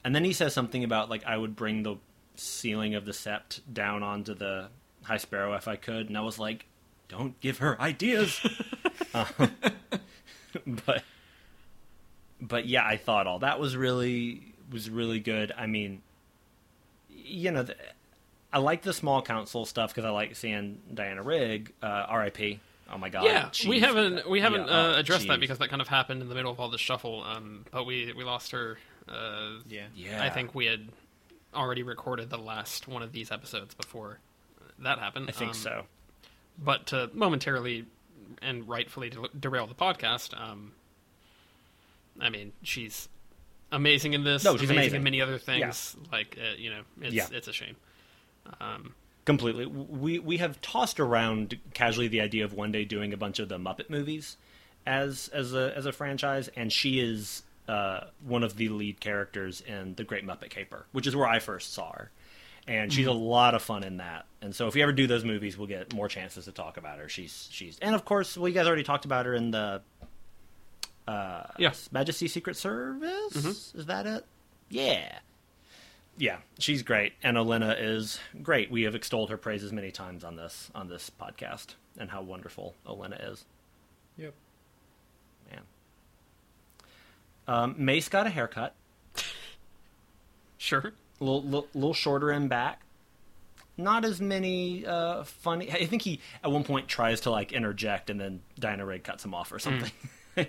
And 0.03 0.15
then 0.15 0.23
he 0.23 0.33
says 0.33 0.51
something 0.55 0.83
about 0.83 1.11
like 1.11 1.23
I 1.25 1.37
would 1.37 1.55
bring 1.55 1.83
the 1.83 1.97
ceiling 2.37 2.95
of 2.95 3.05
the 3.05 3.11
sept 3.11 3.59
down 3.71 4.01
onto 4.01 4.33
the 4.33 4.69
High 5.03 5.17
Sparrow 5.17 5.53
if 5.53 5.67
I 5.67 5.75
could, 5.75 6.07
and 6.07 6.17
I 6.17 6.21
was 6.21 6.39
like, 6.39 6.65
don't 7.07 7.39
give 7.39 7.59
her 7.59 7.79
ideas. 7.79 8.41
Um, 9.13 9.25
but 10.85 11.03
but 12.41 12.65
yeah, 12.65 12.85
I 12.85 12.97
thought 12.97 13.27
all 13.27 13.39
that 13.39 13.59
was 13.59 13.75
really 13.75 14.53
was 14.71 14.89
really 14.89 15.19
good. 15.19 15.51
I 15.57 15.65
mean, 15.65 16.01
you 17.09 17.51
know, 17.51 17.63
the, 17.63 17.75
I 18.51 18.59
like 18.59 18.81
the 18.81 18.93
small 18.93 19.21
council 19.21 19.65
stuff 19.65 19.93
because 19.93 20.05
I 20.05 20.09
like 20.09 20.35
seeing 20.35 20.79
Diana 20.93 21.21
Rigg, 21.23 21.73
uh, 21.81 22.05
R.I.P. 22.07 22.59
Oh 22.91 22.97
my 22.97 23.09
god, 23.09 23.25
yeah, 23.25 23.49
we 23.67 23.79
haven't 23.79 24.27
we 24.27 24.41
haven't 24.41 24.67
Yeah, 24.67 24.73
uh, 24.73 24.93
oh, 24.95 24.99
addressed 24.99 25.27
that 25.27 25.39
because 25.39 25.59
that 25.59 25.69
kind 25.69 25.81
of 25.81 25.87
happened 25.87 26.21
in 26.23 26.29
the 26.29 26.33
middle 26.35 26.51
of 26.51 26.59
all 26.59 26.69
the 26.69 26.77
shuffle. 26.79 27.23
Um, 27.23 27.65
but 27.71 27.85
we 27.85 28.11
we 28.13 28.23
lost 28.23 28.51
her. 28.51 28.79
Uh, 29.07 29.59
yeah. 29.67 29.85
yeah, 29.95 30.23
I 30.23 30.29
think 30.29 30.53
we 30.55 30.65
had 30.65 30.87
already 31.53 31.83
recorded 31.83 32.29
the 32.29 32.37
last 32.37 32.87
one 32.87 33.01
of 33.01 33.11
these 33.11 33.31
episodes 33.31 33.73
before 33.73 34.19
that 34.79 34.99
happened. 34.99 35.29
I 35.29 35.31
think 35.31 35.49
Um, 35.51 35.55
so. 35.55 35.83
But 36.57 36.87
to 36.87 37.09
momentarily 37.13 37.85
and 38.41 38.67
rightfully 38.67 39.09
de- 39.09 39.29
derail 39.39 39.67
the 39.67 39.75
podcast, 39.75 40.39
um, 40.39 40.73
I 42.19 42.29
mean, 42.29 42.51
she's 42.63 43.07
amazing 43.71 44.13
in 44.13 44.23
this. 44.23 44.43
No, 44.43 44.57
she's 44.57 44.69
amazing, 44.69 44.77
amazing. 44.79 44.95
in 44.97 45.03
many 45.03 45.21
other 45.21 45.37
things. 45.37 45.95
Like 46.11 46.37
uh, 46.39 46.55
you 46.57 46.69
know, 46.71 46.81
it's 47.01 47.13
Yeah. 47.13 47.27
it's 47.31 47.47
a 47.47 47.53
shame. 47.53 47.75
Um, 48.59 48.95
Completely. 49.25 49.65
We 49.67 50.17
we 50.19 50.37
have 50.37 50.59
tossed 50.61 50.99
around 50.99 51.59
casually 51.73 52.07
the 52.07 52.21
idea 52.21 52.45
of 52.45 52.53
one 52.53 52.71
day 52.71 52.83
doing 52.83 53.13
a 53.13 53.17
bunch 53.17 53.37
of 53.39 53.47
the 53.47 53.57
Muppet 53.59 53.89
movies 53.89 54.37
as 54.87 55.27
as 55.33 55.53
a 55.53 55.71
as 55.77 55.85
a 55.85 55.91
franchise, 55.91 56.49
and 56.55 56.71
she 56.73 56.99
is 56.99 57.43
uh, 57.67 58.05
one 58.25 58.41
of 58.43 58.55
the 58.55 58.69
lead 58.69 58.99
characters 58.99 59.61
in 59.61 59.93
The 59.95 60.03
Great 60.03 60.25
Muppet 60.25 60.49
Caper, 60.49 60.87
which 60.93 61.05
is 61.05 61.15
where 61.15 61.27
I 61.27 61.37
first 61.37 61.73
saw 61.73 61.91
her. 61.91 62.09
And 62.69 62.93
she's 62.93 63.07
a 63.07 63.11
lot 63.11 63.55
of 63.55 63.63
fun 63.63 63.83
in 63.83 63.97
that. 63.97 64.25
And 64.41 64.53
so 64.55 64.67
if 64.67 64.75
we 64.75 64.83
ever 64.83 64.91
do 64.91 65.07
those 65.07 65.25
movies, 65.25 65.57
we'll 65.57 65.67
get 65.67 65.93
more 65.93 66.07
chances 66.07 66.45
to 66.45 66.51
talk 66.51 66.77
about 66.77 66.99
her. 66.99 67.09
She's 67.09 67.47
she's 67.51 67.79
and 67.79 67.95
of 67.95 68.05
course, 68.05 68.37
well, 68.37 68.47
you 68.47 68.53
guys 68.53 68.67
already 68.67 68.83
talked 68.83 69.05
about 69.05 69.25
her 69.25 69.33
in 69.33 69.49
the 69.51 69.81
uh, 71.07 71.43
Yeah. 71.57 71.73
Majesty 71.91 72.27
Secret 72.27 72.55
Service. 72.55 73.33
Mm-hmm. 73.33 73.79
Is 73.79 73.85
that 73.87 74.05
it? 74.05 74.25
Yeah. 74.69 75.17
Yeah, 76.17 76.39
she's 76.59 76.83
great, 76.83 77.13
and 77.23 77.37
Olenna 77.37 77.75
is 77.79 78.19
great. 78.43 78.69
We 78.69 78.81
have 78.83 78.93
extolled 78.93 79.29
her 79.29 79.37
praises 79.37 79.71
many 79.71 79.89
times 79.89 80.25
on 80.25 80.35
this 80.35 80.69
on 80.75 80.89
this 80.89 81.09
podcast, 81.09 81.75
and 81.97 82.09
how 82.11 82.21
wonderful 82.21 82.75
Olenna 82.85 83.31
is. 83.31 83.45
Yep. 84.17 84.33
Man, 85.49 85.61
um, 87.47 87.75
Mace 87.77 88.09
got 88.09 88.27
a 88.27 88.29
haircut, 88.29 88.75
sure. 90.57 90.91
A 91.19 91.23
little, 91.23 91.43
little, 91.43 91.67
little 91.73 91.93
shorter 91.93 92.31
in 92.31 92.47
back. 92.47 92.81
Not 93.77 94.03
as 94.03 94.19
many 94.19 94.85
uh, 94.85 95.23
funny. 95.23 95.71
I 95.71 95.85
think 95.85 96.01
he 96.01 96.19
at 96.43 96.51
one 96.51 96.63
point 96.65 96.87
tries 96.89 97.21
to 97.21 97.31
like 97.31 97.53
interject, 97.53 98.09
and 98.09 98.19
then 98.19 98.41
Diana 98.59 98.85
Rigg 98.85 99.03
cuts 99.03 99.23
him 99.23 99.33
off 99.33 99.51
or 99.53 99.59
something. 99.59 99.91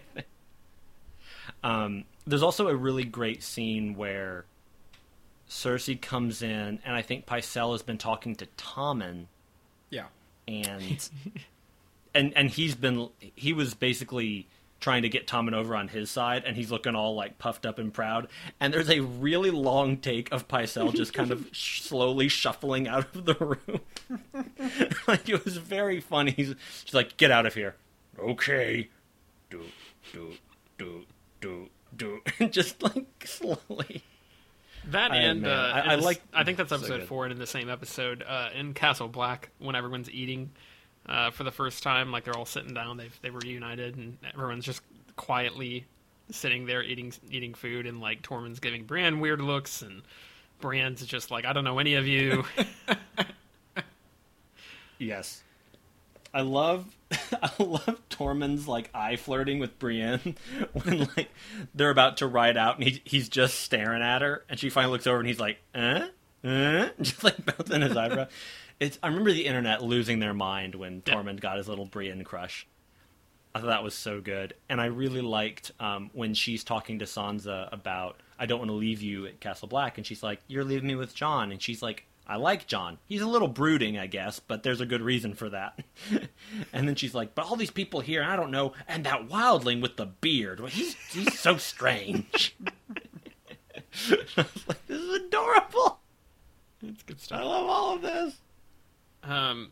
um, 1.62 2.04
there's 2.26 2.42
also 2.42 2.68
a 2.68 2.74
really 2.74 3.04
great 3.04 3.42
scene 3.42 3.94
where 3.94 4.44
Cersei 5.48 6.00
comes 6.00 6.42
in, 6.42 6.80
and 6.84 6.94
I 6.94 7.02
think 7.02 7.26
Pycelle 7.26 7.72
has 7.72 7.82
been 7.82 7.98
talking 7.98 8.34
to 8.36 8.46
Tommen, 8.56 9.26
Yeah. 9.90 10.06
and 10.48 11.08
and 12.14 12.32
and 12.36 12.50
he's 12.50 12.74
been 12.74 13.10
he 13.36 13.52
was 13.52 13.74
basically 13.74 14.46
trying 14.80 15.02
to 15.02 15.08
get 15.08 15.26
Tommen 15.26 15.52
over 15.52 15.76
on 15.76 15.88
his 15.88 16.10
side, 16.10 16.44
and 16.46 16.56
he's 16.56 16.70
looking 16.70 16.94
all 16.94 17.14
like 17.14 17.38
puffed 17.38 17.66
up 17.66 17.78
and 17.78 17.92
proud. 17.92 18.28
And 18.58 18.72
there's 18.72 18.88
a 18.90 19.00
really 19.00 19.50
long 19.50 19.98
take 19.98 20.32
of 20.32 20.48
Pycelle 20.48 20.94
just 20.94 21.12
kind 21.12 21.30
of 21.30 21.48
sh- 21.52 21.82
slowly 21.82 22.28
shuffling 22.28 22.88
out 22.88 23.14
of 23.14 23.24
the 23.26 23.34
room. 23.34 23.80
like 25.06 25.28
it 25.28 25.44
was 25.44 25.56
very 25.58 26.00
funny. 26.00 26.32
He's, 26.32 26.54
she's 26.84 26.94
like, 26.94 27.16
"Get 27.16 27.30
out 27.30 27.46
of 27.46 27.54
here." 27.54 27.76
Okay. 28.18 28.88
Do 29.50 29.62
do 30.12 30.32
do 30.78 31.04
do 31.40 31.68
do, 31.96 32.20
and 32.38 32.52
just 32.52 32.82
like 32.82 33.06
slowly. 33.26 34.02
That 34.86 35.10
I- 35.12 35.16
and 35.16 35.46
uh, 35.46 35.50
I- 35.74 35.80
I 35.80 35.94
like- 35.96 36.22
I 36.32 36.42
think 36.44 36.56
that's 36.56 36.72
episode 36.72 37.00
good. 37.00 37.08
four, 37.08 37.24
and 37.24 37.32
in 37.32 37.38
the 37.38 37.46
same 37.46 37.68
episode 37.68 38.24
uh, 38.26 38.48
in 38.54 38.72
Castle 38.74 39.08
Black, 39.08 39.50
when 39.58 39.76
everyone's 39.76 40.10
eating 40.10 40.52
uh, 41.06 41.30
for 41.30 41.44
the 41.44 41.50
first 41.50 41.82
time, 41.82 42.12
like 42.12 42.24
they're 42.24 42.36
all 42.36 42.46
sitting 42.46 42.74
down, 42.74 42.96
they've 42.96 43.18
they 43.22 43.30
reunited, 43.30 43.96
and 43.96 44.18
everyone's 44.34 44.64
just 44.64 44.82
quietly 45.16 45.86
sitting 46.30 46.66
there 46.66 46.82
eating 46.82 47.12
eating 47.30 47.54
food, 47.54 47.86
and 47.86 48.00
like 48.00 48.22
Tormund's 48.22 48.60
giving 48.60 48.84
Bran 48.84 49.20
weird 49.20 49.40
looks, 49.40 49.82
and 49.82 50.02
Bran's 50.60 51.04
just 51.04 51.30
like, 51.30 51.44
I 51.44 51.52
don't 51.52 51.64
know 51.64 51.78
any 51.78 51.94
of 51.94 52.06
you. 52.06 52.44
Yes. 55.00 55.42
I 56.32 56.42
love 56.42 56.86
I 57.10 57.50
love 57.58 58.00
Tormund's 58.08 58.68
like 58.68 58.90
eye 58.94 59.16
flirting 59.16 59.58
with 59.58 59.78
Brienne 59.80 60.36
when 60.74 61.08
like 61.16 61.30
they're 61.74 61.90
about 61.90 62.18
to 62.18 62.26
ride 62.28 62.56
out 62.56 62.78
and 62.78 62.86
he, 62.86 63.02
he's 63.04 63.28
just 63.28 63.60
staring 63.60 64.02
at 64.02 64.22
her 64.22 64.44
and 64.48 64.60
she 64.60 64.70
finally 64.70 64.92
looks 64.92 65.08
over 65.08 65.18
and 65.18 65.26
he's 65.26 65.40
like, 65.40 65.58
"Uh? 65.74 66.06
Uh?" 66.44 66.90
just 67.00 67.24
like 67.24 67.44
bouncing 67.44 67.80
his 67.80 67.96
eyebrow. 67.96 68.28
It's 68.80 68.98
I 69.02 69.08
remember 69.08 69.32
the 69.32 69.46
internet 69.46 69.82
losing 69.82 70.18
their 70.18 70.34
mind 70.34 70.74
when 70.74 71.02
Yeah. 71.06 71.14
Tormund 71.14 71.40
got 71.40 71.58
his 71.58 71.68
little 71.68 71.86
Brienne 71.86 72.24
crush. 72.24 72.66
I 73.54 73.58
thought 73.60 73.66
that 73.66 73.82
was 73.82 73.94
so 73.94 74.20
good, 74.20 74.54
and 74.68 74.80
I 74.80 74.86
really 74.86 75.20
liked 75.20 75.72
um, 75.80 76.10
when 76.12 76.34
she's 76.34 76.62
talking 76.64 77.00
to 77.00 77.04
Sansa 77.04 77.68
about 77.72 78.20
I 78.38 78.46
don't 78.46 78.58
want 78.60 78.70
to 78.70 78.74
leave 78.76 79.02
you 79.02 79.26
at 79.26 79.40
Castle 79.40 79.68
Black, 79.68 79.98
and 79.98 80.06
she's 80.06 80.22
like, 80.22 80.40
"You're 80.46 80.64
leaving 80.64 80.86
me 80.86 80.94
with 80.94 81.14
Jon," 81.14 81.52
and 81.52 81.60
she's 81.60 81.82
like, 81.82 82.06
I 82.26 82.36
like 82.36 82.68
Jon. 82.68 82.98
He's 83.08 83.22
a 83.22 83.26
little 83.26 83.48
brooding, 83.48 83.98
I 83.98 84.06
guess, 84.06 84.38
but 84.38 84.62
there's 84.62 84.80
a 84.80 84.86
good 84.86 85.02
reason 85.02 85.34
for 85.34 85.48
that. 85.50 85.80
and 86.72 86.86
then 86.86 86.94
she's 86.94 87.12
like, 87.12 87.34
but 87.34 87.44
all 87.46 87.56
these 87.56 87.72
people 87.72 88.00
here, 88.02 88.22
I 88.22 88.36
don't 88.36 88.52
know, 88.52 88.72
and 88.86 89.04
that 89.04 89.28
wildling 89.28 89.82
with 89.82 89.96
the 89.96 90.06
beard, 90.06 90.60
well, 90.60 90.68
he's 90.68 90.94
he's 91.12 91.36
so 91.40 91.56
strange. 91.56 92.54
I 94.10 94.16
was 94.36 94.68
like, 94.68 94.86
this 94.86 95.00
is 95.00 95.14
adorable. 95.26 95.98
It's 96.82 97.02
good 97.02 97.20
stuff. 97.20 97.40
I 97.40 97.42
love 97.42 97.68
all 97.68 97.94
of 97.96 98.00
this. 98.02 98.36
Um, 99.22 99.70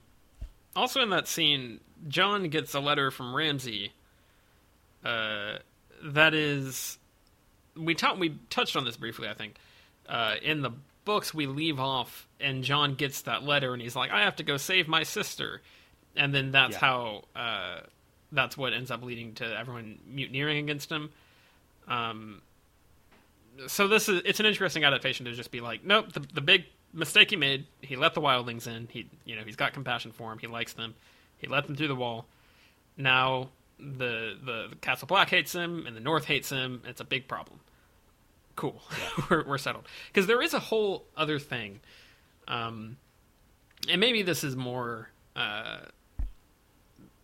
also 0.77 1.01
in 1.03 1.11
that 1.11 1.27
scene, 1.29 1.81
Jon 2.09 2.49
gets 2.49 2.75
a 2.75 2.81
letter 2.81 3.11
from 3.11 3.35
Ramsay. 3.35 3.93
Uh, 5.05 5.59
that 6.03 6.35
is, 6.35 6.99
we 7.77 7.95
ta- 7.95 8.15
we 8.15 8.37
touched 8.51 8.77
on 8.77 8.85
this 8.85 8.97
briefly, 8.97 9.29
I 9.29 9.35
think. 9.35 9.57
Uh, 10.09 10.35
in 10.43 10.63
the 10.63 10.71
books, 11.05 11.33
we 11.35 11.47
leave 11.47 11.79
off, 11.81 12.27
and 12.41 12.63
Jon 12.65 12.95
gets 12.95 13.23
that 13.23 13.43
letter, 13.43 13.73
and 13.73 13.83
he's 13.83 13.97
like, 13.97 14.11
"I 14.11 14.23
have 14.23 14.37
to 14.37 14.43
go 14.43 14.57
save 14.57 14.89
my 14.89 15.03
sister," 15.03 15.61
and 16.17 16.35
then 16.35 16.51
that's 16.51 16.75
Yeah. 16.75 16.79
how 16.81 17.25
uh, 17.37 17.81
that's 18.33 18.57
what 18.57 18.73
ends 18.73 18.91
up 18.91 19.03
leading 19.03 19.35
to 19.35 19.45
everyone 19.59 19.99
mutineering 20.09 20.59
against 20.59 20.91
him. 20.91 21.11
Um, 21.87 22.43
so 23.67 23.89
this 23.89 24.09
is 24.09 24.23
it's 24.25 24.41
an 24.41 24.47
interesting 24.47 24.85
adaptation 24.85 25.25
to 25.27 25.33
just 25.33 25.51
be 25.51 25.61
like, 25.61 25.85
nope, 25.85 26.13
the, 26.13 26.21
the 26.21 26.41
big 26.41 26.65
mistake 26.93 27.31
he 27.31 27.37
made, 27.37 27.67
he 27.81 27.97
let 27.97 28.15
the 28.15 28.21
wildlings 28.21 28.67
in. 28.67 28.89
He 28.91 29.09
you 29.25 29.37
know 29.37 29.43
he's 29.43 29.57
got 29.57 29.73
compassion 29.73 30.13
for 30.13 30.31
them. 30.31 30.39
He 30.39 30.47
likes 30.47 30.73
them. 30.73 30.95
He 31.39 31.47
let 31.47 31.67
them 31.67 31.77
through 31.77 31.89
the 31.89 31.97
wall. 31.97 32.27
Now 32.97 33.51
the 33.79 34.37
the, 34.45 34.69
the 34.71 34.77
Castle 34.81 35.07
Black 35.07 35.31
hates 35.31 35.53
him, 35.53 35.87
and 35.87 35.97
the 35.97 36.01
North 36.01 36.25
hates 36.25 36.51
him. 36.51 36.83
It's 36.87 37.01
a 37.01 37.05
big 37.05 37.29
problem. 37.29 37.61
Cool, 38.57 38.83
we're 39.31 39.45
we're 39.47 39.59
settled 39.59 39.87
because 40.09 40.27
there 40.27 40.43
is 40.43 40.55
a 40.55 40.59
whole 40.59 41.05
other 41.17 41.39
thing, 41.39 41.81
um, 42.49 42.97
and 43.89 44.01
maybe 44.01 44.23
this 44.23 44.45
is 44.45 44.57
more. 44.57 45.11
Uh, 45.37 45.79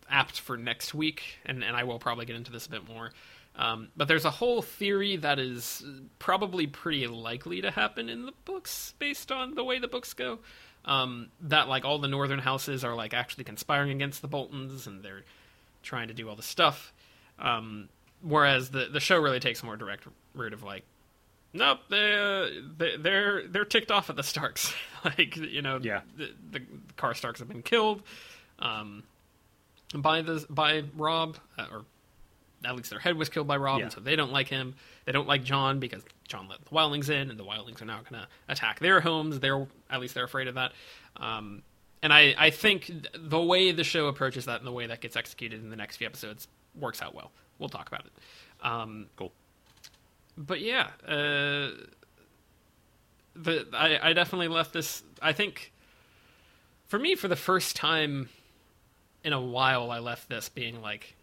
apt 0.09 0.39
for 0.39 0.55
next 0.55 0.93
week, 0.93 1.39
and, 1.45 1.63
and 1.63 1.75
I 1.75 1.83
will 1.83 1.99
probably 1.99 2.25
get 2.25 2.35
into 2.35 2.51
this 2.51 2.67
a 2.67 2.69
bit 2.69 2.87
more. 2.87 3.11
Um, 3.57 3.87
but 3.95 4.07
there's 4.09 4.25
a 4.25 4.31
whole 4.31 4.61
theory 4.61 5.15
that 5.17 5.39
is 5.39 5.83
probably 6.19 6.67
pretty 6.67 7.07
likely 7.07 7.61
to 7.61 7.71
happen 7.71 8.09
in 8.09 8.25
the 8.25 8.33
books 8.43 8.93
based 8.99 9.31
on 9.31 9.55
the 9.55 9.63
way 9.63 9.79
the 9.79 9.87
books 9.87 10.13
go. 10.13 10.39
Um, 10.83 11.29
that 11.41 11.67
like 11.69 11.85
all 11.85 11.97
the 11.97 12.07
northern 12.09 12.39
houses 12.39 12.83
are 12.83 12.95
like 12.95 13.13
actually 13.13 13.45
conspiring 13.45 13.91
against 13.91 14.21
the 14.21 14.27
Boltons, 14.27 14.87
and 14.87 15.01
they're 15.01 15.23
trying 15.83 16.09
to 16.09 16.13
do 16.13 16.27
all 16.29 16.35
this 16.35 16.45
stuff. 16.45 16.93
Um, 17.39 17.89
whereas 18.21 18.69
the 18.71 18.87
the 18.91 18.99
show 18.99 19.17
really 19.19 19.39
takes 19.39 19.63
a 19.63 19.65
more 19.65 19.77
direct 19.77 20.05
route 20.33 20.53
of 20.53 20.61
like, 20.63 20.83
nope, 21.53 21.79
they, 21.89 22.13
uh, 22.13 22.49
they 22.77 22.97
they're 22.97 23.47
they're 23.47 23.65
ticked 23.65 23.89
off 23.89 24.09
at 24.09 24.15
the 24.17 24.23
Starks. 24.23 24.73
like 25.05 25.37
you 25.37 25.61
know, 25.61 25.79
Yeah. 25.81 26.01
the, 26.17 26.29
the 26.51 26.59
Karstarks 26.97 27.39
have 27.39 27.47
been 27.47 27.63
killed. 27.63 28.03
Um, 28.59 29.03
by 29.93 30.21
the 30.21 30.45
by 30.49 30.83
Robb, 30.95 31.37
uh, 31.57 31.65
or 31.71 31.85
at 32.65 32.75
least 32.75 32.89
their 32.89 32.99
head 32.99 33.15
was 33.17 33.29
killed 33.29 33.47
by 33.47 33.57
Robb, 33.57 33.79
Yeah. 33.79 33.83
and 33.85 33.93
so 33.93 33.99
they 34.01 34.15
don't 34.15 34.31
like 34.31 34.47
him. 34.47 34.75
They 35.05 35.11
don't 35.11 35.27
like 35.27 35.43
Jon 35.43 35.79
because 35.79 36.03
Jon 36.27 36.47
let 36.49 36.63
the 36.63 36.69
wildlings 36.71 37.09
in, 37.09 37.29
and 37.29 37.39
the 37.39 37.43
wildlings 37.45 37.81
are 37.81 37.85
now 37.85 37.99
going 37.99 38.21
to 38.21 38.27
attack 38.47 38.79
their 38.79 38.99
homes. 39.01 39.39
They're 39.39 39.67
at 39.89 39.99
least 40.01 40.13
they're 40.15 40.23
afraid 40.25 40.47
of 40.47 40.55
that. 40.55 40.71
Um, 41.17 41.61
and 42.03 42.11
I, 42.13 42.35
I 42.37 42.49
think 42.49 42.85
th- 42.87 43.07
the 43.17 43.39
way 43.41 43.71
the 43.71 43.83
show 43.83 44.07
approaches 44.07 44.45
that 44.45 44.57
and 44.59 44.67
the 44.67 44.71
way 44.71 44.87
that 44.87 45.01
gets 45.01 45.15
executed 45.15 45.63
in 45.63 45.69
the 45.69 45.75
next 45.75 45.97
few 45.97 46.07
episodes 46.07 46.47
works 46.79 47.01
out 47.01 47.15
well. 47.15 47.31
We'll 47.57 47.69
talk 47.69 47.87
about 47.87 48.05
it. 48.05 48.11
Um, 48.65 49.07
Cool. 49.15 49.31
but 50.37 50.59
yeah, 50.61 50.89
uh, 51.07 51.71
the 53.35 53.67
I, 53.73 54.09
I 54.09 54.13
definitely 54.13 54.47
left 54.47 54.73
this. 54.73 55.03
I 55.21 55.33
think 55.33 55.71
for 56.85 56.99
me, 56.99 57.15
for 57.15 57.27
the 57.27 57.35
first 57.35 57.75
time 57.75 58.29
in 59.23 59.33
a 59.33 59.41
while, 59.41 59.91
I 59.91 59.99
left 59.99 60.29
this 60.29 60.49
being 60.49 60.81
like 60.81 61.14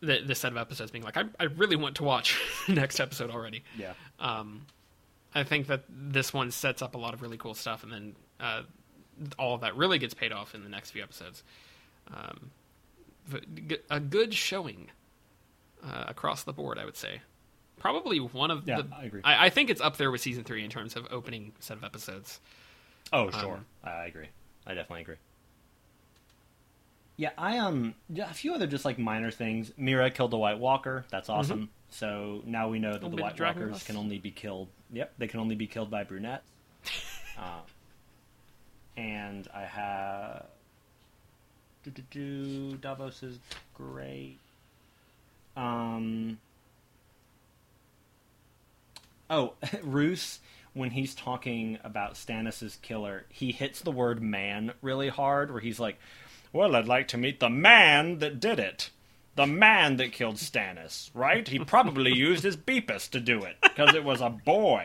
the 0.00 0.20
this 0.24 0.38
set 0.40 0.52
of 0.52 0.58
episodes 0.58 0.90
being 0.90 1.04
like 1.04 1.16
I 1.16 1.24
I 1.38 1.44
really 1.44 1.76
want 1.76 1.96
to 1.96 2.04
watch 2.04 2.38
the 2.66 2.74
next 2.74 3.00
episode 3.00 3.30
already. 3.30 3.64
Yeah. 3.76 3.92
Um, 4.18 4.66
I 5.34 5.44
think 5.44 5.68
that 5.68 5.84
this 5.88 6.34
one 6.34 6.50
sets 6.50 6.82
up 6.82 6.94
a 6.94 6.98
lot 6.98 7.14
of 7.14 7.22
really 7.22 7.36
cool 7.36 7.54
stuff, 7.54 7.84
and 7.84 7.92
then 7.92 8.16
uh, 8.40 8.62
all 9.38 9.54
of 9.54 9.60
that 9.60 9.76
really 9.76 9.98
gets 9.98 10.14
paid 10.14 10.32
off 10.32 10.54
in 10.54 10.64
the 10.64 10.68
next 10.68 10.90
few 10.90 11.02
episodes. 11.02 11.44
Um, 12.12 12.50
a 13.90 14.00
good 14.00 14.34
showing 14.34 14.90
uh, 15.84 16.06
across 16.08 16.42
the 16.42 16.52
board, 16.52 16.78
I 16.78 16.84
would 16.84 16.96
say. 16.96 17.20
Probably 17.78 18.18
one 18.18 18.50
of 18.50 18.66
Yeah, 18.66 18.82
the. 18.82 18.88
I 18.94 19.04
agree. 19.04 19.20
I, 19.24 19.46
I 19.46 19.50
think 19.50 19.70
it's 19.70 19.80
up 19.80 19.96
there 19.96 20.10
with 20.10 20.20
season 20.20 20.44
three 20.44 20.64
in 20.64 20.70
terms 20.70 20.96
of 20.96 21.06
opening 21.10 21.52
set 21.60 21.76
of 21.76 21.84
episodes. 21.84 22.40
Oh, 23.12 23.30
sure. 23.30 23.54
Um, 23.54 23.66
I 23.84 24.04
agree. 24.06 24.28
I 24.66 24.74
definitely 24.74 25.02
agree. 25.02 25.16
Yeah, 27.20 27.32
I 27.36 27.58
um 27.58 27.94
a 28.18 28.32
few 28.32 28.54
other 28.54 28.66
just 28.66 28.86
like 28.86 28.98
minor 28.98 29.30
things. 29.30 29.72
Meera 29.78 30.12
killed 30.12 30.30
the 30.30 30.38
White 30.38 30.58
Walker. 30.58 31.04
That's 31.10 31.28
awesome. 31.28 31.68
So 31.90 32.40
now 32.46 32.70
we 32.70 32.78
know 32.78 32.94
that 32.94 33.00
the 33.02 33.08
White 33.22 33.38
Walkers 33.38 33.82
can 33.82 33.98
only 33.98 34.16
be 34.16 34.30
killed. 34.30 34.68
Yep, 34.90 35.12
they 35.18 35.26
can 35.26 35.38
only 35.38 35.54
be 35.54 35.66
killed 35.66 35.90
by 35.90 36.02
brunettes. 36.02 36.50
uh, 37.38 37.60
and 38.96 39.46
I 39.52 39.64
have 39.64 40.46
do 41.84 41.90
do 41.90 42.02
do 42.10 42.76
Davos 42.78 43.22
is 43.22 43.38
great. 43.74 44.38
Um. 45.58 46.38
Oh, 49.28 49.52
Roose, 49.82 50.40
when 50.72 50.90
he's 50.92 51.14
talking 51.14 51.78
about 51.84 52.14
Stannis's 52.14 52.78
killer, 52.80 53.26
he 53.28 53.52
hits 53.52 53.82
the 53.82 53.92
word 53.92 54.22
man 54.22 54.72
really 54.80 55.10
hard, 55.10 55.50
where 55.50 55.60
he's 55.60 55.78
like, 55.78 55.98
Well, 56.52 56.74
I'd 56.74 56.88
like 56.88 57.08
to 57.08 57.18
meet 57.18 57.40
the 57.40 57.50
man 57.50 58.18
that 58.18 58.40
did 58.40 58.58
it. 58.58 58.90
The 59.36 59.46
man 59.46 59.96
that 59.96 60.12
killed 60.12 60.36
Stannis, 60.36 61.10
right? 61.14 61.46
He 61.46 61.58
probably 61.60 62.12
used 62.16 62.42
his 62.42 62.56
beepus 62.56 63.08
to 63.10 63.20
do 63.20 63.42
it, 63.44 63.56
because 63.62 63.94
it 63.94 64.04
was 64.04 64.20
a 64.20 64.28
boy. 64.30 64.84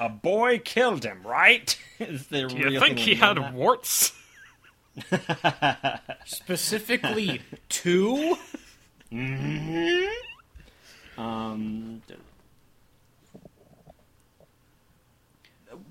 A 0.00 0.08
boy 0.08 0.58
killed 0.58 1.04
him, 1.04 1.22
right? 1.24 1.76
Is 1.98 2.28
there 2.28 2.48
Do 2.48 2.56
you 2.56 2.64
really 2.64 2.80
think 2.80 2.98
he 2.98 3.14
had 3.14 3.36
that? 3.36 3.52
warts? 3.52 4.12
Specifically, 6.24 7.40
two. 7.68 8.36
Um, 11.16 12.02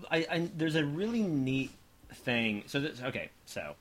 I, 0.09 0.17
I 0.29 0.49
there's 0.55 0.75
a 0.75 0.85
really 0.85 1.21
neat 1.21 1.71
thing. 2.13 2.63
So 2.67 2.79
this, 2.79 3.01
okay, 3.01 3.29
so 3.45 3.75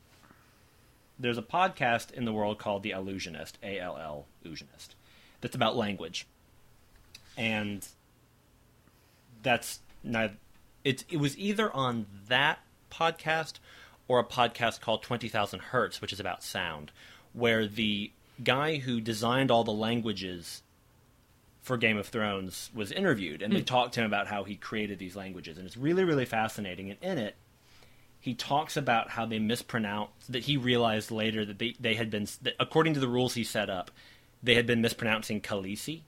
there's 1.22 1.38
a 1.38 1.42
podcast 1.42 2.10
in 2.10 2.24
the 2.24 2.32
world 2.32 2.58
called 2.58 2.82
The 2.82 2.90
Allusionist, 2.90 3.52
A 3.62 3.78
L 3.78 3.96
L 3.96 4.26
Allusionist, 4.44 4.88
that's 5.40 5.54
about 5.54 5.76
language, 5.76 6.26
and 7.36 7.86
that's 9.42 9.80
not. 10.02 10.32
It's 10.84 11.04
it 11.08 11.18
was 11.18 11.38
either 11.38 11.72
on 11.72 12.06
that 12.28 12.58
podcast 12.90 13.54
or 14.08 14.18
a 14.18 14.24
podcast 14.24 14.80
called 14.80 15.02
Twenty 15.02 15.28
Thousand 15.28 15.60
Hertz, 15.60 16.00
which 16.00 16.12
is 16.12 16.20
about 16.20 16.42
sound, 16.42 16.90
where 17.32 17.66
the 17.66 18.10
guy 18.42 18.78
who 18.78 19.00
designed 19.00 19.50
all 19.50 19.62
the 19.62 19.70
languages 19.70 20.62
for 21.60 21.76
Game 21.76 21.96
of 21.96 22.08
Thrones 22.08 22.70
was 22.74 22.90
interviewed, 22.90 23.42
and 23.42 23.52
they 23.52 23.60
hmm. 23.60 23.64
talked 23.64 23.94
to 23.94 24.00
him 24.00 24.06
about 24.06 24.26
how 24.26 24.42
he 24.42 24.56
created 24.56 24.98
these 24.98 25.14
languages, 25.14 25.56
and 25.56 25.66
it's 25.66 25.76
really, 25.76 26.02
really 26.02 26.24
fascinating. 26.24 26.90
And 26.90 26.98
in 27.00 27.18
it, 27.18 27.36
he 28.22 28.34
talks 28.34 28.76
about 28.76 29.10
how 29.10 29.26
they 29.26 29.40
mispronounced 29.40 30.30
that 30.30 30.44
he 30.44 30.56
realized 30.56 31.10
later 31.10 31.44
that 31.44 31.58
they, 31.58 31.74
they 31.80 31.94
had 31.96 32.08
been, 32.08 32.28
that 32.42 32.54
according 32.60 32.94
to 32.94 33.00
the 33.00 33.08
rules 33.08 33.34
he 33.34 33.42
set 33.42 33.68
up, 33.68 33.90
they 34.40 34.54
had 34.54 34.64
been 34.64 34.80
mispronouncing 34.80 35.40
Khaleesi. 35.40 36.02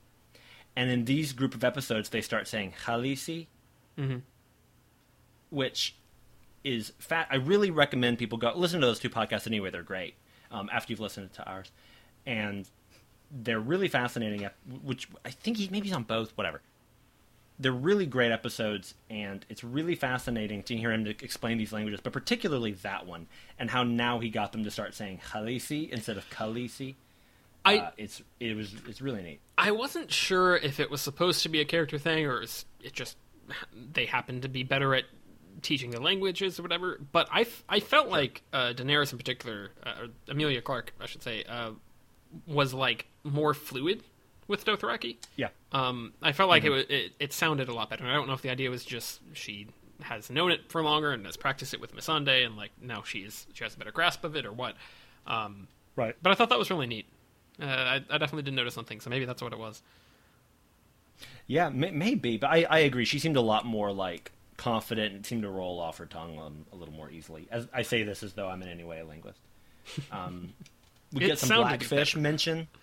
And 0.76 0.90
in 0.90 1.06
these 1.06 1.32
group 1.32 1.56
of 1.56 1.64
episodes, 1.64 2.10
they 2.10 2.20
start 2.20 2.46
saying 2.46 2.74
Khaleesi, 2.84 3.48
which 5.50 5.96
is 6.62 6.92
fat. 7.00 7.26
I 7.30 7.36
really 7.36 7.72
recommend 7.72 8.18
people 8.18 8.38
go 8.38 8.52
listen 8.54 8.80
to 8.80 8.86
those 8.86 9.00
two 9.00 9.10
podcasts 9.10 9.48
anyway. 9.48 9.70
They're 9.70 9.82
great 9.82 10.14
um, 10.52 10.70
after 10.72 10.92
you've 10.92 11.00
listened 11.00 11.32
to 11.34 11.44
ours, 11.48 11.72
and 12.26 12.68
they're 13.30 13.60
really 13.60 13.88
fascinating. 13.88 14.48
Which 14.82 15.08
I 15.24 15.30
think 15.30 15.56
he 15.58 15.68
maybe 15.68 15.88
he's 15.88 15.96
on 15.96 16.04
both. 16.04 16.30
Whatever. 16.36 16.62
They're 17.58 17.72
really 17.72 18.06
great 18.06 18.32
episodes, 18.32 18.94
and 19.08 19.46
it's 19.48 19.62
really 19.62 19.94
fascinating 19.94 20.64
to 20.64 20.76
hear 20.76 20.92
him 20.92 21.06
explain 21.06 21.56
these 21.56 21.72
languages, 21.72 22.00
but 22.02 22.12
particularly 22.12 22.72
that 22.82 23.06
one, 23.06 23.28
and 23.58 23.70
how 23.70 23.84
now 23.84 24.18
he 24.18 24.28
got 24.28 24.52
them 24.52 24.64
to 24.64 24.70
start 24.70 24.94
saying 24.94 25.20
Khaleesi 25.30 25.88
instead 25.90 26.16
of 26.16 26.28
Khaleesi. 26.30 26.96
I 27.64 27.78
Uh, 27.78 27.90
it's 27.96 28.22
it 28.40 28.56
was 28.56 28.74
it's 28.88 29.00
really 29.00 29.22
neat. 29.22 29.40
I 29.56 29.70
wasn't 29.70 30.10
sure 30.10 30.56
if 30.56 30.80
it 30.80 30.90
was 30.90 31.00
supposed 31.00 31.42
to 31.44 31.48
be 31.48 31.60
a 31.60 31.64
character 31.64 31.98
thing 31.98 32.26
or 32.26 32.42
is 32.42 32.64
it 32.82 32.92
just 32.92 33.16
they 33.92 34.06
happened 34.06 34.42
to 34.42 34.48
be 34.48 34.62
better 34.64 34.94
at 34.94 35.04
teaching 35.62 35.90
the 35.90 36.00
languages 36.00 36.58
or 36.58 36.62
whatever. 36.62 37.00
But 37.12 37.28
I, 37.32 37.42
f- 37.42 37.64
I 37.68 37.80
felt 37.80 38.08
like 38.08 38.42
uh, 38.52 38.72
Daenerys 38.74 39.12
in 39.12 39.18
particular, 39.18 39.70
uh, 39.84 40.02
or 40.02 40.06
Emilia 40.28 40.60
Clarke, 40.60 40.92
I 41.00 41.06
should 41.06 41.22
say, 41.22 41.44
uh, 41.44 41.70
was 42.46 42.74
like 42.74 43.06
more 43.22 43.54
fluid 43.54 44.02
with 44.48 44.64
Dothraki. 44.64 45.16
Yeah. 45.36 45.48
Um, 45.72 46.12
I 46.22 46.32
felt 46.32 46.48
like 46.50 46.64
it, 46.64 46.70
was, 46.70 46.84
it 46.88 47.12
it 47.18 47.32
sounded 47.32 47.68
a 47.68 47.74
lot 47.74 47.90
better. 47.90 48.02
And 48.04 48.12
I 48.12 48.14
don't 48.16 48.26
know 48.26 48.34
if 48.34 48.42
the 48.42 48.50
idea 48.50 48.70
was 48.70 48.84
just 48.84 49.20
she 49.32 49.68
has 50.02 50.28
known 50.30 50.50
it 50.50 50.68
for 50.70 50.82
longer 50.82 51.12
and 51.12 51.24
has 51.26 51.36
practiced 51.36 51.72
it 51.74 51.80
with 51.80 51.94
Missandei, 51.96 52.44
and 52.44 52.56
like 52.56 52.70
now 52.80 53.02
she's 53.02 53.46
she 53.54 53.64
has 53.64 53.74
a 53.74 53.78
better 53.78 53.92
grasp 53.92 54.24
of 54.24 54.36
it 54.36 54.44
or 54.46 54.52
what. 54.52 54.74
Um, 55.26 55.68
Right. 55.96 56.16
but 56.22 56.30
I 56.30 56.34
thought 56.34 56.48
that 56.48 56.58
was 56.58 56.70
really 56.70 56.86
neat. 56.88 57.06
Uh, 57.62 57.66
I, 57.66 57.94
I 58.10 58.18
definitely 58.18 58.42
did 58.42 58.54
notice 58.54 58.74
something, 58.74 59.00
so 59.00 59.08
maybe 59.10 59.24
that's 59.26 59.40
what 59.40 59.52
it 59.52 59.58
was. 59.60 59.80
Yeah, 61.46 61.68
may- 61.68 61.90
maybe, 61.92 62.36
but 62.36 62.48
I, 62.50 62.64
I 62.68 62.78
agree. 62.80 63.04
She 63.04 63.18
seemed 63.18 63.36
a 63.36 63.40
lot 63.40 63.64
more 63.64 63.92
like 63.92 64.32
confident 64.56 65.14
and 65.14 65.24
seemed 65.26 65.42
to 65.42 65.48
roll 65.50 65.78
off 65.80 65.98
her 65.98 66.06
tongue 66.06 66.38
um, 66.38 66.64
a 66.72 66.76
little 66.76 66.94
more 66.94 67.10
easily. 67.10 67.46
As 67.50 67.68
I 67.72 67.82
say 67.82 68.02
this 68.02 68.22
as 68.22 68.32
though 68.32 68.48
I'm 68.48 68.62
in 68.62 68.68
any 68.68 68.84
way 68.84 69.00
a 69.00 69.04
linguist. 69.04 69.38
Um, 70.10 70.52
we 71.12 71.20
get 71.26 71.38
some 71.38 71.56
blackfish 71.60 72.16
mention. 72.16 72.68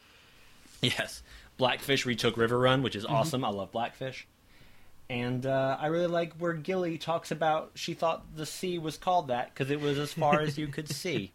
Yes, 0.83 1.21
blackfish 1.61 2.05
retook 2.07 2.35
Riverrun, 2.35 2.81
which 2.81 2.95
is 2.95 3.03
Mm-hmm. 3.05 3.13
awesome. 3.13 3.45
I 3.45 3.49
love 3.49 3.71
blackfish. 3.71 4.27
And 5.11 5.45
uh, 5.45 5.77
I 5.79 5.87
really 5.87 6.07
like 6.07 6.33
where 6.37 6.53
Gilly 6.53 6.97
talks 6.97 7.29
about 7.31 7.71
she 7.75 7.93
thought 7.93 8.35
the 8.35 8.45
sea 8.45 8.79
was 8.79 8.97
called 8.97 9.27
that 9.27 9.53
because 9.53 9.69
it 9.69 9.79
was 9.79 9.99
as 9.99 10.11
far 10.13 10.39
as 10.41 10.57
you 10.57 10.67
could 10.67 10.89
see. 11.01 11.31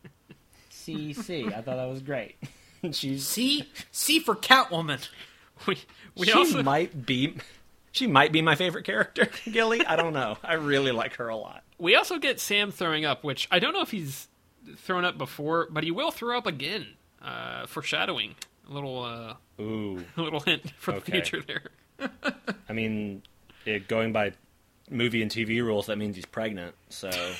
See, 0.71 1.13
see. 1.13 1.47
I 1.47 1.61
thought 1.63 1.77
that 1.77 1.89
was 1.89 2.01
great. 2.03 2.37
She's 2.93 3.27
C 3.27 3.69
C 3.93 4.19
for 4.21 4.35
Catwoman. 4.35 5.07
We 5.67 5.79
we 6.17 6.27
she 6.27 6.33
also 6.33 6.63
might 6.63 7.07
be 7.07 7.35
she 7.93 8.07
might 8.07 8.31
be 8.31 8.43
my 8.43 8.57
favorite 8.57 8.85
character 8.85 9.27
gilly 9.51 9.81
i 9.87 9.97
don't 9.97 10.13
know 10.13 10.37
i 10.45 10.53
really 10.53 10.93
like 10.93 11.15
her 11.17 11.29
a 11.29 11.37
lot 11.37 11.63
we 11.79 11.97
also 11.97 12.19
get 12.19 12.41
Sam 12.41 12.71
throwing 12.71 13.07
up, 13.07 13.25
which 13.25 13.49
I 13.51 13.59
don't 13.59 13.73
know 13.73 13.81
if 13.81 13.91
he's 13.91 14.29
thrown 14.77 15.07
up 15.07 15.17
before, 15.17 15.67
but 15.71 15.83
he 15.83 15.91
will 15.91 16.11
throw 16.11 16.37
up 16.37 16.47
again. 16.47 16.87
Uh, 17.23 17.67
foreshadowing, 17.67 18.35
a 18.69 18.73
little 18.73 19.03
uh, 19.03 19.35
ooh 19.63 20.05
a 20.17 20.23
little 20.23 20.41
hint 20.41 20.71
for 20.79 20.93
the 20.93 21.01
future 21.01 21.43
there. 21.47 21.63
i 22.69 22.73
mean 22.73 23.23
it, 23.65 23.89
going 23.89 24.13
by 24.13 24.33
movie 24.91 25.23
and 25.23 25.31
tv 25.31 25.63
rules 25.63 25.87
that 25.87 25.99
means 25.99 26.17
he's 26.17 26.27
pregnant 26.27 26.75
so 26.89 27.11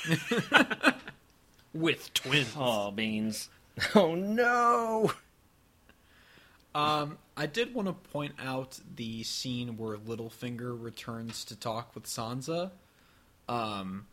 With 1.73 2.13
twins. 2.15 2.53
oh 2.57 2.91
beans 2.91 3.49
oh 3.95 4.15
no 4.15 5.13
Um, 6.75 7.19
I 7.37 7.47
did 7.47 7.75
want 7.75 7.89
to 7.89 7.95
point 8.11 8.35
out 8.43 8.79
the 8.97 9.23
scene 9.23 9.77
where 9.79 9.97
Littlefinger 9.97 10.77
returns 10.79 11.43
to 11.47 11.57
talk 11.57 11.95
with 11.95 12.05
Sansa. 12.05 12.71
Um, 13.49 14.07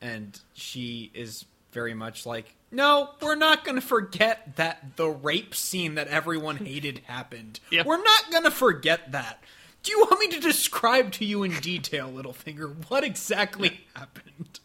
and 0.00 0.38
she 0.52 1.10
is 1.14 1.46
very 1.72 1.94
much 1.94 2.26
like, 2.26 2.54
no, 2.74 3.10
we're 3.22 3.34
not 3.36 3.64
going 3.64 3.76
to 3.76 3.80
forget 3.86 4.56
that 4.56 4.96
the 4.96 5.08
rape 5.08 5.54
scene 5.54 5.94
that 5.94 6.08
everyone 6.08 6.56
hated 6.56 6.98
happened. 7.06 7.60
Yep. 7.70 7.86
We're 7.86 8.02
not 8.02 8.30
going 8.30 8.44
to 8.44 8.50
forget 8.50 9.12
that. 9.12 9.42
Do 9.82 9.92
you 9.92 10.00
want 10.00 10.18
me 10.20 10.28
to 10.28 10.40
describe 10.40 11.12
to 11.12 11.24
you 11.24 11.42
in 11.42 11.52
detail, 11.60 12.10
Littlefinger, 12.10 12.88
what 12.90 13.04
exactly 13.04 13.80
happened? 13.94 14.60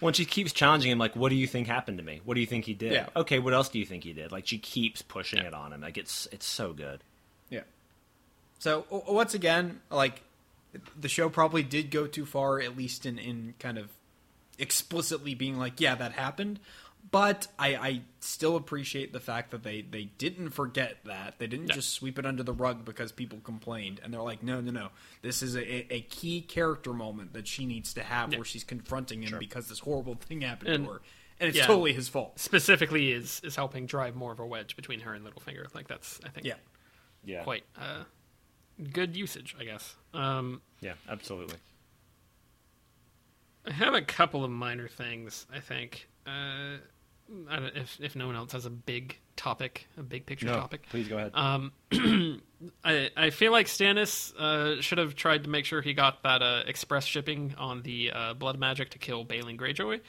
when 0.00 0.14
she 0.14 0.24
keeps 0.24 0.50
challenging 0.54 0.90
him 0.90 0.98
like 0.98 1.14
what 1.14 1.28
do 1.28 1.34
you 1.34 1.46
think 1.46 1.66
happened 1.66 1.98
to 1.98 2.02
me 2.02 2.22
what 2.24 2.34
do 2.34 2.40
you 2.40 2.46
think 2.46 2.64
he 2.64 2.72
did 2.72 2.92
Yeah. 2.92 3.08
okay 3.14 3.38
what 3.38 3.52
else 3.52 3.68
do 3.68 3.78
you 3.78 3.84
think 3.84 4.02
he 4.02 4.14
did 4.14 4.32
like 4.32 4.46
she 4.46 4.56
keeps 4.56 5.02
pushing 5.02 5.40
it 5.40 5.52
on 5.52 5.74
him 5.74 5.82
like 5.82 5.98
it's 5.98 6.26
it's 6.32 6.46
so 6.46 6.72
good 6.72 7.00
Yeah. 7.50 7.64
So 8.60 8.86
once 9.06 9.34
again, 9.34 9.80
like 9.90 10.22
the 10.98 11.08
show 11.08 11.28
probably 11.28 11.62
did 11.62 11.90
go 11.90 12.06
too 12.06 12.24
far, 12.24 12.60
at 12.60 12.78
least 12.78 13.04
in 13.04 13.18
in 13.18 13.52
kind 13.58 13.76
of 13.76 13.90
explicitly 14.58 15.34
being 15.34 15.58
like, 15.58 15.80
yeah, 15.80 15.94
that 15.94 16.12
happened. 16.12 16.60
But 17.10 17.48
I, 17.58 17.74
I 17.74 18.00
still 18.20 18.54
appreciate 18.54 19.12
the 19.12 19.18
fact 19.18 19.50
that 19.50 19.64
they, 19.64 19.82
they 19.82 20.04
didn't 20.04 20.50
forget 20.50 20.98
that. 21.06 21.38
They 21.38 21.48
didn't 21.48 21.68
Yeah. 21.68 21.74
just 21.74 21.90
sweep 21.90 22.18
it 22.20 22.24
under 22.26 22.42
the 22.44 22.52
rug 22.52 22.84
because 22.84 23.10
people 23.10 23.40
complained. 23.42 24.00
And 24.04 24.14
they're 24.14 24.22
like, 24.22 24.42
no, 24.44 24.60
no, 24.60 24.70
no. 24.70 24.88
This 25.22 25.42
is 25.42 25.56
a, 25.56 25.92
a 25.92 26.02
key 26.02 26.40
character 26.40 26.92
moment 26.92 27.32
that 27.32 27.48
she 27.48 27.66
needs 27.66 27.92
to 27.94 28.02
have 28.04 28.30
Yeah. 28.32 28.38
where 28.38 28.44
she's 28.44 28.62
confronting 28.62 29.22
him 29.22 29.38
because 29.40 29.68
this 29.68 29.80
horrible 29.80 30.14
thing 30.20 30.42
happened 30.42 30.70
And- 30.70 30.84
to 30.86 30.92
her. 30.92 31.00
And 31.40 31.48
it's 31.48 31.56
yeah. 31.56 31.66
totally 31.66 31.94
his 31.94 32.06
fault. 32.06 32.38
Specifically, 32.38 33.12
is 33.12 33.40
is 33.42 33.56
helping 33.56 33.86
drive 33.86 34.14
more 34.14 34.30
of 34.30 34.40
a 34.40 34.46
wedge 34.46 34.76
between 34.76 35.00
her 35.00 35.14
and 35.14 35.24
Littlefinger. 35.24 35.74
Like 35.74 35.88
that's 35.88 36.20
I 36.22 36.28
think 36.28 36.46
Yeah. 36.46 36.56
yeah 37.24 37.42
quite 37.44 37.64
uh, 37.80 38.04
good 38.92 39.16
usage, 39.16 39.56
I 39.58 39.64
guess. 39.64 39.96
Um, 40.12 40.60
yeah 40.82 40.92
absolutely 41.08 41.56
I 43.66 43.72
have 43.72 43.94
a 43.94 44.02
couple 44.02 44.44
of 44.44 44.50
minor 44.50 44.86
things. 44.88 45.46
I 45.50 45.60
think 45.60 46.08
uh, 46.26 46.30
I 46.30 46.78
don't, 46.78 46.80
if 47.76 47.98
if 48.00 48.16
no 48.16 48.26
one 48.26 48.36
else 48.36 48.52
has 48.52 48.66
a 48.66 48.70
big 48.70 49.18
topic, 49.36 49.86
a 49.96 50.02
big 50.02 50.26
picture 50.26 50.46
no 50.46 50.54
topic. 50.54 50.86
please 50.90 51.08
go 51.08 51.16
ahead 51.16 51.32
Um, 51.34 51.72
I 52.84 53.10
I 53.16 53.30
feel 53.30 53.52
like 53.52 53.66
Stannis 53.66 54.34
uh, 54.36 54.80
should 54.82 54.98
have 54.98 55.14
tried 55.14 55.44
to 55.44 55.50
make 55.50 55.64
sure 55.64 55.80
he 55.80 55.94
got 55.94 56.22
that 56.24 56.42
uh, 56.42 56.62
express 56.66 57.04
shipping 57.04 57.54
on 57.56 57.82
the 57.82 58.12
uh, 58.12 58.34
blood 58.34 58.58
magic 58.58 58.90
to 58.90 58.98
kill 58.98 59.24
Balon 59.24 59.58
Greyjoy. 59.58 60.00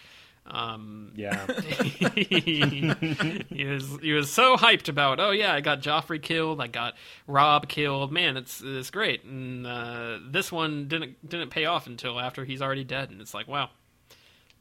Um, 0.43 1.11
yeah 1.15 1.45
he, 1.61 2.91
he 3.49 3.65
was 3.65 3.99
he 4.02 4.11
was 4.11 4.31
so 4.31 4.57
hyped 4.57 4.89
about. 4.89 5.19
Oh 5.19 5.30
yeah, 5.31 5.53
I 5.53 5.61
got 5.61 5.81
Joffrey 5.81 6.22
killed. 6.22 6.60
I 6.60 6.65
got 6.68 6.95
Robb 7.27 7.68
killed. 7.68 8.11
Man, 8.11 8.38
it's 8.38 8.61
it's 8.65 8.89
great. 8.89 9.23
And 9.23 9.68
uh, 9.68 10.18
this 10.27 10.52
one 10.52 10.88
didn't 10.88 11.30
didn't 11.30 11.52
pay 11.52 11.65
off 11.65 11.85
until 11.85 12.19
after 12.19 12.43
he's 12.43 12.61
already 12.61 12.84
dead. 12.84 13.11
And 13.11 13.22
it's 13.22 13.35
like, 13.35 13.48
wow, 13.48 13.69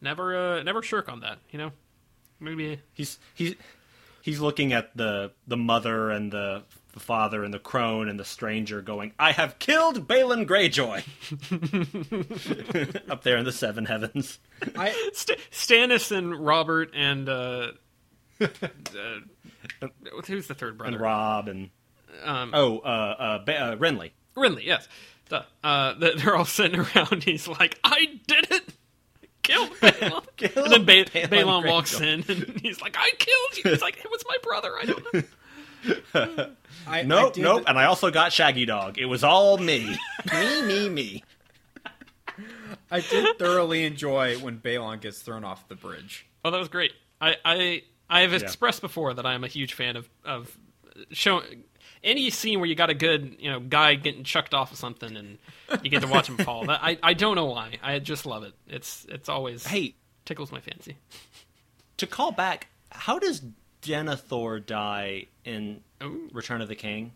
never 0.03 0.59
uh, 0.59 0.63
never 0.63 0.83
shirk 0.83 1.09
on 1.09 1.21
that. 1.21 1.39
You 1.51 1.59
know, 1.59 1.73
maybe 2.41 2.81
he's 2.93 3.19
he's 3.35 3.55
he's 4.23 4.41
looking 4.41 4.73
at 4.73 4.97
the 4.97 5.31
the 5.47 5.57
mother 5.57 6.11
and 6.11 6.33
the, 6.33 6.63
the 6.93 7.01
father 7.01 7.45
and 7.45 7.53
the 7.55 7.59
crone 7.59 8.09
and 8.09 8.19
the 8.19 8.25
stranger 8.25 8.81
going 8.83 9.13
i 9.19 9.33
have 9.33 9.59
killed 9.59 10.09
balon 10.09 10.47
greyjoy 10.47 11.03
up 13.11 13.23
there 13.23 13.37
in 13.37 13.45
the 13.45 13.53
seven 13.53 13.85
heavens 13.87 14.39
I, 14.77 14.91
St- 15.13 15.39
Stannis 15.51 16.11
and 16.17 16.35
Robert 16.45 16.91
and 16.95 17.29
uh, 17.29 17.73
uh, 18.41 18.47
who's 20.27 20.47
the 20.47 20.55
third 20.55 20.77
brother? 20.79 20.93
and 20.95 21.01
robb 21.01 21.49
and 21.49 21.71
Um, 22.25 22.51
oh 22.55 22.79
uh 22.81 22.87
uh, 23.19 23.45
ba- 23.45 23.59
uh 23.59 23.77
renly 23.77 24.11
Renly, 24.37 24.65
yes. 24.65 24.87
Duh. 25.29 25.43
Uh, 25.63 25.95
they're 25.99 26.37
all 26.37 26.45
sitting 26.45 26.81
around. 26.97 27.25
He's 27.25 27.47
like, 27.49 27.79
"I 27.85 28.21
did 28.29 28.51
it." 28.51 28.65
Killed 29.43 29.71
Balon. 29.81 30.25
Killed 30.37 30.57
and 30.57 30.73
then 30.73 30.85
ba- 30.85 31.05
Balon 31.11 31.29
Balon 31.29 31.69
walks 31.69 32.01
in 32.01 32.25
and 32.29 32.59
he's 32.63 32.81
like, 32.81 32.97
"I 32.99 33.11
killed 33.19 33.65
you." 33.65 33.71
He's 33.71 33.83
like, 33.83 33.99
"It 33.99 34.11
was 34.11 34.23
my 34.29 34.37
brother." 34.43 34.73
I 34.81 34.85
don't 34.85 35.15
know. 35.15 35.23
I 36.87 37.03
nope 37.03 37.31
I 37.31 37.33
did- 37.33 37.43
nope 37.43 37.65
and 37.67 37.79
i 37.79 37.85
also 37.87 38.11
got 38.11 38.35
shaggy 38.35 38.67
dog 38.67 38.99
it 38.99 39.07
was 39.07 39.25
all 39.25 39.57
me 39.57 39.97
me 40.31 40.63
me 40.63 40.89
me 40.91 41.25
I 42.91 43.01
did 43.01 43.39
thoroughly 43.39 43.85
enjoy 43.87 44.37
when 44.39 44.59
Balon 44.59 45.01
gets 45.01 45.23
thrown 45.23 45.45
off 45.45 45.69
the 45.69 45.77
bridge. 45.77 46.27
Oh, 46.45 46.51
that 46.51 46.59
was 46.59 46.69
great. 46.69 46.93
I 47.21 47.37
I 47.45 47.83
I 48.11 48.21
have 48.23 48.33
Yeah. 48.33 48.39
expressed 48.41 48.81
before 48.81 49.15
that 49.15 49.25
I 49.25 49.35
am 49.35 49.45
a 49.45 49.49
huge 49.49 49.75
fan 49.75 49.97
of 49.97 50.09
of 50.25 50.57
showing 51.13 51.65
any 52.03 52.31
scene 52.31 52.59
where 52.61 52.69
you 52.69 52.75
got 52.75 52.91
a 52.91 52.95
good 52.95 53.37
you 53.39 53.51
know 53.51 53.61
guy 53.61 53.95
getting 53.95 54.25
chucked 54.25 54.55
off 54.55 54.73
of 54.73 54.79
something 54.79 55.17
and 55.17 55.39
you 55.83 55.91
get 55.91 56.03
to 56.03 56.09
watch 56.09 56.29
him 56.29 56.37
fall. 56.39 56.65
That, 56.67 56.81
I 56.83 56.99
I 57.03 57.15
don't 57.15 57.37
know 57.37 57.47
why. 57.47 57.79
I 57.83 57.99
just 57.99 58.27
love 58.27 58.43
it. 58.43 58.55
It's 58.69 59.07
it's 59.09 59.29
always 59.29 59.67
hey 59.67 59.95
tickles 60.25 60.53
my 60.53 60.61
fancy. 60.61 60.97
to 61.99 62.07
call 62.07 62.33
back 62.33 62.69
how 62.91 63.19
does 63.19 63.43
denethor 63.83 64.65
die 64.65 65.27
in 65.45 65.81
Ooh. 66.03 66.29
return 66.33 66.61
of 66.61 66.69
the 66.69 66.75
king 66.75 67.13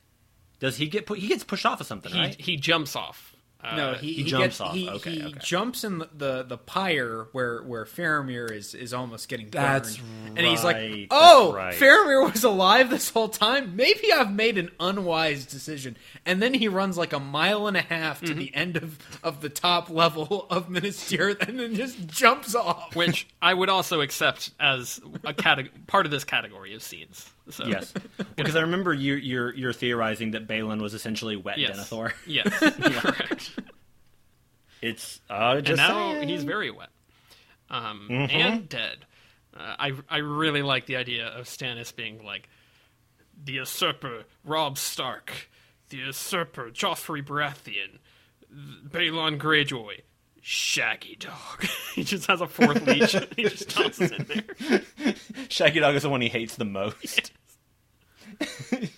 does 0.61 0.77
he 0.77 0.87
get 0.87 1.05
pu- 1.07 1.15
he 1.15 1.27
gets 1.29 1.45
pushed 1.45 1.67
off 1.67 1.81
of 1.81 1.87
something 1.87 2.13
He 2.13 2.19
right 2.19 2.41
he 2.41 2.57
jumps 2.57 2.97
off. 2.97 3.34
Uh, 3.65 3.77
No, 3.77 3.95
he, 3.95 4.09
he 4.13 4.23
he, 4.25 4.25
jumps 4.25 4.45
gets, 4.59 4.61
off. 4.61 4.75
He, 4.75 4.89
Okay, 4.91 5.11
he 5.13 5.25
okay. 5.25 5.39
jumps 5.43 5.85
in 5.85 5.99
the, 5.99 6.09
the, 6.15 6.43
the 6.43 6.59
pyre 6.59 7.29
where 7.33 7.63
where 7.63 7.85
Faramir 7.87 8.51
is 8.53 8.75
is 8.75 8.93
almost 8.93 9.29
getting 9.29 9.49
burned. 9.49 9.65
That's 9.85 9.99
and 10.37 10.41
he's 10.47 10.63
like, 10.63 11.07
"Oh, 11.11 11.53
right. 11.55 11.75
Faramir 11.75 12.31
was 12.33 12.45
alive 12.45 12.91
this 12.91 13.09
whole 13.11 13.29
time. 13.29 13.75
Maybe 13.77 14.13
I've 14.13 14.33
made 14.33 14.59
an 14.59 14.71
unwise 14.79 15.47
decision." 15.47 15.97
And 16.27 16.43
then 16.43 16.53
he 16.55 16.69
runs 16.69 16.99
like 16.99 17.13
a 17.13 17.21
mile 17.21 17.67
and 17.67 17.77
a 17.77 17.83
half 17.83 18.21
to 18.21 18.27
Mm-hmm. 18.27 18.39
the 18.39 18.55
end 18.55 18.77
of, 18.77 18.99
of 19.23 19.41
the 19.41 19.49
top 19.49 19.89
level 19.91 20.47
of 20.51 20.69
Minas 20.69 20.99
Tirith, 21.11 21.47
and 21.49 21.59
then 21.61 21.75
just 21.75 22.07
jumps 22.07 22.55
off. 22.55 22.95
which 22.97 23.27
I 23.41 23.55
would 23.55 23.69
also 23.69 24.01
accept 24.01 24.51
as 24.61 25.01
a 25.25 25.33
categ- 25.33 25.87
part 25.87 26.05
of 26.07 26.11
this 26.13 26.25
category 26.25 26.75
of 26.75 26.83
scenes. 26.83 27.31
So 27.51 27.67
Yes, 27.67 27.93
because 28.37 28.57
I 28.57 28.63
remember 28.63 28.95
you, 28.95 29.15
you're 29.15 29.55
you're 29.55 29.73
theorizing 29.73 30.31
that 30.33 30.47
Balon 30.47 30.81
was 30.81 30.95
essentially 30.95 31.37
wet 31.37 31.59
yes, 31.59 31.77
Denethor. 31.79 32.13
yes, 32.27 32.49
correct. 33.01 33.59
It's 34.81 35.21
uh, 35.31 35.61
just 35.61 35.69
and 35.71 35.77
now 35.79 36.13
saying. 36.13 36.29
he's 36.29 36.45
very 36.45 36.71
wet 36.71 36.91
um, 37.71 38.09
Mm-hmm. 38.11 38.37
and 38.37 38.69
dead. 38.69 39.07
Uh, 39.57 39.75
I 39.79 39.93
I 40.09 40.19
really 40.19 40.63
like 40.63 40.87
the 40.87 40.97
idea 40.97 41.27
of 41.29 41.47
Stannis 41.47 41.95
being 41.95 42.25
like 42.25 42.49
the 43.43 43.53
usurper 43.55 44.25
Robb 44.45 44.79
Stark, 44.79 45.49
the 45.91 45.99
usurper 45.99 46.71
Joffrey 46.71 47.25
Baratheon, 47.25 47.99
Balon 48.89 49.39
Greyjoy, 49.39 50.01
Shaggy 50.47 51.17
Dog. 51.17 51.65
he 51.95 52.05
just 52.05 52.27
has 52.27 52.43
a 52.43 52.47
fourth 52.47 52.87
leech. 52.87 53.17
he 53.35 53.45
just 53.45 53.71
tosses 53.71 54.13
in 54.13 54.27
there. 54.27 55.15
Shaggy 55.49 55.81
Dog 55.81 55.95
is 55.95 56.03
the 56.03 56.11
one 56.11 56.21
he 56.21 56.29
hates 56.29 56.57
the 56.57 56.67
most. 56.67 57.33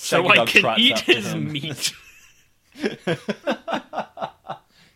So 0.00 0.22
Shaggy 0.22 0.28
I 0.28 0.34
Dog 0.36 0.48
can 0.48 0.74
eat 0.78 0.98
his 1.00 1.34
meat. 1.34 1.92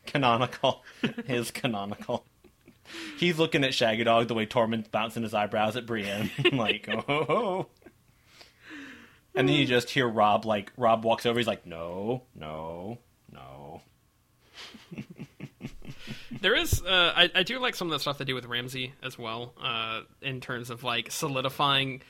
canonical. 0.06 0.84
His 1.26 1.50
canonical. 1.50 2.24
He's 3.18 3.40
looking 3.40 3.64
at 3.64 3.74
Shaggy 3.74 4.04
Dog 4.04 4.28
the 4.28 4.34
way 4.34 4.46
Tormund's 4.46 4.86
bouncing 4.86 5.24
his 5.24 5.34
eyebrows 5.34 5.74
at 5.76 5.86
Brienne, 5.86 6.30
like, 6.52 6.88
oh, 6.88 7.00
ho, 7.00 7.24
ho. 7.24 7.66
And 9.34 9.48
then 9.48 9.56
you 9.56 9.66
just 9.66 9.90
hear 9.90 10.06
Robb, 10.06 10.44
like, 10.44 10.72
Robb 10.76 11.04
walks 11.04 11.26
over, 11.26 11.40
he's 11.40 11.48
like, 11.48 11.66
no, 11.66 12.22
no. 12.36 12.98
There 16.40 16.54
is, 16.56 16.82
uh, 16.82 17.12
I, 17.14 17.30
I 17.34 17.42
do 17.44 17.58
like 17.60 17.74
some 17.76 17.86
of 17.88 17.92
the 17.92 17.98
stuff 18.00 18.18
they 18.18 18.24
do 18.24 18.34
with 18.34 18.46
Ramsay 18.46 18.94
as 19.02 19.16
well, 19.18 19.54
uh, 19.62 20.00
in 20.20 20.40
terms 20.40 20.70
of 20.70 20.82
like 20.82 21.10
solidifying, 21.12 22.02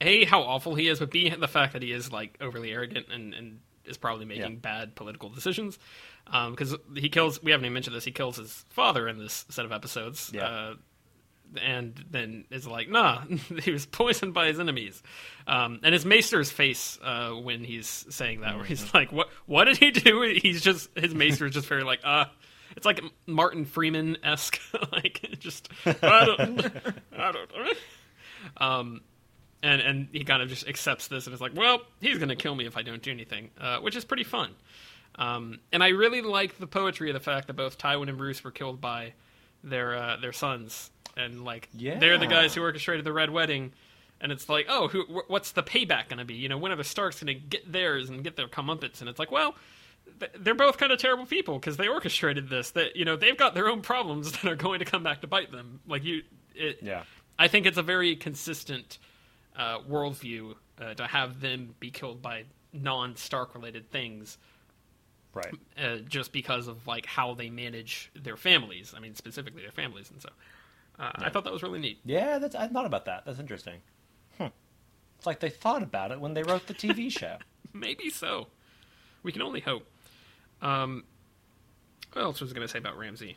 a 0.00 0.24
how 0.26 0.42
awful 0.42 0.74
he 0.74 0.88
is, 0.88 0.98
but 0.98 1.10
b 1.10 1.30
the 1.30 1.48
fact 1.48 1.72
that 1.72 1.82
he 1.82 1.92
is 1.92 2.12
like 2.12 2.36
overly 2.40 2.70
arrogant 2.72 3.06
and, 3.10 3.32
and 3.34 3.60
is 3.86 3.96
probably 3.96 4.26
making 4.26 4.42
Yeah. 4.52 4.58
bad 4.60 4.94
political 4.94 5.30
decisions. 5.30 5.78
Because 6.26 6.76
he 6.94 7.08
kills, 7.08 7.42
we 7.42 7.52
haven't 7.52 7.64
even 7.64 7.72
mentioned 7.72 7.96
this, 7.96 8.04
he 8.04 8.10
kills 8.12 8.36
his 8.36 8.66
father 8.68 9.08
in 9.08 9.18
this 9.18 9.46
set 9.48 9.64
of 9.64 9.72
episodes. 9.72 10.30
Yeah. 10.34 10.44
Uh, 10.46 10.74
and 11.62 11.94
then 12.10 12.44
is 12.50 12.66
like, 12.66 12.88
nah, 12.88 13.22
he 13.62 13.70
was 13.70 13.86
poisoned 13.86 14.34
by 14.34 14.48
his 14.48 14.60
enemies. 14.60 15.02
Um, 15.46 15.80
and 15.82 15.92
his 15.92 16.04
maester's 16.04 16.50
face 16.50 16.98
uh, 17.02 17.30
when 17.30 17.64
he's 17.64 18.06
saying 18.10 18.40
that, 18.42 18.56
where 18.56 18.64
he's 18.64 18.92
like, 18.94 19.12
what 19.12 19.28
What 19.46 19.64
did 19.64 19.78
he 19.78 19.90
do? 19.90 20.22
He's 20.42 20.60
just, 20.60 20.90
his 20.96 21.14
maester 21.14 21.46
is 21.46 21.54
just 21.54 21.66
very 21.66 21.84
like, 21.84 22.00
uh, 22.04 22.26
it's 22.76 22.86
like 22.86 23.00
Martin 23.26 23.64
Freeman 23.64 24.18
esque, 24.22 24.60
like 24.92 25.26
just, 25.38 25.68
I 25.86 26.24
don't, 26.24 26.66
I 27.16 27.32
don't 27.32 27.50
know. 27.50 27.72
Um, 28.56 29.00
and 29.62 29.80
and 29.80 30.08
he 30.12 30.22
kind 30.24 30.42
of 30.42 30.48
just 30.48 30.68
accepts 30.68 31.08
this 31.08 31.26
and 31.26 31.34
is 31.34 31.40
like, 31.40 31.56
well, 31.56 31.80
he's 32.00 32.18
gonna 32.18 32.36
kill 32.36 32.54
me 32.54 32.66
if 32.66 32.76
I 32.76 32.82
don't 32.82 33.02
do 33.02 33.10
anything, 33.10 33.50
uh, 33.60 33.78
which 33.78 33.96
is 33.96 34.04
pretty 34.04 34.24
fun. 34.24 34.54
Um, 35.16 35.58
and 35.72 35.82
I 35.82 35.88
really 35.88 36.20
like 36.22 36.58
the 36.58 36.66
poetry 36.68 37.10
of 37.10 37.14
the 37.14 37.20
fact 37.20 37.48
that 37.48 37.54
both 37.54 37.78
Tywin 37.78 38.08
and 38.08 38.20
Roose 38.20 38.44
were 38.44 38.52
killed 38.52 38.80
by 38.80 39.14
their 39.64 39.96
uh, 39.96 40.16
their 40.20 40.32
sons, 40.32 40.90
and 41.18 41.44
like 41.44 41.68
yeah. 41.74 41.98
they're 41.98 42.16
the 42.18 42.26
guys 42.26 42.54
who 42.54 42.62
orchestrated 42.62 43.04
the 43.04 43.12
Red 43.12 43.30
Wedding. 43.30 43.72
And 44.20 44.32
it's 44.32 44.48
like, 44.48 44.66
oh, 44.68 44.88
who, 44.88 45.02
wh- 45.04 45.30
what's 45.30 45.52
the 45.52 45.62
payback 45.62 46.08
going 46.08 46.18
to 46.18 46.24
be? 46.24 46.34
You 46.34 46.48
know, 46.48 46.58
when 46.58 46.72
are 46.72 46.76
the 46.76 46.82
Starks 46.82 47.22
going 47.22 47.32
to 47.32 47.40
get 47.40 47.70
theirs 47.70 48.08
and 48.10 48.24
get 48.24 48.34
their 48.34 48.48
comeuppance? 48.48 49.00
And 49.00 49.08
it's 49.08 49.20
like, 49.20 49.30
well, 49.30 49.54
th- 50.18 50.32
they're 50.40 50.56
both 50.56 50.76
kind 50.76 50.90
of 50.90 50.98
terrible 50.98 51.24
people 51.24 51.54
because 51.60 51.76
they 51.76 51.86
orchestrated 51.86 52.48
this. 52.48 52.72
That 52.72 52.96
you 52.96 53.04
know, 53.04 53.14
they've 53.14 53.36
got 53.36 53.54
their 53.54 53.68
own 53.68 53.80
problems 53.80 54.32
that 54.42 54.44
are 54.44 54.56
going 54.56 54.80
to 54.80 54.84
come 54.84 55.04
back 55.04 55.20
to 55.20 55.28
bite 55.28 55.52
them. 55.52 55.80
Like 55.86 56.02
you, 56.04 56.22
it, 56.56 56.78
Yeah. 56.82 57.04
I 57.38 57.46
think 57.46 57.66
it's 57.66 57.78
a 57.78 57.82
very 57.82 58.16
consistent 58.16 58.98
uh, 59.56 59.78
worldview 59.88 60.54
uh, 60.80 60.94
to 60.94 61.06
have 61.06 61.40
them 61.40 61.76
be 61.78 61.92
killed 61.92 62.20
by 62.20 62.42
non-Stark 62.72 63.54
related 63.54 63.90
things 63.92 64.36
Right. 65.32 65.54
uh, 65.80 65.98
just 66.08 66.32
because 66.32 66.66
of 66.66 66.84
like 66.88 67.06
how 67.06 67.34
they 67.34 67.50
manage 67.50 68.10
their 68.20 68.36
families. 68.36 68.94
I 68.96 69.00
mean, 69.00 69.14
specifically 69.14 69.62
their 69.62 69.70
families, 69.70 70.10
and 70.10 70.20
so 70.20 70.30
uh, 70.98 71.10
I 71.16 71.30
thought 71.30 71.44
that 71.44 71.52
was 71.52 71.62
really 71.62 71.78
neat. 71.78 72.00
Yeah, 72.04 72.38
that's, 72.38 72.54
I 72.54 72.66
thought 72.68 72.86
about 72.86 73.04
that. 73.04 73.24
That's 73.24 73.38
interesting. 73.38 73.80
Hmm. 74.36 74.46
It's 75.16 75.26
like 75.26 75.40
they 75.40 75.50
thought 75.50 75.82
about 75.82 76.10
it 76.10 76.20
when 76.20 76.34
they 76.34 76.42
wrote 76.42 76.66
the 76.66 76.74
TV 76.74 77.10
show. 77.16 77.36
Maybe 77.72 78.10
so. 78.10 78.48
We 79.22 79.32
can 79.32 79.42
only 79.42 79.60
hope. 79.60 79.86
Um, 80.62 81.04
what 82.12 82.22
else 82.22 82.40
was 82.40 82.50
I 82.50 82.54
going 82.54 82.66
to 82.66 82.72
say 82.72 82.78
about 82.78 82.98
Ramsay? 82.98 83.36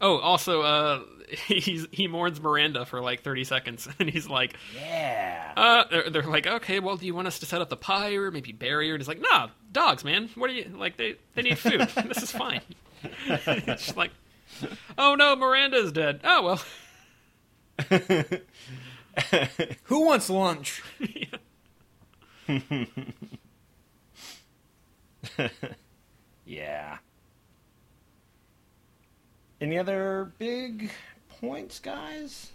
Oh, 0.00 0.18
also, 0.18 0.62
uh, 0.62 1.00
he's 1.46 1.86
he 1.92 2.08
mourns 2.08 2.40
Myranda 2.40 2.84
for 2.86 3.00
like 3.00 3.22
thirty 3.22 3.44
seconds, 3.44 3.88
and 4.00 4.10
he's 4.10 4.28
like, 4.28 4.56
yeah. 4.74 5.52
Uh, 5.56 5.84
they're, 5.90 6.10
they're 6.10 6.22
like, 6.22 6.46
okay, 6.46 6.80
well, 6.80 6.96
do 6.96 7.06
you 7.06 7.14
want 7.14 7.28
us 7.28 7.38
to 7.38 7.46
set 7.46 7.60
up 7.60 7.68
the 7.68 7.76
pyre, 7.76 8.24
or 8.24 8.30
maybe 8.30 8.52
bury 8.52 8.88
her? 8.88 8.94
And 8.94 9.00
he's 9.00 9.08
like, 9.08 9.20
nah, 9.20 9.48
dogs, 9.70 10.02
man. 10.04 10.28
What 10.34 10.50
are 10.50 10.54
you 10.54 10.72
like? 10.76 10.96
They 10.96 11.16
they 11.34 11.42
need 11.42 11.58
food. 11.58 11.80
this 12.06 12.22
is 12.22 12.32
fine. 12.32 12.62
it's 13.26 13.96
like, 13.96 14.10
oh 14.98 15.14
no, 15.14 15.36
Myranda's 15.36 15.92
dead. 15.92 16.20
Oh 16.24 16.42
well. 16.42 16.62
Who 19.84 20.06
wants 20.06 20.30
lunch? 20.30 20.82
Yeah. 26.44 26.98
Any 29.60 29.78
other 29.78 30.32
big 30.38 30.90
points, 31.40 31.78
guys? 31.78 32.50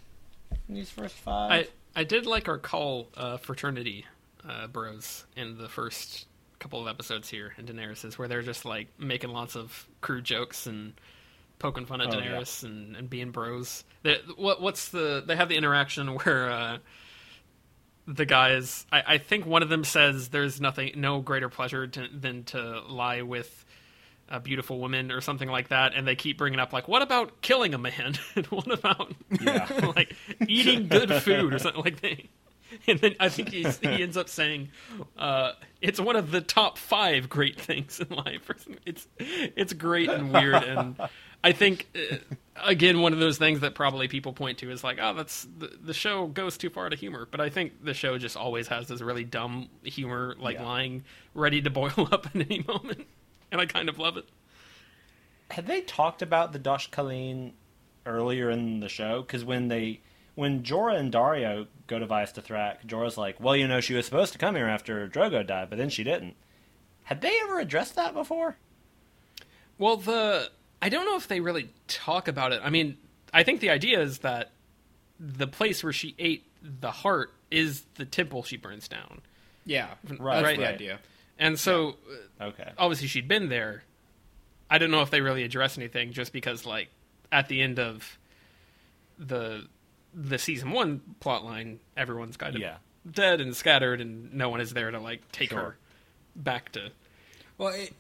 In 0.68 0.76
these 0.76 0.90
first 0.90 1.16
five? 1.16 1.52
I 1.52 1.68
I 1.99 2.04
did 2.04 2.26
like 2.26 2.48
our 2.48 2.58
call 2.58 3.08
uh, 3.16 3.38
fraternity 3.38 4.06
uh, 4.48 4.68
bros 4.68 5.26
in 5.36 5.58
the 5.58 5.68
first 5.68 6.28
couple 6.60 6.82
of 6.82 6.88
episodes 6.88 7.30
here 7.30 7.54
in 7.58 7.66
Daenerys's, 7.66 8.20
where 8.20 8.28
they're 8.28 8.41
just 8.41 8.66
like 8.66 8.88
making 8.99 9.30
lots 9.32 9.56
of 9.56 9.88
crude 10.02 10.26
jokes 10.26 10.68
and 10.68 10.94
poking 11.59 11.85
fun 11.85 12.01
at 12.01 12.13
Oh, 12.13 12.19
yeah. 12.19 12.31
Daenerys 12.38 12.63
and, 12.63 12.95
and 12.95 13.09
being 13.09 13.31
bros. 13.31 13.84
They, 14.03 14.17
what 14.35 14.61
what's 14.61 14.89
the? 14.89 15.23
They 15.25 15.35
have 15.35 15.49
the 15.49 15.55
interaction 15.55 16.07
where. 16.23 16.49
Uh, 16.51 16.77
the 18.09 18.25
guys, 18.25 18.85
I, 18.89 19.03
I 19.05 19.17
think 19.17 19.45
one 19.45 19.61
of 19.63 19.67
them 19.67 19.84
says 19.84 20.29
there's 20.29 20.61
nothing, 20.61 20.93
no 20.95 21.19
greater 21.19 21.49
pleasure 21.49 21.88
to, 21.88 22.07
than 22.07 22.45
to 22.45 22.79
lie 22.88 23.21
with 23.23 23.65
a 24.29 24.39
beautiful 24.39 24.79
woman 24.79 25.11
or 25.11 25.19
something 25.19 25.49
like 25.49 25.67
that, 25.69 25.93
and 25.93 26.07
they 26.07 26.15
keep 26.15 26.38
bringing 26.38 26.59
up 26.59 26.71
like, 26.71 26.88
what 26.88 27.01
about 27.01 27.41
killing 27.41 27.73
a 27.73 27.77
man? 27.77 28.13
and 28.35 28.45
what 28.47 28.71
about 28.71 29.13
Yeah. 29.41 29.91
like 29.95 30.15
eating 30.47 30.88
good 30.88 31.11
food 31.21 31.53
or 31.53 31.59
something 31.59 31.84
like 31.84 31.99
that? 31.99 32.21
And 32.88 32.99
then 32.99 33.15
I 33.19 33.27
think 33.29 33.49
he's, 33.49 33.77
he 33.79 34.01
ends 34.03 34.17
up 34.17 34.27
saying, 34.27 34.69
uh, 35.17 35.53
"It's 35.81 36.01
one 36.01 36.17
of 36.17 36.31
the 36.31 36.41
top 36.41 36.77
five 36.77 37.29
great 37.29 37.59
things 37.59 38.01
in 38.01 38.09
life." 38.15 38.51
It's 38.85 39.07
it's 39.19 39.71
great 39.71 40.09
and 40.09 40.34
weird, 40.34 40.63
and 40.63 40.97
I 41.43 41.51
think 41.51 41.88
uh, 41.95 42.15
again 42.65 43.01
one 43.01 43.14
of 43.14 43.19
those 43.19 43.38
things 43.38 43.59
that 43.61 43.76
probably 43.76 44.07
people 44.07 44.34
point 44.34 44.57
to 44.59 44.72
is 44.72 44.84
like, 44.84 44.97
"Oh, 45.01 45.14
that's 45.14 45.47
the, 45.57 45.72
the 45.84 45.93
show 45.93 46.27
goes 46.27 46.57
too 46.57 46.69
far 46.69 46.89
to 46.89 46.95
humor." 46.95 47.27
But 47.30 47.39
I 47.41 47.49
think 47.49 47.84
the 47.84 47.93
show 47.93 48.18
just 48.18 48.35
always 48.35 48.68
has 48.68 48.88
this 48.88 49.01
really 49.01 49.23
dumb 49.23 49.69
humor, 49.84 50.35
like 50.39 50.55
Yeah. 50.55 50.65
lying 50.65 51.03
ready 51.34 51.61
to 51.61 51.69
boil 51.69 51.91
up 52.11 52.26
at 52.26 52.35
any 52.35 52.64
moment, 52.68 53.07
and 53.51 53.61
I 53.61 53.65
kind 53.65 53.88
of 53.89 53.99
love 53.99 54.18
it. 54.18 54.26
Had 55.51 55.68
they 55.68 55.81
talked 55.81 56.22
about 56.22 56.51
the 56.53 56.59
Dosh 56.59 56.89
Khaleen 56.89 57.53
earlier 58.05 58.49
in 58.49 58.80
the 58.81 58.89
show? 58.89 59.22
Because 59.22 59.45
when 59.45 59.69
they, 59.69 60.01
when 60.35 60.61
Jorah 60.64 60.99
and 60.99 61.14
Daario 61.14 61.68
go 61.88 61.99
to 61.99 62.05
Vaes 62.05 62.34
Dothrak, 62.34 62.85
Jorah's 62.85 63.18
like, 63.18 63.39
"Well, 63.39 63.55
you 63.55 63.68
know, 63.68 63.80
she 63.80 63.93
was 63.93 64.05
supposed 64.05 64.34
to 64.34 64.39
come 64.39 64.55
here 64.55 64.68
after 64.68 65.07
Drogo 65.07 65.45
died, 65.45 65.69
but 65.69 65.77
then 65.77 65.89
she 65.89 66.03
didn't." 66.03 66.35
Had 67.03 67.22
they 67.22 67.38
ever 67.43 67.59
addressed 67.59 67.95
that 67.95 68.14
before? 68.14 68.57
Well, 69.77 69.95
the 69.95 70.49
I 70.82 70.90
don't 70.90 71.06
know 71.06 71.16
if 71.18 71.28
they 71.28 71.40
really 71.40 71.70
talk 71.88 72.28
about 72.28 72.54
it. 72.54 72.62
I 72.64 72.70
mean, 72.70 72.98
I 73.34 73.44
think 73.44 73.62
the 73.62 73.70
idea 73.72 73.99
is 74.02 74.20
that 74.20 74.52
the 75.20 75.48
place 75.48 75.84
where 75.84 75.94
she 75.94 76.16
ate 76.20 76.45
the 76.62 76.91
heart 76.91 77.32
is 77.49 77.84
the 77.95 78.06
temple 78.06 78.44
she 78.44 78.58
burns 78.58 78.88
down. 78.88 79.22
Yeah, 79.66 79.88
Right, 80.20 80.44
That's 80.44 80.58
the 80.58 80.68
idea. 80.68 80.99
And 81.40 81.60
so 81.60 81.98
uh, 82.40 82.45
Okay. 82.45 82.72
obviously 82.78 83.08
she'd 83.08 83.28
been 83.28 83.49
there. 83.49 83.84
I 84.70 84.78
don't 84.78 84.91
know 84.91 85.02
if 85.02 85.10
they 85.12 85.22
really 85.22 85.44
address 85.44 85.78
anything 85.78 86.14
just 86.14 86.32
because 86.34 86.66
like 86.66 86.90
at 87.32 87.48
the 87.48 87.62
end 87.62 87.80
of 87.80 88.18
the 89.18 89.66
the 90.14 90.38
season 90.38 90.72
1 90.72 91.02
plot 91.20 91.44
line 91.44 91.80
everyone's 91.95 92.38
kind 92.38 92.56
of 92.56 92.62
Yeah. 92.62 92.78
dead 93.10 93.40
and 93.41 93.56
scattered 93.56 94.02
and 94.02 94.34
no 94.34 94.49
one 94.49 94.62
is 94.62 94.74
there 94.74 94.90
to 94.91 94.99
like 94.99 95.32
take 95.32 95.49
Sure. 95.49 95.60
her 95.60 95.78
back 96.36 96.72
to 96.74 96.91
Well, 97.57 97.69
it, 97.73 97.93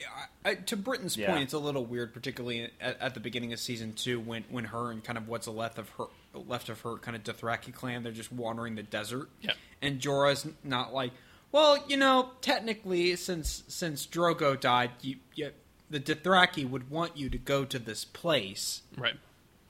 I, 0.45 0.51
I, 0.51 0.55
to 0.55 0.77
Britain's 0.77 1.17
Yeah. 1.17 1.31
point, 1.31 1.43
it's 1.43 1.53
a 1.53 1.57
little 1.59 1.83
weird, 1.85 2.13
particularly 2.13 2.69
at, 2.79 2.99
at 3.01 3.13
the 3.15 3.19
beginning 3.19 3.53
of 3.53 3.59
season 3.59 3.93
two, 3.93 4.19
when 4.19 4.43
when 4.49 4.65
her 4.65 4.91
and 4.91 5.03
kind 5.03 5.17
of 5.17 5.27
what's 5.27 5.47
left 5.47 5.77
of 5.79 5.89
her 5.97 6.05
left 6.33 6.69
of 6.69 6.81
her 6.81 6.97
kind 6.97 7.15
of 7.17 7.23
Dothraki 7.23 7.73
clan, 7.73 8.03
they're 8.03 8.11
just 8.11 8.31
wandering 8.31 8.75
the 8.75 8.83
desert. 8.83 9.29
Yeah. 9.41 9.53
And 9.81 9.99
Jorah's 9.99 10.47
not 10.63 10.93
like, 10.93 11.11
well, 11.51 11.83
you 11.87 11.97
know, 11.97 12.29
technically, 12.41 13.15
since 13.15 13.63
since 13.67 14.05
Drogo 14.05 14.59
died, 14.59 14.91
you, 15.01 15.15
you 15.33 15.51
the 15.89 15.99
Dothraki 15.99 16.69
would 16.69 16.91
want 16.91 17.17
you 17.17 17.29
to 17.29 17.37
go 17.39 17.65
to 17.65 17.79
this 17.79 18.05
place. 18.05 18.83
right. 18.95 19.15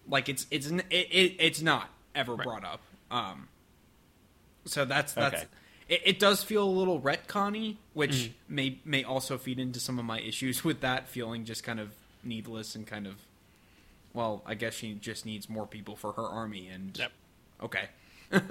Like 0.09 0.27
it's 0.27 0.47
it's 0.51 0.67
it, 0.67 0.83
it 0.89 1.35
it's 1.39 1.61
not 1.61 1.89
ever 2.15 2.35
Right. 2.35 2.43
brought 2.45 2.65
up. 2.65 2.81
Um. 3.09 3.47
So 4.65 4.83
that's 4.83 5.13
that's 5.13 5.35
Okay. 5.43 5.45
It, 5.89 6.01
it. 6.05 6.19
Does 6.19 6.43
feel 6.43 6.63
a 6.63 6.69
little 6.69 6.99
retconny, 6.99 7.77
which 7.93 8.31
may 8.49 8.79
may 8.85 9.03
also 9.03 9.37
feed 9.37 9.59
into 9.59 9.79
some 9.79 9.99
of 9.99 10.05
my 10.05 10.19
issues 10.19 10.63
with 10.65 10.81
that 10.81 11.07
feeling 11.07 11.45
just 11.45 11.63
kind 11.63 11.79
of 11.79 11.91
needless 12.23 12.75
and 12.75 12.85
kind 12.85 13.07
of. 13.07 13.15
Well, 14.13 14.41
I 14.45 14.55
guess 14.55 14.73
she 14.73 14.93
just 14.95 15.25
needs 15.25 15.47
more 15.49 15.67
people 15.67 15.95
for 15.95 16.13
her 16.13 16.25
army, 16.27 16.67
and 16.69 16.97
Yep. 16.97 17.11
okay, 17.63 17.83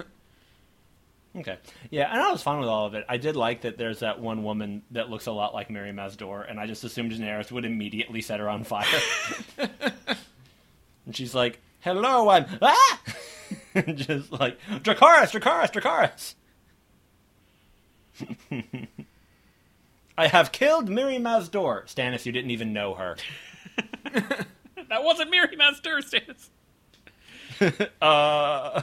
Okay. 1.37 1.57
Yeah, 1.91 2.09
and 2.11 2.19
I 2.21 2.31
was 2.31 2.41
fine 2.41 2.59
with 2.59 2.69
all 2.69 2.87
of 2.87 2.95
it. 2.95 3.05
I 3.07 3.17
did 3.17 3.35
like 3.35 3.61
that 3.61 3.77
there's 3.77 3.99
that 3.99 4.19
one 4.19 4.43
woman 4.43 4.81
that 4.91 5.09
looks 5.09 5.27
a 5.27 5.31
lot 5.31 5.53
like 5.53 5.69
Mirri 5.69 5.93
Maz 5.93 6.17
Duur, 6.17 6.41
and 6.41 6.59
I 6.59 6.65
just 6.65 6.83
assumed 6.83 7.11
Daenerys 7.11 7.51
would 7.51 7.65
immediately 7.65 8.21
set 8.21 8.39
her 8.39 8.49
on 8.49 8.63
fire. 8.63 8.85
and 11.05 11.15
she's 11.15 11.35
like, 11.35 11.59
"Hello, 11.81 12.29
I'm 12.29 12.45
ah!" 12.61 13.01
just 13.93 14.31
like 14.31 14.57
Dracarys, 14.69 15.31
Dracarys, 15.31 15.71
Dracarys. 15.71 16.33
I 20.17 20.27
have 20.27 20.51
killed 20.51 20.89
Mirri 20.89 21.19
Maz 21.19 21.49
Duur. 21.49 21.85
Stannis, 21.85 22.25
you 22.25 22.31
didn't 22.31 22.51
even 22.51 22.73
know 22.73 22.95
her. 22.95 23.17
that 24.13 25.03
wasn't 25.03 25.31
Mirri 25.31 25.55
Maz 25.57 25.81
Duur, 25.81 26.01
Stannis. 26.01 26.49
uh. 28.01 28.81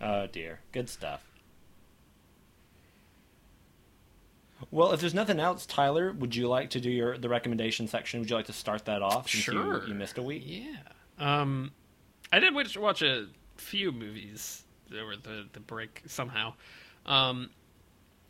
oh 0.00 0.26
dear, 0.28 0.60
good 0.72 0.88
stuff. 0.88 1.24
Well, 4.70 4.92
if 4.92 5.00
there's 5.00 5.14
nothing 5.14 5.40
else, 5.40 5.66
Tyler, 5.66 6.12
would 6.12 6.36
you 6.36 6.48
like 6.48 6.70
to 6.70 6.80
do 6.80 6.90
your 6.90 7.18
the 7.18 7.28
recommendation 7.28 7.88
section? 7.88 8.20
Would 8.20 8.30
you 8.30 8.36
like 8.36 8.46
to 8.46 8.52
start 8.52 8.84
that 8.84 9.02
off? 9.02 9.28
Sure. 9.28 9.82
You, 9.82 9.88
you 9.88 9.94
missed 9.94 10.18
a 10.18 10.22
week. 10.22 10.42
Yeah. 10.46 10.76
Um, 11.18 11.72
I 12.32 12.38
did 12.38 12.54
watch, 12.54 12.76
watch 12.76 13.02
a 13.02 13.26
few 13.56 13.90
movies 13.90 14.62
over 14.98 15.16
the 15.16 15.46
the 15.52 15.60
break 15.60 16.02
somehow. 16.06 16.54
Um, 17.10 17.50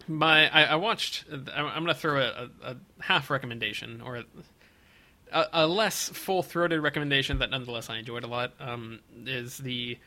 my 0.09 0.48
I, 0.48 0.73
I 0.73 0.74
watched. 0.77 1.24
I'm, 1.31 1.66
going 1.74 1.86
to 1.86 1.94
throw 1.94 2.20
a, 2.20 2.48
a, 2.65 2.77
half 3.01 3.31
recommendation 3.31 4.01
or 4.01 4.16
a, 4.16 4.24
a, 5.32 5.47
a 5.52 5.66
less 5.66 6.09
full 6.09 6.43
throated 6.43 6.81
recommendation 6.81 7.39
that 7.39 7.51
nonetheless 7.51 7.90
I 7.90 7.98
enjoyed 7.98 8.24
a 8.24 8.27
lot. 8.27 8.52
Um, 8.59 9.01
is 9.27 9.59
the 9.59 9.98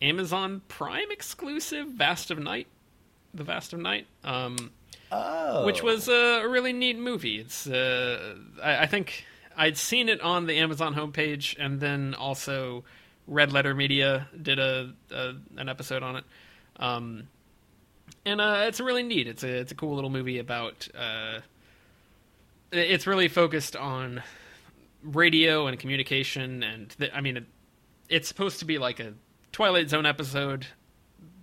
Amazon 0.00 0.62
Prime 0.68 1.10
exclusive 1.10 1.88
Vast 1.88 2.30
of 2.30 2.38
Night, 2.38 2.68
the 3.34 3.44
Vast 3.44 3.72
of 3.72 3.80
Night. 3.80 4.06
Um, 4.24 4.70
Oh, 5.12 5.64
which 5.64 5.82
was 5.82 6.08
a 6.08 6.46
really 6.48 6.72
neat 6.72 6.98
movie. 6.98 7.38
It's 7.38 7.66
uh, 7.68 8.34
I, 8.62 8.82
I 8.82 8.86
think 8.86 9.24
I'd 9.56 9.76
seen 9.76 10.08
it 10.08 10.20
on 10.20 10.46
the 10.46 10.58
Amazon 10.58 10.94
homepage, 10.94 11.54
and 11.58 11.78
then 11.80 12.14
also 12.14 12.84
Red 13.28 13.52
Letter 13.52 13.72
Media 13.74 14.28
did 14.40 14.58
a, 14.58 14.92
a 15.12 15.34
an 15.56 15.68
episode 15.68 16.02
on 16.02 16.16
it. 16.16 16.24
Um, 16.78 17.28
and 18.26 18.40
uh, 18.40 18.64
it's 18.66 18.80
really 18.80 19.02
neat. 19.02 19.26
It's 19.26 19.42
a 19.42 19.48
it's 19.60 19.72
a 19.72 19.74
cool 19.74 19.94
little 19.94 20.10
movie 20.10 20.38
about. 20.38 20.86
Uh, 20.94 21.38
it's 22.72 23.06
really 23.06 23.28
focused 23.28 23.76
on 23.76 24.22
radio 25.02 25.66
and 25.68 25.78
communication, 25.78 26.62
and 26.62 26.88
the, 26.98 27.14
I 27.16 27.20
mean, 27.20 27.36
it, 27.38 27.44
it's 28.08 28.28
supposed 28.28 28.58
to 28.58 28.64
be 28.64 28.78
like 28.78 29.00
a 29.00 29.14
Twilight 29.52 29.88
Zone 29.88 30.04
episode. 30.06 30.66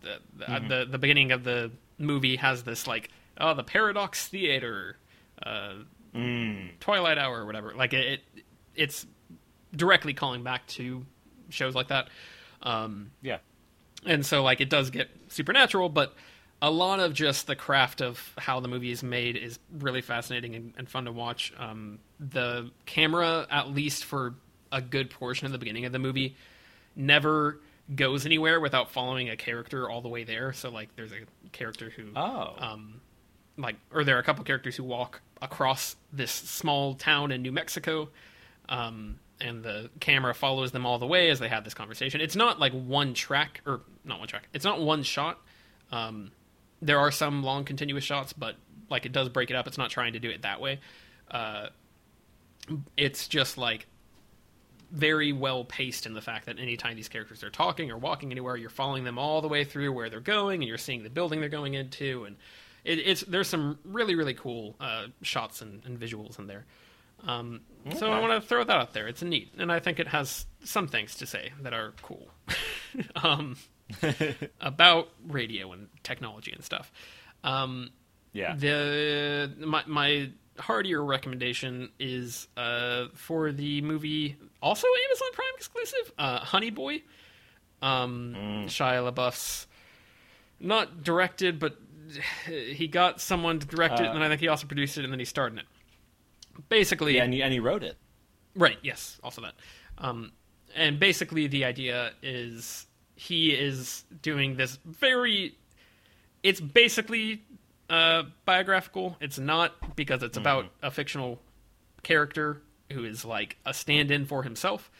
The 0.02 0.18
the, 0.38 0.52
uh, 0.52 0.60
the 0.68 0.86
the 0.92 0.98
beginning 0.98 1.32
of 1.32 1.44
the 1.44 1.72
movie 1.98 2.36
has 2.36 2.64
this 2.64 2.86
like 2.88 3.10
oh 3.40 3.54
the 3.54 3.64
Paradox 3.64 4.28
Theater, 4.28 4.98
uh, 5.42 5.74
Mm. 6.14 6.70
Twilight 6.80 7.18
Hour 7.18 7.40
or 7.42 7.46
whatever. 7.48 7.74
Like 7.74 7.94
it, 7.94 8.22
it 8.36 8.44
it's 8.76 9.08
directly 9.76 10.14
calling 10.14 10.44
back 10.44 10.68
to 10.68 11.04
shows 11.50 11.74
like 11.74 11.88
that. 11.88 12.08
Um, 12.62 13.10
Yeah. 13.24 13.40
and 14.06 14.24
so 14.24 14.44
like 14.44 14.62
it 14.62 14.70
does 14.70 14.92
get 14.92 15.10
supernatural 15.30 15.90
but 15.90 16.14
a 16.64 16.72
lot 16.72 17.00
of 17.02 17.14
just 17.14 17.46
the 17.46 17.56
craft 17.58 18.02
of 18.02 18.32
how 18.38 18.62
the 18.62 18.70
movie 18.70 18.90
is 18.90 19.04
made 19.04 19.36
is 19.36 19.60
really 19.80 20.02
fascinating 20.02 20.56
and, 20.56 20.74
and 20.78 20.90
fun 20.90 21.04
to 21.06 21.12
watch. 21.12 21.52
Um, 21.60 22.00
the 22.20 22.72
camera 22.86 23.46
at 23.52 23.70
least 23.70 24.06
for 24.06 24.34
a 24.72 24.82
good 24.82 25.10
portion 25.10 25.46
of 25.46 25.52
the 25.52 25.58
beginning 25.60 25.84
of 25.86 25.92
the 25.92 26.00
movie 26.00 26.36
never 26.96 27.60
goes 27.94 28.26
anywhere 28.26 28.62
without 28.62 28.92
following 28.92 29.30
a 29.30 29.36
character 29.36 29.90
all 29.90 30.00
the 30.02 30.08
way 30.08 30.24
there. 30.24 30.54
So 30.54 30.70
like 30.70 30.96
there's 30.96 31.12
a 31.12 31.20
character 31.52 31.92
who 31.96 32.06
Oh. 32.16 32.56
um, 32.58 33.02
like 33.58 33.76
or 33.92 34.06
there 34.06 34.16
are 34.16 34.20
a 34.20 34.24
couple 34.24 34.44
characters 34.46 34.78
who 34.78 34.84
walk 34.86 35.22
across 35.42 35.98
this 36.14 36.32
small 36.32 36.96
town 36.96 37.32
in 37.34 37.42
New 37.42 37.52
Mexico 37.52 38.08
um, 38.70 39.20
and 39.42 39.64
the 39.64 39.90
camera 40.00 40.34
follows 40.34 40.72
them 40.72 40.86
all 40.86 40.98
the 40.98 41.06
way 41.08 41.30
as 41.30 41.40
they 41.40 41.50
have 41.50 41.66
this 41.66 41.74
conversation. 41.74 42.22
It's 42.22 42.38
not 42.38 42.58
like 42.58 42.72
one 42.72 43.14
track 43.14 43.60
or 43.66 43.82
not 44.06 44.20
one 44.20 44.30
track. 44.30 44.48
It's 44.54 44.64
not 44.64 44.80
one 44.80 45.04
shot. 45.04 45.40
Um, 45.92 46.32
there 46.86 47.00
are 47.00 47.12
some 47.12 47.44
long 47.44 47.64
continuous 47.66 48.04
shots 48.04 48.34
but 48.34 48.56
like 48.90 49.06
it 49.06 49.12
does 49.12 49.30
break 49.30 49.50
it 49.50 49.56
up. 49.56 49.68
It's 49.68 49.78
not 49.78 49.90
trying 49.90 50.14
to 50.14 50.20
do 50.20 50.30
it 50.30 50.44
that 50.44 50.62
way. 50.62 50.80
Uh, 51.32 51.68
it's 52.96 53.28
just 53.28 53.58
like 53.58 53.88
very 54.92 55.34
well 55.34 55.66
paced 55.66 56.06
in 56.06 56.14
the 56.14 56.22
fact 56.22 56.46
that 56.46 56.60
anytime 56.60 56.96
these 56.96 57.10
characters 57.10 57.44
are 57.44 57.50
talking 57.50 57.90
or 57.92 57.98
walking 57.98 58.32
anywhere, 58.32 58.56
you're 58.56 58.70
following 58.70 59.04
them 59.04 59.18
all 59.18 59.42
the 59.42 59.48
way 59.48 59.64
through 59.64 59.92
where 59.92 60.10
they're 60.10 60.20
going, 60.20 60.62
and 60.62 60.68
you're 60.68 60.78
seeing 60.78 61.04
the 61.04 61.10
building 61.10 61.40
they're 61.40 61.50
going 61.50 61.74
into, 61.74 62.26
and 62.26 62.36
it, 62.84 63.00
it's 63.00 63.22
there's 63.22 63.48
some 63.48 63.80
really 63.84 64.16
really 64.16 64.36
cool 64.36 64.76
uh, 64.80 65.08
shots 65.24 65.62
and, 65.62 65.84
and 65.86 66.00
visuals 66.00 66.38
in 66.38 66.48
there. 66.48 66.66
Um, 67.26 67.62
So 67.96 68.12
I 68.12 68.20
want 68.20 68.40
to 68.42 68.48
throw 68.48 68.64
that 68.64 68.78
out 68.78 68.94
there. 68.94 69.08
It's 69.08 69.24
neat, 69.24 69.54
and 69.58 69.72
I 69.72 69.80
think 69.80 70.00
it 70.00 70.10
has 70.10 70.46
some 70.64 70.88
things 70.88 71.16
to 71.16 71.26
say 71.26 71.52
that 71.62 71.74
are 71.74 71.94
cool. 72.02 72.28
Um, 73.16 73.58
about 74.62 75.10
radio 75.28 75.72
and 75.72 75.88
technology 76.04 76.52
and 76.52 76.64
stuff. 76.64 76.92
Um, 77.44 77.92
yeah. 78.32 78.56
the 78.56 79.54
my 79.60 79.84
my 79.86 80.32
heartier 80.58 81.04
recommendation 81.04 81.90
is 82.00 82.48
uh, 82.58 83.06
for 83.14 83.52
the 83.52 83.82
movie, 83.82 84.38
also 84.62 84.88
Amazon 85.10 85.28
Prime 85.34 85.54
exclusive, 85.58 86.12
uh, 86.18 86.40
Honey 86.40 86.70
Boy. 86.70 87.02
Um, 87.82 88.34
Shia 88.68 89.12
LaBeouf's 89.12 89.68
not 90.60 91.04
directed, 91.04 91.60
but 91.60 91.78
he 92.46 92.88
got 92.88 93.20
someone 93.20 93.60
to 93.60 93.68
direct 93.68 94.00
it, 94.00 94.08
Uh, 94.08 94.14
and 94.14 94.24
I 94.24 94.30
think 94.30 94.40
he 94.42 94.48
also 94.48 94.68
produced 94.68 94.98
it, 94.98 95.04
and 95.04 95.12
then 95.12 95.20
he 95.20 95.26
starred 95.26 95.52
in 95.54 95.60
it. 95.60 95.66
Basically, 96.70 97.16
yeah, 97.18 97.24
and 97.24 97.34
he, 97.34 97.42
and 97.44 97.52
he 97.52 97.60
wrote 97.60 97.84
it. 97.84 97.98
Right. 98.56 98.78
Yes. 98.84 99.20
Also 99.24 99.42
that. 99.42 99.56
Um, 99.98 100.32
and 100.76 101.00
basically, 101.00 101.48
the 101.48 101.66
idea 101.66 102.12
is 102.22 102.86
he 103.16 103.52
is 103.52 104.04
doing 104.22 104.56
this 104.56 104.80
very. 104.86 105.56
It's 106.42 106.60
basically 106.60 107.42
uh, 107.90 108.24
biographical. 108.46 109.18
It's 109.22 109.40
not 109.40 109.96
because 109.96 110.24
it's 110.24 110.38
about 110.38 110.66
a 110.82 110.92
fictional 110.92 111.40
character 112.04 112.62
who 112.92 113.06
is 113.06 113.24
like 113.24 113.58
a 113.66 113.74
stand-in 113.74 114.26
for 114.26 114.44
himself. 114.44 114.92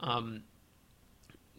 Um, 0.00 0.42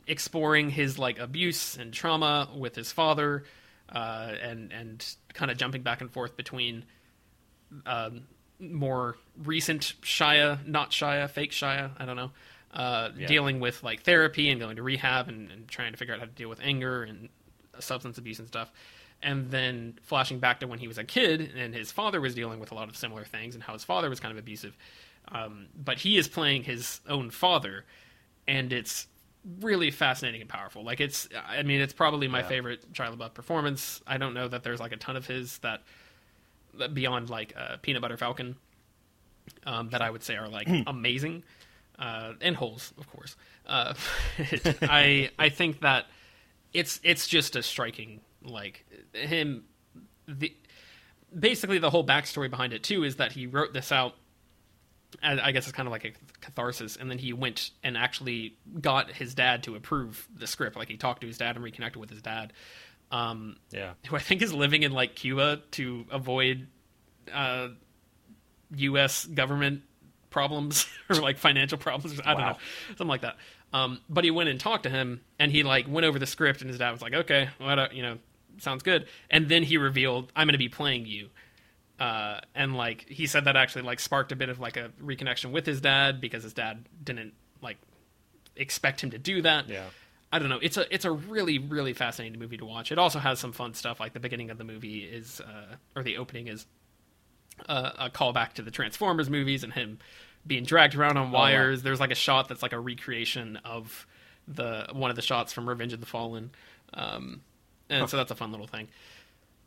exploring 0.07 0.69
his 0.69 0.97
like 0.97 1.19
abuse 1.19 1.75
and 1.75 1.93
trauma 1.93 2.49
with 2.55 2.75
his 2.75 2.91
father, 2.91 3.43
uh, 3.89 4.31
and 4.41 4.71
and 4.71 5.15
kind 5.33 5.51
of 5.51 5.57
jumping 5.57 5.81
back 5.81 6.01
and 6.01 6.11
forth 6.11 6.37
between 6.37 6.85
um, 7.85 8.23
more 8.59 9.17
recent 9.43 9.93
Shia, 10.01 10.65
not 10.65 10.91
Shia, 10.91 11.29
fake 11.29 11.51
Shia, 11.51 11.91
I 11.97 12.05
don't 12.05 12.15
know, 12.15 12.31
uh, 12.73 13.09
Yeah. 13.17 13.27
dealing 13.27 13.59
with 13.59 13.83
like 13.83 14.03
therapy 14.03 14.49
and 14.49 14.59
going 14.59 14.75
to 14.75 14.83
rehab 14.83 15.27
and, 15.29 15.49
and 15.51 15.67
trying 15.67 15.91
to 15.91 15.97
figure 15.97 16.13
out 16.13 16.19
how 16.19 16.25
to 16.25 16.31
deal 16.31 16.49
with 16.49 16.59
anger 16.61 17.03
and 17.03 17.29
substance 17.79 18.17
abuse 18.17 18.39
and 18.39 18.47
stuff. 18.47 18.71
And 19.23 19.49
then 19.49 19.97
flashing 20.03 20.39
back 20.39 20.59
to 20.59 20.67
when 20.67 20.77
he 20.79 20.87
was 20.87 20.97
a 20.97 21.03
kid 21.03 21.51
and 21.55 21.73
his 21.73 21.91
father 21.91 22.21
was 22.21 22.35
dealing 22.35 22.59
with 22.59 22.71
a 22.71 22.75
lot 22.75 22.87
of 22.89 22.95
similar 22.95 23.23
things 23.25 23.55
and 23.55 23.63
how 23.63 23.73
his 23.73 23.83
father 23.83 24.09
was 24.09 24.19
kind 24.19 24.31
of 24.31 24.37
abusive. 24.37 24.77
Um, 25.29 25.67
but 25.75 25.97
he 25.97 26.17
is 26.17 26.27
playing 26.27 26.63
his 26.63 27.01
own 27.09 27.31
father, 27.31 27.83
and 28.47 28.71
it's 28.71 29.07
really 29.59 29.91
fascinating 29.91 30.39
and 30.41 30.49
powerful. 30.49 30.83
Like 30.83 31.01
it's, 31.01 31.27
I 31.47 31.63
mean, 31.63 31.81
it's 31.81 31.93
probably 31.93 32.27
my 32.27 32.39
Yeah. 32.41 32.47
favorite 32.47 32.93
Shia 32.93 33.15
LaBeouf 33.17 33.33
performance. 33.33 34.01
I 34.07 34.17
don't 34.17 34.33
know 34.33 34.47
that 34.47 34.63
there's 34.63 34.79
like 34.79 34.91
a 34.91 34.97
ton 34.97 35.15
of 35.17 35.25
his 35.25 35.57
that 35.59 35.81
that 36.75 36.93
beyond 36.93 37.29
like 37.29 37.53
uh, 37.57 37.77
Peanut 37.81 38.01
Butter 38.03 38.17
Falcon 38.17 38.55
um, 39.65 39.89
that 39.89 40.01
I 40.01 40.09
would 40.09 40.23
say 40.23 40.35
are 40.35 40.47
like 40.47 40.67
amazing, 40.87 41.43
uh, 41.99 42.33
and 42.41 42.55
holes, 42.55 42.93
of 42.97 43.09
course. 43.09 43.35
Uh, 43.65 43.93
I 44.81 45.29
I 45.37 45.49
think 45.49 45.81
that 45.81 46.05
it's 46.73 46.99
it's 47.03 47.27
just 47.27 47.55
a 47.55 47.63
striking 47.63 48.21
like 48.43 48.85
him 49.13 49.63
the 50.27 50.55
basically 51.37 51.79
the 51.79 51.89
whole 51.89 52.05
backstory 52.05 52.49
behind 52.49 52.73
it 52.73 52.83
too 52.83 53.03
is 53.03 53.15
that 53.17 53.31
he 53.31 53.47
wrote 53.47 53.73
this 53.73 53.91
out 53.91 54.15
I 55.23 55.39
I 55.39 55.51
guess 55.51 55.63
it's 55.67 55.75
kind 55.75 55.87
of 55.87 55.91
like 55.91 56.05
a 56.05 56.11
catharsis, 56.41 56.97
and 56.97 57.09
then 57.09 57.17
he 57.17 57.31
went 57.33 57.71
and 57.83 57.97
actually 57.97 58.57
got 58.81 59.09
his 59.11 59.33
dad 59.33 59.63
to 59.63 59.75
approve 59.75 60.27
the 60.35 60.45
script. 60.47 60.75
Like 60.75 60.89
he 60.89 60.97
talked 60.97 61.21
to 61.21 61.27
his 61.27 61.37
dad 61.37 61.55
and 61.55 61.63
reconnected 61.63 61.99
with 61.99 62.09
his 62.09 62.21
dad, 62.21 62.51
um, 63.09 63.55
Yeah. 63.71 63.93
who 64.07 64.15
I 64.17 64.19
think 64.19 64.41
is 64.41 64.53
living 64.53 64.83
in 64.83 64.91
like 64.91 65.15
Cuba 65.15 65.61
to 65.71 66.05
avoid 66.11 66.67
uh, 67.33 67.69
U.S. 68.75 69.25
government 69.25 69.83
problems 70.29 70.87
or 71.09 71.15
like 71.17 71.37
financial 71.37 71.77
problems. 71.77 72.19
I 72.25 72.33
don't 72.33 72.41
Wow. 72.41 72.51
know, 72.51 72.57
something 72.89 73.07
like 73.07 73.21
that. 73.21 73.37
Um, 73.73 73.99
but 74.09 74.23
he 74.23 74.31
went 74.31 74.49
and 74.49 74.59
talked 74.59 74.83
to 74.83 74.89
him, 74.89 75.21
and 75.39 75.51
he 75.51 75.63
like 75.63 75.87
went 75.89 76.05
over 76.05 76.19
the 76.19 76.25
script, 76.27 76.61
and 76.61 76.69
his 76.69 76.79
dad 76.79 76.91
was 76.91 77.01
like, 77.01 77.13
"Okay, 77.13 77.49
what 77.57 77.93
you 77.93 78.01
know, 78.01 78.17
sounds 78.59 78.81
good." 78.83 79.07
And 79.29 79.49
then 79.49 79.63
he 79.63 79.77
revealed, 79.77 80.31
"I'm 80.35 80.47
going 80.47 80.53
to 80.53 80.57
be 80.57 80.69
playing 80.69 81.05
you." 81.05 81.29
uh, 81.99 82.39
and 82.53 82.75
like 82.75 83.05
he 83.09 83.25
said 83.25 83.45
that 83.45 83.55
actually 83.55 83.81
like 83.81 83.99
sparked 83.99 84.31
a 84.31 84.35
bit 84.35 84.49
of 84.49 84.59
like 84.59 84.77
a 84.77 84.89
reconnection 85.03 85.51
with 85.51 85.65
his 85.65 85.81
dad 85.81 86.21
because 86.21 86.43
his 86.43 86.53
dad 86.53 86.85
didn't 87.03 87.33
like 87.59 87.77
expect 88.55 89.03
him 89.03 89.09
to 89.11 89.17
do 89.17 89.41
that. 89.41 89.67
Yeah. 89.67 89.85
I 90.31 90.37
don't 90.39 90.49
know. 90.49 90.59
It's 90.61 90.77
a 90.77 90.93
it's 90.93 91.05
a 91.05 91.11
really 91.11 91.57
really 91.57 91.93
fascinating 91.93 92.37
movie 92.39 92.57
to 92.57 92.65
watch. 92.65 92.91
It 92.91 92.99
also 92.99 93.17
has 93.17 93.39
some 93.39 93.51
fun 93.51 93.73
stuff. 93.73 93.99
Like 93.99 94.13
the 94.13 94.19
beginning 94.19 94.49
of 94.51 94.57
the 94.59 94.63
movie 94.63 94.99
is, 95.05 95.41
uh, 95.41 95.75
or 95.95 96.03
the 96.03 96.17
opening 96.17 96.47
is 96.47 96.65
uh, 97.67 97.91
a 97.97 98.09
callback 98.09 98.53
to 98.53 98.61
the 98.61 98.71
Transformers 98.71 99.29
movies 99.29 99.63
and 99.63 99.73
him 99.73 99.99
being 100.45 100.63
dragged 100.63 100.95
around 100.95 101.17
on 101.17 101.31
wow. 101.31 101.41
wires. 101.41 101.83
There's 101.83 101.99
like 101.99 102.11
a 102.11 102.15
shot 102.15 102.47
that's 102.47 102.61
like 102.61 102.73
a 102.73 102.79
recreation 102.79 103.57
of 103.65 104.07
the 104.47 104.87
one 104.93 105.09
of 105.09 105.15
the 105.15 105.21
shots 105.21 105.53
from 105.53 105.67
Revenge 105.67 105.93
of 105.93 105.99
the 105.99 106.05
Fallen, 106.05 106.51
um, 106.93 107.41
and 107.89 108.09
so 108.09 108.17
that's 108.17 108.31
a 108.31 108.35
fun 108.35 108.51
little 108.51 108.67
thing. 108.67 108.87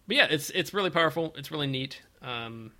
But 0.06 0.16
yeah, 0.16 0.26
it's 0.30 0.50
it's 0.50 0.72
really 0.72 0.90
powerful. 0.90 1.34
It's 1.36 1.50
really 1.50 1.66
neat. 1.66 2.00
Um, 2.22 2.72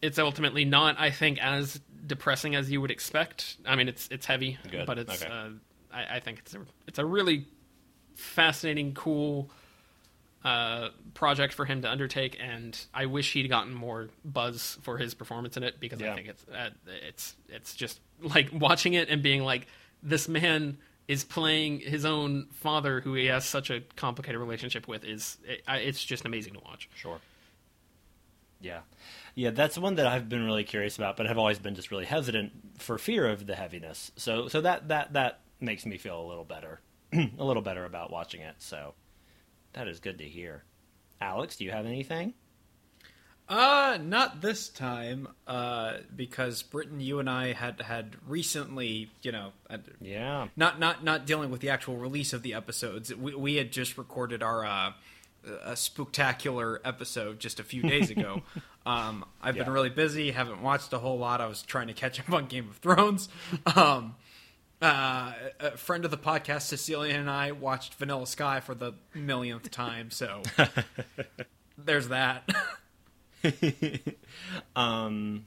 it's 0.00 0.18
ultimately 0.18 0.64
not, 0.64 0.98
I 0.98 1.10
think, 1.10 1.38
as 1.42 1.80
depressing 2.06 2.54
as 2.54 2.70
you 2.70 2.80
would 2.80 2.90
expect. 2.90 3.56
I 3.66 3.76
mean, 3.76 3.88
it's 3.88 4.08
it's 4.10 4.26
heavy, 4.26 4.58
Good. 4.70 4.86
but 4.86 4.98
it's 4.98 5.22
Okay. 5.22 5.32
uh, 5.32 5.50
I, 5.92 6.16
I 6.16 6.20
think 6.20 6.38
it's 6.38 6.54
a 6.54 6.60
it's 6.86 6.98
a 6.98 7.04
really 7.04 7.46
fascinating, 8.14 8.94
cool 8.94 9.50
uh, 10.44 10.90
project 11.14 11.52
for 11.52 11.64
him 11.64 11.82
to 11.82 11.90
undertake, 11.90 12.36
and 12.40 12.78
I 12.94 13.06
wish 13.06 13.32
he'd 13.32 13.48
gotten 13.48 13.74
more 13.74 14.08
buzz 14.24 14.78
for 14.82 14.98
his 14.98 15.14
performance 15.14 15.56
in 15.56 15.62
it 15.64 15.80
because 15.80 16.00
Yeah. 16.00 16.12
I 16.12 16.14
think 16.14 16.28
it's 16.28 16.44
uh, 16.48 16.70
it's 17.06 17.34
it's 17.48 17.74
just 17.74 18.00
like 18.20 18.50
watching 18.52 18.94
it 18.94 19.08
and 19.08 19.22
being 19.22 19.42
like, 19.42 19.66
this 20.02 20.28
man 20.28 20.78
is 21.08 21.24
playing 21.24 21.80
his 21.80 22.04
own 22.04 22.46
father, 22.52 23.00
who 23.00 23.14
he 23.14 23.26
has 23.26 23.44
such 23.44 23.70
a 23.70 23.80
complicated 23.96 24.38
relationship 24.40 24.86
with. 24.86 25.04
Is 25.04 25.38
it, 25.44 25.62
it's 25.68 26.04
just 26.04 26.24
amazing 26.24 26.54
to 26.54 26.60
watch. 26.60 26.88
Sure. 26.94 27.18
Yeah. 28.60 28.80
Yeah, 29.34 29.50
that's 29.50 29.78
one 29.78 29.94
that 29.96 30.06
I've 30.06 30.28
been 30.28 30.44
really 30.44 30.64
curious 30.64 30.96
about, 30.96 31.16
but 31.16 31.26
have 31.26 31.38
always 31.38 31.58
been 31.60 31.74
just 31.76 31.90
really 31.92 32.04
hesitant 32.04 32.52
for 32.78 32.98
fear 32.98 33.26
of 33.28 33.46
the 33.46 33.54
heaviness. 33.54 34.10
So 34.16 34.48
so 34.48 34.60
that 34.60 34.88
that 34.88 35.12
that 35.14 35.40
makes 35.60 35.86
me 35.86 35.96
feel 35.96 36.20
a 36.20 36.26
little 36.26 36.44
better. 36.44 36.80
a 37.12 37.44
little 37.44 37.62
better 37.62 37.84
about 37.84 38.10
watching 38.10 38.40
it. 38.40 38.56
So 38.58 38.94
that 39.78 39.86
is 39.88 40.00
good 40.00 40.18
to 40.18 40.24
hear. 40.24 40.64
Alex, 41.20 41.56
do 41.56 41.64
you 41.64 41.70
have 41.70 41.86
anything? 41.86 42.34
Uh, 43.48 43.96
not 44.02 44.40
this 44.42 44.68
time. 44.68 45.28
Uh, 45.46 45.98
because 46.14 46.62
Britain, 46.62 47.00
you 47.00 47.18
and 47.20 47.30
I 47.30 47.52
had 47.52 47.80
had 47.80 48.16
recently, 48.26 49.10
you 49.22 49.30
know, 49.32 49.52
Yeah. 50.00 50.48
not 50.56 50.78
not 50.80 51.02
not 51.04 51.26
dealing 51.26 51.50
with 51.50 51.60
the 51.60 51.70
actual 51.70 51.96
release 51.96 52.32
of 52.32 52.42
the 52.42 52.54
episodes. 52.54 53.14
We 53.14 53.34
we 53.34 53.54
had 53.54 53.70
just 53.72 53.96
recorded 53.96 54.42
our 54.42 54.64
uh, 54.66 54.92
a 55.64 55.76
spectacular 55.76 56.80
episode 56.84 57.38
just 57.38 57.58
a 57.60 57.64
few 57.64 57.82
days 57.82 58.10
ago. 58.10 58.42
um, 58.86 59.24
I've 59.40 59.56
Yeah. 59.56 59.62
been 59.64 59.72
really 59.72 59.90
busy, 59.90 60.32
haven't 60.32 60.60
watched 60.60 60.92
a 60.92 60.98
whole 60.98 61.18
lot. 61.18 61.40
I 61.40 61.46
was 61.46 61.62
trying 61.62 61.86
to 61.86 61.94
catch 61.94 62.18
up 62.20 62.30
on 62.32 62.46
Game 62.46 62.68
of 62.68 62.76
Thrones. 62.78 63.28
Um, 63.76 64.16
uh, 64.80 65.32
a 65.60 65.76
friend 65.76 66.04
of 66.04 66.10
the 66.10 66.18
podcast, 66.18 66.62
Cecilia, 66.62 67.14
and 67.14 67.28
I 67.30 67.52
watched 67.52 67.94
Vanilla 67.94 68.26
Sky 68.26 68.60
for 68.60 68.74
the 68.74 68.94
millionth 69.14 69.70
time. 69.70 70.10
So 70.10 70.42
there's 71.78 72.08
that. 72.08 72.48
um 74.76 75.46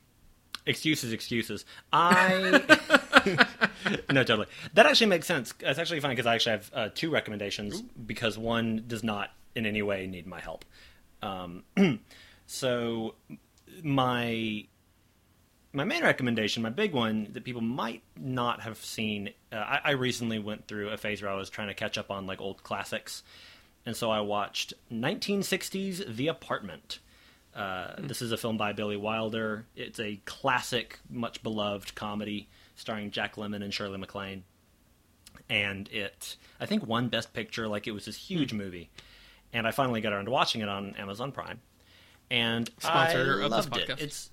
excuses 0.66 1.12
excuses 1.12 1.66
i 1.92 2.62
no 4.12 4.24
totally 4.24 4.48
that 4.74 4.86
actually 4.86 5.08
makes 5.08 5.28
sense 5.28 5.54
that's 5.60 5.80
actually 5.80 6.00
fine 6.00 6.12
because 6.12 6.26
i 6.26 6.36
actually 6.36 6.52
have 6.52 6.72
uh, 6.74 6.90
two 6.94 7.10
recommendations 7.12 7.82
because 7.82 8.38
one 8.38 8.84
does 8.88 9.04
not 9.04 9.32
in 9.56 9.66
any 9.66 9.82
way 9.82 10.08
need 10.08 10.26
my 10.26 10.40
help 10.40 10.64
um 11.22 11.64
so 12.46 13.16
my 13.84 14.66
my 15.74 15.84
main 15.84 16.04
recommendation, 16.04 16.64
my 16.64 16.70
big 16.70 16.94
one 16.94 17.30
that 17.34 17.44
people 17.44 17.62
might 17.62 18.04
not 18.18 18.62
have 18.62 18.78
seen, 18.78 19.30
uh, 19.52 19.56
I, 19.56 19.80
I 19.86 19.92
recently 19.92 20.38
went 20.40 20.68
through 20.68 20.90
a 20.90 20.98
phase 20.98 21.22
where 21.22 21.32
I 21.32 21.36
was 21.36 21.50
trying 21.50 21.70
to 21.70 21.74
catch 21.74 21.98
up 21.98 22.12
on 22.12 22.26
like 22.28 22.42
old 22.42 22.64
classics, 22.64 23.24
and 23.86 23.96
so 23.96 24.12
I 24.12 24.20
watched 24.22 24.74
1960s 24.92 26.16
The 26.16 26.28
Apartment. 26.28 27.00
Uh, 27.56 27.96
This 28.00 28.22
is 28.22 28.32
a 28.32 28.38
film 28.38 28.58
by 28.58 28.74
Billy 28.74 28.98
Wilder. 28.98 29.66
It's 29.76 30.00
a 30.00 30.20
classic, 30.26 31.00
much 31.10 31.42
beloved 31.44 31.96
comedy 31.96 32.48
starring 32.76 33.12
Jack 33.12 33.36
Lemmon 33.36 33.64
and 33.64 33.74
Shirley 33.74 33.98
MacLaine, 33.98 34.44
and 35.50 35.88
it 35.90 36.36
I 36.60 36.66
think 36.66 36.86
won 36.86 37.08
Best 37.10 37.34
Picture. 37.34 37.68
Like 37.68 37.88
it 37.88 37.92
was 37.92 38.06
this 38.06 38.16
huge 38.16 38.54
movie, 38.54 38.90
and 39.54 39.66
I 39.68 39.72
finally 39.72 40.02
got 40.02 40.14
around 40.14 40.26
to 40.26 40.32
watching 40.32 40.62
it 40.62 40.70
on 40.70 40.96
Amazon 40.96 41.32
Prime. 41.32 41.60
And 42.30 42.70
Sponsor 42.80 43.42
I 43.42 43.46
of 43.46 43.52
this 43.52 43.52
loved 43.52 43.72
podcast. 43.74 43.90
it. 43.90 44.02
It's 44.02 44.30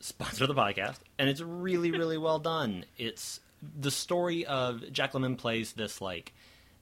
sponsor 0.00 0.46
the 0.46 0.54
podcast, 0.54 0.98
and 1.18 1.28
it's 1.28 1.40
really, 1.40 1.90
really 1.92 2.18
well 2.18 2.38
done. 2.38 2.84
It's 2.98 3.40
the 3.78 3.90
story 3.90 4.46
of 4.46 4.90
Jack 4.92 5.12
Lemmon 5.12 5.36
plays 5.36 5.72
this 5.72 6.00
like 6.00 6.32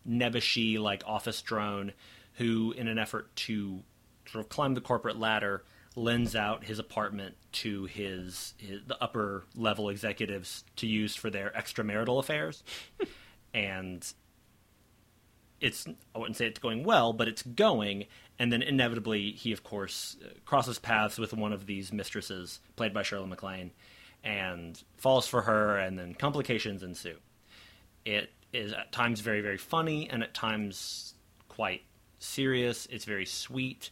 nebbishy 0.09 0.78
like 0.78 1.03
office 1.07 1.43
drone 1.43 1.93
who, 2.35 2.73
in 2.73 2.89
an 2.89 2.99
effort 2.99 3.35
to 3.35 3.82
sort 4.27 4.45
of 4.45 4.49
climb 4.49 4.74
the 4.74 4.81
corporate 4.81 5.19
ladder, 5.19 5.65
lends 5.97 6.36
out 6.36 6.65
his 6.65 6.78
apartment 6.78 7.35
to 7.51 7.86
his, 7.86 8.55
his 8.59 8.81
the 8.86 8.97
upper 9.03 9.45
level 9.57 9.89
executives 9.89 10.65
to 10.77 10.86
use 10.86 11.16
for 11.16 11.31
their 11.31 11.51
extramarital 11.51 12.19
affairs, 12.20 12.62
and 13.55 14.12
it's 15.61 15.86
I 16.15 16.19
wouldn't 16.19 16.36
say 16.36 16.47
it's 16.47 16.61
going 16.61 16.85
well, 16.85 17.12
but 17.12 17.28
it's 17.28 17.43
going. 17.43 18.07
And 18.39 18.52
then 18.52 18.62
inevitably, 18.62 19.32
he 19.32 19.52
of 19.52 19.65
course 19.65 20.16
uh, 20.24 20.28
crosses 20.44 20.78
paths 20.78 21.19
with 21.19 21.32
one 21.32 21.52
of 21.52 21.66
these 21.66 21.93
mistresses, 21.93 22.60
played 22.77 22.94
by 22.94 23.02
Shirley 23.02 23.27
MacLaine, 23.27 23.73
and 24.23 24.81
falls 24.97 25.27
for 25.27 25.43
her, 25.43 25.78
and 25.78 25.98
then 25.98 26.15
complications 26.15 26.82
ensue. 26.82 27.16
It 28.05 28.31
is 28.52 28.73
at 28.73 28.93
times 28.93 29.20
very 29.20 29.40
very 29.40 29.59
funny, 29.59 30.09
and 30.09 30.23
at 30.23 30.35
times 30.35 31.15
quite 31.48 31.82
serious. 32.20 32.86
It's 32.86 33.05
very 33.05 33.27
sweet. 33.27 33.90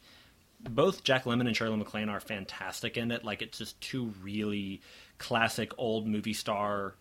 Both 0.61 1.05
Jack 1.05 1.25
Lemmon 1.25 1.47
and 1.47 1.57
Shirley 1.57 1.77
MacLaine 1.77 2.09
are 2.09 2.21
fantastic 2.21 2.97
in 2.97 3.11
it. 3.11 3.25
Like 3.25 3.43
it's 3.43 3.59
just 3.59 3.81
two 3.81 4.13
really 4.23 4.81
classic 5.19 5.73
old 5.77 6.07
movie 6.07 6.33
star 6.33 6.95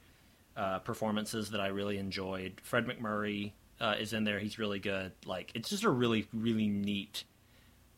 uh, 0.58 0.80
performances 0.80 1.52
that 1.52 1.62
I 1.62 1.68
really 1.68 1.98
enjoyed. 1.98 2.60
Fred 2.64 2.88
MacMurray 2.88 3.52
uh, 3.80 3.96
is 4.00 4.14
in 4.14 4.24
there; 4.24 4.40
he's 4.40 4.58
really 4.58 4.80
good. 4.80 5.12
Like 5.28 5.52
it's 5.54 5.70
just 5.70 5.84
a 5.84 5.90
really, 5.90 6.28
really 6.34 6.68
neat 6.68 7.24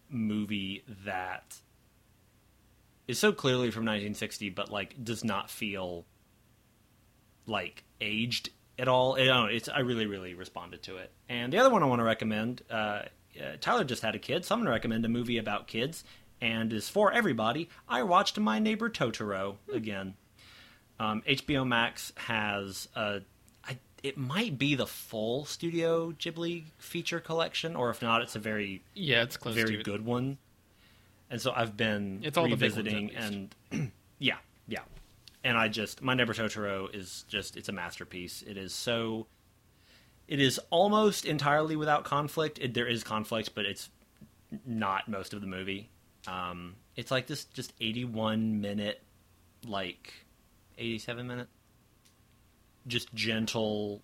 movie 0.09 0.83
that 1.05 1.57
is 3.07 3.19
so 3.19 3.31
clearly 3.31 3.71
from 3.71 3.83
1960, 3.83 4.49
but 4.49 4.71
like 4.71 5.03
does 5.03 5.23
not 5.23 5.49
feel 5.49 6.05
like 7.45 7.83
aged 8.01 8.49
at 8.77 8.87
all. 8.87 9.15
I 9.15 9.25
don't 9.25 9.27
know. 9.27 9.45
It's 9.45 9.69
I 9.69 9.79
really, 9.79 10.05
really 10.05 10.33
responded 10.33 10.83
to 10.83 10.97
it. 10.97 11.11
And 11.29 11.51
the 11.51 11.57
other 11.57 11.69
one 11.69 11.83
I 11.83 11.85
want 11.85 11.99
to 11.99 12.05
recommend, 12.05 12.61
uh, 12.69 12.73
uh, 12.73 13.03
Tyler 13.61 13.83
just 13.83 14.01
had 14.01 14.15
a 14.15 14.19
kid, 14.19 14.45
so 14.45 14.55
I'm 14.55 14.59
going 14.59 14.67
to 14.67 14.71
recommend 14.71 15.05
a 15.05 15.09
movie 15.09 15.37
about 15.37 15.67
kids 15.67 16.03
and 16.41 16.71
is 16.73 16.89
for 16.89 17.11
everybody. 17.11 17.69
I 17.87 18.03
watched 18.03 18.37
My 18.39 18.59
Neighbor 18.59 18.89
Totoro 18.89 19.57
again. 19.73 20.15
Um, 20.99 21.21
HBO 21.27 21.67
Max 21.67 22.11
has 22.15 22.87
a. 22.95 23.21
It 24.07 24.17
might 24.17 24.57
be 24.57 24.75
the 24.75 24.87
full 24.87 25.43
Studio 25.45 26.11
Ghibli 26.13 26.63
feature 26.77 27.19
collection, 27.19 27.75
or 27.75 27.89
if 27.89 28.01
not, 28.01 28.21
it's 28.21 28.35
a 28.35 28.39
very 28.39 28.81
Yeah, 28.93 29.23
it's 29.23 29.35
close 29.35 29.53
very 29.55 29.79
it. 29.79 29.83
good 29.83 30.05
one. 30.05 30.37
And 31.29 31.41
so 31.41 31.51
I've 31.53 31.75
been 31.75 32.21
It's 32.23 32.37
all 32.37 32.45
the 32.45 32.51
ones, 32.51 32.61
revisiting 32.61 33.13
and 33.15 33.53
yeah, 34.19 34.37
yeah. 34.67 34.79
And 35.43 35.57
I 35.57 35.67
just 35.67 36.01
My 36.01 36.13
Neighbor 36.13 36.33
Totoro 36.33 36.93
is 36.95 37.25
just 37.27 37.57
it's 37.57 37.67
a 37.67 37.73
masterpiece. 37.73 38.43
It 38.47 38.55
is 38.57 38.73
so 38.73 39.27
it 40.27 40.39
is 40.39 40.57
almost 40.69 41.25
entirely 41.25 41.75
without 41.75 42.05
conflict. 42.05 42.59
It, 42.59 42.73
there 42.73 42.87
is 42.87 43.03
conflict, 43.03 43.51
but 43.55 43.65
it's 43.65 43.89
not 44.65 45.07
most 45.09 45.33
of 45.33 45.41
the 45.41 45.47
movie. 45.47 45.89
Um, 46.27 46.75
it's 46.95 47.11
like 47.11 47.27
this 47.27 47.43
just 47.45 47.73
81 47.81 48.61
minute 48.61 49.01
like 49.65 50.13
87 50.77 51.27
minute 51.27 51.47
just 52.87 53.13
gentle 53.13 54.01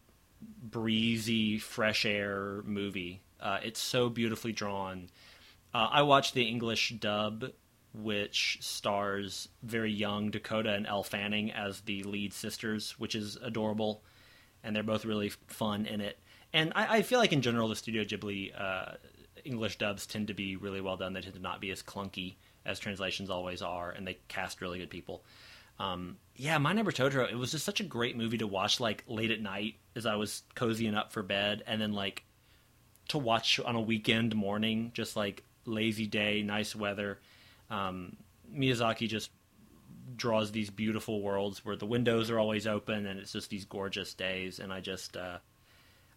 breezy 0.61 1.57
fresh 1.57 2.05
air 2.05 2.61
movie. 2.65 3.21
Uh, 3.39 3.59
it's 3.63 3.79
so 3.79 4.09
beautifully 4.09 4.51
drawn. 4.51 5.09
Uh, 5.73 5.87
i 5.91 6.01
watched 6.03 6.33
the 6.35 6.43
english 6.43 6.93
dub 6.99 7.45
which 7.93 8.57
stars 8.61 9.49
very 9.63 9.91
young 9.91 10.29
dakota 10.29 10.73
and 10.73 10.85
elle 10.85 11.03
fanning 11.03 11.51
as 11.51 11.81
the 11.81 12.03
lead 12.03 12.33
sisters 12.33 12.91
which 12.99 13.15
is 13.15 13.37
adorable 13.41 14.03
and 14.63 14.75
they're 14.75 14.83
both 14.83 15.03
really 15.03 15.29
fun 15.47 15.85
in 15.85 15.99
it. 15.99 16.17
And 16.53 16.71
i, 16.75 16.97
I 16.97 17.01
feel 17.01 17.19
like 17.19 17.33
in 17.33 17.41
general 17.41 17.67
the 17.67 17.75
studio 17.75 18.03
ghibli 18.03 18.51
uh, 18.59 18.93
english 19.43 19.77
dubs 19.77 20.05
tend 20.05 20.27
to 20.27 20.33
be 20.33 20.55
really 20.55 20.81
well 20.81 20.97
done. 20.97 21.13
They 21.13 21.21
tend 21.21 21.35
to 21.35 21.41
not 21.41 21.59
be 21.59 21.71
as 21.71 21.81
clunky 21.81 22.35
as 22.65 22.79
translations 22.79 23.29
always 23.29 23.61
are 23.61 23.91
and 23.91 24.07
they 24.07 24.19
cast 24.27 24.61
really 24.61 24.79
good 24.79 24.89
people 24.89 25.23
um, 25.79 26.17
yeah, 26.35 26.57
My 26.57 26.73
Neighbor 26.73 26.91
Totoro. 26.91 27.29
It 27.31 27.35
was 27.35 27.51
just 27.51 27.65
such 27.65 27.79
a 27.79 27.83
great 27.83 28.17
movie 28.17 28.37
to 28.39 28.47
watch 28.47 28.79
like 28.79 29.03
late 29.07 29.31
at 29.31 29.41
night 29.41 29.75
as 29.95 30.05
I 30.05 30.15
was 30.15 30.43
cozying 30.55 30.95
up 30.95 31.11
for 31.11 31.21
bed, 31.23 31.63
and 31.67 31.79
then 31.81 31.93
like 31.93 32.23
to 33.09 33.17
watch 33.17 33.59
on 33.59 33.75
a 33.75 33.81
weekend 33.81 34.35
morning, 34.35 34.91
just 34.93 35.15
like 35.15 35.43
lazy 35.65 36.07
day, 36.07 36.41
nice 36.41 36.75
weather. 36.75 37.19
Um, 37.69 38.15
Miyazaki 38.53 39.07
just 39.07 39.29
draws 40.15 40.51
these 40.51 40.69
beautiful 40.69 41.21
worlds 41.21 41.63
where 41.65 41.75
the 41.75 41.85
windows 41.85 42.29
are 42.29 42.39
always 42.39 42.67
open, 42.67 43.05
and 43.05 43.19
it's 43.19 43.31
just 43.33 43.49
these 43.49 43.65
gorgeous 43.65 44.13
days. 44.13 44.59
And 44.59 44.71
I 44.71 44.79
just, 44.79 45.17
uh, 45.17 45.37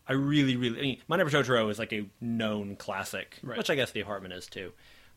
I 0.09 0.13
really, 0.13 0.57
really, 0.57 0.79
I 0.79 0.83
mean, 0.83 0.99
My 1.09 1.17
Neighbor 1.17 1.31
Totoro 1.31 1.71
is 1.71 1.79
like 1.79 1.93
a 1.93 2.07
known 2.21 2.77
classic, 2.77 3.37
Right. 3.43 3.59
which 3.59 3.71
I 3.71 3.75
guess 3.75 3.93
The 3.93 4.01
Apartment 4.01 4.35
is 4.35 4.47
too. 4.47 4.73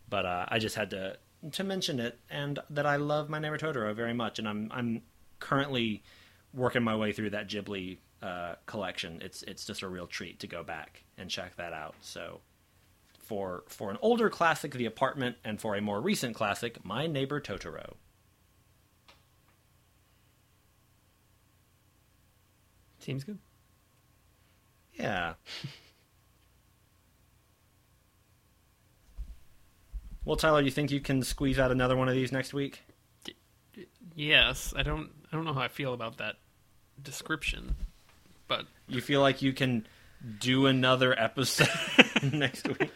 But 0.10 0.26
uh, 0.26 0.46
I 0.48 0.60
just 0.60 0.76
had 0.76 0.90
to 0.92 1.18
to 1.52 1.64
mention 1.64 2.00
it, 2.00 2.20
and 2.30 2.60
that 2.70 2.86
I 2.86 2.98
love 2.98 3.30
My 3.30 3.40
Neighbor 3.40 3.58
Totoro 3.58 3.94
very 3.96 4.14
much, 4.14 4.40
and 4.40 4.48
I'm 4.48 4.70
I'm 4.74 5.02
currently 5.40 6.04
working 6.54 6.84
my 6.84 6.96
way 6.96 7.12
through 7.12 7.32
that 7.32 7.50
Ghibli 7.50 7.98
uh, 8.22 8.56
collection. 8.66 9.20
It's 9.22 9.44
it's 9.44 9.66
just 9.66 9.82
a 9.82 9.88
real 9.88 10.08
treat 10.08 10.40
to 10.40 10.48
go 10.48 10.64
back 10.64 11.04
and 11.18 11.30
check 11.30 11.56
that 11.58 11.74
out. 11.74 11.96
So 12.02 12.42
for 13.20 13.64
for 13.68 13.90
an 13.92 13.98
older 14.02 14.30
classic, 14.30 14.74
The 14.74 14.86
Apartment, 14.86 15.38
and 15.44 15.60
for 15.62 15.76
a 15.76 15.82
more 15.82 16.02
recent 16.02 16.36
classic, 16.36 16.84
My 16.84 17.08
Neighbor 17.08 17.40
Totoro. 17.40 17.96
Seems 23.00 23.24
good. 23.24 23.40
Yeah. 24.94 25.36
well, 30.26 30.36
Tyler, 30.36 30.62
you 30.62 30.72
think 30.72 30.92
you 30.92 31.00
can 31.00 31.24
squeeze 31.24 31.58
out 31.60 31.72
another 31.72 31.96
one 31.98 32.08
of 32.10 32.16
these 32.16 32.32
next 32.32 32.54
week? 32.54 32.84
Yes, 34.16 34.74
I 34.76 34.84
don't. 34.84 35.10
I 35.32 35.36
don't 35.36 35.46
know 35.46 35.54
how 35.54 35.62
I 35.62 35.68
feel 35.68 35.94
about 35.94 36.18
that 36.18 36.36
description, 37.02 37.76
but 38.48 38.66
You 38.88 39.00
feel 39.02 39.22
like 39.22 39.42
you 39.42 39.54
can 39.54 39.88
do 40.40 40.66
another 40.66 41.18
episode 41.18 41.70
next 42.34 42.68
week? 42.68 42.92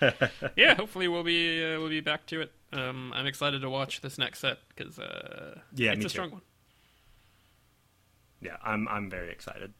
yeah, 0.56 0.74
hopefully 0.74 1.06
we'll 1.08 1.22
be 1.22 1.62
uh, 1.64 1.78
we'll 1.78 1.88
be 1.90 2.00
back 2.00 2.26
to 2.26 2.40
it. 2.40 2.52
Um, 2.72 3.12
I'm 3.14 3.26
excited 3.26 3.60
to 3.62 3.70
watch 3.70 4.00
this 4.00 4.18
next 4.18 4.40
set 4.40 4.58
because 4.74 4.98
uh, 4.98 5.60
Yeah, 5.74 5.92
it's 5.92 6.00
a 6.00 6.02
too. 6.04 6.08
strong 6.08 6.30
one. 6.32 6.42
Yeah, 8.40 8.56
I'm 8.64 8.88
I'm 8.88 9.08
very 9.08 9.30
excited. 9.30 9.72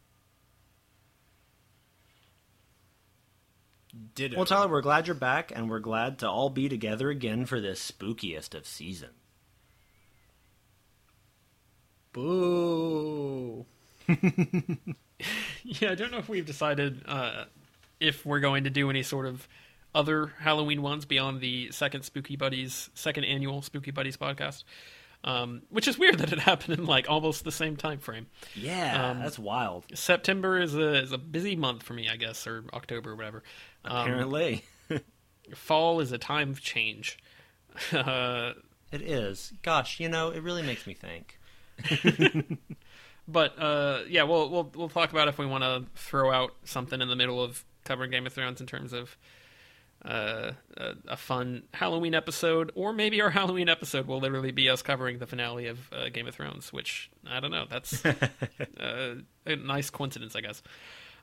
Ditto. 4.15 4.37
Well, 4.37 4.47
Tyler, 4.47 4.69
we're 4.69 4.81
glad 4.81 5.07
you're 5.07 5.15
back, 5.15 5.53
and 5.55 5.71
we're 5.71 5.79
glad 5.81 6.19
to 6.21 6.29
all 6.29 6.51
be 6.51 6.69
together 6.69 7.11
again 7.11 7.47
for 7.47 7.61
this 7.61 7.93
spookiest 7.93 8.55
of 8.55 8.67
season. 8.67 9.11
Boo. 12.13 13.67
Yeah, 15.65 15.93
I 15.93 15.95
don't 15.95 16.13
know 16.13 16.19
if 16.19 16.29
we've 16.29 16.45
decided 16.45 17.03
uh, 17.07 17.45
if 17.99 18.27
we're 18.27 18.41
going 18.41 18.65
to 18.65 18.71
do 18.71 18.91
any 18.91 19.03
sort 19.03 19.27
of 19.27 19.49
other 19.95 20.33
Halloween 20.39 20.83
ones 20.83 21.07
beyond 21.07 21.41
the 21.41 21.71
second 21.71 22.03
Spooky 22.03 22.37
Buddies, 22.37 22.91
second 22.95 23.25
annual 23.25 23.63
Spooky 23.63 23.91
Buddies 23.91 24.17
podcast. 24.17 24.65
Um, 25.27 25.63
which 25.71 25.89
is 25.89 25.99
weird 25.99 26.19
that 26.19 26.33
it 26.35 26.39
happened 26.51 26.79
in 26.79 26.85
like 26.85 27.09
almost 27.09 27.45
the 27.45 27.51
same 27.53 27.77
time 27.77 27.99
frame. 27.99 28.27
Yeah, 28.55 29.11
Um, 29.11 29.21
that's 29.21 29.39
wild. 29.39 29.85
September 29.95 30.61
is 30.61 30.75
a 30.75 31.03
is 31.03 31.13
a 31.13 31.19
busy 31.19 31.57
month 31.57 31.83
for 31.83 31.95
me, 31.95 32.09
I 32.11 32.17
guess, 32.17 32.47
or 32.47 32.65
October 32.75 33.13
or 33.13 33.17
whatever. 33.17 33.43
Um, 33.87 34.03
Apparently, 34.03 34.65
fall 35.55 36.01
is 36.01 36.13
a 36.13 36.19
time 36.19 36.51
of 36.51 36.61
change. 36.61 37.19
Uh, 37.91 38.53
it 38.93 39.01
is. 39.01 39.53
Gosh, 39.63 39.99
you 39.99 40.11
know, 40.11 40.29
it 40.29 40.43
really 40.43 40.63
makes 40.63 40.87
me 40.87 40.93
think. 40.95 41.39
But 43.27 43.59
uh, 43.59 44.01
yeah, 44.07 44.25
we'll 44.25 44.51
we'll 44.51 44.71
we'll 44.75 44.89
talk 44.91 45.11
about 45.11 45.29
if 45.29 45.39
we 45.39 45.47
want 45.47 45.65
to 45.65 45.85
throw 45.99 46.31
out 46.31 46.53
something 46.65 47.01
in 47.01 47.09
the 47.09 47.17
middle 47.17 47.43
of 47.43 47.65
covering 47.85 48.11
Game 48.11 48.27
of 48.27 48.35
Thrones 48.35 48.61
in 48.61 48.67
terms 48.67 48.93
of 48.93 49.17
uh, 50.05 50.53
a, 50.77 50.93
a 51.09 51.17
fun 51.17 51.63
Halloween 51.73 52.15
episode, 52.15 52.73
or 52.75 52.93
maybe 52.93 53.21
our 53.21 53.31
Halloween 53.39 53.69
episode 53.69 54.07
will 54.07 54.21
literally 54.21 54.53
be 54.53 54.69
us 54.69 54.83
covering 54.83 55.19
the 55.19 55.27
finale 55.27 55.67
of 55.67 55.93
uh, 55.93 56.09
Game 56.11 56.27
of 56.27 56.35
Thrones, 56.35 56.73
which 56.73 57.11
I 57.27 57.41
don't 57.41 57.51
know. 57.51 57.67
That's 57.69 58.05
uh, 58.81 59.17
a 59.47 59.57
nice 59.57 59.91
coincidence, 59.91 60.37
I 60.37 60.41
guess. 60.41 60.63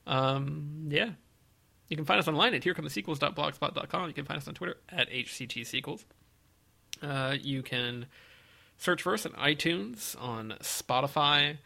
Um, 0.07 0.87
yeah. 0.89 1.11
You 1.89 1.97
can 1.97 2.05
find 2.05 2.19
us 2.19 2.27
online 2.27 2.53
at 2.53 2.61
herecomethesequels.blogspot.com. 2.61 4.07
You 4.07 4.13
can 4.13 4.25
find 4.25 4.37
us 4.37 4.47
on 4.47 4.53
Twitter 4.53 4.77
at 4.89 5.09
HCTSequels. 5.09 6.05
Uh, 7.01 7.35
you 7.41 7.61
can 7.61 8.05
search 8.77 9.01
for 9.01 9.13
us 9.13 9.25
on 9.25 9.33
iTunes, 9.33 10.19
on 10.19 10.55
Spotify, 10.61 11.57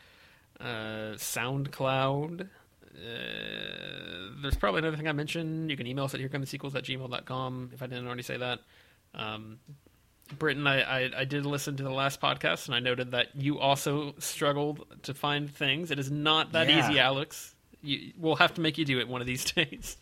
uh, 0.59 1.13
SoundCloud. 1.15 2.49
Uh, 2.95 4.31
there's 4.41 4.55
probably 4.55 4.79
another 4.79 4.97
thing 4.97 5.07
I 5.07 5.11
mentioned. 5.11 5.69
You 5.69 5.77
can 5.77 5.87
email 5.87 6.05
us 6.05 6.13
at 6.13 6.19
herecomethesequels 6.21 6.75
at 6.75 6.83
gmail.com 6.83 7.71
if 7.73 7.81
I 7.81 7.87
didn't 7.87 8.05
already 8.07 8.23
say 8.23 8.37
that. 8.37 8.59
Um, 9.13 9.59
Britton, 10.39 10.65
I, 10.65 10.81
I, 11.05 11.11
I 11.19 11.25
did 11.25 11.45
listen 11.45 11.77
to 11.77 11.83
the 11.83 11.91
last 11.91 12.19
podcast, 12.19 12.65
and 12.67 12.75
I 12.75 12.79
noted 12.79 13.11
that 13.11 13.35
you 13.35 13.59
also 13.59 14.15
struggled 14.17 14.85
to 15.03 15.13
find 15.13 15.53
things. 15.53 15.91
It 15.91 15.99
is 15.99 16.09
not 16.09 16.53
that 16.53 16.67
Yeah. 16.69 16.89
easy, 16.89 16.99
Alex. 16.99 17.53
You, 17.83 18.13
we'll 18.17 18.35
have 18.37 18.55
to 18.55 18.61
make 18.61 18.77
you 18.77 18.85
do 18.85 18.99
it 18.99 19.07
one 19.07 19.21
of 19.21 19.27
these 19.27 19.45
days. 19.51 19.97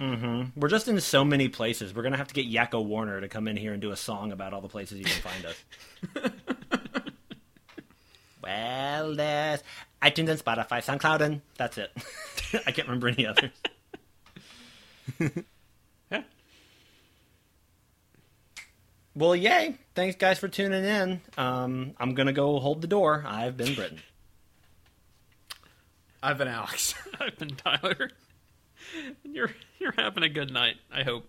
We're 0.00 0.68
just 0.68 0.86
in 0.86 1.00
so 1.00 1.24
many 1.24 1.48
places. 1.48 1.92
We're 1.92 2.04
gonna 2.04 2.16
have 2.16 2.28
to 2.28 2.34
get 2.34 2.48
Yakko 2.48 2.84
Warner 2.84 3.20
to 3.20 3.28
come 3.28 3.48
in 3.48 3.56
here 3.56 3.72
and 3.72 3.82
do 3.82 3.90
a 3.90 3.96
song 3.96 4.30
about 4.30 4.54
all 4.54 4.60
the 4.60 4.68
places 4.68 4.98
you 5.00 5.04
can 5.04 5.20
find 5.20 5.44
us. 5.46 6.32
well, 8.48 9.14
there's 9.14 9.62
iTunes 10.02 10.28
and 10.30 10.42
Spotify, 10.42 10.82
SoundCloud, 10.82 11.20
and 11.20 11.40
that's 11.56 11.78
it. 11.78 11.90
I 12.66 12.72
can't 12.72 12.88
remember 12.88 13.08
any 13.08 13.26
others. 13.26 13.50
yeah. 16.10 16.22
Well, 19.14 19.36
yay! 19.36 19.76
Thanks, 19.94 20.16
guys, 20.16 20.38
for 20.38 20.48
tuning 20.48 20.84
in. 20.84 21.20
Um, 21.36 21.94
I'm 21.98 22.14
gonna 22.14 22.32
go 22.32 22.58
hold 22.58 22.80
the 22.80 22.86
door. 22.86 23.24
I've 23.26 23.56
been 23.56 23.74
Britton. 23.74 24.00
I've 26.22 26.38
been 26.38 26.48
Alex. 26.48 26.94
I've 27.20 27.36
been 27.36 27.50
Tyler. 27.56 28.10
You're 29.24 29.50
you're 29.78 29.94
having 29.96 30.22
a 30.22 30.28
good 30.28 30.52
night, 30.52 30.76
I 30.90 31.02
hope. 31.02 31.28